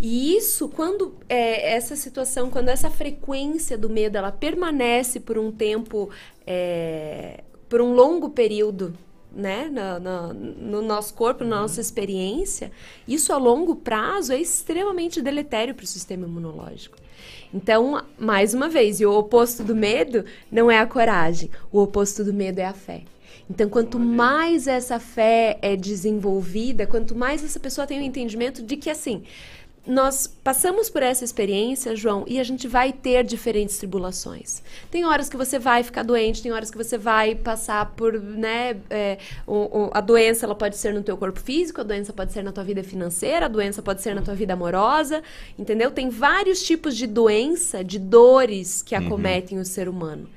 E 0.04 0.36
isso, 0.36 0.68
quando 0.68 1.14
é, 1.30 1.74
essa 1.74 1.96
situação, 1.96 2.50
quando 2.50 2.70
essa 2.70 2.90
frequência 2.90 3.78
do 3.78 3.88
medo, 3.88 4.18
ela 4.18 4.32
permanece 4.32 5.20
por 5.20 5.38
um 5.38 5.52
tempo, 5.52 6.10
é, 6.46 7.44
por 7.70 7.82
um 7.82 7.94
longo 7.94 8.32
período, 8.32 8.96
né, 9.32 9.70
na- 9.72 10.00
na- 10.00 10.34
no 10.34 10.82
nosso 10.82 11.14
corpo, 11.14 11.44
na 11.44 11.62
nossa 11.62 11.80
experiência, 11.80 12.72
isso 13.08 13.32
a 13.32 13.38
longo 13.38 13.76
prazo 13.76 14.34
é 14.34 14.42
extremamente 14.42 15.22
deletério 15.22 15.76
para 15.76 15.84
o 15.84 15.88
sistema 15.88 16.26
imunológico. 16.26 16.98
Então, 17.54 18.04
mais 18.18 18.56
uma 18.56 18.68
vez, 18.68 19.00
e 19.00 19.06
o 19.06 19.14
oposto 19.14 19.64
do 19.64 19.76
medo 19.76 20.26
não 20.52 20.72
é 20.72 20.80
a 20.80 20.88
coragem, 20.88 21.50
o 21.72 21.80
oposto 21.80 22.24
do 22.24 22.34
medo 22.34 22.60
é 22.60 22.66
a 22.66 22.74
fé. 22.74 23.04
Então, 23.50 23.70
quanto 23.70 24.00
mais 24.00 24.66
essa 24.68 25.00
fé 25.00 25.58
é 25.62 25.76
desenvolvida, 25.76 26.88
quanto 26.88 27.16
mais 27.16 27.44
essa 27.44 27.60
pessoa 27.60 27.86
tem 27.86 28.00
o 28.00 28.04
entendimento 28.04 28.64
de 28.64 28.78
que, 28.78 28.90
assim, 28.90 29.24
nós 29.86 30.28
passamos 30.44 30.90
por 30.92 31.02
essa 31.02 31.26
experiência, 31.26 31.96
João, 31.96 32.24
e 32.28 32.40
a 32.40 32.44
gente 32.44 32.68
vai 32.68 32.94
ter 32.94 33.24
diferentes 33.24 33.78
tribulações. 33.80 34.62
Tem 34.92 35.06
horas 35.06 35.28
que 35.28 35.36
você 35.36 35.58
vai 35.58 35.82
ficar 35.82 36.04
doente, 36.04 36.42
tem 36.44 36.52
horas 36.52 36.70
que 36.70 36.78
você 36.78 36.98
vai 37.00 37.34
passar 37.34 37.88
por, 37.96 38.14
né, 38.22 38.78
é, 38.92 39.18
o- 39.48 39.86
o- 39.86 39.92
a 39.92 40.00
doença 40.00 40.46
ela 40.46 40.54
pode 40.54 40.78
ser 40.78 40.94
no 40.94 41.02
teu 41.02 41.18
corpo 41.18 41.40
físico, 41.40 41.82
a 41.82 41.84
doença 41.84 42.14
pode 42.14 42.32
ser 42.32 42.44
na 42.44 42.52
tua 42.52 42.64
vida 42.64 42.84
financeira, 42.84 43.48
a 43.48 43.50
doença 43.50 43.82
pode 43.82 44.04
ser 44.04 44.14
na 44.14 44.22
tua 44.22 44.36
vida 44.36 44.54
amorosa, 44.54 45.24
entendeu? 45.58 45.90
Tem 45.90 46.10
vários 46.10 46.62
tipos 46.62 46.96
de 46.96 47.08
doença, 47.08 47.84
de 47.84 47.98
dores 47.98 48.84
que 48.84 48.96
Uhum. 48.96 49.06
acometem 49.08 49.58
o 49.58 49.66
ser 49.66 49.90
humano. 49.90 50.30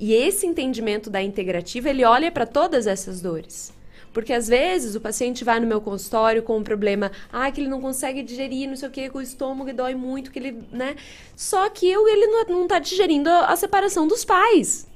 E 0.00 0.12
esse 0.12 0.46
entendimento 0.46 1.08
da 1.08 1.22
integrativa, 1.22 1.88
ele 1.88 2.04
olha 2.04 2.30
para 2.30 2.46
todas 2.46 2.86
essas 2.86 3.20
dores. 3.20 3.72
Porque 4.18 4.32
às 4.32 4.48
vezes 4.48 4.96
o 4.96 5.00
paciente 5.00 5.44
vai 5.44 5.60
no 5.60 5.66
meu 5.68 5.80
consultório 5.80 6.42
com 6.42 6.58
um 6.58 6.64
problema, 6.64 7.12
ah, 7.32 7.48
que 7.52 7.60
ele 7.60 7.68
não 7.68 7.80
consegue 7.80 8.20
digerir, 8.20 8.68
não 8.68 8.74
sei 8.74 8.88
o 8.88 8.90
que, 8.90 9.08
que 9.08 9.16
o 9.16 9.22
estômago 9.22 9.72
dói 9.72 9.94
muito, 9.94 10.32
que 10.32 10.40
ele, 10.40 10.60
né? 10.72 10.96
Só 11.36 11.68
que 11.70 11.88
eu, 11.88 12.08
ele 12.08 12.26
não, 12.26 12.44
não 12.48 12.66
tá 12.66 12.80
digerindo 12.80 13.30
a, 13.30 13.44
a 13.44 13.54
separação 13.54 14.08
dos 14.08 14.24
pais. 14.24 14.88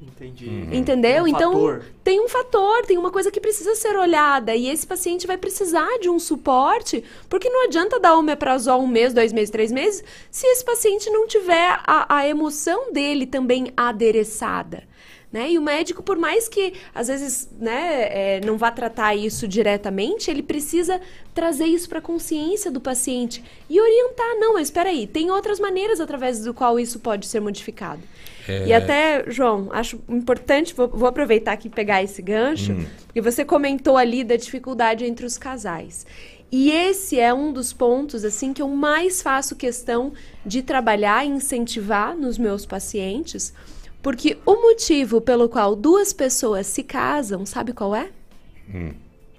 Entendi. 0.00 0.48
Entendeu? 0.72 1.24
Um 1.24 1.26
então, 1.26 1.52
fator. 1.52 1.84
tem 2.02 2.24
um 2.24 2.28
fator, 2.30 2.86
tem 2.86 2.96
uma 2.96 3.10
coisa 3.10 3.30
que 3.30 3.38
precisa 3.38 3.74
ser 3.74 3.94
olhada. 3.98 4.54
E 4.54 4.70
esse 4.70 4.86
paciente 4.86 5.26
vai 5.26 5.36
precisar 5.36 5.98
de 6.00 6.08
um 6.08 6.18
suporte, 6.18 7.04
porque 7.28 7.50
não 7.50 7.66
adianta 7.66 8.00
dar 8.00 8.16
omeprazol 8.16 8.80
um 8.80 8.86
mês, 8.86 9.12
dois 9.12 9.30
meses, 9.30 9.50
três 9.50 9.70
meses, 9.70 10.02
se 10.30 10.46
esse 10.46 10.64
paciente 10.64 11.10
não 11.10 11.26
tiver 11.26 11.78
a, 11.86 12.16
a 12.16 12.26
emoção 12.26 12.90
dele 12.94 13.26
também 13.26 13.74
adereçada. 13.76 14.88
Né? 15.32 15.52
E 15.52 15.58
o 15.58 15.62
médico, 15.62 16.02
por 16.02 16.18
mais 16.18 16.48
que 16.48 16.72
às 16.92 17.06
vezes 17.06 17.48
né, 17.56 18.08
é, 18.10 18.40
não 18.44 18.58
vá 18.58 18.70
tratar 18.72 19.14
isso 19.14 19.46
diretamente, 19.46 20.28
ele 20.28 20.42
precisa 20.42 21.00
trazer 21.32 21.66
isso 21.66 21.88
para 21.88 22.00
a 22.00 22.02
consciência 22.02 22.68
do 22.68 22.80
paciente 22.80 23.42
e 23.68 23.80
orientar. 23.80 24.26
Não, 24.40 24.54
mas 24.54 24.66
espera 24.66 24.88
aí, 24.88 25.06
tem 25.06 25.30
outras 25.30 25.60
maneiras 25.60 26.00
através 26.00 26.42
do 26.42 26.52
qual 26.52 26.80
isso 26.80 26.98
pode 26.98 27.26
ser 27.26 27.38
modificado. 27.38 28.02
É. 28.48 28.66
E 28.66 28.72
até, 28.72 29.24
João, 29.28 29.68
acho 29.70 30.00
importante, 30.08 30.74
vou, 30.74 30.88
vou 30.88 31.08
aproveitar 31.08 31.52
aqui 31.52 31.68
e 31.68 31.70
pegar 31.70 32.02
esse 32.02 32.20
gancho, 32.20 32.72
Hum. 32.72 32.84
porque 33.06 33.20
você 33.20 33.44
comentou 33.44 33.96
ali 33.96 34.24
da 34.24 34.34
dificuldade 34.34 35.04
entre 35.04 35.24
os 35.24 35.38
casais. 35.38 36.04
E 36.50 36.72
esse 36.72 37.20
é 37.20 37.32
um 37.32 37.52
dos 37.52 37.72
pontos 37.72 38.24
assim 38.24 38.52
que 38.52 38.60
eu 38.60 38.68
mais 38.68 39.22
faço 39.22 39.54
questão 39.54 40.12
de 40.44 40.62
trabalhar 40.62 41.24
e 41.24 41.28
incentivar 41.28 42.16
nos 42.16 42.36
meus 42.36 42.66
pacientes, 42.66 43.54
porque 44.02 44.38
o 44.46 44.54
motivo 44.62 45.20
pelo 45.20 45.48
qual 45.48 45.74
duas 45.76 46.12
pessoas 46.12 46.66
se 46.66 46.82
casam, 46.82 47.44
sabe 47.44 47.72
qual 47.72 47.94
é? 47.94 48.08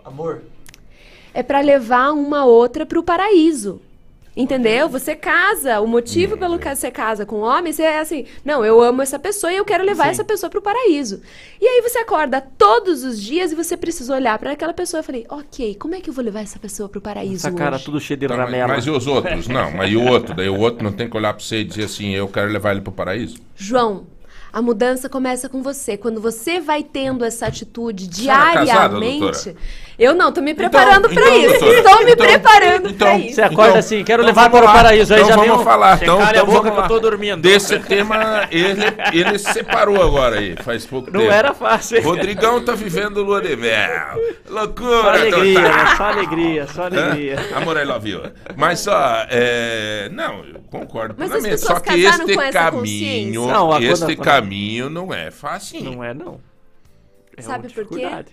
Amor. 0.04 0.42
É 1.34 1.42
para 1.42 1.62
levar 1.62 2.12
uma 2.12 2.46
outra 2.46 2.86
para 2.86 3.00
o 3.00 3.04
paraíso. 3.04 3.82
Entendeu? 4.36 4.88
Você 4.88 5.14
casa, 5.14 5.82
o 5.82 5.88
motivo 5.88 6.38
pelo 6.38 6.58
que 6.58 6.74
você 6.74 6.90
casa 6.90 7.26
com 7.26 7.40
um 7.40 7.44
homem, 7.44 7.74
você 7.74 7.84
é 7.84 8.00
assim, 8.00 8.26
não, 8.46 8.64
eu 8.64 8.82
amo 8.82 9.02
essa 9.02 9.20
pessoa 9.20 9.52
e 9.52 9.58
eu 9.58 9.66
quero 9.66 9.84
levar 9.84 10.06
Sim. 10.06 10.10
essa 10.12 10.24
pessoa 10.24 10.50
pro 10.50 10.62
paraíso. 10.62 11.22
E 11.60 11.66
aí 11.68 11.82
você 11.82 11.98
acorda 12.00 12.40
todos 12.40 13.04
os 13.04 13.22
dias 13.22 13.52
e 13.52 13.56
você 13.56 13.76
precisa 13.76 14.16
olhar 14.16 14.40
para 14.40 14.54
aquela 14.54 14.74
pessoa 14.74 15.02
e 15.02 15.04
falei, 15.04 15.26
ok, 15.30 15.76
como 15.76 15.96
é 15.96 16.00
que 16.00 16.10
eu 16.10 16.14
vou 16.14 16.24
levar 16.24 16.40
essa 16.40 16.58
pessoa 16.58 16.88
pro 16.88 17.02
paraíso 17.02 17.46
Essa 17.46 17.52
cara 17.52 17.76
hoje? 17.76 17.84
tudo 17.84 18.00
cheio 18.00 18.18
de 18.18 18.26
Tá, 18.26 18.38
mas, 18.38 18.46
ramela. 18.46 18.68
mas 18.70 18.86
e 18.86 18.90
os 18.90 19.06
outros? 19.06 19.50
Não, 19.50 19.70
mas 19.72 19.92
e 19.92 19.98
o 19.98 20.06
outro? 20.06 20.34
Daí 20.34 20.48
o 20.50 20.58
outro 20.60 20.82
não 20.82 20.94
tem 20.94 21.10
que 21.10 21.18
olhar 21.18 21.34
pra 21.34 21.44
você 21.44 21.58
e 21.60 21.64
dizer 21.66 21.84
assim, 21.84 22.12
eu 22.16 22.30
quero 22.30 22.50
levar 22.50 22.72
ele 22.72 22.80
pro 22.82 22.94
paraíso? 22.94 23.38
João, 23.58 24.06
a 24.54 24.62
mudança 24.62 25.08
começa 25.08 25.48
com 25.48 25.62
você. 25.62 25.98
Quando 25.98 26.20
você 26.20 26.60
vai 26.60 26.84
tendo 26.84 27.24
essa 27.24 27.48
atitude 27.48 28.14
senhora 28.14 28.50
é 28.50 28.54
casada, 28.54 28.66
diariamente. 28.66 29.20
doutora? 29.20 29.56
Eu 30.04 30.16
não, 30.16 30.32
tô 30.32 30.42
me 30.42 30.54
preparando 30.54 31.08
pra 31.10 31.14
então, 31.22 31.38
isso. 31.38 31.50
doutora, 31.60 31.78
Estou 31.78 32.06
me 32.06 32.12
então- 32.12 32.26
preparando 32.28 32.82
pra 32.82 32.92
então- 32.92 33.20
isso. 33.20 33.36
Você 33.36 33.42
acorda 33.42 33.64
Então- 33.70 33.80
assim, 33.80 34.04
quero 34.04 34.24
então 34.24 34.34
levar 34.36 34.50
para 34.50 34.66
o 34.66 34.74
paraíso. 34.74 35.14
Aí 35.14 35.20
Então 35.22 35.30
já 35.30 35.36
vamos 35.38 35.62
um- 35.62 35.64
falar. 35.64 36.00
Então, 36.02 36.18
calha 36.18 36.30
então 36.32 36.42
a 36.42 36.46
boca 36.46 36.62
vamos 36.70 36.76
que 36.76 36.80
eu 36.84 36.88
tô 36.88 37.00
dormindo. 37.00 37.42
Desse 37.42 37.80
tema, 37.80 38.48
ele, 38.52 38.82
ele 39.14 39.38
separou 39.40 40.02
agora 40.02 40.40
aí, 40.40 40.56
faz 40.64 40.86
pouco 40.86 41.12
Não 41.12 41.22
tempo. 41.22 41.32
era 41.32 41.54
fácil. 41.54 42.02
Rodrigão 42.02 42.64
tá 42.66 42.74
vivendo 42.74 43.22
lua 43.24 43.42
de 43.42 43.56
mel. 43.56 44.20
Loucura. 44.50 45.02
Só 45.02 45.10
alegria, 45.10 45.62
né? 45.62 45.96
Só 45.98 46.04
alegria, 46.04 46.68
só 46.68 46.84
alegria. 46.86 47.36
Hã? 47.54 47.58
Amor, 47.58 47.78
I 47.78 47.84
love 47.86 48.10
you. 48.10 48.22
Mas 48.56 48.80
só, 48.80 49.26
é... 49.30 50.10
não, 50.12 50.44
eu 50.46 50.60
concordo 50.70 51.16
Mas 51.18 51.28
as 51.32 51.34
plenamente. 51.42 51.62
pessoas 51.62 51.78
Só 51.78 51.80
que 51.84 52.00
este 52.04 52.36
com 52.36 52.42
essa 52.42 52.52
caminho, 52.60 52.80
consciência. 52.82 53.54
Não, 53.54 53.72
a- 53.74 53.82
este 53.82 54.16
caminho 54.16 54.90
não 54.90 55.14
é 55.14 55.30
fácil. 55.32 55.84
Não 55.84 56.04
é, 56.04 56.14
não. 56.14 56.40
É 57.38 57.42
Sabe 57.42 57.70
por 57.70 57.86
quê? 57.88 57.96
dificuldade. 57.96 58.28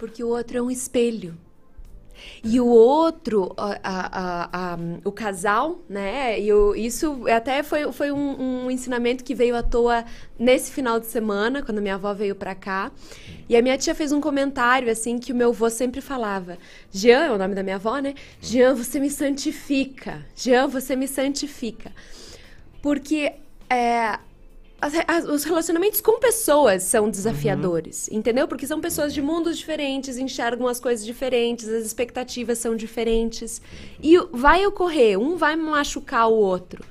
Porque 0.00 0.24
o 0.24 0.28
outro 0.28 0.56
é 0.56 0.62
um 0.62 0.70
espelho. 0.70 1.36
E 2.42 2.58
o 2.60 2.66
outro, 2.66 3.52
a- 3.56 3.78
a- 3.82 4.48
a- 4.74 4.78
o 5.04 5.12
casal, 5.12 5.78
né? 5.88 6.40
E 6.40 6.52
o- 6.52 6.74
isso 6.74 7.24
até 7.28 7.62
foi, 7.62 7.92
foi 7.92 8.10
um, 8.10 8.64
um 8.64 8.70
ensinamento 8.70 9.22
que 9.22 9.34
veio 9.34 9.54
à 9.56 9.62
toa 9.62 10.04
nesse 10.38 10.70
final 10.72 10.98
de 10.98 11.06
semana, 11.06 11.62
quando 11.62 11.80
minha 11.82 11.94
avó 11.96 12.12
veio 12.14 12.34
pra 12.34 12.54
cá. 12.54 12.90
E 13.48 13.56
a 13.56 13.62
minha 13.62 13.76
tia 13.76 13.94
fez 13.94 14.10
um 14.10 14.20
comentário, 14.20 14.90
assim, 14.90 15.18
que 15.18 15.32
o 15.32 15.36
meu 15.36 15.50
avô 15.50 15.68
sempre 15.68 16.00
falava. 16.00 16.56
Jean, 16.90 17.24
é 17.26 17.30
o 17.30 17.38
nome 17.38 17.54
da 17.54 17.62
minha 17.62 17.76
avó, 17.76 17.98
né? 17.98 18.14
Jean, 18.40 18.74
você 18.74 18.98
me 18.98 19.10
santifica. 19.10 20.24
Jean, 20.34 20.66
você 20.66 20.96
me 20.96 21.06
santifica. 21.08 21.92
Porque 22.82 23.32
é, 23.68 24.18
as- 24.80 24.94
as- 25.06 25.24
os 25.24 25.44
relacionamentos 25.44 26.00
com 26.00 26.18
pessoas 26.18 26.82
são 26.82 27.10
desafiadores, 27.10 28.08
entendeu? 28.10 28.48
Porque 28.48 28.66
são 28.66 28.80
pessoas 28.80 29.12
de 29.12 29.20
mundos 29.20 29.58
diferentes, 29.58 30.16
enxergam 30.16 30.66
as 30.66 30.80
coisas 30.80 31.04
diferentes, 31.04 31.68
as 31.68 31.84
expectativas 31.84 32.58
são 32.58 32.74
diferentes. 32.74 33.60
E 34.02 34.16
vai 34.32 34.66
ocorrer, 34.66 35.18
um 35.18 35.36
vai 35.36 35.56
machucar 35.56 36.28
o 36.28 36.34
outro. 36.34 36.84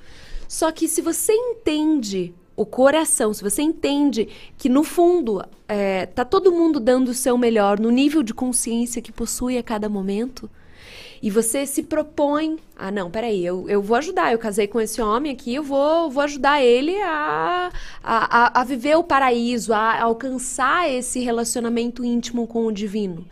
Só 0.47 0.71
que 0.71 0.87
se 0.87 1.01
você 1.01 1.33
entende 1.33 2.33
o 2.55 2.65
coração, 2.65 3.33
se 3.33 3.41
você 3.41 3.61
entende 3.61 4.27
que 4.57 4.67
no 4.67 4.83
fundo 4.83 5.43
é, 5.67 6.05
tá 6.07 6.25
todo 6.25 6.51
mundo 6.51 6.79
dando 6.79 7.09
o 7.09 7.13
seu 7.13 7.37
melhor 7.37 7.79
no 7.79 7.89
nível 7.89 8.21
de 8.23 8.33
consciência 8.33 9.01
que 9.01 9.11
possui 9.11 9.57
a 9.57 9.63
cada 9.63 9.87
momento, 9.87 10.49
e 11.21 11.29
você 11.29 11.65
se 11.65 11.83
propõe, 11.83 12.57
ah, 12.75 12.91
não, 12.91 13.11
peraí, 13.11 13.45
eu, 13.45 13.69
eu 13.69 13.81
vou 13.81 13.97
ajudar, 13.97 14.31
eu 14.31 14.39
casei 14.39 14.67
com 14.67 14.79
esse 14.79 15.01
homem 15.01 15.31
aqui, 15.31 15.55
eu 15.55 15.63
vou, 15.63 16.09
vou 16.09 16.23
ajudar 16.23 16.61
ele 16.61 16.95
a, 17.01 17.71
a, 18.03 18.37
a, 18.37 18.61
a 18.61 18.63
viver 18.63 18.95
o 18.95 19.03
paraíso, 19.03 19.73
a 19.73 20.01
alcançar 20.01 20.89
esse 20.89 21.19
relacionamento 21.19 22.03
íntimo 22.03 22.47
com 22.47 22.65
o 22.65 22.71
divino. 22.71 23.25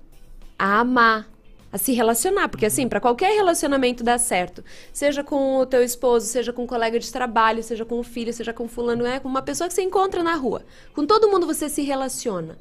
a 0.58 0.80
amar, 0.80 1.28
a 1.72 1.78
se 1.78 1.92
relacionar, 1.92 2.48
porque 2.48 2.66
assim, 2.66 2.88
pra 2.88 3.00
qualquer 3.00 3.34
relacionamento 3.34 4.02
dar 4.02 4.18
certo, 4.18 4.64
seja 4.92 5.22
com 5.22 5.58
o 5.58 5.66
teu 5.66 5.82
esposo, 5.82 6.26
seja 6.26 6.52
com 6.52 6.64
um 6.64 6.66
colega 6.66 6.98
de 6.98 7.12
trabalho, 7.12 7.62
seja 7.62 7.84
com 7.84 8.00
o 8.00 8.02
filho, 8.02 8.32
seja 8.32 8.52
com 8.52 8.68
fulano, 8.68 9.06
é 9.06 9.20
com 9.20 9.28
uma 9.28 9.42
pessoa 9.42 9.68
que 9.68 9.74
você 9.74 9.82
encontra 9.82 10.22
na 10.22 10.34
rua. 10.34 10.64
Com 10.94 11.06
todo 11.06 11.28
mundo 11.28 11.46
você 11.46 11.68
se 11.68 11.82
relaciona. 11.82 12.58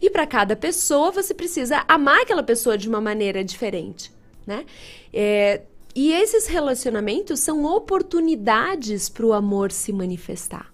E 0.00 0.10
pra 0.10 0.26
cada 0.26 0.54
pessoa 0.54 1.10
você 1.10 1.34
precisa 1.34 1.84
amar 1.88 2.22
aquela 2.22 2.42
pessoa 2.42 2.76
de 2.76 2.88
uma 2.88 3.00
maneira 3.00 3.42
diferente, 3.42 4.12
né? 4.46 4.64
É, 5.12 5.62
e 5.96 6.12
esses 6.12 6.46
relacionamentos 6.46 7.40
são 7.40 7.64
oportunidades 7.64 9.08
para 9.08 9.24
o 9.24 9.32
amor 9.32 9.72
se 9.72 9.94
manifestar. 9.94 10.70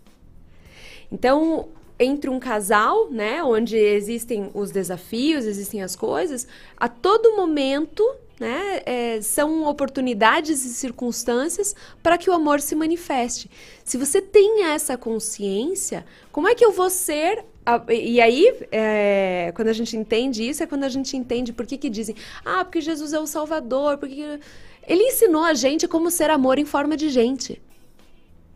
Então, 1.13 1.69
entre 1.97 2.29
um 2.29 2.41
casal, 2.41 3.09
né, 3.09 3.41
onde 3.45 3.77
existem 3.77 4.51
os 4.53 4.73
desafios, 4.73 5.45
existem 5.45 5.81
as 5.81 5.95
coisas, 5.95 6.49
a 6.77 6.89
todo 6.89 7.37
momento, 7.37 8.05
né? 8.41 8.83
É, 8.85 9.21
são 9.23 9.65
oportunidades 9.69 10.65
e 10.65 10.75
circunstâncias 10.75 11.77
para 12.03 12.19
que 12.19 12.29
o 12.29 12.33
amor 12.33 12.61
se 12.61 12.75
manifeste. 12.75 13.49
Se 13.85 13.97
você 13.97 14.21
tem 14.21 14.65
essa 14.65 14.97
consciência, 14.97 16.05
como 16.33 16.49
é 16.49 16.55
que 16.57 16.65
eu 16.65 16.73
vou 16.73 16.91
ser 16.91 17.45
e 17.89 18.21
aí, 18.21 18.53
é, 18.73 19.53
quando 19.55 19.69
a 19.69 19.73
gente 19.73 19.97
entende 19.97 20.43
isso, 20.43 20.65
é 20.65 20.67
quando 20.67 20.83
a 20.83 20.89
gente 20.89 21.17
entende 21.17 21.53
por 21.53 21.65
que, 21.65 21.79
que 21.79 21.89
dizem, 21.89 22.17
ah, 22.45 22.65
porque 22.65 22.81
Jesus 22.81 23.13
é 23.13 23.21
o 23.21 23.27
Salvador, 23.27 23.99
porque 23.99 24.17
que... 24.17 24.41
ele 24.87 25.03
ensinou 25.03 25.45
a 25.45 25.55
gente 25.55 25.87
como 25.87 26.11
ser 26.11 26.31
amor 26.31 26.59
em 26.59 26.65
forma 26.65 26.97
de 26.97 27.09
gente. 27.09 27.61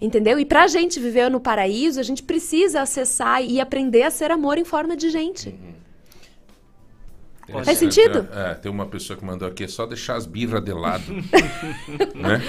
Entendeu? 0.01 0.39
E 0.39 0.45
pra 0.45 0.67
gente 0.67 1.01
viver 1.01 1.31
no 1.31 1.41
paraíso, 1.41 1.99
a 1.99 2.03
gente 2.03 2.23
precisa 2.23 2.83
acessar 2.83 3.43
e 3.43 3.61
aprender 3.61 4.03
a 4.03 4.11
ser 4.11 4.31
amor 4.31 4.59
em 4.59 4.65
forma 4.65 4.97
de 4.97 5.09
gente. 5.09 5.55
Faz 7.49 7.81
Interessante, 7.81 7.95
sentido? 7.95 8.29
É, 8.33 8.51
é, 8.51 8.55
tem 8.55 8.71
uma 8.71 8.87
pessoa 8.87 9.17
que 9.17 9.25
mandou 9.25 9.47
aqui, 9.47 9.65
é 9.65 9.69
só 9.69 9.87
deixar 9.87 10.17
as 10.17 10.27
birras 10.27 10.63
de 10.65 10.73
lado. 10.73 11.05
né? 12.13 12.43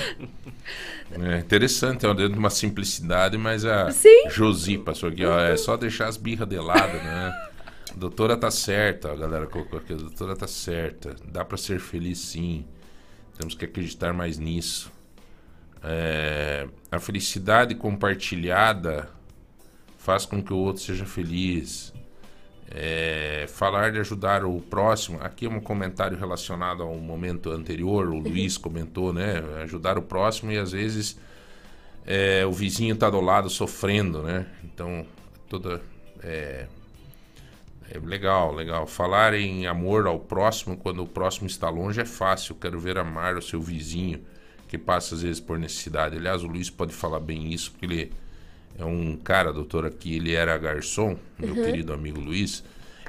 É 1.12 1.38
interessante, 1.38 2.06
é 2.06 2.10
dentro 2.10 2.34
de 2.34 2.40
uma 2.40 2.50
simplicidade, 2.50 3.38
mas 3.38 3.64
a 3.64 3.92
Sim. 3.92 4.28
Josi 4.30 4.80
passou 4.80 5.10
aqui, 5.10 5.24
ó, 5.24 5.40
é 5.40 5.56
só 5.56 5.78
deixar 5.78 6.08
as 6.08 6.18
birras 6.18 6.50
de 6.50 6.58
lado, 6.58 6.94
né? 6.94 7.32
A 7.92 7.96
doutora 7.96 8.36
tá 8.36 8.50
certa, 8.50 9.12
a 9.12 9.16
galera 9.16 9.46
colocou 9.46 9.80
aqui, 9.80 9.94
a 9.94 9.98
doutora 9.98 10.36
tá 10.36 10.48
certa. 10.48 11.16
Dá 11.26 11.46
pra 11.46 11.58
ser 11.58 11.80
feliz 11.80 12.18
sim. 12.18 12.66
Temos 13.38 13.54
que 13.54 13.66
acreditar 13.66 14.14
mais 14.14 14.38
nisso. 14.38 14.92
É, 15.84 16.68
a 16.92 17.00
felicidade 17.00 17.76
compartilhada 17.76 19.10
faz 19.98 20.26
com 20.26 20.42
que 20.42 20.52
o 20.52 20.58
outro 20.58 20.82
seja 20.82 21.06
feliz. 21.06 21.94
É, 22.70 23.46
falar 23.48 23.92
de 23.92 24.00
ajudar 24.00 24.44
o 24.44 24.60
próximo. 24.60 25.20
Aqui 25.22 25.46
é 25.46 25.50
um 25.50 25.60
comentário 25.60 26.18
relacionado 26.18 26.84
ao 26.84 26.96
momento 26.96 27.52
anterior. 27.52 28.10
O 28.10 28.20
Luiz 28.20 28.58
comentou, 28.58 29.14
né? 29.14 29.44
Ajudar 29.64 29.98
o 29.98 30.02
próximo 30.02 30.52
e 30.52 30.58
às 30.58 30.72
vezes 30.72 31.18
é, 32.06 32.46
o 32.46 32.52
vizinho 32.52 32.94
está 32.94 33.10
do 33.10 33.20
lado 33.20 33.50
sofrendo, 33.50 34.24
né? 34.24 34.46
Então, 34.64 35.06
toda. 35.50 35.82
É, 36.24 36.68
é 37.90 38.00
legal, 38.00 38.54
legal. 38.54 38.86
Falar 38.88 39.34
em 39.34 39.66
amor 39.68 40.08
ao 40.08 40.20
próximo 40.20 40.78
quando 40.78 41.04
o 41.04 41.08
próximo 41.08 41.48
está 41.48 41.70
longe 41.70 42.02
é 42.02 42.06
fácil. 42.06 42.56
Quero 42.56 42.80
ver 42.80 42.98
amar 42.98 43.36
o 43.38 43.42
seu 43.42 43.62
vizinho 43.62 44.22
que 44.68 44.78
passa 44.78 45.16
às 45.16 45.22
vezes 45.22 45.40
por 45.40 45.58
necessidade. 45.58 46.18
Aliás, 46.18 46.44
o 46.44 46.48
Luiz 46.48 46.70
pode 46.70 46.94
falar 46.94 47.20
bem 47.22 47.54
isso, 47.54 47.72
porque 47.72 47.86
ele 47.86 48.12
é 48.78 48.86
um 48.86 49.16
cara, 49.18 49.54
doutor, 49.54 49.86
aqui, 49.86 50.16
ele 50.16 50.34
era 50.34 50.58
garçom, 50.58 51.18
meu 51.40 51.56
Uhum. 51.56 51.64
querido 51.64 51.94
amigo 51.94 52.20
Luiz. 52.20 52.64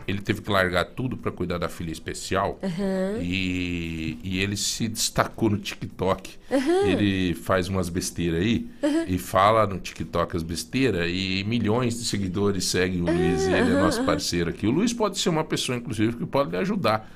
Ele 0.08 0.20
teve 0.22 0.40
que 0.40 0.50
largar 0.50 0.86
tudo 0.86 1.16
para 1.16 1.30
cuidar 1.30 1.58
da 1.58 1.68
filha 1.68 1.92
especial 1.92 2.58
Uhum. 2.62 3.20
e, 3.20 4.18
e 4.24 4.40
ele 4.40 4.56
se 4.56 4.88
destacou 4.88 5.50
no 5.50 5.58
TikTok. 5.58 6.34
Uhum. 6.50 6.86
Ele 6.86 7.34
faz 7.34 7.68
umas 7.68 7.88
besteiras 7.90 8.40
aí 8.40 8.66
Uhum. 8.82 9.04
e 9.06 9.18
fala 9.18 9.66
no 9.66 9.78
TikTok 9.78 10.34
as 10.36 10.42
besteiras 10.42 11.06
e 11.12 11.44
milhões 11.46 11.98
de 11.98 12.04
seguidores 12.06 12.64
seguem 12.64 13.02
o 13.02 13.04
Luiz 13.04 13.46
e 13.46 13.52
ele 13.52 13.70
é 13.72 13.80
nosso 13.80 14.02
parceiro 14.04 14.48
aqui. 14.50 14.66
O 14.66 14.70
Luiz 14.70 14.92
pode 14.94 15.18
ser 15.18 15.28
uma 15.28 15.44
pessoa, 15.44 15.76
inclusive, 15.76 16.16
que 16.16 16.24
pode 16.26 16.50
lhe 16.50 16.56
ajudar 16.56 17.08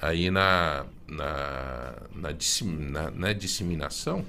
aí 0.00 0.30
na, 0.30 0.86
na, 1.06 1.94
na, 2.14 2.30
na- 2.32 3.10
na 3.10 3.32
disseminação. 3.32 4.24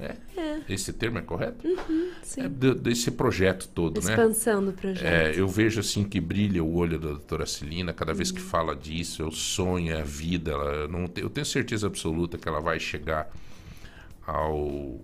É? 0.00 0.16
É. 0.40 0.60
Esse 0.68 0.92
termo 0.92 1.18
é 1.18 1.22
correto? 1.22 1.66
Uhum, 1.66 2.10
sim. 2.22 2.40
É 2.42 2.48
de- 2.48 2.74
desse 2.74 3.10
projeto 3.10 3.68
todo, 3.68 4.00
né? 4.00 4.10
Expansão 4.10 4.64
do 4.64 4.72
projeto. 4.72 5.04
É, 5.04 5.38
eu 5.38 5.46
vejo 5.46 5.80
assim 5.80 6.04
que 6.04 6.20
brilha 6.20 6.62
o 6.64 6.74
olho 6.74 6.98
da 6.98 7.08
doutora 7.08 7.44
Celina 7.46 7.92
cada 7.92 8.14
vez 8.14 8.30
Uhum. 8.30 8.36
que 8.36 8.40
fala 8.42 8.74
disso, 8.74 9.22
é 9.22 9.26
o 9.26 9.30
sonho, 9.30 9.92
é 9.92 10.00
a 10.00 10.04
vida. 10.04 10.52
Ela, 10.52 10.64
eu 10.72 10.88
não 10.88 11.06
te- 11.06 11.20
eu 11.20 11.28
tenho 11.28 11.44
certeza 11.44 11.86
absoluta 11.86 12.38
que 12.38 12.48
ela 12.48 12.60
vai 12.60 12.80
chegar 12.80 13.30
ao 14.26 15.00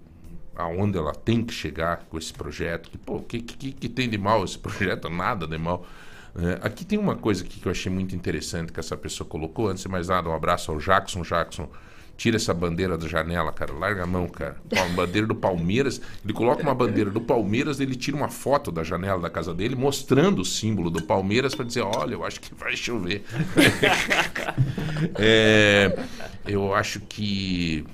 aonde 0.55 0.97
ela 0.97 1.13
tem 1.15 1.45
que 1.45 1.53
chegar 1.53 2.07
com 2.09 2.17
esse 2.17 2.33
projeto. 2.33 2.91
Que, 2.91 2.97
pô, 2.97 3.17
o 3.17 3.23
que, 3.23 3.41
que, 3.43 3.73
que 3.73 3.89
tem 3.91 4.09
de 4.09 4.17
mal 4.17 4.43
esse 4.43 4.59
projeto? 4.59 5.11
Nada 5.11 5.47
de 5.47 5.59
mal. 5.59 5.87
É, 6.35 6.67
aqui 6.67 6.85
tem 6.85 6.99
uma 6.99 7.15
coisa 7.17 7.45
que 7.45 7.65
eu 7.67 7.71
achei 7.71 7.93
muito 7.93 8.15
interessante 8.17 8.73
que 8.73 8.81
essa 8.81 8.97
pessoa 8.97 9.29
colocou. 9.29 9.69
Antes 9.69 9.83
de 9.83 9.89
mais 9.91 10.09
nada, 10.09 10.29
um 10.31 10.35
abraço 10.35 10.71
ao 10.73 10.79
Jackson. 10.79 11.21
Jackson, 11.23 11.69
tira 12.17 12.37
essa 12.37 12.55
bandeira 12.55 12.97
da 12.97 13.07
janela, 13.07 13.53
cara. 13.53 13.73
Larga 13.73 14.05
a 14.05 14.07
mão, 14.07 14.27
cara. 14.29 14.57
Uma 14.73 14.89
bandeira 14.89 15.27
do 15.27 15.35
Palmeiras. 15.35 16.01
Ele 16.25 16.33
coloca 16.33 16.63
uma 16.63 16.75
bandeira 16.75 17.11
do 17.11 17.21
Palmeiras, 17.21 17.79
ele 17.79 17.95
tira 17.95 18.17
uma 18.17 18.29
foto 18.29 18.73
da 18.73 18.83
janela 18.83 19.21
da 19.21 19.29
casa 19.31 19.53
dele, 19.53 19.75
mostrando 19.77 20.41
o 20.41 20.45
símbolo 20.45 20.91
do 20.91 21.03
Palmeiras 21.03 21.55
para 21.55 21.65
dizer: 21.65 21.83
olha, 21.83 22.15
eu 22.15 22.25
acho 22.25 22.41
que 22.41 22.55
vai 22.55 22.77
chover. 22.77 23.23
É, 25.19 25.99
eu 26.47 26.75
acho 26.75 27.01
que. 27.01 27.85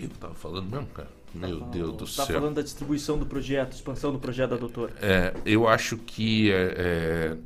Eu 0.00 0.08
tava 0.20 0.34
falando 0.34 0.70
mesmo, 0.70 0.86
cara? 0.86 1.08
Meu 1.34 1.60
Deus 1.60 1.92
do 1.96 2.04
Tá 2.06 2.24
céu. 2.26 2.40
falando 2.40 2.54
da 2.54 2.62
distribuição 2.62 3.18
do 3.18 3.26
projeto, 3.26 3.72
expansão 3.74 4.12
do 4.12 4.18
projeto 4.18 4.50
da 4.50 4.56
doutora. 4.56 4.92
É, 5.00 5.32
eu 5.44 5.68
acho 5.68 5.96
que. 5.98 6.50
É, 6.50 6.74
é, 6.76 7.36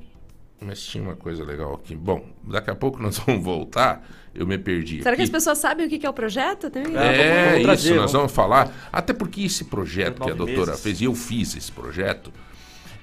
Mas 0.64 0.82
tinha 0.82 1.02
uma 1.02 1.16
coisa 1.16 1.44
legal 1.44 1.74
aqui. 1.74 1.94
Bom, 1.94 2.24
daqui 2.44 2.70
a 2.70 2.74
pouco 2.74 3.02
nós 3.02 3.18
vamos 3.26 3.44
voltar. 3.44 4.06
Eu 4.34 4.46
me 4.46 4.58
perdi. 4.58 4.96
Será 5.02 5.10
que 5.14 5.22
aqui. 5.22 5.22
as 5.22 5.30
pessoas 5.30 5.58
sabem 5.58 5.86
o 5.86 5.88
que 5.88 5.98
que 5.98 6.06
é 6.06 6.10
o 6.10 6.12
projeto? 6.12 6.68
Tem- 6.68 6.96
É, 6.96 7.54
isso, 7.56 7.62
trazer, 7.62 7.94
nós 7.94 8.12
vamos- 8.12 8.32
falar. 8.32 8.72
Até 8.92 9.12
porque 9.12 9.42
esse 9.42 9.64
projeto 9.64 10.22
que 10.22 10.30
a 10.30 10.34
doutora 10.34 10.72
meses. 10.72 10.82
fez, 10.82 11.00
e 11.00 11.04
eu 11.04 11.14
fiz 11.14 11.54
esse 11.56 11.70
projeto, 11.70 12.32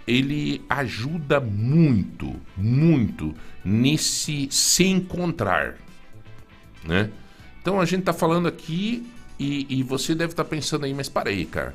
ele 0.06 0.62
ajuda 0.70 1.40
muito, 1.40 2.36
muito 2.58 3.34
nesse 3.64 4.48
se 4.52 4.84
encontrar. 4.86 5.76
Né? 6.84 7.10
Então 7.62 7.80
a 7.80 7.86
gente 7.86 8.04
tá 8.04 8.12
falando 8.14 8.48
aqui 8.48 9.08
e, 9.40 9.66
e 9.70 9.84
você 9.84 10.14
deve 10.16 10.34
estar 10.34 10.44
pensando 10.46 10.86
aí, 10.86 10.94
mas 10.94 11.08
para 11.08 11.30
aí, 11.30 11.46
cara. 11.46 11.74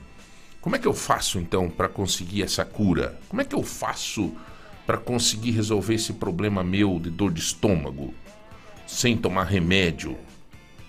Como 0.61 0.75
é 0.75 0.79
que 0.79 0.87
eu 0.87 0.93
faço 0.95 1.39
então 1.39 1.71
para 1.71 1.89
conseguir 1.89 2.43
essa 2.43 2.65
cura? 2.65 3.19
Como 3.29 3.41
é 3.41 3.45
que 3.45 3.55
eu 3.55 3.63
faço 3.63 4.35
para 4.85 4.99
conseguir 4.99 5.53
resolver 5.53 5.95
esse 5.95 6.13
problema 6.13 6.63
meu 6.65 6.99
de 7.01 7.09
dor 7.09 7.33
de 7.33 7.41
estômago 7.41 8.13
sem 8.87 9.17
tomar 9.17 9.45
remédio? 9.45 10.17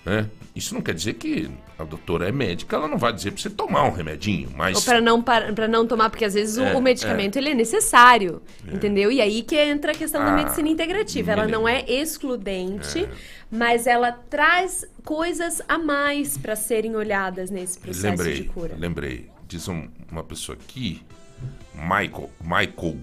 né? 0.04 0.26
Isso 0.56 0.74
não 0.74 0.80
quer 0.80 0.94
dizer 0.94 1.14
que 1.14 1.48
a 1.78 1.84
doutora 1.84 2.28
é 2.28 2.32
médica, 2.32 2.74
ela 2.76 2.88
não 2.88 2.96
vai 2.98 3.12
dizer 3.12 3.30
para 3.30 3.40
você 3.42 3.50
tomar 3.50 3.84
um 3.84 3.92
remedinho, 3.92 4.50
mas 4.56 4.76
Ou 4.78 4.82
para 4.82 5.00
não, 5.00 5.22
para 5.22 5.68
não 5.68 5.86
tomar, 5.86 6.08
porque 6.10 6.24
às 6.24 6.34
vezes 6.34 6.56
o- 6.56 6.62
É, 6.64 6.74
o, 6.74 6.80
medicamento 6.80 7.36
ele 7.36 7.50
é 7.50 7.54
necessário, 7.54 8.42
É. 8.66 8.74
entendeu? 8.74 9.12
E 9.12 9.20
aí 9.20 9.42
que 9.42 9.54
entra 9.54 9.92
a 9.92 9.94
questão 9.94 10.20
da 10.24 10.32
Ah, 10.32 10.36
medicina 10.36 10.68
integrativa. 10.68 11.30
Ela 11.32 11.46
não 11.46 11.68
é 11.68 11.84
excludente, 11.88 13.04
É. 13.04 13.08
mas 13.50 13.86
ela 13.86 14.10
traz 14.10 14.84
coisas 15.04 15.62
a 15.68 15.78
mais 15.78 16.36
para 16.36 16.56
serem 16.56 16.96
olhadas 16.96 17.50
nesse 17.50 17.78
processo 17.78 18.06
lembrei, 18.06 18.34
de 18.34 18.44
cura. 18.44 18.74
lembrei. 18.78 19.26
Diz 19.46 19.68
um- 19.68 19.88
uma 20.10 20.24
pessoa 20.24 20.58
aqui, 20.60 21.02
Michael, 21.74 22.30
Michael, 22.42 22.96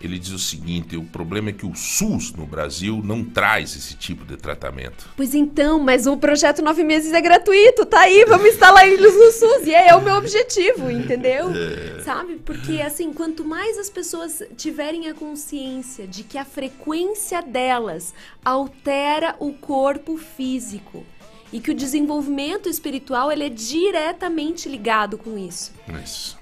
ele 0.00 0.18
diz 0.18 0.30
o 0.30 0.38
seguinte: 0.38 0.96
o 0.96 1.04
problema 1.04 1.50
é 1.50 1.52
que 1.52 1.66
o 1.66 1.74
SUS 1.74 2.32
no 2.32 2.46
Brasil 2.46 3.00
não 3.04 3.24
traz 3.24 3.74
esse 3.76 3.94
tipo 3.94 4.24
de 4.24 4.36
tratamento. 4.36 5.08
Pois 5.16 5.34
então, 5.34 5.78
mas 5.78 6.06
o 6.06 6.16
projeto 6.16 6.62
Nove 6.62 6.84
Meses 6.84 7.12
é 7.12 7.20
gratuito, 7.20 7.86
tá 7.86 8.00
aí, 8.00 8.24
vamos 8.24 8.46
instalar 8.48 8.86
eles 8.86 9.14
no 9.14 9.32
SUS. 9.32 9.66
E 9.66 9.74
é 9.74 9.94
o 9.94 10.02
meu 10.02 10.16
objetivo, 10.16 10.90
entendeu? 10.90 11.50
É. 11.54 12.02
Sabe? 12.02 12.36
Porque, 12.36 12.80
assim, 12.80 13.12
quanto 13.12 13.44
mais 13.44 13.78
as 13.78 13.90
pessoas 13.90 14.42
tiverem 14.56 15.08
a 15.08 15.14
consciência 15.14 16.06
de 16.06 16.22
que 16.22 16.38
a 16.38 16.44
frequência 16.44 17.42
delas 17.42 18.14
altera 18.44 19.34
o 19.38 19.52
corpo 19.52 20.16
físico 20.16 21.04
e 21.52 21.60
que 21.60 21.70
o 21.70 21.74
desenvolvimento 21.74 22.68
espiritual 22.68 23.30
ele 23.30 23.44
é 23.44 23.48
diretamente 23.48 24.68
ligado 24.68 25.16
com 25.16 25.38
isso. 25.38 25.72
Isso. 26.02 26.35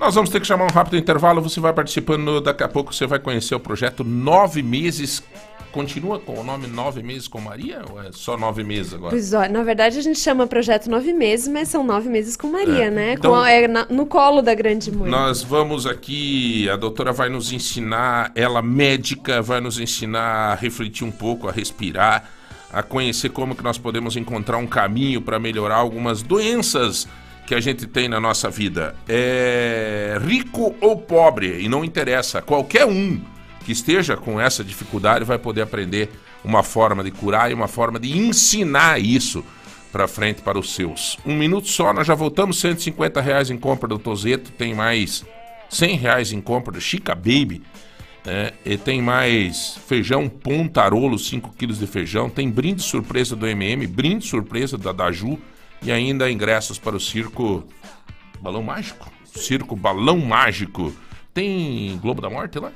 Nós 0.00 0.14
vamos 0.14 0.30
ter 0.30 0.40
que 0.40 0.46
chamar 0.46 0.64
um 0.64 0.72
rápido 0.72 0.96
intervalo. 0.96 1.42
Você 1.42 1.60
vai 1.60 1.72
participando. 1.74 2.40
Daqui 2.40 2.62
a 2.64 2.68
pouco 2.68 2.92
você 2.94 3.06
vai 3.06 3.18
conhecer 3.18 3.54
o 3.54 3.60
projeto 3.60 4.02
Nove 4.02 4.62
Meses. 4.62 5.22
Continua 5.72 6.18
com 6.18 6.40
o 6.40 6.42
nome 6.42 6.66
Nove 6.66 7.00
Meses 7.02 7.28
com 7.28 7.40
Maria? 7.40 7.82
Ou 7.88 8.02
é 8.02 8.10
só 8.10 8.36
nove 8.36 8.64
meses 8.64 8.92
agora? 8.92 9.10
Pois 9.10 9.30
na 9.30 9.62
verdade 9.62 9.98
a 9.98 10.02
gente 10.02 10.18
chama 10.18 10.44
projeto 10.46 10.90
Nove 10.90 11.12
Meses, 11.12 11.46
mas 11.46 11.68
são 11.68 11.84
nove 11.84 12.08
meses 12.08 12.34
com 12.36 12.48
Maria, 12.48 12.86
É. 12.86 12.90
né? 12.90 13.12
Então- 13.12 13.30
Com 13.30 13.36
a- 13.36 13.48
é 13.50 13.68
na- 13.68 13.86
no 13.88 14.04
colo 14.04 14.42
da 14.42 14.52
grande 14.52 14.90
mãe. 14.90 15.08
Nós 15.08 15.44
vamos 15.44 15.86
aqui, 15.86 16.68
a 16.68 16.74
doutora 16.74 17.12
vai 17.12 17.28
nos 17.28 17.52
ensinar, 17.52 18.32
ela 18.34 18.60
médica, 18.60 19.40
vai 19.40 19.60
nos 19.60 19.78
ensinar 19.78 20.50
a 20.50 20.54
refletir 20.56 21.04
um 21.04 21.10
pouco, 21.12 21.46
a 21.48 21.52
respirar, 21.52 22.28
a 22.72 22.82
conhecer 22.82 23.28
como 23.28 23.54
que 23.54 23.62
nós 23.62 23.78
podemos 23.78 24.16
encontrar 24.16 24.56
um 24.58 24.66
caminho 24.66 25.20
para 25.22 25.38
melhorar 25.38 25.76
algumas 25.76 26.20
doenças 26.20 27.06
que 27.50 27.54
a 27.56 27.60
gente 27.60 27.84
tem 27.84 28.08
na 28.08 28.20
nossa 28.20 28.48
vida. 28.48 28.94
É 29.08 30.16
rico 30.24 30.72
ou 30.80 30.96
pobre, 30.96 31.60
e 31.60 31.68
não 31.68 31.84
interessa, 31.84 32.40
qualquer 32.40 32.86
um 32.86 33.20
que 33.64 33.72
esteja 33.72 34.16
com 34.16 34.40
essa 34.40 34.62
dificuldade 34.62 35.24
vai 35.24 35.36
poder 35.36 35.62
aprender 35.62 36.10
uma 36.44 36.62
forma 36.62 37.02
de 37.02 37.10
curar 37.10 37.50
e 37.50 37.54
uma 37.54 37.66
forma 37.66 37.98
de 37.98 38.16
ensinar 38.16 39.00
isso 39.00 39.44
para 39.90 40.06
frente 40.06 40.42
para 40.42 40.60
os 40.60 40.76
seus. 40.76 41.18
Um 41.26 41.34
minuto 41.34 41.66
só, 41.66 41.92
nós 41.92 42.06
já 42.06 42.14
voltamos, 42.14 42.60
150 42.60 43.20
reais 43.20 43.50
em 43.50 43.58
compra 43.58 43.88
do 43.88 43.98
Tozeto, 43.98 44.52
tem 44.52 44.72
mais 44.72 45.24
100 45.70 45.96
reais 45.96 46.32
em 46.32 46.40
compra 46.40 46.72
do 46.72 46.80
Chica 46.80 47.16
Baby. 47.16 47.62
É, 48.24 48.52
e 48.64 48.76
tem 48.76 49.02
mais 49.02 49.76
feijão 49.88 50.28
Pontarolo, 50.28 51.18
5 51.18 51.52
quilos 51.58 51.80
de 51.80 51.86
feijão. 51.88 52.30
Tem 52.30 52.48
brinde 52.48 52.80
surpresa 52.80 53.34
do 53.34 53.44
MM, 53.44 53.88
brinde 53.88 54.24
surpresa 54.24 54.78
da 54.78 54.92
Daju. 54.92 55.36
E 55.82 55.90
ainda 55.90 56.30
ingressos 56.30 56.78
para 56.78 56.96
o 56.96 57.00
circo 57.00 57.64
Balão 58.40 58.62
Mágico. 58.62 59.10
Circo 59.24 59.74
Balão 59.76 60.18
Mágico. 60.18 60.92
Tem 61.32 61.96
Globo 61.98 62.20
da 62.20 62.28
Morte 62.28 62.58
lá? 62.58 62.72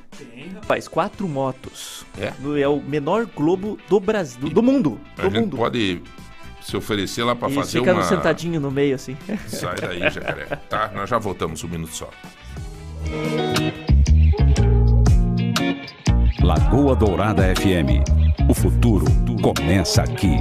Rapaz, 0.55 0.87
quatro 0.87 1.29
motos. 1.29 2.07
É? 2.19 2.33
É 2.61 2.69
o 2.69 2.81
menor 2.81 3.27
globo 3.27 3.79
do 3.89 3.99
Brasil, 3.99 4.41
do, 4.41 4.51
do 4.51 4.63
mundo. 4.63 5.01
A 5.19 5.23
Do 5.23 5.31
gente 5.31 5.41
mundo. 5.41 5.57
pode 5.57 6.01
se 6.63 6.77
oferecer 6.77 7.25
lá 7.25 7.35
para 7.35 7.51
fazer 7.51 7.81
fica 7.81 7.93
uma... 7.93 8.03
sentadinho 8.05 8.61
no 8.61 8.71
meio 8.71 8.95
assim. 8.95 9.17
Sai 9.49 9.75
daí, 9.77 10.01
jacaré. 10.11 10.47
Tá, 10.69 10.91
nós 10.95 11.11
já 11.11 11.19
voltamos 11.19 11.63
um 11.65 11.69
minuto 11.69 11.93
só. 11.95 12.09
Lagoa 16.43 16.95
Dourada 16.95 17.43
FM. 17.57 18.05
O 18.49 18.55
futuro 18.55 19.07
começa 19.43 20.03
aqui. 20.03 20.37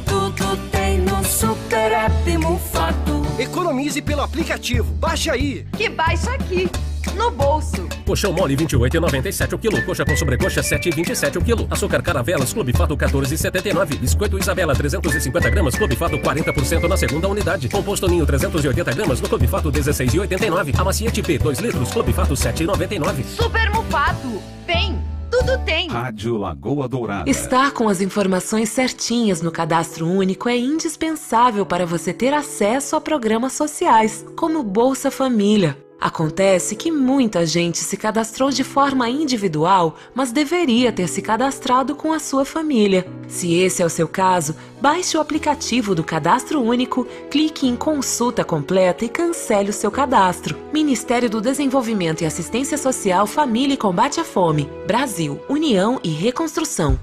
tudo 0.05 0.55
tem 0.69 0.99
no 0.99 1.25
Super 1.25 1.91
App 1.91 2.37
Mufato. 2.37 3.18
Economize 3.39 4.01
pelo 4.01 4.21
aplicativo. 4.21 4.93
Baixe 4.95 5.29
aí. 5.29 5.65
Que 5.77 5.89
baixa 5.89 6.29
aqui, 6.31 6.69
no 7.15 7.31
bolso. 7.31 7.87
Colchão 8.05 8.33
mole 8.33 8.57
28,97 8.57 9.53
o 9.53 9.57
quilo. 9.57 9.81
Coxa 9.85 10.03
com 10.03 10.17
sobrecoxa 10.17 10.61
7,27 10.61 11.37
o 11.37 11.41
quilo. 11.41 11.67
Açúcar 11.71 12.01
Caravelas 12.01 12.51
Clube 12.51 12.73
Fato 12.73 12.97
14,79. 12.97 13.97
Biscoito 13.97 14.37
Isabela 14.37 14.75
350 14.75 15.49
gramas 15.49 15.75
Clube 15.75 15.95
Fato 15.95 16.17
40% 16.17 16.87
na 16.87 16.97
segunda 16.97 17.29
unidade. 17.29 17.69
Composto 17.69 18.09
Ninho 18.09 18.25
380 18.25 18.91
gramas 18.91 19.21
no 19.21 19.29
Clube 19.29 19.47
Fato 19.47 19.71
16,89. 19.71 20.77
Amaciante 20.77 21.21
P 21.21 21.37
2 21.37 21.59
litros 21.59 21.91
Clube 21.91 22.11
Fato 22.11 22.33
7,99. 22.33 23.23
Super 23.23 23.69
Mufato. 23.71 24.43
Vem, 24.67 25.01
tudo 25.29 25.57
tem. 25.65 25.87
Rádio 25.89 26.37
Lagoa 26.37 26.87
Dourada. 26.87 27.29
Estar 27.29 27.71
com 27.71 27.87
as 27.87 28.01
informações 28.01 28.69
certinhas 28.69 29.41
no 29.41 29.51
cadastro 29.51 30.07
único 30.07 30.49
é 30.49 30.57
indispensável 30.57 31.65
para 31.65 31.85
você 31.85 32.13
ter 32.13 32.33
acesso 32.33 32.95
a 32.95 33.01
programas 33.01 33.53
sociais, 33.53 34.25
como 34.35 34.63
Bolsa 34.63 35.09
Família. 35.11 35.77
Acontece 35.99 36.77
que 36.77 36.89
muita 36.91 37.45
gente 37.45 37.79
se 37.79 37.97
cadastrou 37.97 38.49
de 38.51 38.63
forma 38.63 39.09
individual, 39.09 39.95
mas 40.15 40.31
deveria 40.31 40.93
ter 40.93 41.07
se 41.09 41.21
cadastrado 41.21 41.93
com 41.93 42.13
a 42.13 42.19
sua 42.19 42.45
família. 42.45 43.05
Se 43.27 43.53
esse 43.53 43.81
é 43.81 43.85
o 43.85 43.89
seu 43.89 44.07
caso, 44.07 44.55
baixe 44.79 45.17
o 45.17 45.21
aplicativo 45.21 45.93
do 45.93 46.03
Cadastro 46.03 46.61
Único, 46.61 47.05
clique 47.29 47.67
em 47.67 47.75
Consulta 47.75 48.45
Completa 48.45 49.03
e 49.03 49.09
cancele 49.09 49.71
o 49.71 49.73
seu 49.73 49.91
cadastro. 49.91 50.57
Ministério 50.71 51.29
do 51.29 51.41
Desenvolvimento 51.41 52.21
e 52.21 52.25
Assistência 52.25 52.77
Social, 52.77 53.27
Família 53.27 53.73
e 53.73 53.77
Combate 53.77 54.21
à 54.21 54.23
Fome. 54.23 54.69
Brasil, 54.87 55.37
União 55.49 55.99
e 56.01 56.09
Reconstrução. 56.09 56.97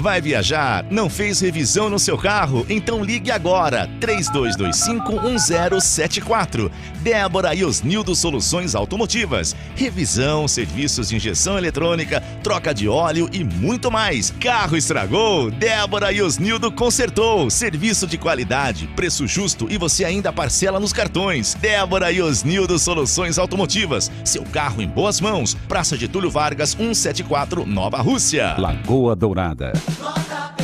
Vai 0.00 0.20
viajar? 0.20 0.84
Não 0.90 1.08
fez 1.10 1.40
revisão 1.40 1.90
no 1.90 1.98
seu 1.98 2.16
carro? 2.16 2.64
Então 2.70 3.04
ligue 3.04 3.30
agora, 3.30 3.86
32251074. 4.00 6.70
Débora 7.02 7.54
e 7.54 7.62
Osnildo 7.62 8.14
Soluções 8.14 8.74
Automotivas. 8.74 9.54
Revisão, 9.76 10.48
serviços 10.48 11.10
de 11.10 11.16
injeção 11.16 11.58
eletrônica, 11.58 12.22
troca 12.42 12.72
de 12.72 12.88
óleo 12.88 13.28
e 13.30 13.44
muito 13.44 13.90
mais. 13.90 14.30
Carro 14.40 14.74
estragou? 14.74 15.50
Débora 15.50 16.10
e 16.10 16.22
Osnildo 16.22 16.72
consertou. 16.72 17.50
Serviço 17.50 18.06
de 18.06 18.16
qualidade, 18.16 18.86
preço 18.96 19.26
justo 19.26 19.66
e 19.70 19.76
você 19.76 20.06
ainda 20.06 20.32
parcela 20.32 20.80
nos 20.80 20.94
cartões. 20.94 21.52
Débora 21.54 22.10
e 22.10 22.22
Osnildo 22.22 22.78
Soluções 22.78 23.38
Automotivas. 23.38 24.10
Seu 24.24 24.44
carro 24.44 24.80
em 24.80 24.88
boas 24.88 25.20
mãos. 25.20 25.52
Praça 25.68 25.98
de 25.98 26.08
Túlio 26.08 26.30
Vargas, 26.30 26.70
174, 26.70 27.66
Nova 27.66 28.00
Rússia. 28.00 28.54
Lagoa 28.58 29.14
Dourada. 29.14 29.74
Nota 29.98 30.59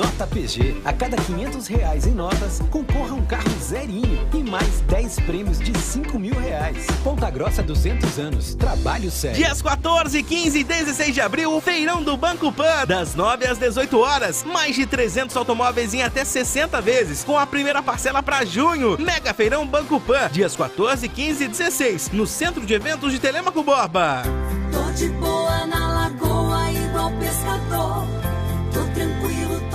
Nota 0.00 0.26
PG. 0.26 0.80
A 0.82 0.94
cada 0.94 1.14
500 1.14 1.66
reais 1.66 2.06
em 2.06 2.12
notas, 2.12 2.62
concorra 2.70 3.12
um 3.12 3.20
carro 3.20 3.50
zerinho 3.60 4.26
e 4.32 4.42
mais 4.42 4.80
10 4.88 5.20
prêmios 5.20 5.58
de 5.58 5.76
5 5.78 6.18
mil 6.18 6.32
reais. 6.32 6.86
Ponta 7.04 7.28
Grossa 7.28 7.62
200 7.62 8.18
anos. 8.18 8.54
Trabalho 8.54 9.10
sério. 9.10 9.36
Dias 9.36 9.60
14, 9.60 10.22
15 10.22 10.58
e 10.58 10.64
16 10.64 11.12
de 11.12 11.20
abril, 11.20 11.54
o 11.54 11.60
feirão 11.60 12.02
do 12.02 12.16
Banco 12.16 12.50
Pan, 12.50 12.86
das 12.88 13.14
9 13.14 13.46
às 13.46 13.58
18 13.58 13.98
horas. 13.98 14.42
Mais 14.42 14.74
de 14.74 14.86
300 14.86 15.36
automóveis 15.36 15.92
em 15.92 16.02
até 16.02 16.24
60 16.24 16.80
vezes, 16.80 17.22
com 17.22 17.38
a 17.38 17.46
primeira 17.46 17.82
parcela 17.82 18.22
para 18.22 18.42
junho. 18.42 18.96
Mega 18.98 19.34
Feirão 19.34 19.66
Banco 19.66 20.00
Pan, 20.00 20.30
dias 20.32 20.56
14, 20.56 21.06
15 21.10 21.44
e 21.44 21.48
16, 21.48 22.10
no 22.12 22.26
Centro 22.26 22.64
de 22.64 22.72
Eventos 22.72 23.12
de 23.12 23.18
Telemaco 23.18 23.62
Borba. 23.62 24.22
Tô 24.72 24.90
de 24.92 25.10
boa 25.10 25.66
na 25.66 26.08
lagoa, 26.08 26.72
igual 26.72 27.12
pescador. 27.18 28.29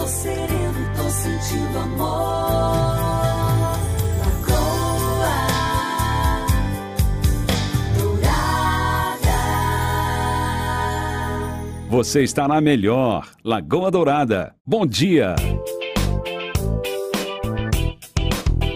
Tô 0.06 0.10
sereno, 0.12 0.94
tô 0.96 1.10
sentindo 1.10 1.80
amor. 1.80 2.06
Lagoa 4.20 5.00
Dourada. 7.98 8.46
Você 11.90 12.22
está 12.22 12.48
na 12.48 12.62
melhor. 12.62 13.28
Lagoa 13.44 13.90
Dourada. 13.90 14.56
Bom 14.64 14.86
dia. 14.86 15.36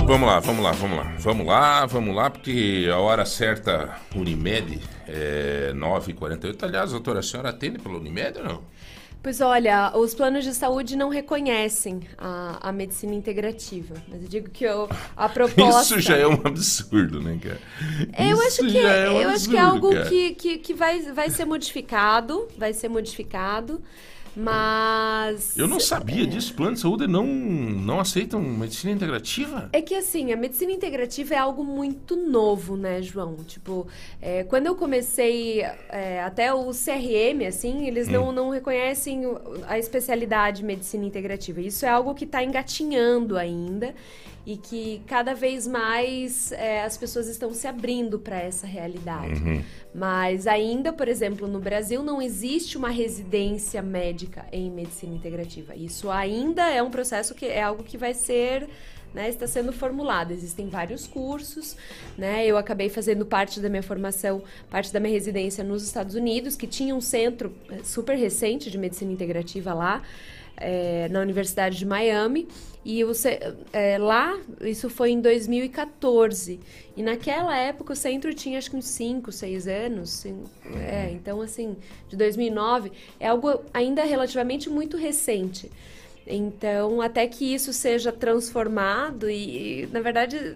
Vamos 0.07 0.27
lá, 0.27 0.39
vamos 0.39 0.63
lá, 0.63 0.71
vamos 0.71 0.97
lá. 0.97 1.13
Vamos 1.19 1.45
lá, 1.45 1.85
vamos 1.85 2.15
lá, 2.15 2.31
porque 2.31 2.89
a 2.91 2.97
hora 2.97 3.23
certa, 3.23 3.99
Unimed, 4.15 4.81
é 5.07 5.71
9h48. 5.75 6.63
Aliás, 6.63 6.89
doutora, 6.89 7.19
a 7.19 7.21
senhora 7.21 7.49
atende 7.49 7.77
pela 7.77 7.99
Unimed 7.99 8.39
ou 8.39 8.43
não? 8.43 8.78
Pois 9.21 9.41
olha, 9.41 9.91
os 9.97 10.13
planos 10.13 10.45
de 10.45 10.53
saúde 10.53 10.95
não 10.95 11.09
reconhecem 11.09 12.01
a, 12.17 12.69
a 12.69 12.71
medicina 12.71 13.13
integrativa. 13.13 13.95
Mas 14.07 14.23
eu 14.23 14.29
digo 14.29 14.49
que 14.49 14.63
eu, 14.63 14.87
a 15.15 15.27
proposta. 15.29 15.81
Isso 15.81 15.99
já 15.99 16.15
é 16.15 16.25
um 16.25 16.39
absurdo, 16.45 17.21
né, 17.21 17.37
cara? 17.41 17.59
Eu 18.17 18.37
Isso 18.37 18.47
acho 18.47 18.71
que, 18.71 18.77
é 18.77 19.09
um 19.09 19.21
eu 19.21 19.29
acho 19.29 19.49
que 19.49 19.57
é 19.57 19.59
absurdo, 19.59 19.85
algo 19.85 19.93
cara. 19.93 20.05
que, 20.05 20.35
que, 20.35 20.57
que 20.59 20.73
vai, 20.73 21.01
vai 21.11 21.29
ser 21.29 21.43
modificado, 21.43 22.47
vai 22.57 22.71
ser 22.71 22.87
modificado. 22.87 23.81
Mas. 24.39 25.57
Eu 25.57 25.67
não 25.67 25.79
sabia 25.79 26.25
disso. 26.25 26.53
Planos 26.53 26.75
de 26.79 26.81
saúde 26.81 27.07
não, 27.07 27.25
não 27.25 27.99
aceitam 27.99 28.41
medicina 28.41 28.91
integrativa? 28.93 29.69
É 29.73 29.81
que 29.81 29.93
assim, 29.95 30.31
a 30.31 30.35
medicina 30.37 30.71
integrativa 30.71 31.33
é 31.33 31.37
algo 31.37 31.63
muito 31.63 32.15
novo, 32.15 32.75
né, 32.77 33.01
João? 33.01 33.35
Tipo, 33.47 33.87
é, 34.21 34.43
quando 34.43 34.67
eu 34.67 34.75
comecei, 34.75 35.61
é, 35.89 36.21
até 36.23 36.53
o 36.53 36.71
CRM, 36.71 37.45
assim, 37.47 37.87
eles 37.87 38.07
não, 38.07 38.29
Hum. 38.29 38.31
não 38.31 38.49
reconhecem 38.49 39.25
o- 39.25 39.39
a 39.67 39.77
especialidade 39.77 40.63
medicina 40.63 41.05
integrativa. 41.05 41.61
Isso 41.61 41.85
é 41.85 41.89
algo 41.89 42.13
que 42.15 42.25
está 42.25 42.43
engatinhando 42.43 43.37
ainda 43.37 43.93
e 44.45 44.57
que 44.57 45.01
cada 45.05 45.33
vez 45.33 45.67
mais 45.67 46.51
é, 46.51 46.83
as 46.83 46.97
pessoas 46.97 47.27
estão 47.27 47.53
se 47.53 47.67
abrindo 47.67 48.17
para 48.19 48.39
essa 48.39 48.65
realidade. 48.65 49.41
Uhum. 49.41 49.63
Mas 49.93 50.47
ainda, 50.47 50.93
por 50.93 51.07
exemplo, 51.07 51.47
no 51.47 51.59
Brasil 51.59 52.03
não 52.03 52.21
existe 52.21 52.77
uma 52.77 52.89
residência 52.89 53.81
médica 53.81 54.45
em 54.51 54.69
medicina 54.69 55.15
integrativa. 55.15 55.75
Isso 55.75 56.09
ainda 56.09 56.69
é 56.69 56.81
um 56.81 56.89
processo 56.89 57.33
que 57.33 57.45
é 57.45 57.61
algo 57.61 57.83
que 57.83 57.97
vai 57.97 58.13
ser, 58.13 58.67
né, 59.13 59.29
está 59.29 59.47
sendo 59.47 59.73
formulado. 59.73 60.31
Existem 60.31 60.69
vários 60.69 61.07
cursos, 61.07 61.75
né? 62.17 62.45
Eu 62.45 62.57
acabei 62.57 62.89
fazendo 62.89 63.25
parte 63.25 63.59
da 63.59 63.69
minha 63.69 63.83
formação, 63.83 64.43
parte 64.69 64.93
da 64.93 64.99
minha 64.99 65.13
residência 65.13 65.63
nos 65.63 65.83
Estados 65.83 66.15
Unidos, 66.15 66.55
que 66.55 66.67
tinha 66.67 66.95
um 66.95 67.01
centro 67.01 67.53
eh, 67.71 67.79
super 67.83 68.15
recente 68.15 68.69
de 68.69 68.77
medicina 68.77 69.11
integrativa 69.11 69.73
lá. 69.73 70.03
Eh, 70.59 71.07
na 71.09 71.21
Universidade 71.21 71.77
de 71.77 71.85
Miami. 71.85 72.47
E 72.85 73.03
o 73.03 73.11
eh, 73.73 73.97
lá 73.97 74.39
isso 74.61 74.89
foi 74.89 75.11
em 75.11 75.19
2014 75.19 76.59
e 76.95 77.03
naquela 77.03 77.55
época 77.57 77.91
o 77.91 77.95
centro 77.95 78.33
tinha 78.33 78.57
acho 78.57 78.71
que 78.71 78.77
uns 78.77 78.85
5, 78.87 79.31
6 79.33 79.67
anos 79.67 80.09
cin- 80.09 80.43
é, 80.77 81.11
então 81.11 81.41
assim 81.41 81.75
de 82.07 82.15
2009 82.15 82.91
é 83.19 83.27
algo 83.27 83.61
ainda 83.73 84.03
relativamente 84.05 84.69
muito 84.69 84.95
recente. 84.95 85.69
Então 86.25 87.01
até 87.01 87.27
que 87.27 87.53
isso 87.53 87.73
seja 87.73 88.11
transformado 88.13 89.29
e, 89.29 89.81
e, 89.83 89.87
na 89.91 89.99
verdade 89.99 90.55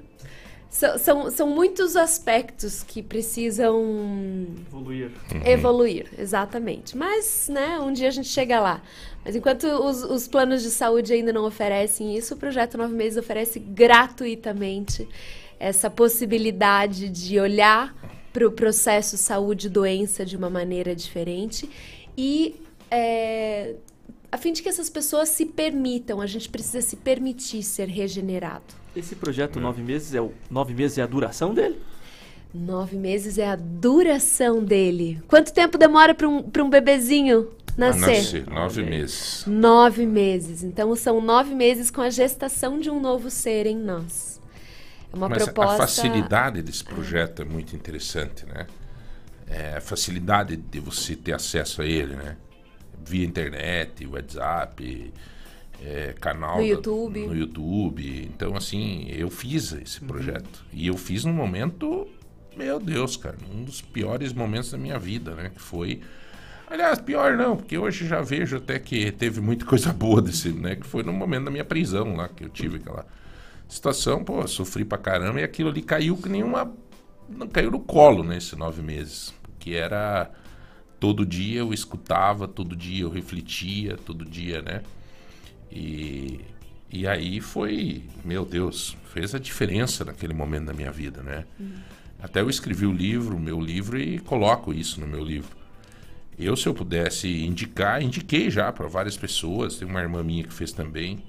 são, 0.73 0.97
são, 0.97 1.29
são 1.29 1.47
muitos 1.47 1.95
aspectos 1.95 2.81
que 2.81 3.03
precisam 3.03 4.47
Evoluir. 4.67 5.11
Evoluir, 5.45 6.07
exatamente. 6.17 6.97
Mas, 6.97 7.47
né, 7.47 7.79
um 7.79 7.93
dia 7.93 8.07
a 8.07 8.11
gente 8.11 8.27
chega 8.27 8.59
lá. 8.59 8.81
Mas 9.23 9.35
enquanto 9.35 9.65
os, 9.65 10.01
os 10.01 10.27
planos 10.27 10.63
de 10.63 10.71
saúde 10.71 11.13
ainda 11.13 11.31
não 11.31 11.45
oferecem 11.45 12.17
isso, 12.17 12.33
o 12.33 12.37
Projeto 12.37 12.75
Nove 12.75 12.95
Meses 12.95 13.19
oferece 13.19 13.59
gratuitamente 13.59 15.07
essa 15.59 15.91
possibilidade 15.91 17.07
de 17.07 17.39
olhar 17.39 17.95
para 18.33 18.47
o 18.47 18.51
processo 18.51 19.15
saúde 19.15 19.67
e 19.67 19.69
doença 19.69 20.25
de 20.25 20.35
uma 20.35 20.49
maneira 20.49 20.95
diferente 20.95 21.69
e 22.17 22.55
é, 22.89 23.75
a 24.31 24.37
fim 24.37 24.51
de 24.51 24.63
que 24.63 24.69
essas 24.69 24.89
pessoas 24.89 25.29
se 25.29 25.45
permitam, 25.45 26.19
a 26.19 26.25
gente 26.25 26.49
precisa 26.49 26.81
se 26.81 26.95
permitir 26.95 27.61
ser 27.61 27.87
regenerado. 27.87 28.82
Esse 28.95 29.15
projeto 29.15 29.59
nove 29.59 29.81
meses 29.81 30.13
é 30.13 30.21
o 30.21 30.31
nove 30.49 30.73
meses 30.73 30.97
é 30.97 31.01
a 31.01 31.07
duração 31.07 31.53
dele? 31.53 31.79
Nove 32.53 32.95
meses 32.95 33.37
é 33.39 33.47
a 33.47 33.55
duração 33.55 34.63
dele. 34.63 35.19
Quanto 35.27 35.51
tempo 35.51 35.77
demora 35.77 36.13
para 36.13 36.29
um, 36.29 36.43
pra 36.43 36.63
um 36.63 36.69
bebezinho 36.69 37.49
nascer? 37.75 37.99
Nascer, 38.17 38.47
nove 38.49 38.83
meses. 38.83 39.43
Nove 39.47 40.05
meses. 40.05 40.61
Então 40.63 40.95
são 40.95 41.19
nove 41.19 41.55
meses 41.55 41.89
com 41.89 42.01
a 42.01 42.11
gestação 42.11 42.79
de 42.79 42.91
um 42.91 42.99
novo 42.99 43.31
ser 43.31 43.65
em 43.65 43.75
nós. 43.77 44.39
É 45.11 45.15
uma 45.15 45.27
Mas 45.27 45.41
a- 45.41 45.45
proposta. 45.45 45.73
a 45.73 45.87
facilidade 45.87 46.61
desse 46.61 46.83
projeto 46.83 47.41
é 47.41 47.45
muito 47.45 47.75
interessante, 47.75 48.45
né? 48.45 48.67
É, 49.47 49.77
a 49.77 49.81
facilidade 49.81 50.55
de 50.55 50.79
você 50.79 51.15
ter 51.15 51.33
acesso 51.33 51.81
a 51.81 51.85
ele, 51.85 52.15
né? 52.15 52.37
Via 53.03 53.25
internet, 53.25 54.05
WhatsApp, 54.05 55.11
é, 55.83 56.13
canal 56.19 56.55
No 56.57 56.61
da- 56.61 56.67
YouTube. 56.67 57.27
no 57.27 57.35
YouTube. 57.35 58.29
Então, 58.33 58.55
assim, 58.55 59.05
eu 59.09 59.29
fiz 59.29 59.71
esse 59.73 59.99
projeto. 60.01 60.63
E 60.71 60.87
eu 60.87 60.95
fiz 60.97 61.25
num 61.25 61.33
momento, 61.33 62.07
meu 62.55 62.79
Deus, 62.79 63.17
cara, 63.17 63.35
um 63.53 63.63
dos 63.63 63.81
piores 63.81 64.31
momentos 64.33 64.71
da 64.71 64.77
minha 64.77 64.97
vida, 64.97 65.35
né? 65.35 65.51
Que 65.53 65.61
foi. 65.61 66.01
Aliás, 66.69 66.99
pior 66.99 67.35
não, 67.37 67.57
porque 67.57 67.77
hoje 67.77 68.07
já 68.07 68.21
vejo 68.21 68.57
até 68.57 68.79
que 68.79 69.11
teve 69.11 69.41
muita 69.41 69.65
coisa 69.65 69.91
boa 69.93 70.21
desse, 70.21 70.49
né? 70.53 70.75
Que 70.75 70.87
foi 70.87 71.03
no 71.03 71.11
momento 71.13 71.45
da 71.45 71.51
minha 71.51 71.65
prisão 71.65 72.15
lá, 72.15 72.27
que 72.29 72.43
eu 72.45 72.49
tive 72.49 72.77
aquela 72.77 73.05
situação, 73.67 74.23
pô, 74.23 74.45
sofri 74.47 74.85
pra 74.85 74.97
caramba 74.97 75.41
e 75.41 75.43
aquilo 75.43 75.69
ali 75.69 75.81
caiu 75.81 76.15
que 76.17 76.29
nenhuma. 76.29 76.71
Não 77.29 77.47
caiu 77.47 77.71
no 77.71 77.79
colo 77.79 78.23
nesses 78.23 78.53
nove 78.53 78.81
meses. 78.81 79.33
Que 79.59 79.75
era. 79.75 80.31
Todo 80.99 81.25
dia 81.25 81.59
eu 81.59 81.73
escutava, 81.73 82.47
todo 82.47 82.75
dia 82.77 83.03
eu 83.03 83.09
refletia, 83.09 83.97
todo 83.97 84.23
dia, 84.23 84.61
né? 84.61 84.81
E, 85.73 86.39
e 86.91 87.07
aí 87.07 87.41
foi, 87.41 88.03
meu 88.23 88.45
Deus, 88.45 88.95
fez 89.11 89.33
a 89.33 89.39
diferença 89.39 90.05
naquele 90.05 90.33
momento 90.33 90.65
da 90.65 90.73
minha 90.73 90.91
vida, 90.91 91.23
né? 91.23 91.45
Até 92.21 92.41
eu 92.41 92.49
escrevi 92.49 92.85
o 92.85 92.91
livro, 92.93 93.35
o 93.35 93.39
meu 93.39 93.59
livro, 93.59 93.99
e 93.99 94.19
coloco 94.19 94.73
isso 94.73 95.01
no 95.01 95.07
meu 95.07 95.23
livro. 95.23 95.57
Eu, 96.37 96.55
se 96.55 96.67
eu 96.67 96.73
pudesse 96.73 97.27
indicar, 97.45 98.01
indiquei 98.01 98.49
já 98.49 98.71
para 98.71 98.87
várias 98.87 99.17
pessoas. 99.17 99.75
Tem 99.77 99.87
uma 99.87 100.01
irmã 100.01 100.23
minha 100.23 100.43
que 100.43 100.53
fez 100.53 100.71
também. 100.71 101.23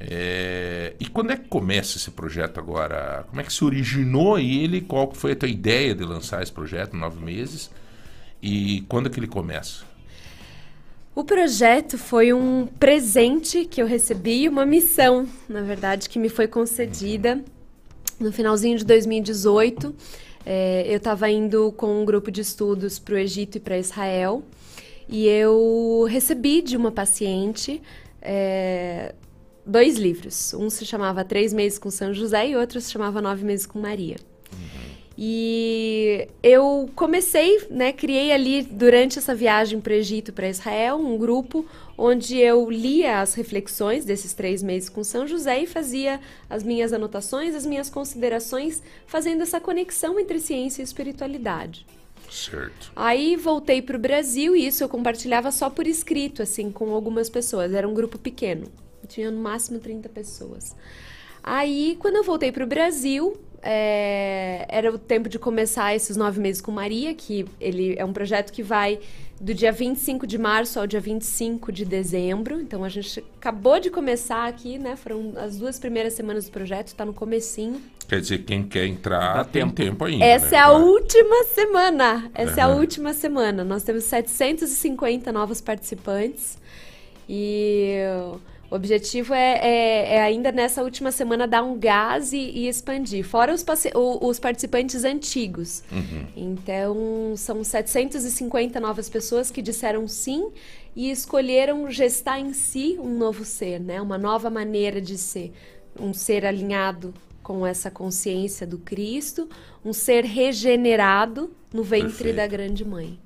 É, 0.00 0.94
E 1.00 1.06
quando 1.06 1.30
é 1.32 1.36
que 1.36 1.48
começa 1.48 1.96
esse 1.98 2.10
projeto 2.10 2.58
agora? 2.58 3.24
Como 3.28 3.40
é 3.40 3.44
que 3.44 3.52
se 3.52 3.64
originou 3.64 4.38
ele? 4.38 4.80
Qual 4.80 5.12
foi 5.14 5.32
a 5.32 5.36
tua 5.36 5.48
ideia 5.48 5.94
de 5.94 6.04
lançar 6.04 6.42
esse 6.42 6.52
projeto? 6.52 6.96
Nove 6.96 7.22
meses. 7.24 7.70
E 8.42 8.82
quando 8.88 9.06
é 9.06 9.10
que 9.10 9.18
ele 9.18 9.26
começa? 9.26 9.84
O 11.14 11.22
projeto 11.22 11.96
foi 11.96 12.32
um 12.32 12.66
presente 12.66 13.64
que 13.64 13.80
eu 13.80 13.86
recebi, 13.86 14.48
uma 14.48 14.66
missão, 14.66 15.28
na 15.48 15.62
verdade, 15.62 16.08
que 16.08 16.18
me 16.18 16.28
foi 16.28 16.48
concedida 16.48 17.40
no 18.18 18.32
finalzinho 18.32 18.76
de 18.76 18.84
2018. 18.84 19.94
É, 20.44 20.84
eu 20.88 20.96
estava 20.96 21.30
indo 21.30 21.70
com 21.72 22.02
um 22.02 22.04
grupo 22.04 22.32
de 22.32 22.40
estudos 22.40 22.98
para 22.98 23.14
o 23.14 23.18
Egito 23.18 23.58
e 23.58 23.60
para 23.60 23.78
Israel 23.78 24.42
e 25.08 25.28
eu 25.28 26.04
recebi 26.08 26.60
de 26.60 26.76
uma 26.76 26.90
paciente 26.90 27.80
é, 28.20 29.14
dois 29.64 29.96
livros. 29.96 30.52
Um 30.54 30.68
se 30.68 30.84
chamava 30.84 31.24
Três 31.24 31.52
Meses 31.52 31.78
com 31.78 31.90
São 31.90 32.12
José 32.12 32.48
e 32.48 32.56
outro 32.56 32.80
se 32.80 32.90
chamava 32.90 33.22
Nove 33.22 33.44
Meses 33.44 33.66
com 33.66 33.78
Maria. 33.78 34.16
E 35.16 36.28
eu 36.42 36.90
comecei, 36.96 37.66
né, 37.70 37.92
criei 37.92 38.32
ali 38.32 38.62
durante 38.62 39.18
essa 39.18 39.34
viagem 39.34 39.80
para 39.80 39.92
o 39.92 39.96
Egito 39.96 40.30
e 40.30 40.32
para 40.32 40.48
Israel 40.48 40.96
um 40.96 41.16
grupo 41.16 41.64
onde 41.96 42.38
eu 42.38 42.68
lia 42.68 43.20
as 43.20 43.34
reflexões 43.34 44.04
desses 44.04 44.34
três 44.34 44.60
meses 44.60 44.88
com 44.88 45.04
São 45.04 45.24
José 45.24 45.62
e 45.62 45.66
fazia 45.66 46.20
as 46.50 46.64
minhas 46.64 46.92
anotações, 46.92 47.54
as 47.54 47.64
minhas 47.64 47.88
considerações, 47.88 48.82
fazendo 49.06 49.42
essa 49.42 49.60
conexão 49.60 50.18
entre 50.18 50.40
ciência 50.40 50.82
e 50.82 50.84
espiritualidade. 50.84 51.86
Certo. 52.28 52.90
Aí 52.96 53.36
voltei 53.36 53.80
para 53.80 53.96
o 53.96 54.00
Brasil 54.00 54.56
e 54.56 54.66
isso 54.66 54.82
eu 54.82 54.88
compartilhava 54.88 55.52
só 55.52 55.70
por 55.70 55.86
escrito, 55.86 56.42
assim, 56.42 56.72
com 56.72 56.92
algumas 56.92 57.28
pessoas. 57.28 57.72
Era 57.72 57.88
um 57.88 57.94
grupo 57.94 58.18
pequeno, 58.18 58.66
tinha 59.06 59.30
no 59.30 59.40
máximo 59.40 59.78
30 59.78 60.08
pessoas. 60.08 60.74
Aí, 61.46 61.96
quando 62.00 62.16
eu 62.16 62.24
voltei 62.24 62.50
para 62.50 62.64
o 62.64 62.66
Brasil, 62.66 63.36
é, 63.64 64.66
era 64.68 64.92
o 64.92 64.98
tempo 64.98 65.28
de 65.28 65.38
começar 65.38 65.94
esses 65.94 66.16
nove 66.16 66.38
meses 66.38 66.60
com 66.60 66.70
Maria, 66.70 67.14
que 67.14 67.46
ele 67.58 67.94
é 67.98 68.04
um 68.04 68.12
projeto 68.12 68.52
que 68.52 68.62
vai 68.62 69.00
do 69.40 69.54
dia 69.54 69.72
25 69.72 70.26
de 70.26 70.38
março 70.38 70.78
ao 70.78 70.86
dia 70.86 71.00
25 71.00 71.72
de 71.72 71.84
dezembro. 71.84 72.60
Então, 72.60 72.84
a 72.84 72.88
gente 72.88 73.24
acabou 73.36 73.80
de 73.80 73.90
começar 73.90 74.46
aqui, 74.46 74.78
né? 74.78 74.96
Foram 74.96 75.32
as 75.36 75.56
duas 75.56 75.78
primeiras 75.78 76.12
semanas 76.12 76.44
do 76.44 76.52
projeto, 76.52 76.88
está 76.88 77.04
no 77.04 77.14
comecinho. 77.14 77.80
Quer 78.06 78.20
dizer, 78.20 78.38
quem 78.44 78.62
quer 78.62 78.86
entrar 78.86 79.46
tem 79.46 79.68
tempo, 79.70 80.04
ainda. 80.04 80.24
Essa 80.24 80.50
né? 80.50 80.56
é 80.56 80.60
a 80.60 80.72
última 80.72 81.44
semana. 81.44 82.30
Essa 82.34 82.60
é 82.60 82.62
a 82.62 82.68
última 82.68 83.14
semana. 83.14 83.64
Nós 83.64 83.82
temos 83.82 84.04
750 84.04 85.32
novos 85.32 85.62
participantes. 85.62 86.58
E 87.26 87.96
o 88.70 88.74
objetivo 88.76 89.32
é, 89.34 89.58
é- 89.62 90.14
é 90.16 90.22
ainda 90.22 90.50
nessa 90.50 90.82
última 90.82 91.12
semana 91.12 91.46
dar 91.46 91.62
um 91.62 91.78
gás 91.78 92.32
e, 92.32 92.38
e 92.38 92.68
expandir. 92.68 93.24
Fora 93.24 93.52
os, 93.54 93.64
o- 93.94 94.26
os 94.28 94.38
participantes 94.38 95.04
antigos. 95.04 95.82
Uhum. 95.92 96.26
Então, 96.36 97.34
são 97.36 97.62
750 97.62 98.80
novas 98.80 99.08
pessoas 99.08 99.50
que 99.50 99.62
disseram 99.62 100.08
sim 100.08 100.50
e 100.96 101.10
escolheram 101.10 101.90
gestar 101.90 102.38
em 102.40 102.52
si 102.52 102.96
um 102.98 103.16
novo 103.16 103.44
ser, 103.44 103.78
né? 103.80 104.00
Uma 104.00 104.18
nova 104.18 104.48
maneira 104.50 105.00
de 105.00 105.18
ser. 105.18 105.52
Um 105.98 106.12
ser 106.12 106.44
alinhado 106.44 107.14
com 107.42 107.66
essa 107.66 107.90
consciência 107.90 108.66
do 108.66 108.78
Cristo, 108.78 109.48
um 109.84 109.92
ser 109.92 110.24
regenerado 110.24 111.52
no 111.72 111.82
ventre 111.82 112.08
Perfeito. 112.08 112.36
da 112.36 112.46
grande 112.46 112.84
mãe. 112.84 113.18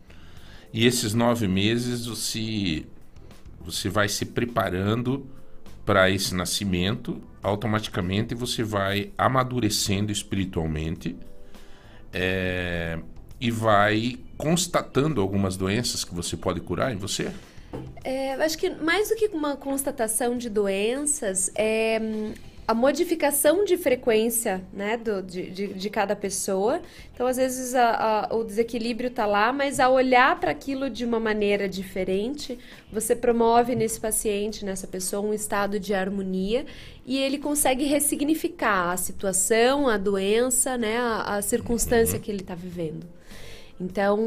E 0.72 0.86
esses 0.86 1.14
nove 1.14 1.46
meses 1.48 2.04
você, 2.06 2.84
você 3.70 3.88
vai 3.88 4.08
se 4.08 4.24
preparando 4.24 5.26
para 5.84 6.10
esse 6.10 6.34
nascimento, 6.34 7.20
automaticamente 7.42 8.34
você 8.34 8.62
vai 8.62 9.12
amadurecendo 9.16 10.12
espiritualmente 10.12 11.16
é, 12.12 12.98
e 13.40 13.50
vai 13.50 14.18
constatando 14.36 15.20
algumas 15.20 15.56
doenças 15.56 16.04
que 16.04 16.14
você 16.14 16.36
pode 16.36 16.60
curar 16.60 16.92
em 16.92 16.96
você. 16.96 17.30
É, 18.02 18.34
eu 18.34 18.42
acho 18.42 18.56
que 18.56 18.70
mais 18.70 19.10
do 19.10 19.16
que 19.16 19.28
uma 19.28 19.56
constatação 19.56 20.36
de 20.36 20.48
doenças, 20.48 21.50
é 21.54 22.00
a 22.68 22.74
modificação 22.74 23.64
de 23.64 23.78
frequência 23.78 24.62
né, 24.74 24.98
do- 24.98 25.22
de, 25.22 25.50
de, 25.50 25.66
de 25.68 25.90
cada 25.90 26.14
pessoa. 26.14 26.82
Então, 27.14 27.26
às 27.26 27.38
vezes, 27.38 27.74
a- 27.74 28.28
a- 28.30 28.34
o 28.36 28.44
desequilíbrio 28.44 29.08
está 29.08 29.24
lá, 29.24 29.50
mas 29.52 29.80
ao 29.80 29.94
olhar 29.94 30.38
para 30.38 30.50
aquilo 30.50 30.90
de 30.90 31.02
uma 31.02 31.18
maneira 31.18 31.66
diferente, 31.66 32.58
você 32.92 33.16
promove 33.16 33.74
nesse 33.74 33.98
paciente, 33.98 34.66
nessa 34.66 34.86
pessoa, 34.86 35.26
um 35.26 35.32
estado 35.32 35.80
de 35.80 35.94
harmonia 35.94 36.66
e 37.06 37.16
ele 37.16 37.38
consegue 37.38 37.84
ressignificar 37.86 38.92
a 38.92 38.96
situação, 38.98 39.88
a 39.88 39.96
doença, 39.96 40.76
né, 40.76 40.98
a, 40.98 41.36
a 41.36 41.42
circunstância 41.42 42.18
que 42.18 42.30
ele 42.30 42.42
está 42.42 42.54
vivendo. 42.54 43.06
Então, 43.80 44.18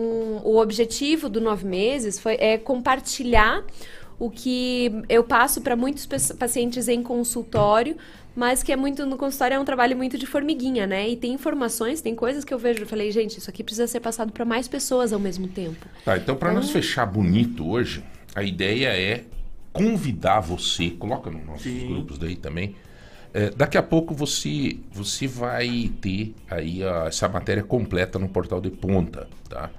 o 0.43 0.57
objetivo 0.57 1.29
do 1.29 1.39
nove 1.41 1.65
meses 1.67 2.17
foi 2.17 2.37
é 2.39 2.57
compartilhar 2.57 3.63
o 4.17 4.29
que 4.29 4.91
eu 5.09 5.23
passo 5.23 5.61
para 5.61 5.75
muitos 5.75 6.05
paci- 6.05 6.33
pacientes 6.35 6.87
em 6.87 7.01
consultório, 7.01 7.97
mas 8.35 8.63
que 8.63 8.71
é 8.71 8.75
muito 8.75 9.05
no 9.05 9.17
consultório 9.17 9.55
é 9.55 9.59
um 9.59 9.65
trabalho 9.65 9.95
muito 9.97 10.17
de 10.17 10.25
formiguinha, 10.25 10.87
né? 10.87 11.09
E 11.09 11.15
tem 11.15 11.33
informações, 11.33 12.01
tem 12.01 12.15
coisas 12.15 12.43
que 12.45 12.53
eu 12.53 12.59
vejo, 12.59 12.83
eu 12.83 12.87
falei, 12.87 13.11
gente, 13.11 13.37
isso 13.37 13.49
aqui 13.49 13.63
precisa 13.63 13.87
ser 13.87 13.99
passado 13.99 14.31
para 14.31 14.45
mais 14.45 14.67
pessoas 14.67 15.11
ao 15.13 15.19
mesmo 15.19 15.47
tempo. 15.47 15.85
Tá, 16.05 16.17
então 16.17 16.35
para 16.35 16.51
nós 16.53 16.69
Então- 16.69 16.81
fechar 16.81 17.05
bonito 17.05 17.67
hoje, 17.69 18.03
a 18.33 18.43
ideia 18.43 18.87
é 18.89 19.23
convidar 19.73 20.39
você, 20.39 20.89
coloca 20.91 21.29
nos 21.29 21.45
nossos 21.45 21.83
grupos 21.83 22.17
daí 22.17 22.35
também. 22.35 22.75
É, 23.33 23.49
daqui 23.49 23.77
a 23.77 23.83
pouco 23.83 24.13
você 24.13 24.77
você 24.91 25.25
vai 25.27 25.89
ter 26.01 26.35
aí 26.49 26.83
a- 26.83 27.05
essa 27.07 27.29
matéria 27.29 27.63
completa 27.63 28.19
no 28.19 28.27
portal 28.27 28.59
de 28.59 28.69
ponta, 28.69 29.27
tá? 29.49 29.69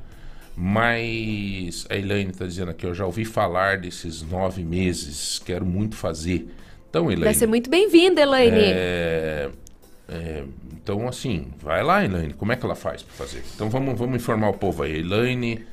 Mas 0.57 1.87
a 1.91 1.97
Elaine 1.97 2.31
está 2.31 2.47
dizendo 2.47 2.71
aqui, 2.71 2.87
eu 2.87 2.95
já 2.95 3.05
ouvi 3.05 3.25
falar 3.25 3.79
desses 3.79 4.23
nove 4.23 4.63
meses, 4.65 5.39
quero 5.45 5.67
muito 5.67 5.97
fazer. 5.97 6.49
Então, 6.93 7.05
Elaine. 7.07 7.25
Vai 7.25 7.33
ser 7.33 7.47
muito 7.47 7.71
bem-vinda, 7.71 8.21
Elaine. 8.21 8.59
É, 8.61 9.49
é, 10.11 10.45
então, 10.75 11.09
assim, 11.09 11.47
vai 11.59 11.83
lá, 11.83 12.05
Elaine. 12.05 12.35
Como 12.35 12.53
é 12.53 12.57
que 12.57 12.67
ela 12.67 12.75
faz 12.75 13.03
para 13.03 13.15
fazer? 13.15 13.43
Então, 13.55 13.71
vamos, 13.71 13.99
vamos 13.99 14.17
informar 14.17 14.51
o 14.51 14.53
povo 14.53 14.83
aí. 14.83 14.99
Elaine. 14.99 15.65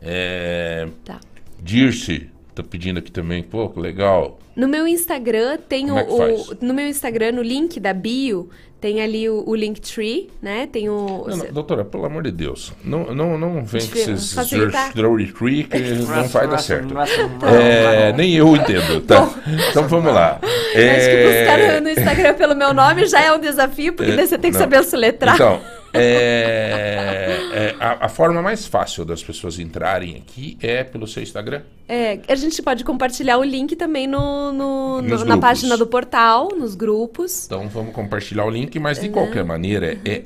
É, 0.00 0.86
Tá. 1.04 1.18
Dirce, 1.60 2.28
tá 2.54 2.62
pedindo 2.62 3.00
aqui 3.00 3.10
também. 3.10 3.42
Pô, 3.42 3.72
legal. 3.76 4.38
No 4.54 4.68
meu 4.68 4.86
Instagram 4.86 5.58
tem 5.68 5.88
Como 5.88 5.96
o, 5.96 5.98
é 5.98 6.04
que 6.04 6.16
faz? 6.16 6.48
o- 6.50 6.58
no 6.64 6.72
meu 6.74 6.86
Instagram 6.86 7.32
no 7.32 7.42
link 7.42 7.80
da 7.80 7.92
bio 7.92 8.48
tem 8.82 9.00
ali 9.00 9.30
o, 9.30 9.44
o 9.46 9.54
Linktree, 9.54 10.28
né? 10.42 10.68
Tem 10.70 10.90
o 10.90 11.24
Não, 11.28 11.36
não, 11.36 11.46
doutora, 11.52 11.84
pelo 11.84 12.04
amor 12.04 12.24
de 12.24 12.32
Deus, 12.32 12.72
não, 12.84 13.14
não, 13.14 13.38
não 13.38 13.64
vem 13.64 13.86
com 13.86 13.96
esses 13.96 14.32
facilitar. 14.34 14.88
story 14.88 15.32
tree 15.32 15.62
que 15.64 15.78
não 15.78 16.24
vai 16.26 16.48
dar 16.48 16.58
certo. 16.58 16.92
Tá. 16.92 17.06
É, 17.48 18.12
nem 18.12 18.34
eu 18.34 18.54
entendo, 18.56 19.00
tá? 19.02 19.30
Então 19.70 19.86
vamos 19.86 20.12
lá. 20.12 20.38
Acho 20.42 20.72
que 20.72 21.22
buscar 21.26 21.60
É, 21.60 21.80
no 21.80 21.88
Instagram 21.90 22.34
pelo 22.34 22.56
meu 22.56 22.74
nome 22.74 23.06
já 23.06 23.20
é 23.22 23.32
um 23.32 23.38
desafio, 23.38 23.92
porque 23.92 24.10
É, 24.10 24.16
daí 24.16 24.26
você 24.26 24.36
tem 24.36 24.50
que 24.50 24.56
não. 24.58 24.64
saber 24.64 24.82
soletrar. 24.82 25.36
Então, 25.36 25.60
é, 25.94 27.38
é, 27.52 27.76
a, 27.78 28.06
a 28.06 28.08
forma 28.08 28.40
mais 28.42 28.66
fácil 28.66 29.04
das 29.04 29.22
pessoas 29.22 29.58
entrarem 29.58 30.16
aqui 30.16 30.56
é 30.60 30.82
pelo 30.84 31.06
seu 31.06 31.22
Instagram. 31.22 31.62
É, 31.88 32.20
a 32.28 32.34
gente 32.34 32.62
pode 32.62 32.84
compartilhar 32.84 33.38
o 33.38 33.44
link 33.44 33.76
também 33.76 34.06
no, 34.06 34.52
no- 34.52 35.02
no- 35.02 35.24
na 35.24 35.36
página 35.38 35.76
do 35.76 35.86
portal, 35.86 36.48
nos 36.56 36.74
grupos. 36.74 37.44
Então 37.46 37.68
vamos 37.68 37.94
compartilhar 37.94 38.44
o 38.46 38.50
link, 38.50 38.78
mas 38.78 38.98
de 39.00 39.06
Uhum. 39.08 39.12
qualquer 39.12 39.44
maneira 39.44 39.98
é 40.04 40.22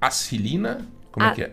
acilina. 0.00 0.86
Como 1.12 1.24
é 1.26 1.28
A- 1.30 1.32
que 1.32 1.42
é? 1.42 1.52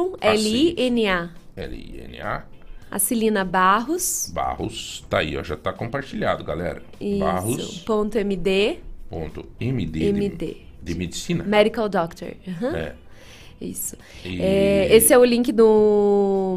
A-C-Y-L-I-N-A. 0.00 1.30
L-I-N-A. 1.56 2.42
Acilina 2.90 3.44
Barros. 3.44 4.30
Barros. 4.34 5.04
Tá 5.08 5.18
aí, 5.18 5.36
ó, 5.36 5.42
já 5.44 5.56
tá 5.56 5.72
compartilhado, 5.72 6.42
galera. 6.42 6.82
Isso. 7.00 7.18
Barros. 7.20 7.78
Ponto 7.86 8.18
MD. 8.18 8.78
Ponto 9.08 9.46
MD. 9.60 10.04
MD. 10.08 10.36
De, 10.46 10.56
de 10.92 10.98
medicina. 10.98 11.44
Medical 11.44 11.88
Doctor. 11.88 12.32
Uhum. 12.46 12.74
É. 12.76 12.92
Isso. 13.60 13.94
E- 14.24 14.40
É, 14.40 14.96
esse 14.96 15.12
é 15.12 15.18
o 15.18 15.24
link 15.24 15.52
do, 15.52 16.56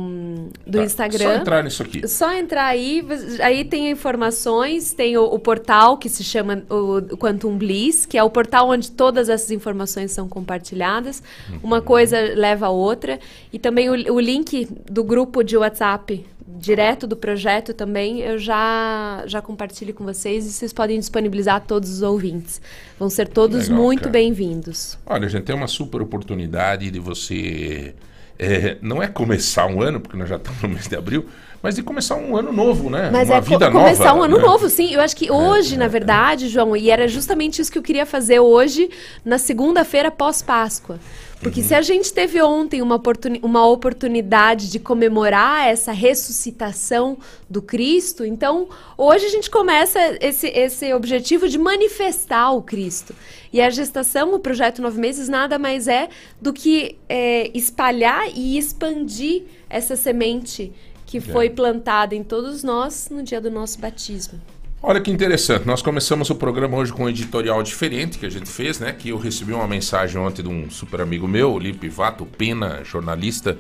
do 0.65 0.77
Tá, 0.77 0.84
Instagram. 0.85 1.26
só 1.26 1.34
entrar 1.35 1.64
nisso 1.64 1.84
aqui. 1.84 2.07
Só 2.07 2.34
entrar 2.34 2.65
aí, 2.65 3.03
aí 3.41 3.65
tem 3.65 3.91
informações, 3.91 4.93
tem 4.93 5.18
o, 5.18 5.23
o 5.26 5.38
portal 5.38 5.97
que 5.97 6.07
se 6.07 6.23
chama 6.23 6.64
o 6.69 7.18
Quantum 7.18 7.57
Bliss, 7.57 8.05
que 8.05 8.18
é 8.18 8.23
o 8.23 8.30
portal 8.30 8.69
onde 8.69 8.89
todas 8.89 9.27
essas 9.27 9.51
informações 9.51 10.11
são 10.14 10.30
compartilhadas. 10.30 11.22
Uhum. 11.49 11.60
Uma 11.64 11.81
coisa 11.81 12.18
leva 12.35 12.68
a 12.68 12.69
outra. 12.69 13.19
E 13.51 13.60
também 13.60 13.89
o, 13.89 14.14
o 14.14 14.19
link 14.19 14.68
do 14.89 15.03
grupo 15.03 15.43
de 15.43 15.57
WhatsApp, 15.57 16.26
direto 16.48 17.07
do 17.07 17.15
projeto 17.15 17.74
também, 17.74 18.20
eu 18.20 18.38
já, 18.38 19.24
já 19.26 19.41
compartilho 19.41 19.94
com 19.94 20.03
vocês 20.03 20.45
e 20.45 20.52
vocês 20.52 20.74
podem 20.74 20.99
disponibilizar 20.99 21.56
a 21.56 21.60
todos 21.60 21.90
os 21.90 22.02
ouvintes. 22.02 22.61
Vão 22.99 23.10
ser 23.10 23.28
todos 23.28 23.68
Legal, 23.68 23.84
muito 23.84 24.10
bem-vindos. 24.10 24.98
Olha, 25.06 25.28
gente, 25.28 25.44
tem 25.44 25.56
uma 25.56 25.68
super 25.68 26.02
oportunidade 26.02 26.90
de 26.90 26.99
você. 26.99 27.95
é, 28.38 28.78
não 28.82 29.02
é 29.02 29.07
começar 29.07 29.68
um 29.68 29.82
ano, 29.82 29.99
porque 29.99 30.18
nós 30.18 30.30
já 30.30 30.38
estamos 30.38 30.61
no 30.61 30.70
mês 30.70 30.88
de 30.88 30.95
abril, 30.95 31.28
mas 31.64 31.76
de 31.76 31.81
começar 31.81 32.15
um 32.18 32.35
ano 32.35 32.52
novo, 32.52 32.90
né? 32.90 33.10
Mas 33.10 33.30
uma 33.30 33.38
é 33.38 33.41
co- 33.41 33.48
vida 33.48 33.72
começar 33.72 34.03
nova. 34.10 34.19
um 34.19 34.23
ano 34.23 34.38
né? 34.38 34.44
É, 34.44 34.45
novo, 34.45 34.69
sim. 34.69 34.94
Eu 34.94 34.99
acho 35.02 35.15
que 35.15 35.31
hoje, 35.31 35.77
na 35.77 35.88
verdade, 35.88 36.49
João, 36.49 36.76
e 36.76 36.91
era 36.91 37.07
justamente 37.07 37.61
isso 37.61 37.72
que 37.72 37.77
eu 37.77 37.81
queria 37.84 38.06
fazer 38.06 38.40
hoje, 38.41 38.90
na 39.23 39.38
segunda-feira 39.38 40.11
pós-Páscoa. 40.11 40.99
Porque 41.41 41.60
Uhum. 41.61 41.68
se 41.68 41.76
a 41.76 41.81
gente 41.81 42.14
teve 42.14 42.41
ontem 42.41 42.81
uma, 42.81 42.95
oportuni- 42.95 43.40
uma 43.44 43.65
oportunidade 43.68 44.69
de 44.72 44.80
comemorar 44.80 45.68
essa 45.68 45.91
ressuscitação 45.91 47.18
do 47.49 47.61
Cristo, 47.61 48.26
então 48.26 48.68
hoje 48.98 49.26
a 49.26 49.30
gente 49.30 49.49
começa 49.49 49.99
esse, 50.22 50.48
esse 50.48 50.94
objetivo 50.94 51.48
de 51.48 51.57
manifestar 51.57 52.52
o 52.52 52.61
Cristo. 52.61 53.14
E 53.52 53.61
a 53.61 53.69
gestação, 53.69 54.34
o 54.34 54.40
projeto 54.40 54.81
Nove 54.81 54.99
Meses, 54.99 55.30
nada 55.30 55.60
mais 55.60 55.88
é 55.88 56.10
do 56.41 56.52
que 56.53 56.98
é, 57.07 57.52
espalhar 57.53 58.26
e 58.34 58.57
expandir 58.57 59.44
essa 59.69 59.95
semente 59.95 60.72
que 61.14 61.22
foi 61.22 61.48
plantada 61.48 62.15
em 62.15 62.23
todos 62.23 62.64
nós 62.64 63.07
no 63.11 63.22
dia 63.22 63.40
do 63.40 63.52
nosso 63.52 63.77
batismo. 63.77 64.41
Olha 64.81 64.99
que 64.99 65.11
interessante, 65.11 65.64
nós 65.64 65.80
começamos 65.80 66.27
o 66.31 66.35
programa 66.35 66.76
hoje 66.76 66.91
com 66.91 67.03
um 67.03 67.10
editorial 67.10 67.61
diferente 67.61 68.18
que 68.18 68.26
a 68.26 68.30
gente 68.31 68.49
fez, 68.49 68.80
né? 68.80 68.91
Que 68.94 69.10
eu 69.10 69.18
recebi 69.19 69.53
uma 69.53 69.68
mensagem 69.68 70.19
ontem 70.19 70.41
de 70.41 70.49
um 70.49 70.72
super 70.72 71.02
amigo 71.02 71.27
meu, 71.27 71.60
Lipe 71.60 71.88
Vato 71.88 72.26
Pena, 72.26 72.84
jornalista 72.84 73.56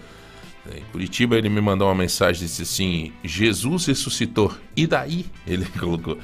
eh, 0.67 0.79
em 0.79 0.91
Curitiba. 0.91 1.37
Ele 1.37 1.47
me 1.47 1.61
mandou 1.61 1.87
uma 1.87 1.93
mensagem 1.93 2.41
disse 2.41 2.63
assim: 2.63 3.13
Jesus 3.23 3.85
ressuscitou. 3.85 4.51
E 4.75 4.87
daí? 4.87 5.27
Ele 5.45 5.65
colocou. 5.79 6.17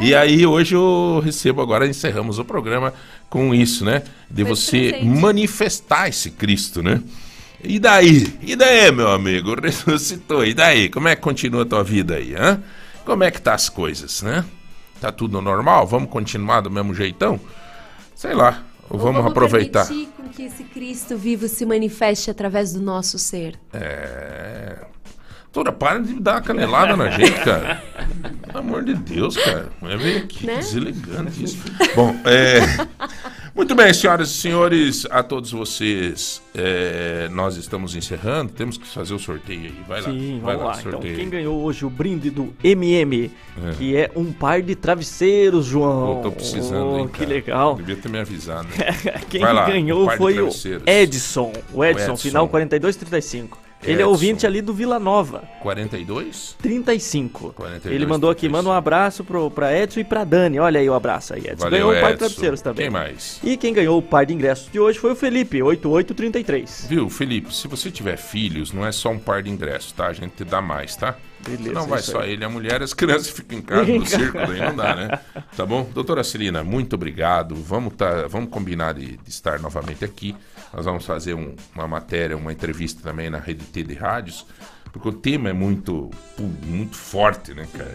E 0.00 0.14
aí 0.14 0.46
hoje 0.46 0.76
eu 0.76 1.20
recebo 1.22 1.60
agora, 1.60 1.84
encerramos 1.84 2.38
o 2.38 2.44
programa 2.44 2.94
com 3.28 3.52
isso, 3.52 3.84
né? 3.84 4.04
De 4.30 4.44
Foi 4.44 4.54
você 4.54 4.90
presente. 4.90 5.04
manifestar 5.04 6.08
esse 6.08 6.30
Cristo, 6.30 6.80
né? 6.80 7.02
E 7.62 7.78
daí? 7.78 8.38
E 8.42 8.54
daí, 8.54 8.92
meu 8.92 9.08
amigo? 9.08 9.54
Ressuscitou. 9.60 10.44
E 10.44 10.54
daí? 10.54 10.88
Como 10.88 11.08
é 11.08 11.16
que 11.16 11.22
continua 11.22 11.62
a 11.62 11.66
tua 11.66 11.82
vida 11.82 12.16
aí, 12.16 12.34
hã? 12.34 12.62
Como 13.04 13.24
é 13.24 13.30
que 13.30 13.40
tá 13.40 13.54
as 13.54 13.68
coisas, 13.68 14.22
né? 14.22 14.44
Tá 15.00 15.12
tudo 15.12 15.40
normal? 15.40 15.86
Vamos 15.86 16.10
continuar 16.10 16.60
do 16.60 16.70
mesmo 16.70 16.94
jeitão? 16.94 17.38
Sei 18.14 18.34
lá. 18.34 18.62
Ou 18.88 18.98
vamos, 18.98 19.24
aproveitar. 19.26 19.86
permitir 19.86 20.10
com 20.16 20.28
que 20.28 20.42
esse 20.42 20.64
Cristo 20.64 21.16
vivo 21.16 21.48
se 21.48 21.66
manifeste 21.66 22.30
através 22.30 22.72
do 22.72 22.80
nosso 22.80 23.18
ser. 23.18 23.58
É. 23.72 24.78
Toda 25.56 25.72
para 25.72 26.00
de 26.00 26.20
dar 26.20 26.34
uma 26.34 26.40
canelada 26.42 26.94
na 26.98 27.08
gente, 27.16 27.32
cara. 27.42 27.82
Pelo 28.46 28.58
amor 28.58 28.84
de 28.84 28.92
Deus, 28.92 29.38
cara. 29.38 29.70
É 29.84 29.96
meio 29.96 30.18
aqui 30.18 30.44
Né? 30.46 30.56
deselegante 30.56 31.42
isso. 31.42 31.56
Bom, 31.94 32.14
é. 32.26 32.60
Muito 33.54 33.74
bem, 33.74 33.90
senhoras 33.94 34.28
e 34.28 34.34
senhores, 34.34 35.06
a 35.10 35.22
todos 35.22 35.50
vocês, 35.52 36.42
é, 36.54 37.26
nós 37.32 37.56
estamos 37.56 37.96
encerrando. 37.96 38.52
Temos 38.52 38.76
que 38.76 38.86
fazer 38.86 39.14
o 39.14 39.18
sorteio 39.18 39.62
aí. 39.62 39.74
Vai 39.88 40.02
lá. 40.02 40.10
Sim, 40.10 40.40
vai 40.42 40.56
vamos 40.58 40.76
lá. 40.76 40.82
sorteio 40.82 41.12
Então, 41.14 41.16
quem 41.16 41.30
ganhou 41.30 41.62
hoje 41.62 41.86
o 41.86 41.88
brinde 41.88 42.28
do 42.28 42.52
MM, 42.62 43.30
É. 43.66 43.70
que 43.78 43.96
é 43.96 44.10
um 44.14 44.30
par 44.30 44.60
de 44.60 44.74
travesseiros, 44.74 45.64
João. 45.64 46.16
Pô, 46.16 46.22
tô 46.24 46.32
precisando, 46.32 46.90
Oh, 46.90 46.98
hein, 46.98 47.08
Que 47.08 47.24
legal. 47.24 47.76
Devia 47.76 47.96
ter 47.96 48.10
me 48.10 48.18
avisado. 48.18 48.68
Quem 49.30 49.40
Vai 49.40 49.54
lá, 49.54 49.64
ganhou 49.70 50.06
um 50.06 50.10
foi 50.18 50.38
o. 50.38 50.50
Edson. 50.84 51.50
O 51.72 51.82
Edson, 51.82 52.12
Edson. 52.12 52.16
final 52.18 52.46
4235. 52.46 53.64
Ele 53.82 54.02
é 54.02 54.06
ouvinte 54.06 54.46
ali 54.46 54.60
do 54.60 54.72
Vila 54.72 54.98
Nova. 54.98 55.44
42? 55.62 56.56
35. 56.60 57.52
42, 57.52 57.94
Ele 57.94 58.06
mandou 58.06 58.30
aqui, 58.30 58.48
manda 58.48 58.68
um 58.68 58.72
abraço 58.72 59.22
pro, 59.22 59.50
pra 59.50 59.76
Edson 59.76 60.00
e 60.00 60.04
pra 60.04 60.24
Dani. 60.24 60.58
Olha 60.58 60.80
aí 60.80 60.88
o 60.88 60.94
abraço 60.94 61.34
aí, 61.34 61.40
Edson. 61.40 61.64
Valeu, 61.64 61.86
ganhou 61.88 61.92
um 61.92 62.00
par 62.00 62.12
de 62.12 62.18
travesseiros 62.18 62.60
também. 62.60 62.84
Quem 62.86 62.90
mais? 62.90 63.40
E 63.44 63.56
quem 63.56 63.72
ganhou 63.72 63.98
o 63.98 64.02
par 64.02 64.26
de 64.26 64.34
ingressos 64.34 64.70
de 64.70 64.80
hoje 64.80 64.98
foi 64.98 65.12
o 65.12 65.16
Felipe, 65.16 65.62
8833. 65.62 66.86
Viu, 66.88 67.08
Felipe, 67.08 67.54
se 67.54 67.68
você 67.68 67.90
tiver 67.90 68.16
filhos, 68.16 68.72
não 68.72 68.84
é 68.86 68.92
só 68.92 69.10
um 69.10 69.18
par 69.18 69.42
de 69.42 69.50
ingressos, 69.50 69.92
tá? 69.92 70.06
A 70.06 70.12
gente 70.12 70.32
te 70.32 70.44
dá 70.44 70.60
mais, 70.60 70.96
tá? 70.96 71.16
Beleza, 71.46 71.72
não 71.72 71.86
vai 71.86 72.02
só 72.02 72.20
aí. 72.20 72.32
ele, 72.32 72.44
a 72.44 72.48
mulher, 72.48 72.82
as 72.82 72.92
crianças 72.92 73.30
ficam 73.30 73.58
em 73.58 73.62
casa 73.62 73.84
no 73.92 74.04
circo, 74.04 74.36
daí 74.38 74.58
não 74.58 74.74
dá, 74.74 74.96
né? 74.96 75.20
Tá 75.56 75.64
bom? 75.64 75.88
Doutora 75.94 76.24
Celina, 76.24 76.64
muito 76.64 76.94
obrigado. 76.94 77.54
Vamos, 77.54 77.94
tá, 77.94 78.26
vamos 78.26 78.50
combinar 78.50 78.94
de, 78.94 79.16
de 79.16 79.30
estar 79.30 79.60
novamente 79.60 80.04
aqui. 80.04 80.34
Nós 80.76 80.84
vamos 80.84 81.06
fazer 81.06 81.32
um- 81.32 81.56
uma 81.74 81.88
matéria, 81.88 82.36
uma 82.36 82.52
entrevista 82.52 83.02
também 83.02 83.30
na 83.30 83.38
Rede 83.38 83.64
T 83.64 83.82
de 83.82 83.94
Rádios, 83.94 84.44
porque 84.92 85.08
o 85.08 85.12
tema 85.12 85.48
é 85.48 85.52
muito, 85.54 86.10
muito 86.66 86.96
forte, 86.96 87.54
né, 87.54 87.66
cara? 87.72 87.94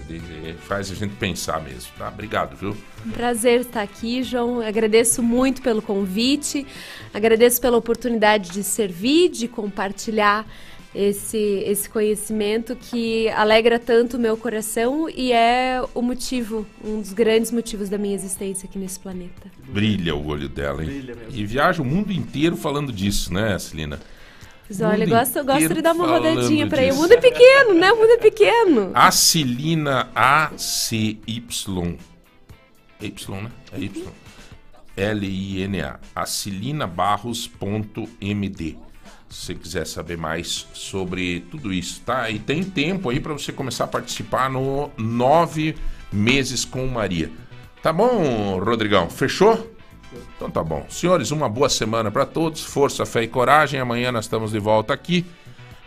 Faz 0.68 0.90
a 0.90 0.96
gente 0.96 1.14
pensar 1.16 1.62
mesmo, 1.62 1.92
tá? 1.96 2.08
Obrigado, 2.08 2.56
viu? 2.56 2.76
Prazer 3.14 3.62
estar 3.62 3.84
aqui, 3.84 4.24
João. 4.24 4.62
Agradeço 4.62 5.22
muito 5.22 5.62
pelo 5.62 5.80
convite, 5.80 6.66
agradeço 7.14 7.62
pela 7.62 7.78
oportunidade 7.78 8.50
de 8.50 8.64
servir, 8.64 9.30
de 9.30 9.48
compartilhar 9.48 10.44
esse, 10.94 11.64
esse 11.66 11.90
conhecimento 11.90 12.76
que 12.76 13.30
alegra 13.30 13.80
tanto 13.80 14.18
o 14.18 14.20
meu 14.20 14.36
coração 14.36 15.10
e 15.10 15.32
é 15.32 15.82
o 15.94 16.02
motivo, 16.02 16.68
um 16.84 17.00
dos 17.00 17.14
grandes 17.14 17.50
motivos 17.52 17.88
da 17.90 17.98
minha 17.98 18.14
existência 18.14 18.68
aqui 18.68 18.78
nesse 18.78 19.00
planeta. 19.00 19.50
Brilha 19.70 20.14
o 20.16 20.28
olho 20.28 20.50
dela, 20.50 20.84
hein? 20.84 20.90
Brilha 20.90 21.16
mesmo. 21.16 21.34
E 21.34 21.46
viaja 21.46 21.82
o 21.82 21.86
mundo 21.86 22.12
inteiro 22.12 22.58
falando 22.58 22.92
disso, 22.92 23.34
né, 23.34 23.58
Celina? 23.58 24.02
Mas 24.70 24.82
olha, 24.82 25.04
eu 25.04 25.10
gosto, 25.10 25.38
eu 25.38 25.46
gosto 25.46 25.74
de 25.74 25.82
dar 25.82 25.94
uma 25.94 26.08
rodadinha 26.08 26.68
pra 26.68 26.82
ele. 26.82 26.94
O 26.94 26.96
mundo 26.96 27.12
é 27.12 27.18
pequeno, 27.18 27.74
né? 27.74 27.92
O 27.92 27.98
mundo 27.98 28.12
é 28.12 28.18
pequeno. 28.18 28.92
A 28.94 29.12
Celina 29.12 30.10
A-C-Y. 30.16 31.98
Y, 33.02 33.42
né? 33.42 33.52
É 33.74 33.80
Y. 33.80 34.08
L-I-N-A. 34.96 36.00
acilinabarros.md. 36.16 38.78
Se 39.32 39.46
você 39.46 39.56
quiser 39.56 39.88
saber 39.88 40.18
mais 40.18 40.68
sobre 40.74 41.40
tudo 41.50 41.72
isso, 41.72 42.02
tá? 42.02 42.30
E 42.30 42.38
tem 42.38 42.62
tempo 42.64 43.10
aí 43.10 43.18
para 43.18 43.32
você 43.32 43.54
começar 43.54 43.86
a 43.86 43.88
participar 43.88 44.50
no 44.50 44.92
Nove 44.98 45.78
Meses 46.12 46.66
com 46.66 46.86
Maria. 46.88 47.32
Tá 47.82 47.94
bom, 47.94 48.60
Rodrigão? 48.60 49.10
Fechou? 49.10 49.74
Então 50.36 50.52
tá 50.52 50.62
bom. 50.62 50.86
Senhores, 50.90 51.32
uma 51.32 51.48
boa 51.48 51.70
semana 51.70 52.12
para 52.12 52.26
todos. 52.26 52.62
Força, 52.62 53.06
fé 53.06 53.24
e 53.24 53.28
coragem. 53.28 53.80
Amanhã 53.80 54.12
nós 54.12 54.26
estamos 54.26 54.52
de 54.52 54.60
volta 54.60 54.94
aqui. 54.94 55.26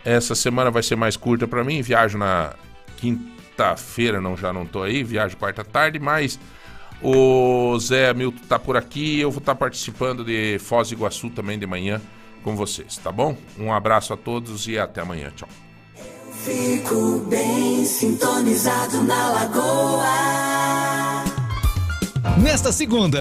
Essa 0.03 0.33
semana 0.33 0.71
vai 0.71 0.81
ser 0.81 0.95
mais 0.95 1.15
curta 1.15 1.47
para 1.47 1.63
mim. 1.63 1.83
Viajo 1.83 2.17
na 2.17 2.53
quinta-feira, 2.97 4.19
não 4.19 4.35
já 4.35 4.51
não 4.51 4.65
tô 4.65 4.81
aí. 4.81 5.03
Viajo 5.03 5.37
quarta 5.37 5.63
tarde, 5.63 5.99
mas 5.99 6.39
o 6.99 7.77
Zé 7.77 8.11
Milton 8.11 8.41
tá 8.49 8.57
por 8.57 8.75
aqui. 8.75 9.19
Eu 9.19 9.29
vou 9.29 9.39
estar 9.39 9.53
participando 9.53 10.25
de 10.25 10.57
Foz 10.57 10.89
do 10.89 10.95
Iguaçu 10.95 11.29
também 11.29 11.59
de 11.59 11.67
manhã 11.67 12.01
com 12.45 12.55
vocês, 12.55 12.95
tá 12.97 13.11
bom? 13.11 13.35
Um 13.57 13.73
abraço 13.73 14.13
a 14.13 14.17
todos 14.17 14.67
e 14.67 14.77
até 14.77 15.01
amanhã. 15.01 15.31
Tchau. 15.35 15.49
Fico 16.43 17.25
bem 17.27 17.83
sintonizado 17.83 19.01
na 19.03 19.29
lagoa. 19.31 20.05
Nesta 22.37 22.71
segunda, 22.71 23.13